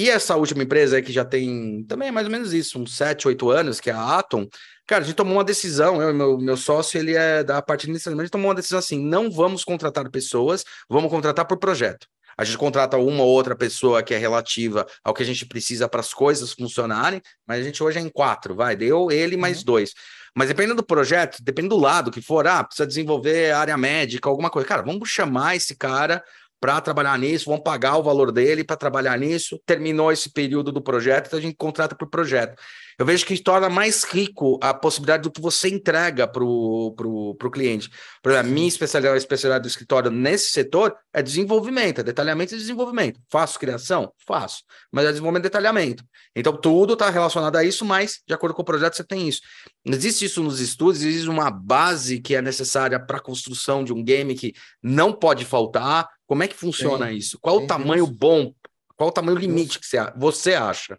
E 0.00 0.08
essa 0.08 0.34
última 0.34 0.62
empresa 0.62 0.96
aí, 0.96 1.02
que 1.02 1.12
já 1.12 1.26
tem 1.26 1.84
também 1.86 2.10
mais 2.10 2.26
ou 2.26 2.32
menos 2.32 2.54
isso, 2.54 2.80
uns 2.80 2.96
7, 2.96 3.28
8 3.28 3.50
anos, 3.50 3.80
que 3.80 3.90
é 3.90 3.92
a 3.92 4.18
Atom, 4.18 4.48
cara, 4.86 5.04
a 5.04 5.06
gente 5.06 5.14
tomou 5.14 5.34
uma 5.34 5.44
decisão, 5.44 6.00
eu 6.00 6.08
e 6.08 6.14
meu, 6.14 6.38
meu 6.38 6.56
sócio, 6.56 6.98
ele 6.98 7.14
é 7.14 7.44
da 7.44 7.60
parte 7.60 7.82
administrativa, 7.82 8.16
mas 8.16 8.22
a 8.22 8.24
gente 8.24 8.32
tomou 8.32 8.48
uma 8.48 8.54
decisão 8.54 8.78
assim, 8.78 8.98
não 8.98 9.30
vamos 9.30 9.62
contratar 9.62 10.10
pessoas, 10.10 10.64
vamos 10.88 11.10
contratar 11.10 11.44
por 11.44 11.58
projeto. 11.58 12.06
A 12.34 12.44
gente 12.44 12.56
contrata 12.56 12.96
uma 12.96 13.22
ou 13.22 13.28
outra 13.28 13.54
pessoa 13.54 14.02
que 14.02 14.14
é 14.14 14.16
relativa 14.16 14.86
ao 15.04 15.12
que 15.12 15.22
a 15.22 15.26
gente 15.26 15.44
precisa 15.44 15.86
para 15.86 16.00
as 16.00 16.14
coisas 16.14 16.54
funcionarem, 16.54 17.20
mas 17.46 17.60
a 17.60 17.62
gente 17.62 17.82
hoje 17.82 17.98
é 17.98 18.00
em 18.00 18.08
quatro, 18.08 18.54
vai, 18.54 18.74
deu 18.74 19.10
ele 19.10 19.36
mais 19.36 19.62
dois. 19.62 19.92
Mas 20.34 20.48
dependendo 20.48 20.76
do 20.76 20.82
projeto, 20.82 21.42
dependendo 21.42 21.74
do 21.76 21.82
lado 21.82 22.10
que 22.10 22.22
for, 22.22 22.46
ah, 22.46 22.64
precisa 22.64 22.86
desenvolver 22.86 23.52
área 23.52 23.76
médica, 23.76 24.30
alguma 24.30 24.48
coisa. 24.48 24.66
Cara, 24.66 24.80
vamos 24.80 25.10
chamar 25.10 25.56
esse 25.56 25.76
cara 25.76 26.24
para 26.60 26.80
trabalhar 26.80 27.18
nisso, 27.18 27.46
vamos 27.46 27.62
pagar 27.64 27.96
o 27.96 28.02
valor 28.02 28.30
dele 28.30 28.62
para 28.62 28.76
trabalhar 28.76 29.18
nisso. 29.18 29.58
Terminou 29.64 30.12
esse 30.12 30.30
período 30.30 30.70
do 30.70 30.82
projeto, 30.82 31.26
então 31.26 31.38
a 31.38 31.42
gente 31.42 31.56
contrata 31.56 31.94
por 31.94 32.08
projeto. 32.08 32.60
Eu 33.00 33.06
vejo 33.06 33.24
que 33.24 33.42
torna 33.42 33.70
mais 33.70 34.04
rico 34.04 34.58
a 34.62 34.74
possibilidade 34.74 35.22
do 35.22 35.30
que 35.30 35.40
você 35.40 35.70
entrega 35.70 36.28
para 36.28 36.44
o 36.44 36.92
pro, 36.94 37.34
pro 37.36 37.50
cliente. 37.50 37.88
Por 38.22 38.30
exemplo, 38.30 38.50
a 38.50 38.52
minha 38.52 38.68
especialidade, 38.68 39.14
a 39.14 39.16
especialidade 39.16 39.62
do 39.62 39.68
escritório 39.68 40.10
nesse 40.10 40.50
setor 40.50 40.94
é 41.10 41.22
desenvolvimento, 41.22 42.02
é 42.02 42.04
detalhamento 42.04 42.54
e 42.54 42.58
desenvolvimento. 42.58 43.18
Faço 43.30 43.58
criação? 43.58 44.12
Faço. 44.26 44.64
Mas 44.92 45.06
é 45.06 45.08
desenvolvimento 45.08 45.44
e 45.44 45.48
detalhamento. 45.48 46.04
Então, 46.36 46.54
tudo 46.54 46.92
está 46.92 47.08
relacionado 47.08 47.56
a 47.56 47.64
isso, 47.64 47.86
mas, 47.86 48.20
de 48.28 48.34
acordo 48.34 48.54
com 48.54 48.60
o 48.60 48.66
projeto, 48.66 48.94
você 48.94 49.04
tem 49.04 49.26
isso. 49.26 49.40
Existe 49.82 50.26
isso 50.26 50.42
nos 50.42 50.60
estudos, 50.60 51.02
existe 51.02 51.28
uma 51.28 51.50
base 51.50 52.20
que 52.20 52.34
é 52.34 52.42
necessária 52.42 53.00
para 53.00 53.16
a 53.16 53.22
construção 53.22 53.82
de 53.82 53.94
um 53.94 54.04
game 54.04 54.34
que 54.34 54.52
não 54.82 55.10
pode 55.10 55.46
faltar. 55.46 56.06
Como 56.30 56.44
é 56.44 56.46
que 56.46 56.54
funciona 56.54 57.08
Tem, 57.08 57.16
isso? 57.16 57.40
Qual 57.40 57.56
o 57.56 57.66
tamanho 57.66 58.06
bom? 58.06 58.54
Qual 58.96 59.08
o 59.08 59.12
tamanho 59.12 59.36
limite 59.36 59.80
que 59.80 59.86
você, 60.14 60.54
acha? 60.54 60.96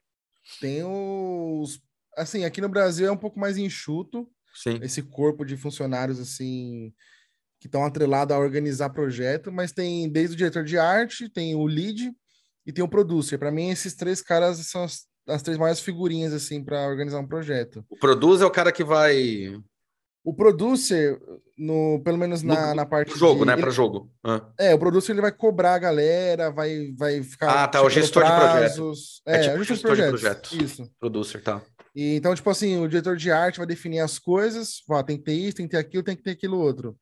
tem 0.59 0.84
os. 0.84 1.79
Assim, 2.17 2.43
aqui 2.43 2.59
no 2.59 2.67
Brasil 2.67 3.07
é 3.07 3.11
um 3.13 3.17
pouco 3.17 3.39
mais 3.39 3.55
enxuto, 3.57 4.29
Sim. 4.53 4.77
esse 4.82 5.01
corpo 5.01 5.45
de 5.45 5.55
funcionários, 5.55 6.19
assim, 6.19 6.93
que 7.61 7.67
estão 7.67 7.86
atrelados 7.86 8.36
a 8.36 8.39
organizar 8.39 8.89
projeto, 8.89 9.53
mas 9.53 9.71
tem 9.71 10.09
desde 10.09 10.34
o 10.34 10.38
diretor 10.38 10.65
de 10.65 10.77
arte, 10.77 11.29
tem 11.29 11.55
o 11.55 11.65
lead 11.65 12.11
e 12.65 12.73
tem 12.73 12.84
o 12.84 12.89
producer. 12.89 13.38
Para 13.38 13.51
mim, 13.51 13.69
esses 13.69 13.95
três 13.95 14.21
caras 14.21 14.57
são 14.67 14.84
as, 14.84 15.07
as 15.25 15.41
três 15.41 15.57
maiores 15.57 15.79
figurinhas, 15.79 16.34
assim, 16.34 16.61
para 16.61 16.86
organizar 16.89 17.19
um 17.21 17.27
projeto. 17.27 17.86
O 17.89 17.95
produz 17.95 18.41
é 18.41 18.45
o 18.45 18.51
cara 18.51 18.69
que 18.69 18.84
vai. 18.84 19.57
O 20.24 20.34
producer, 20.36 21.19
no, 21.57 21.99
pelo 22.03 22.17
menos 22.17 22.43
na, 22.43 22.67
No- 22.69 22.76
na 22.76 22.86
parte. 22.86 23.09
Pro 23.09 23.17
jogo, 23.17 23.39
de- 23.39 23.45
né? 23.47 23.57
Para 23.57 23.72
jogo. 23.72 24.11
Ah. 24.24 24.47
É, 24.59 24.74
o 24.74 24.78
producer 24.80 25.13
ele 25.13 25.22
vai 25.22 25.32
cobrar 25.32 25.74
a 25.74 25.80
galera, 25.80 26.51
vai, 26.51 26.91
vai 26.95 27.24
ficar. 27.24 27.63
Ah, 27.63 27.67
tá, 27.67 27.82
o 27.82 27.89
gestor 27.89 28.24
de 28.24 28.30
projeto. 28.30 28.57
prazos. 28.76 29.22
É 29.26 29.36
É, 29.36 29.39
tipo 29.39 29.55
o 29.59 29.63
gestor, 29.63 29.76
gestor 29.76 29.95
de 29.95 30.01
de 30.03 30.07
projetos. 30.09 30.49
projetos. 30.51 30.72
Isso. 30.80 30.91
Producer, 30.99 31.41
tá. 31.41 31.61
E, 31.95 32.15
então, 32.15 32.36
tipo 32.36 32.49
assim, 32.49 32.78
o 32.78 32.88
diretor 32.88 33.17
de 33.17 33.32
arte 33.32 33.57
vai 33.57 33.65
definir 33.65 33.99
as 33.99 34.19
coisas, 34.19 34.84
ó, 34.89 35.01
tem 35.01 35.17
que 35.17 35.24
ter 35.24 35.34
isso, 35.34 35.57
tem 35.57 35.65
que 35.67 35.72
ter 35.72 35.78
aquilo, 35.78 36.03
tem 36.03 36.15
que 36.15 36.24
ter 36.24 36.32
aquilo 36.32 36.59
outro. 36.59 36.95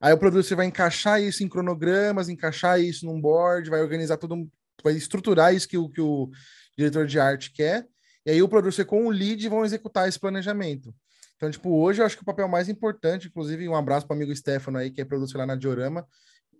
Aí 0.00 0.12
o 0.12 0.18
producer 0.18 0.54
vai 0.54 0.66
encaixar 0.66 1.20
isso 1.22 1.42
em 1.42 1.48
cronogramas, 1.48 2.28
encaixar 2.28 2.78
isso 2.80 3.04
num 3.06 3.20
board, 3.20 3.68
vai 3.70 3.80
organizar 3.82 4.16
tudo, 4.18 4.46
vai 4.84 4.92
estruturar 4.92 5.52
isso 5.54 5.66
que 5.66 5.76
o, 5.76 5.88
que 5.88 6.00
o 6.00 6.30
diretor 6.76 7.04
de 7.06 7.18
arte 7.18 7.50
quer. 7.52 7.84
E 8.24 8.30
aí 8.30 8.42
o 8.42 8.48
producer 8.48 8.84
com 8.84 9.06
o 9.06 9.10
lead 9.10 9.48
vão 9.48 9.64
executar 9.64 10.06
esse 10.06 10.20
planejamento. 10.20 10.94
Então, 11.38 11.48
tipo, 11.50 11.70
hoje 11.70 12.02
eu 12.02 12.06
acho 12.06 12.16
que 12.16 12.22
o 12.22 12.26
papel 12.26 12.48
mais 12.48 12.68
importante, 12.68 13.28
inclusive 13.28 13.66
um 13.68 13.76
abraço 13.76 14.06
para 14.06 14.14
o 14.14 14.16
amigo 14.16 14.34
Stefano 14.34 14.76
aí, 14.76 14.90
que 14.90 15.00
é 15.00 15.04
producer 15.04 15.38
lá 15.38 15.46
na 15.46 15.54
Diorama, 15.54 16.04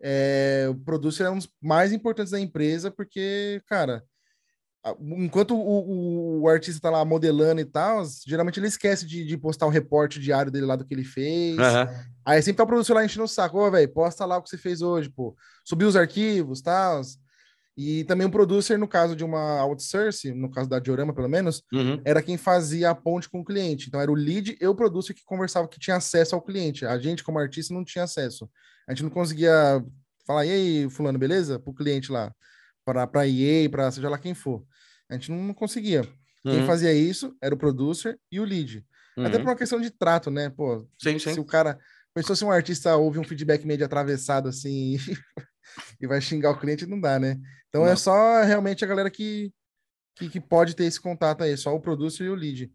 é, 0.00 0.68
o 0.70 0.74
producer 0.76 1.24
é 1.24 1.30
um 1.30 1.36
dos 1.36 1.52
mais 1.60 1.92
importantes 1.92 2.30
da 2.30 2.38
empresa, 2.38 2.88
porque, 2.88 3.60
cara, 3.66 4.04
enquanto 5.00 5.56
o, 5.56 6.38
o- 6.38 6.40
o 6.42 6.48
artista 6.48 6.80
tá 6.80 6.90
lá 6.90 7.04
modelando 7.04 7.60
e 7.60 7.64
tal, 7.64 8.04
geralmente 8.24 8.60
ele 8.60 8.68
esquece 8.68 9.04
de, 9.04 9.24
de 9.24 9.36
postar 9.36 9.66
o 9.66 9.70
reporte 9.70 10.20
diário 10.20 10.50
dele 10.52 10.66
lá 10.66 10.76
do 10.76 10.84
que 10.84 10.94
ele 10.94 11.04
fez. 11.04 11.58
Aham. 11.58 11.88
Aí 12.24 12.40
sempre 12.40 12.58
tá 12.58 12.62
o 12.62 12.66
produtor 12.66 12.94
lá 12.94 13.04
enchendo 13.04 13.24
o 13.24 13.28
saco, 13.28 13.58
ô, 13.58 13.70
velho, 13.70 13.92
posta 13.92 14.24
lá 14.24 14.36
o 14.38 14.42
que 14.42 14.48
você 14.50 14.56
fez 14.58 14.80
hoje, 14.80 15.08
pô. 15.10 15.36
Subiu 15.64 15.88
os 15.88 15.96
arquivos, 15.96 16.62
tal. 16.62 17.00
E 17.80 18.02
também 18.04 18.26
o 18.26 18.30
producer, 18.30 18.76
no 18.76 18.88
caso 18.88 19.14
de 19.14 19.22
uma 19.22 19.60
outsource, 19.60 20.32
no 20.34 20.50
caso 20.50 20.68
da 20.68 20.80
Diorama, 20.80 21.14
pelo 21.14 21.28
menos, 21.28 21.62
Uhum. 21.72 22.02
era 22.04 22.20
quem 22.20 22.36
fazia 22.36 22.90
a 22.90 22.94
ponte 22.94 23.28
com 23.30 23.38
o 23.38 23.44
cliente. 23.44 23.86
Então 23.86 24.00
era 24.00 24.10
o 24.10 24.16
lead 24.16 24.58
e 24.60 24.66
o 24.66 24.74
producer 24.74 25.14
que 25.14 25.22
conversava, 25.24 25.68
que 25.68 25.78
tinha 25.78 25.94
acesso 25.96 26.34
ao 26.34 26.42
cliente. 26.42 26.84
A 26.84 26.98
gente, 26.98 27.22
como 27.22 27.38
artista, 27.38 27.72
não 27.72 27.84
tinha 27.84 28.02
acesso. 28.02 28.50
A 28.88 28.92
gente 28.92 29.04
não 29.04 29.10
conseguia 29.10 29.80
falar, 30.26 30.44
e 30.44 30.50
aí, 30.50 30.90
fulano, 30.90 31.20
beleza? 31.20 31.60
Pro 31.60 31.72
cliente 31.72 32.10
lá, 32.10 32.34
para 32.84 33.06
para 33.06 33.28
EA, 33.28 33.70
para 33.70 33.90
seja 33.92 34.08
lá 34.08 34.18
quem 34.18 34.34
for. 34.34 34.64
A 35.08 35.14
gente 35.14 35.30
não, 35.30 35.38
não 35.40 35.54
conseguia. 35.54 36.02
Quem 36.42 36.60
Uhum. 36.60 36.66
fazia 36.66 36.92
isso 36.92 37.36
era 37.40 37.54
o 37.54 37.58
producer 37.58 38.18
e 38.32 38.40
o 38.40 38.44
lead. 38.44 38.84
Até 39.16 39.36
Uhum. 39.36 39.42
por 39.44 39.50
uma 39.50 39.56
questão 39.56 39.80
de 39.80 39.90
trato, 39.90 40.30
né? 40.32 40.50
Pô, 40.50 40.84
Sim, 41.00 41.16
se 41.18 41.32
sim. 41.34 41.38
o 41.40 41.44
cara. 41.44 41.78
Pensou 42.14 42.34
se 42.34 42.44
um 42.44 42.50
artista 42.50 42.96
ouve 42.96 43.18
um 43.20 43.24
feedback 43.24 43.64
meio 43.64 43.78
de 43.78 43.84
atravessado 43.84 44.48
assim 44.48 44.96
e 46.00 46.06
vai 46.06 46.20
xingar 46.20 46.50
o 46.50 46.58
cliente, 46.58 46.86
não 46.86 47.00
dá, 47.00 47.18
né? 47.18 47.40
Então 47.68 47.86
é 47.86 47.90
Não. 47.90 47.96
só 47.96 48.42
realmente 48.42 48.84
a 48.84 48.88
galera 48.88 49.10
que, 49.10 49.52
que, 50.16 50.28
que 50.28 50.40
pode 50.40 50.74
ter 50.74 50.84
esse 50.84 51.00
contato 51.00 51.42
aí, 51.42 51.56
só 51.56 51.74
o 51.74 51.80
producer 51.80 52.24
e 52.24 52.30
o 52.30 52.34
lead. 52.34 52.72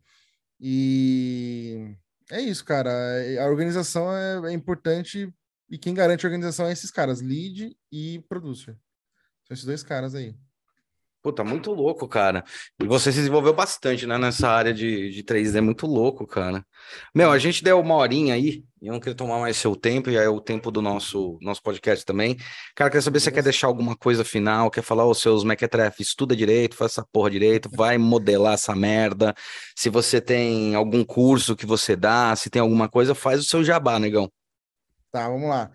E 0.59 1.95
é 2.31 2.41
isso, 2.41 2.63
cara. 2.63 2.91
A 3.41 3.47
organização 3.47 4.15
é, 4.15 4.51
é 4.51 4.53
importante 4.53 5.33
e 5.69 5.77
quem 5.77 5.93
garante 5.93 6.25
a 6.25 6.29
organização 6.29 6.67
é 6.67 6.71
esses 6.71 6.91
caras, 6.91 7.21
lead 7.21 7.75
e 7.91 8.23
producer. 8.29 8.77
São 9.47 9.53
esses 9.53 9.65
dois 9.65 9.83
caras 9.83 10.15
aí. 10.15 10.35
Puta, 11.23 11.41
muito 11.41 11.71
louco, 11.71 12.05
cara. 12.05 12.43
E 12.81 12.85
você 12.85 13.09
se 13.09 13.19
desenvolveu 13.19 13.53
bastante, 13.53 14.05
né, 14.05 14.17
nessa 14.17 14.49
área 14.49 14.73
de, 14.73 15.09
de 15.09 15.23
3D, 15.23 15.61
muito 15.61 15.87
louco, 15.87 16.27
cara. 16.27 16.65
Meu, 17.15 17.31
a 17.31 17.39
gente 17.39 17.63
deu 17.63 17.79
uma 17.79 17.95
horinha 17.95 18.33
aí, 18.33 18.65
e 18.81 18.87
eu 18.87 18.91
não 18.91 18.99
queria 18.99 19.15
tomar 19.15 19.39
mais 19.39 19.55
seu 19.55 19.73
tempo, 19.73 20.09
e 20.09 20.17
é 20.17 20.27
o 20.27 20.41
tempo 20.41 20.69
do 20.69 20.81
nosso, 20.81 21.39
nosso 21.41 21.63
podcast 21.63 22.05
também. 22.05 22.35
Cara, 22.75 22.89
queria 22.89 23.01
saber 23.01 23.21
se 23.21 23.25
você 23.25 23.31
quer 23.31 23.41
deixar 23.41 23.67
alguma 23.67 23.95
coisa 23.95 24.25
final, 24.25 24.69
quer 24.69 24.81
falar 24.81 25.05
os 25.05 25.21
seus 25.21 25.45
mequetrefe, 25.45 26.03
estuda 26.03 26.35
direito, 26.35 26.75
faz 26.75 26.91
essa 26.91 27.07
porra 27.09 27.31
direito, 27.31 27.69
vai 27.71 27.97
modelar 27.97 28.55
essa 28.55 28.75
merda. 28.75 29.33
Se 29.77 29.89
você 29.89 30.19
tem 30.19 30.75
algum 30.75 31.05
curso 31.05 31.55
que 31.55 31.65
você 31.65 31.95
dá, 31.95 32.35
se 32.35 32.49
tem 32.49 32.61
alguma 32.61 32.89
coisa, 32.89 33.15
faz 33.15 33.39
o 33.39 33.45
seu 33.45 33.63
jabá, 33.63 33.97
negão. 33.97 34.29
Tá, 35.09 35.29
vamos 35.29 35.47
lá. 35.47 35.71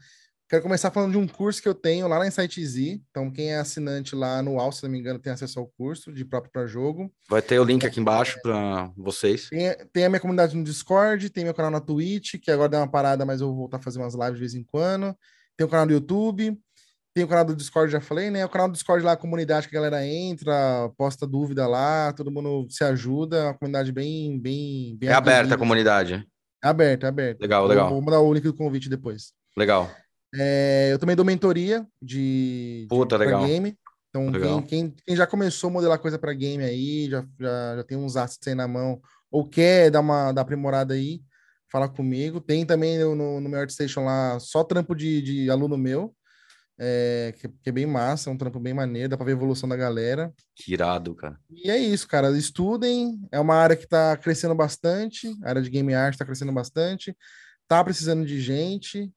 Quero 0.49 0.63
começar 0.63 0.91
falando 0.91 1.13
de 1.13 1.19
um 1.19 1.29
curso 1.29 1.61
que 1.61 1.69
eu 1.69 1.75
tenho 1.75 2.09
lá 2.09 2.19
na 2.19 2.27
Insight 2.27 2.65
Z. 2.65 3.03
Então, 3.11 3.31
quem 3.31 3.53
é 3.53 3.59
assinante 3.59 4.17
lá 4.17 4.39
anual, 4.39 4.73
se 4.73 4.83
não 4.83 4.91
me 4.91 4.99
engano, 4.99 5.19
tem 5.19 5.31
acesso 5.31 5.61
ao 5.61 5.67
curso 5.67 6.11
de 6.11 6.25
próprio 6.25 6.51
para 6.51 6.67
jogo. 6.67 7.13
Vai 7.29 7.43
ter 7.43 7.59
o 7.59 7.65
link 7.65 7.85
aqui 7.85 8.01
embaixo 8.01 8.41
para 8.43 8.91
vocês. 8.97 9.51
Tem, 9.51 9.77
tem 9.93 10.05
a 10.07 10.09
minha 10.09 10.21
comunidade 10.21 10.57
no 10.57 10.65
Discord, 10.65 11.29
tem 11.29 11.45
meu 11.45 11.53
canal 11.53 11.71
na 11.71 11.81
Twitch, 11.81 12.37
que 12.41 12.51
agora 12.51 12.71
deu 12.71 12.81
uma 12.81 12.91
parada, 12.91 13.27
mas 13.27 13.43
eu 13.43 13.49
vou 13.49 13.57
voltar 13.57 13.77
a 13.77 13.83
fazer 13.83 13.99
umas 13.99 14.15
lives 14.15 14.35
de 14.35 14.41
vez 14.41 14.55
em 14.55 14.65
quando. 14.65 15.15
Tem 15.55 15.67
o 15.67 15.69
canal 15.69 15.87
do 15.87 15.93
YouTube, 15.93 16.59
tem 17.15 17.25
o 17.25 17.29
canal 17.29 17.45
do 17.45 17.55
Discord, 17.55 17.93
já 17.93 18.01
falei, 18.01 18.31
né? 18.31 18.43
O 18.43 18.49
canal 18.49 18.69
do 18.69 18.73
Discord 18.73 19.05
lá, 19.05 19.13
a 19.13 19.17
comunidade 19.19 19.69
que 19.69 19.77
a 19.77 19.81
galera 19.81 20.07
entra, 20.07 20.89
posta 20.97 21.27
dúvida 21.27 21.67
lá, 21.67 22.11
todo 22.15 22.31
mundo 22.31 22.67
se 22.71 22.83
ajuda, 22.85 23.37
é 23.37 23.45
uma 23.45 23.55
comunidade 23.55 23.93
bem, 23.93 24.41
bem, 24.41 24.97
bem 24.97 25.11
É 25.11 25.13
aberta 25.13 25.57
a 25.57 25.59
comunidade. 25.59 26.27
É 26.65 26.69
aberta, 26.69 27.07
é 27.07 27.09
aberta. 27.11 27.43
Legal, 27.43 27.67
legal. 27.67 27.91
Vou 27.91 28.01
mandar 28.01 28.21
o 28.21 28.33
link 28.33 28.45
do 28.45 28.55
convite 28.55 28.89
depois. 28.89 29.35
Legal. 29.55 29.91
É, 30.35 30.91
eu 30.93 30.99
também 30.99 31.17
dou 31.17 31.25
mentoria 31.25 31.87
de, 32.03 32.83
de 32.83 32.87
Puta, 32.89 33.17
pra 33.17 33.25
legal. 33.25 33.47
game. 33.47 33.77
Então, 34.11 34.31
Legal. 34.31 34.63
quem, 34.63 34.91
quem, 34.91 34.97
quem 35.07 35.17
já 35.17 35.27
começou 35.27 35.69
a 35.69 35.73
modelar 35.73 35.99
coisa 35.99 36.19
para 36.19 36.33
game 36.33 36.65
aí, 36.65 37.09
já, 37.11 37.27
já, 37.39 37.77
já 37.77 37.85
tem 37.85 37.97
uns 37.97 38.17
assets 38.17 38.49
aí 38.49 38.55
na 38.55 38.67
mão, 38.67 39.01
ou 39.31 39.47
quer 39.47 39.91
dar 39.91 40.01
uma 40.01 40.33
dar 40.33 40.43
aprimorada 40.43 40.95
aí, 40.95 41.23
fala 41.71 41.89
comigo. 41.89 42.41
Tem 42.41 42.65
também 42.65 42.99
no, 42.99 43.41
no, 43.41 43.49
meu 43.49 43.61
ArtStation 43.61 44.05
lá 44.05 44.39
só 44.41 44.65
trampo 44.65 44.95
de, 44.95 45.21
de 45.21 45.51
aluno 45.51 45.77
meu, 45.77 46.15
é, 46.79 47.35
que, 47.39 47.49
que 47.49 47.69
é 47.69 47.73
bem 47.73 47.87
massa, 47.87 48.31
é 48.31 48.33
um 48.33 48.37
trampo 48.39 48.59
bem 48.59 48.73
maneiro, 48.73 49.11
dá 49.11 49.17
para 49.17 49.27
ver 49.27 49.33
a 49.33 49.37
evolução 49.37 49.69
da 49.69 49.77
galera. 49.77 50.33
Que 50.57 50.73
irado, 50.73 51.15
cara. 51.15 51.39
E 51.51 51.71
é 51.71 51.77
isso, 51.77 52.09
cara. 52.09 52.31
Estudem. 52.37 53.21
É 53.31 53.39
uma 53.39 53.57
área 53.57 53.77
que 53.77 53.85
está 53.85 54.17
crescendo 54.17 54.55
bastante. 54.55 55.29
A 55.43 55.51
área 55.51 55.63
de 55.63 55.71
game 55.71 55.93
art 55.93 56.15
está 56.15 56.25
crescendo 56.25 56.53
bastante. 56.53 57.17
Tá 57.67 57.85
precisando 57.85 58.25
de 58.25 58.41
gente. 58.41 59.13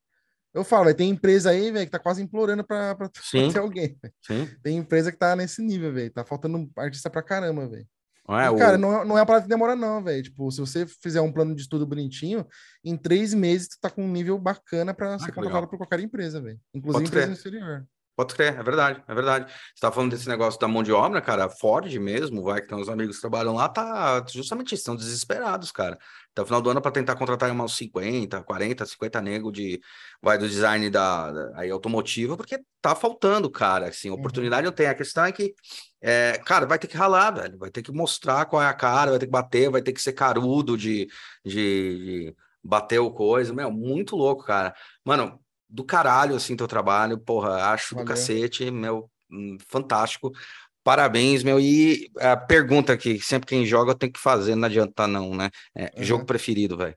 Eu 0.54 0.64
falo, 0.64 0.94
tem 0.94 1.10
empresa 1.10 1.50
aí, 1.52 1.72
velho, 1.72 1.86
que 1.86 1.92
tá 1.92 2.00
quase 2.00 2.22
implorando 2.22 2.64
para 2.64 2.98
Sim. 3.24 3.52
ter 3.52 3.60
alguém. 3.60 3.98
Sim. 4.26 4.50
Tem 4.62 4.78
empresa 4.78 5.12
que 5.12 5.18
tá 5.18 5.36
nesse 5.36 5.62
nível, 5.62 5.94
velho. 5.94 6.12
Tá 6.12 6.26
faltando 6.26 6.70
artista 6.78 7.10
pra 7.10 7.24
caramba, 7.24 7.68
velho. 7.68 7.88
É 8.30 8.46
E, 8.46 8.50
o... 8.50 8.58
cara, 8.58 8.78
não, 8.78 9.02
é- 9.02 9.06
não 9.06 9.18
é 9.18 9.22
uma 9.22 9.26
parada 9.26 9.44
que 9.44 9.50
demora, 9.50 9.76
não, 9.76 10.04
velho. 10.04 10.22
Tipo, 10.24 10.52
se 10.52 10.60
você 10.60 10.86
fizer 10.86 11.22
um 11.22 11.32
plano 11.32 11.56
de 11.56 11.62
estudo 11.62 11.86
bonitinho, 11.88 12.46
em 12.84 12.96
três 12.98 13.34
meses 13.34 13.70
tu 13.70 13.78
tá 13.82 13.90
com 13.90 14.04
um 14.06 14.12
nível 14.12 14.38
bacana 14.38 14.94
pra 14.94 15.18
ser 15.18 15.24
Ah, 15.24 15.28
que 15.28 15.32
contratado 15.34 15.56
legal. 15.66 15.70
por 15.70 15.78
qualquer 15.78 16.00
empresa, 16.02 16.40
velho. 16.42 16.60
Inclusive 16.74 17.04
Pode 17.06 17.10
empresa 17.10 17.28
no 17.28 17.34
exterior. 17.34 17.86
Pode 18.22 18.36
crer, 18.36 18.60
é 18.60 18.62
verdade, 18.62 19.04
é 19.08 19.14
verdade. 19.16 19.52
Você 19.52 19.82
tá 19.82 19.92
falando 19.92 20.12
desse 20.12 20.28
negócio 20.30 20.60
da 20.60 20.68
mão 20.68 20.84
de 20.84 20.92
obra, 20.92 21.20
cara, 21.22 21.50
Ford 21.50 21.92
mesmo, 21.98 22.44
vai, 22.44 22.62
que 22.62 22.68
tem 22.68 22.78
uns 22.78 22.88
amigos 22.88 23.16
que 23.16 23.22
trabalham 23.22 23.56
lá, 23.56 23.68
tá 23.68 24.24
justamente 24.32 24.76
estão 24.76 24.96
desesperados, 24.96 25.72
cara. 25.72 25.98
Até 26.32 26.44
o 26.44 26.46
final 26.46 26.62
do 26.62 26.70
ano 26.70 26.80
para 26.82 26.92
tentar 26.92 27.16
contratar 27.16 27.52
uns 27.52 27.76
50, 27.76 28.44
40, 28.44 28.86
50 28.86 29.20
nego 29.22 29.52
de, 29.52 29.82
vai, 30.22 30.38
do 30.38 30.48
design 30.48 30.88
da, 30.92 31.32
da- 31.32 31.52
aí 31.60 31.72
automotivo, 31.72 32.38
porque 32.38 32.60
tá 32.80 32.94
faltando, 32.96 33.50
cara, 33.50 33.88
assim, 33.88 34.10
Uhum. 34.12 34.18
oportunidade 34.18 34.66
não 34.66 34.72
tem. 34.72 34.86
A 34.88 34.94
questão 34.94 35.26
é 35.26 35.32
que, 35.32 35.56
é, 36.00 36.38
cara, 36.46 36.68
vai 36.68 36.78
ter 36.78 36.88
que 36.88 36.96
ralar, 36.98 37.32
velho, 37.32 37.58
vai 37.58 37.72
ter 37.72 37.82
que 37.82 37.92
mostrar 37.92 38.46
qual 38.46 38.62
é 38.62 38.68
a 38.68 38.74
cara, 38.74 39.10
vai 39.12 39.20
ter 39.20 39.26
que 39.26 39.32
bater, 39.32 39.70
vai 39.72 39.82
ter 39.82 39.94
que 39.94 40.02
ser 40.02 40.14
carudo 40.14 40.78
de, 40.78 41.08
de, 41.44 42.26
de 42.30 42.36
bater 42.64 43.00
o 43.00 43.12
coisa, 43.12 43.52
meu, 43.52 43.72
muito 43.72 44.16
louco, 44.16 44.44
cara. 44.44 44.76
Mano, 45.04 45.40
do 45.72 45.84
caralho, 45.86 46.36
assim, 46.36 46.56
teu 46.56 46.68
trabalho, 46.68 47.18
porra, 47.18 47.72
acho 47.72 47.96
do 47.96 48.00
Valeu. 48.00 48.08
cacete, 48.10 48.70
meu, 48.70 49.10
hum, 49.32 49.58
fantástico. 49.68 50.32
Parabéns, 50.84 51.44
meu. 51.44 51.60
E 51.60 52.10
a 52.20 52.36
pergunta 52.36 52.98
que 52.98 53.20
sempre 53.22 53.48
quem 53.48 53.66
joga 53.66 53.96
tem 53.96 54.12
que 54.12 54.20
fazer, 54.20 54.56
não 54.56 54.66
adianta 54.66 55.08
não, 55.08 55.34
né? 55.36 55.50
É, 55.76 55.86
Uhum. 55.98 56.04
Jogo 56.04 56.26
preferido, 56.26 56.76
velho. 56.76 56.96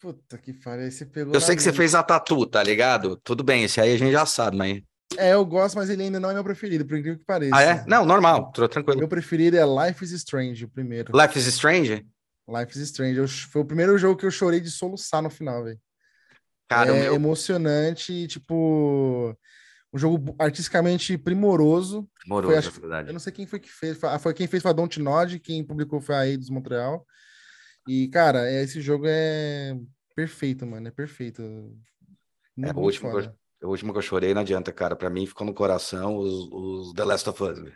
Puta 0.00 0.38
que 0.38 0.52
pariu, 0.52 0.90
você 0.90 1.04
pegou. 1.04 1.34
Eu 1.34 1.40
sei 1.40 1.56
que 1.56 1.62
você 1.62 1.72
fez 1.72 1.94
a 1.94 2.02
tatu, 2.04 2.46
tá 2.46 2.62
ligado? 2.62 3.16
Tudo 3.24 3.42
bem, 3.42 3.64
esse 3.64 3.80
aí 3.80 3.92
a 3.94 3.98
gente 3.98 4.12
já 4.12 4.24
sabe, 4.24 4.56
mas. 4.56 4.80
É, 5.16 5.32
eu 5.32 5.44
gosto, 5.44 5.74
mas 5.74 5.90
ele 5.90 6.04
ainda 6.04 6.20
não 6.20 6.30
é 6.30 6.34
meu 6.34 6.44
preferido, 6.44 6.86
por 6.86 6.96
incrível 6.96 7.18
que 7.18 7.24
pareça. 7.24 7.56
Ah, 7.56 7.62
é? 7.62 7.84
Não, 7.86 8.04
normal, 8.04 8.52
tô 8.52 8.68
tranquilo. 8.68 8.98
Meu 9.00 9.08
preferido 9.08 9.56
é 9.56 9.64
Life 9.88 10.04
is 10.04 10.12
Strange, 10.12 10.64
o 10.64 10.68
primeiro. 10.68 11.12
Life 11.16 11.36
is 11.36 11.46
Strange? 11.46 12.06
Life 12.48 12.72
is 12.78 12.84
Strange. 12.90 13.18
Eu- 13.18 13.26
foi 13.28 13.62
o 13.62 13.64
primeiro 13.64 13.98
jogo 13.98 14.16
que 14.20 14.26
eu 14.26 14.30
chorei 14.30 14.60
de 14.60 14.70
soluçar 14.70 15.20
no 15.20 15.30
final, 15.30 15.64
velho. 15.64 15.80
Cara, 16.68 16.90
é 16.94 17.00
meu. 17.02 17.14
emocionante, 17.14 18.12
e, 18.12 18.26
tipo, 18.26 19.34
um 19.92 19.98
jogo 19.98 20.34
artisticamente 20.38 21.16
primoroso. 21.16 22.08
Moroso, 22.26 22.48
foi, 22.52 22.58
acho- 22.58 22.68
é 22.68 22.80
verdade. 22.80 23.08
Eu 23.08 23.12
não 23.14 23.20
sei 23.20 23.32
quem 23.32 23.46
foi 23.46 23.58
que 23.58 23.70
fez, 23.70 23.96
foi, 23.98 24.08
ah, 24.08 24.18
foi 24.18 24.34
quem 24.34 24.46
fez 24.46 24.62
foi 24.62 24.70
a 24.70 24.74
Don't 24.74 25.00
Nod, 25.00 25.38
quem 25.40 25.64
publicou 25.64 26.00
foi 26.00 26.14
a 26.14 26.26
Eidos 26.26 26.50
Montreal. 26.50 27.06
E, 27.88 28.08
cara, 28.08 28.50
é- 28.50 28.62
esse 28.62 28.80
jogo 28.80 29.04
é 29.08 29.74
perfeito, 30.14 30.66
mano, 30.66 30.88
é 30.88 30.90
perfeito. 30.90 31.40
Muito, 32.56 32.76
É, 32.76 32.78
o 32.78 32.82
último, 32.84 33.08
eu, 33.18 33.32
o 33.62 33.68
último 33.70 33.92
que 33.92 33.98
eu 33.98 34.02
chorei 34.02 34.34
não 34.34 34.42
adianta, 34.42 34.72
cara. 34.72 34.94
Pra 34.96 35.08
mim 35.08 35.26
ficou 35.26 35.46
no 35.46 35.54
coração 35.54 36.16
os, 36.16 36.48
os 36.52 36.92
The 36.92 37.04
Last 37.04 37.30
of 37.30 37.42
Us, 37.42 37.58
velho. 37.60 37.72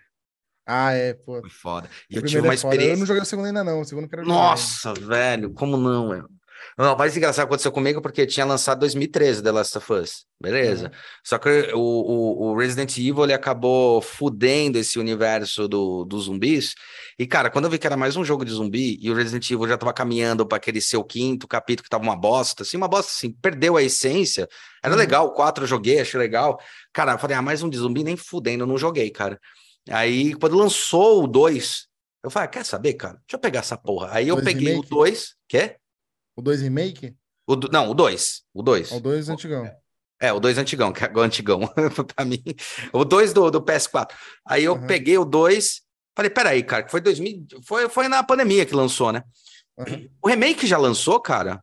Ah, 0.66 0.92
é, 0.92 1.14
pô. 1.14 1.40
Foi 1.40 1.50
foda. 1.50 1.88
E 2.10 2.16
O 2.16 2.18
eu 2.18 2.22
tive 2.26 2.40
uma 2.40 2.52
é 2.52 2.56
foda. 2.56 2.74
Eu 2.74 2.78
experiência. 2.78 2.98
não 3.00 3.06
joguei 3.06 3.22
o 3.22 3.26
segundo 3.26 3.46
ainda 3.46 3.64
não, 3.64 3.80
o 3.80 3.84
segundo 3.84 4.04
eu 4.04 4.10
quero 4.10 4.24
jogar. 4.24 4.34
Nossa, 4.36 4.92
velho, 4.94 5.52
como 5.54 5.76
não, 5.76 6.10
velho? 6.10 6.28
Não, 6.76 6.96
mais 6.96 7.16
engraçado 7.16 7.44
aconteceu 7.46 7.70
comigo 7.70 8.00
porque 8.00 8.26
tinha 8.26 8.46
lançado 8.46 8.80
2013 8.80 9.42
The 9.42 9.52
Last 9.52 9.78
of 9.78 9.92
Us. 9.92 10.24
Beleza. 10.40 10.86
Uhum. 10.86 10.90
Só 11.24 11.38
que 11.38 11.70
o, 11.72 11.78
o, 11.78 12.50
o, 12.50 12.56
Resident 12.56 12.96
Evil 12.98 13.24
ele 13.24 13.32
acabou 13.32 14.02
fudendo 14.02 14.76
esse 14.76 14.98
universo 14.98 15.68
do, 15.68 16.04
dos 16.04 16.24
zumbis. 16.24 16.74
E, 17.18 17.26
cara, 17.26 17.48
quando 17.48 17.66
eu 17.66 17.70
vi 17.70 17.78
que 17.78 17.86
era 17.86 17.96
mais 17.96 18.16
um 18.16 18.24
jogo 18.24 18.44
de 18.44 18.50
zumbi 18.50 18.98
e 19.00 19.10
o 19.10 19.14
Resident 19.14 19.48
Evil 19.48 19.68
já 19.68 19.78
tava 19.78 19.92
caminhando 19.92 20.44
para 20.44 20.56
aquele 20.56 20.80
seu 20.80 21.04
quinto 21.04 21.46
capítulo 21.46 21.84
que 21.84 21.90
tava 21.90 22.02
uma 22.02 22.16
bosta, 22.16 22.64
assim, 22.64 22.76
uma 22.76 22.88
bosta 22.88 23.12
assim, 23.12 23.30
perdeu 23.30 23.76
a 23.76 23.82
essência. 23.82 24.48
Era 24.82 24.94
uhum. 24.94 24.98
legal, 24.98 25.26
o 25.26 25.32
4 25.32 25.62
eu 25.62 25.68
joguei, 25.68 26.00
achei 26.00 26.18
legal. 26.18 26.58
Cara, 26.92 27.12
eu 27.12 27.18
falei, 27.18 27.36
ah, 27.36 27.42
mais 27.42 27.62
um 27.62 27.70
de 27.70 27.78
zumbi, 27.78 28.02
nem 28.02 28.16
fudendo, 28.16 28.64
eu 28.64 28.68
não 28.68 28.76
joguei, 28.76 29.10
cara. 29.10 29.38
Aí, 29.90 30.34
quando 30.34 30.56
lançou 30.56 31.22
o 31.22 31.26
2, 31.26 31.86
eu 32.24 32.30
falei, 32.30 32.46
ah, 32.46 32.50
quer 32.50 32.64
saber, 32.64 32.94
cara? 32.94 33.14
Deixa 33.14 33.34
eu 33.34 33.38
pegar 33.38 33.60
essa 33.60 33.76
porra. 33.76 34.08
Aí 34.12 34.28
eu 34.28 34.42
peguei 34.42 34.70
remake? 34.70 34.86
o 34.86 34.96
2, 34.96 35.34
quer? 35.48 35.81
O 36.36 36.42
2 36.42 36.62
remake? 36.62 37.14
O 37.46 37.56
do, 37.56 37.68
não, 37.70 37.90
o 37.90 37.94
2. 37.94 38.42
O 38.54 38.62
2. 38.62 38.92
O 38.92 39.00
2 39.00 39.28
antigão. 39.28 39.70
É, 40.20 40.32
o 40.32 40.38
2 40.38 40.56
antigão, 40.56 40.92
que 40.92 41.04
é 41.04 41.12
o 41.12 41.20
antigão 41.20 41.60
pra 42.14 42.24
mim. 42.24 42.42
O 42.92 43.04
2 43.04 43.32
do, 43.32 43.50
do 43.50 43.60
PS4. 43.60 44.12
Aí 44.46 44.64
eu 44.64 44.74
uhum. 44.74 44.86
peguei 44.86 45.18
o 45.18 45.24
2, 45.24 45.82
falei, 46.16 46.30
peraí, 46.30 46.62
cara, 46.62 46.84
que 46.84 46.90
foi 46.90 47.00
2000, 47.00 47.46
foi, 47.66 47.88
foi 47.88 48.06
na 48.06 48.22
pandemia 48.22 48.64
que 48.64 48.74
lançou, 48.74 49.10
né? 49.10 49.24
Uhum. 49.76 50.08
O 50.22 50.28
remake 50.28 50.66
já 50.66 50.78
lançou, 50.78 51.20
cara? 51.20 51.62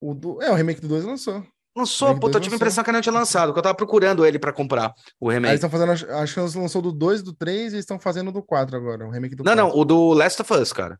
O 0.00 0.14
do, 0.14 0.42
é, 0.42 0.50
o 0.50 0.54
remake 0.54 0.80
do 0.80 0.88
2 0.88 1.04
lançou. 1.04 1.46
Lançou, 1.76 2.18
pô, 2.18 2.28
eu 2.28 2.40
tive 2.40 2.54
a 2.54 2.56
impressão 2.56 2.82
que 2.82 2.90
não 2.90 3.00
tinha 3.00 3.12
lançado, 3.12 3.52
que 3.52 3.58
eu 3.58 3.62
tava 3.62 3.74
procurando 3.74 4.26
ele 4.26 4.38
para 4.38 4.52
comprar 4.52 4.92
o 5.20 5.28
remake. 5.28 5.46
Aí 5.46 5.52
eles 5.52 5.64
estão 5.64 5.70
fazendo, 5.70 5.92
acho 5.92 6.34
que 6.34 6.40
eles 6.40 6.54
lançou 6.54 6.82
do 6.82 6.90
2, 6.90 7.22
do 7.22 7.32
3 7.32 7.74
e 7.74 7.78
estão 7.78 8.00
fazendo 8.00 8.32
do 8.32 8.42
4 8.42 8.76
agora, 8.76 9.06
o 9.06 9.10
remake 9.10 9.36
do 9.36 9.44
Não, 9.44 9.54
4. 9.54 9.68
não, 9.68 9.78
o 9.78 9.84
do 9.84 10.12
Last 10.12 10.40
of 10.42 10.52
Us, 10.54 10.72
cara. 10.72 10.98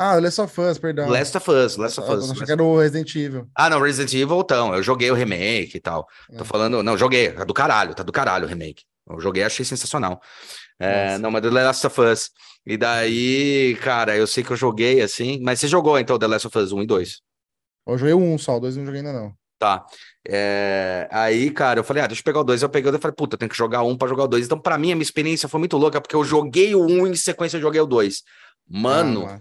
Ah, 0.00 0.14
o 0.14 0.20
Last 0.20 0.40
of 0.40 0.60
Us, 0.60 0.78
perdão. 0.78 1.08
Last 1.08 1.36
of 1.36 1.50
Us, 1.50 1.76
Last 1.76 2.00
of 2.00 2.08
Us. 2.12 2.30
Acho 2.30 2.44
que 2.44 2.52
era 2.52 2.62
o 2.62 2.78
Resident 2.78 3.12
Evil. 3.16 3.48
Ah, 3.52 3.68
não, 3.68 3.80
Resident 3.80 4.14
Evil, 4.14 4.40
então. 4.40 4.72
Eu 4.72 4.80
joguei 4.80 5.10
o 5.10 5.14
remake 5.14 5.76
e 5.76 5.80
tal. 5.80 6.06
É. 6.30 6.36
Tô 6.36 6.44
falando. 6.44 6.84
Não, 6.84 6.96
joguei. 6.96 7.32
Tá 7.32 7.42
do 7.42 7.52
caralho, 7.52 7.96
tá 7.96 8.04
do 8.04 8.12
caralho 8.12 8.44
o 8.44 8.48
remake. 8.48 8.84
Eu 9.10 9.18
joguei, 9.18 9.42
achei 9.42 9.64
sensacional. 9.64 10.20
É, 10.78 11.18
não, 11.18 11.32
mas 11.32 11.42
The 11.42 11.50
Last 11.50 11.84
of 11.84 12.00
Us. 12.00 12.30
E 12.64 12.76
daí, 12.76 13.76
cara, 13.82 14.16
eu 14.16 14.28
sei 14.28 14.44
que 14.44 14.52
eu 14.52 14.56
joguei 14.56 15.00
assim. 15.00 15.40
Mas 15.42 15.58
você 15.58 15.66
jogou 15.66 15.98
então 15.98 16.16
The 16.16 16.28
Last 16.28 16.46
of 16.46 16.56
Us 16.56 16.70
1 16.70 16.82
e 16.82 16.86
2? 16.86 17.20
Eu 17.88 17.98
joguei 17.98 18.14
o 18.14 18.18
1 18.18 18.38
só, 18.38 18.56
o 18.56 18.60
2 18.60 18.76
não 18.76 18.86
joguei 18.86 19.00
ainda 19.00 19.12
não. 19.12 19.32
Tá. 19.58 19.84
É, 20.28 21.08
aí, 21.10 21.50
cara, 21.50 21.80
eu 21.80 21.84
falei, 21.84 22.04
ah, 22.04 22.06
deixa 22.06 22.20
eu 22.20 22.24
pegar 22.24 22.38
o 22.38 22.44
2. 22.44 22.62
Eu 22.62 22.68
peguei 22.68 22.88
o 22.88 22.92
2 22.92 23.00
e 23.00 23.02
falei, 23.02 23.16
puta, 23.16 23.34
eu 23.34 23.38
tenho 23.38 23.50
que 23.50 23.56
jogar 23.56 23.82
um 23.82 23.96
para 23.96 24.06
jogar 24.06 24.24
o 24.24 24.28
2. 24.28 24.46
Então, 24.46 24.60
para 24.60 24.78
mim, 24.78 24.92
a 24.92 24.94
minha 24.94 25.02
experiência 25.02 25.48
foi 25.48 25.58
muito 25.58 25.76
louca, 25.76 26.00
porque 26.00 26.14
eu 26.14 26.22
joguei 26.22 26.76
o 26.76 26.86
1 26.86 27.02
um, 27.02 27.06
em 27.08 27.16
sequência, 27.16 27.56
eu 27.56 27.62
joguei 27.62 27.80
o 27.80 27.86
2. 27.86 28.22
Mano, 28.68 29.26
ah, 29.26 29.40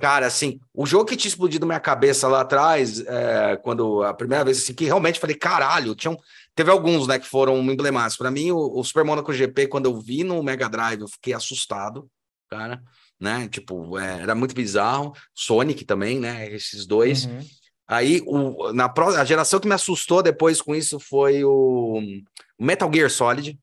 Cara, 0.00 0.26
assim, 0.26 0.58
o 0.72 0.86
jogo 0.86 1.04
que 1.04 1.16
tinha 1.16 1.28
explodido 1.28 1.66
minha 1.66 1.80
cabeça 1.80 2.28
lá 2.28 2.40
atrás, 2.40 3.00
é, 3.00 3.56
quando 3.62 4.02
a 4.02 4.14
primeira 4.14 4.44
vez, 4.44 4.58
assim, 4.58 4.74
que 4.74 4.84
realmente 4.84 5.20
falei, 5.20 5.36
caralho, 5.36 5.94
tinham, 5.94 6.16
teve 6.54 6.70
alguns, 6.70 7.06
né, 7.06 7.18
que 7.18 7.26
foram 7.26 7.58
emblemáticos. 7.58 8.16
Para 8.16 8.30
mim, 8.30 8.50
o, 8.50 8.78
o, 8.78 8.84
Super 8.84 9.04
Monaco 9.04 9.32
GP, 9.32 9.68
quando 9.68 9.86
eu 9.86 10.00
vi 10.00 10.24
no 10.24 10.42
Mega 10.42 10.68
Drive, 10.68 11.00
eu 11.00 11.08
fiquei 11.08 11.32
assustado, 11.34 12.08
cara, 12.48 12.82
né? 13.20 13.48
Tipo, 13.48 13.98
é, 13.98 14.20
era 14.22 14.34
muito 14.34 14.54
bizarro. 14.54 15.12
Sonic 15.34 15.84
também, 15.84 16.18
né? 16.18 16.52
Esses 16.52 16.86
dois. 16.86 17.26
Uhum. 17.26 17.40
Aí, 17.86 18.22
o, 18.26 18.72
na 18.72 18.92
a 19.18 19.24
geração 19.24 19.60
que 19.60 19.68
me 19.68 19.74
assustou 19.74 20.22
depois 20.22 20.60
com 20.60 20.74
isso 20.74 20.98
foi 20.98 21.44
o 21.44 22.00
Metal 22.58 22.90
Gear 22.92 23.10
Solid. 23.10 23.58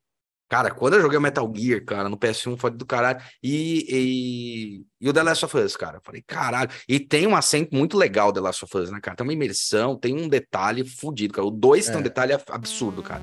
Cara, 0.52 0.70
quando 0.70 0.92
eu 0.92 1.00
joguei 1.00 1.16
o 1.16 1.20
Metal 1.22 1.50
Gear, 1.56 1.82
cara, 1.82 2.10
no 2.10 2.18
PS1 2.18 2.58
foi 2.58 2.70
do 2.70 2.84
caralho. 2.84 3.18
E, 3.42 3.86
e, 3.88 4.84
e, 5.00 5.08
o 5.08 5.10
The 5.10 5.22
Last 5.22 5.46
of 5.46 5.56
Us, 5.56 5.78
cara. 5.78 5.98
Falei, 6.04 6.22
caralho. 6.26 6.68
E 6.86 7.00
tem 7.00 7.26
um 7.26 7.34
acento 7.34 7.74
muito 7.74 7.96
legal 7.96 8.30
The 8.34 8.40
Last 8.40 8.62
of 8.66 8.76
Us, 8.76 8.90
né, 8.90 9.00
cara? 9.00 9.16
Tem 9.16 9.26
uma 9.26 9.32
imersão, 9.32 9.96
tem 9.96 10.14
um 10.14 10.28
detalhe 10.28 10.84
fudido, 10.84 11.32
cara. 11.32 11.48
O 11.48 11.50
2 11.50 11.88
é. 11.88 11.90
tem 11.90 12.00
um 12.00 12.02
detalhe 12.02 12.34
absurdo, 12.50 13.02
cara. 13.02 13.22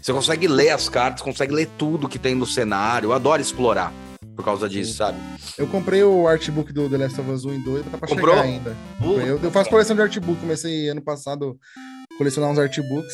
Você 0.00 0.10
consegue 0.10 0.48
ler 0.48 0.70
as 0.70 0.88
cartas, 0.88 1.20
consegue 1.20 1.52
ler 1.52 1.68
tudo 1.76 2.08
que 2.08 2.18
tem 2.18 2.34
no 2.34 2.46
cenário. 2.46 3.08
Eu 3.08 3.12
adoro 3.12 3.42
explorar 3.42 3.92
por 4.34 4.42
causa 4.42 4.66
disso, 4.66 4.94
sabe? 4.94 5.18
Eu 5.58 5.66
comprei 5.66 6.02
o 6.02 6.26
artbook 6.26 6.72
do 6.72 6.88
The 6.88 6.96
Last 6.96 7.20
of 7.20 7.30
Us 7.30 7.44
1 7.44 7.54
e 7.56 7.58
2, 7.58 7.84
tá 7.84 7.98
pra 7.98 8.08
Comprou? 8.08 8.34
chegar 8.36 8.46
ainda. 8.46 8.74
Uh, 9.02 9.20
eu, 9.20 9.38
eu 9.38 9.50
faço 9.50 9.68
coleção 9.68 9.94
de 9.94 10.00
artbook, 10.00 10.40
comecei 10.40 10.88
ano 10.88 11.02
passado 11.02 11.58
a 12.10 12.16
colecionar 12.16 12.50
uns 12.50 12.58
artbooks. 12.58 13.12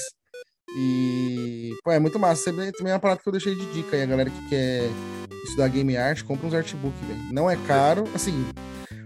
E, 0.75 1.75
pô, 1.85 1.93
é 1.93 1.99
muito 1.99 2.19
massa. 2.19 2.53
Também 2.53 2.73
é 2.91 2.95
uma 2.95 2.99
parada 2.99 3.21
que 3.21 3.29
eu 3.29 3.33
deixei 3.33 3.55
de 3.55 3.67
dica 3.73 3.97
aí. 3.97 4.03
A 4.03 4.07
galera 4.07 4.31
que 4.31 4.49
quer 4.49 4.91
estudar 5.45 5.69
game 5.69 5.97
art, 5.97 6.23
compra 6.23 6.47
uns 6.47 6.55
artbook, 6.55 6.95
velho. 7.07 7.21
Não 7.33 7.49
é 7.51 7.57
caro, 7.67 8.05
assim, 8.14 8.47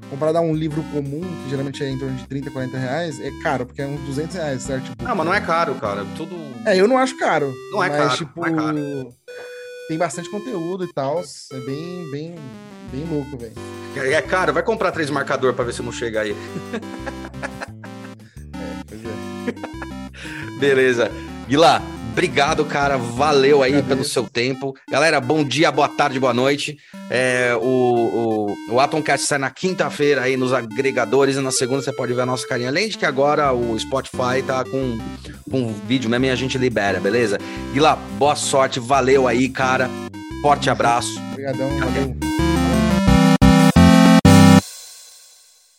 comparado 0.08 0.38
a 0.38 0.40
um 0.40 0.54
livro 0.54 0.82
comum, 0.84 1.20
que 1.20 1.50
geralmente 1.50 1.82
é 1.84 1.88
em 1.88 1.98
torno 1.98 2.16
de 2.16 2.26
30, 2.26 2.50
40 2.50 2.76
reais, 2.76 3.20
é 3.20 3.30
caro, 3.42 3.66
porque 3.66 3.80
é 3.80 3.86
uns 3.86 4.00
200 4.00 4.34
reais 4.36 4.62
esse 4.62 4.72
artbook. 4.72 5.02
Não, 5.02 5.14
mas 5.14 5.26
não 5.26 5.34
é 5.34 5.40
caro, 5.40 5.74
cara. 5.76 6.04
Tudo. 6.16 6.36
É, 6.66 6.76
eu 6.76 6.88
não 6.88 6.98
acho 6.98 7.16
caro. 7.16 7.54
Não 7.70 7.82
é 7.82 7.88
mas, 7.88 7.98
caro. 7.98 8.16
Tipo, 8.16 8.46
é 8.46 8.52
caro. 8.52 9.14
tem 9.88 9.98
bastante 9.98 10.30
conteúdo 10.30 10.84
e 10.84 10.92
tal. 10.92 11.20
É 11.20 11.60
bem, 11.60 12.10
bem, 12.10 12.34
bem 12.90 13.04
louco, 13.04 13.36
velho. 13.36 13.54
É, 13.96 14.14
é 14.14 14.22
caro, 14.22 14.52
vai 14.52 14.62
comprar 14.62 14.92
três 14.92 15.10
marcador 15.10 15.54
pra 15.54 15.64
ver 15.64 15.72
se 15.72 15.82
não 15.82 15.92
chega 15.92 16.22
aí. 16.22 16.32
é, 18.54 18.84
pois 18.88 19.00
é. 19.04 20.58
Beleza. 20.58 21.10
Guilá, 21.50 21.82
obrigado, 22.12 22.64
cara. 22.64 22.96
Valeu 22.96 23.60
aí 23.60 23.82
pelo 23.82 24.04
seu 24.04 24.22
tempo. 24.22 24.72
Galera, 24.88 25.20
bom 25.20 25.42
dia, 25.42 25.72
boa 25.72 25.88
tarde, 25.88 26.20
boa 26.20 26.32
noite. 26.32 26.78
É, 27.10 27.56
o, 27.60 28.54
o, 28.70 28.74
o 28.74 28.78
Atomcast 28.78 29.26
sai 29.26 29.38
na 29.38 29.50
quinta-feira 29.50 30.22
aí 30.22 30.36
nos 30.36 30.52
agregadores 30.52 31.34
e 31.34 31.40
na 31.40 31.50
segunda 31.50 31.82
você 31.82 31.92
pode 31.92 32.14
ver 32.14 32.20
a 32.20 32.26
nossa 32.26 32.46
carinha. 32.46 32.68
Além 32.68 32.88
de 32.88 32.96
que 32.96 33.04
agora 33.04 33.52
o 33.52 33.76
Spotify 33.76 34.44
tá 34.46 34.62
com, 34.62 34.96
com 35.50 35.74
vídeo 35.88 36.08
mesmo 36.08 36.26
e 36.26 36.30
a 36.30 36.36
gente 36.36 36.56
libera, 36.56 37.00
beleza? 37.00 37.36
Guilá, 37.72 37.96
boa 38.16 38.36
sorte, 38.36 38.78
valeu 38.78 39.26
aí, 39.26 39.48
cara. 39.48 39.90
Forte 40.42 40.70
abraço. 40.70 41.20
Obrigadão, 41.32 41.68
valeu. 41.80 42.29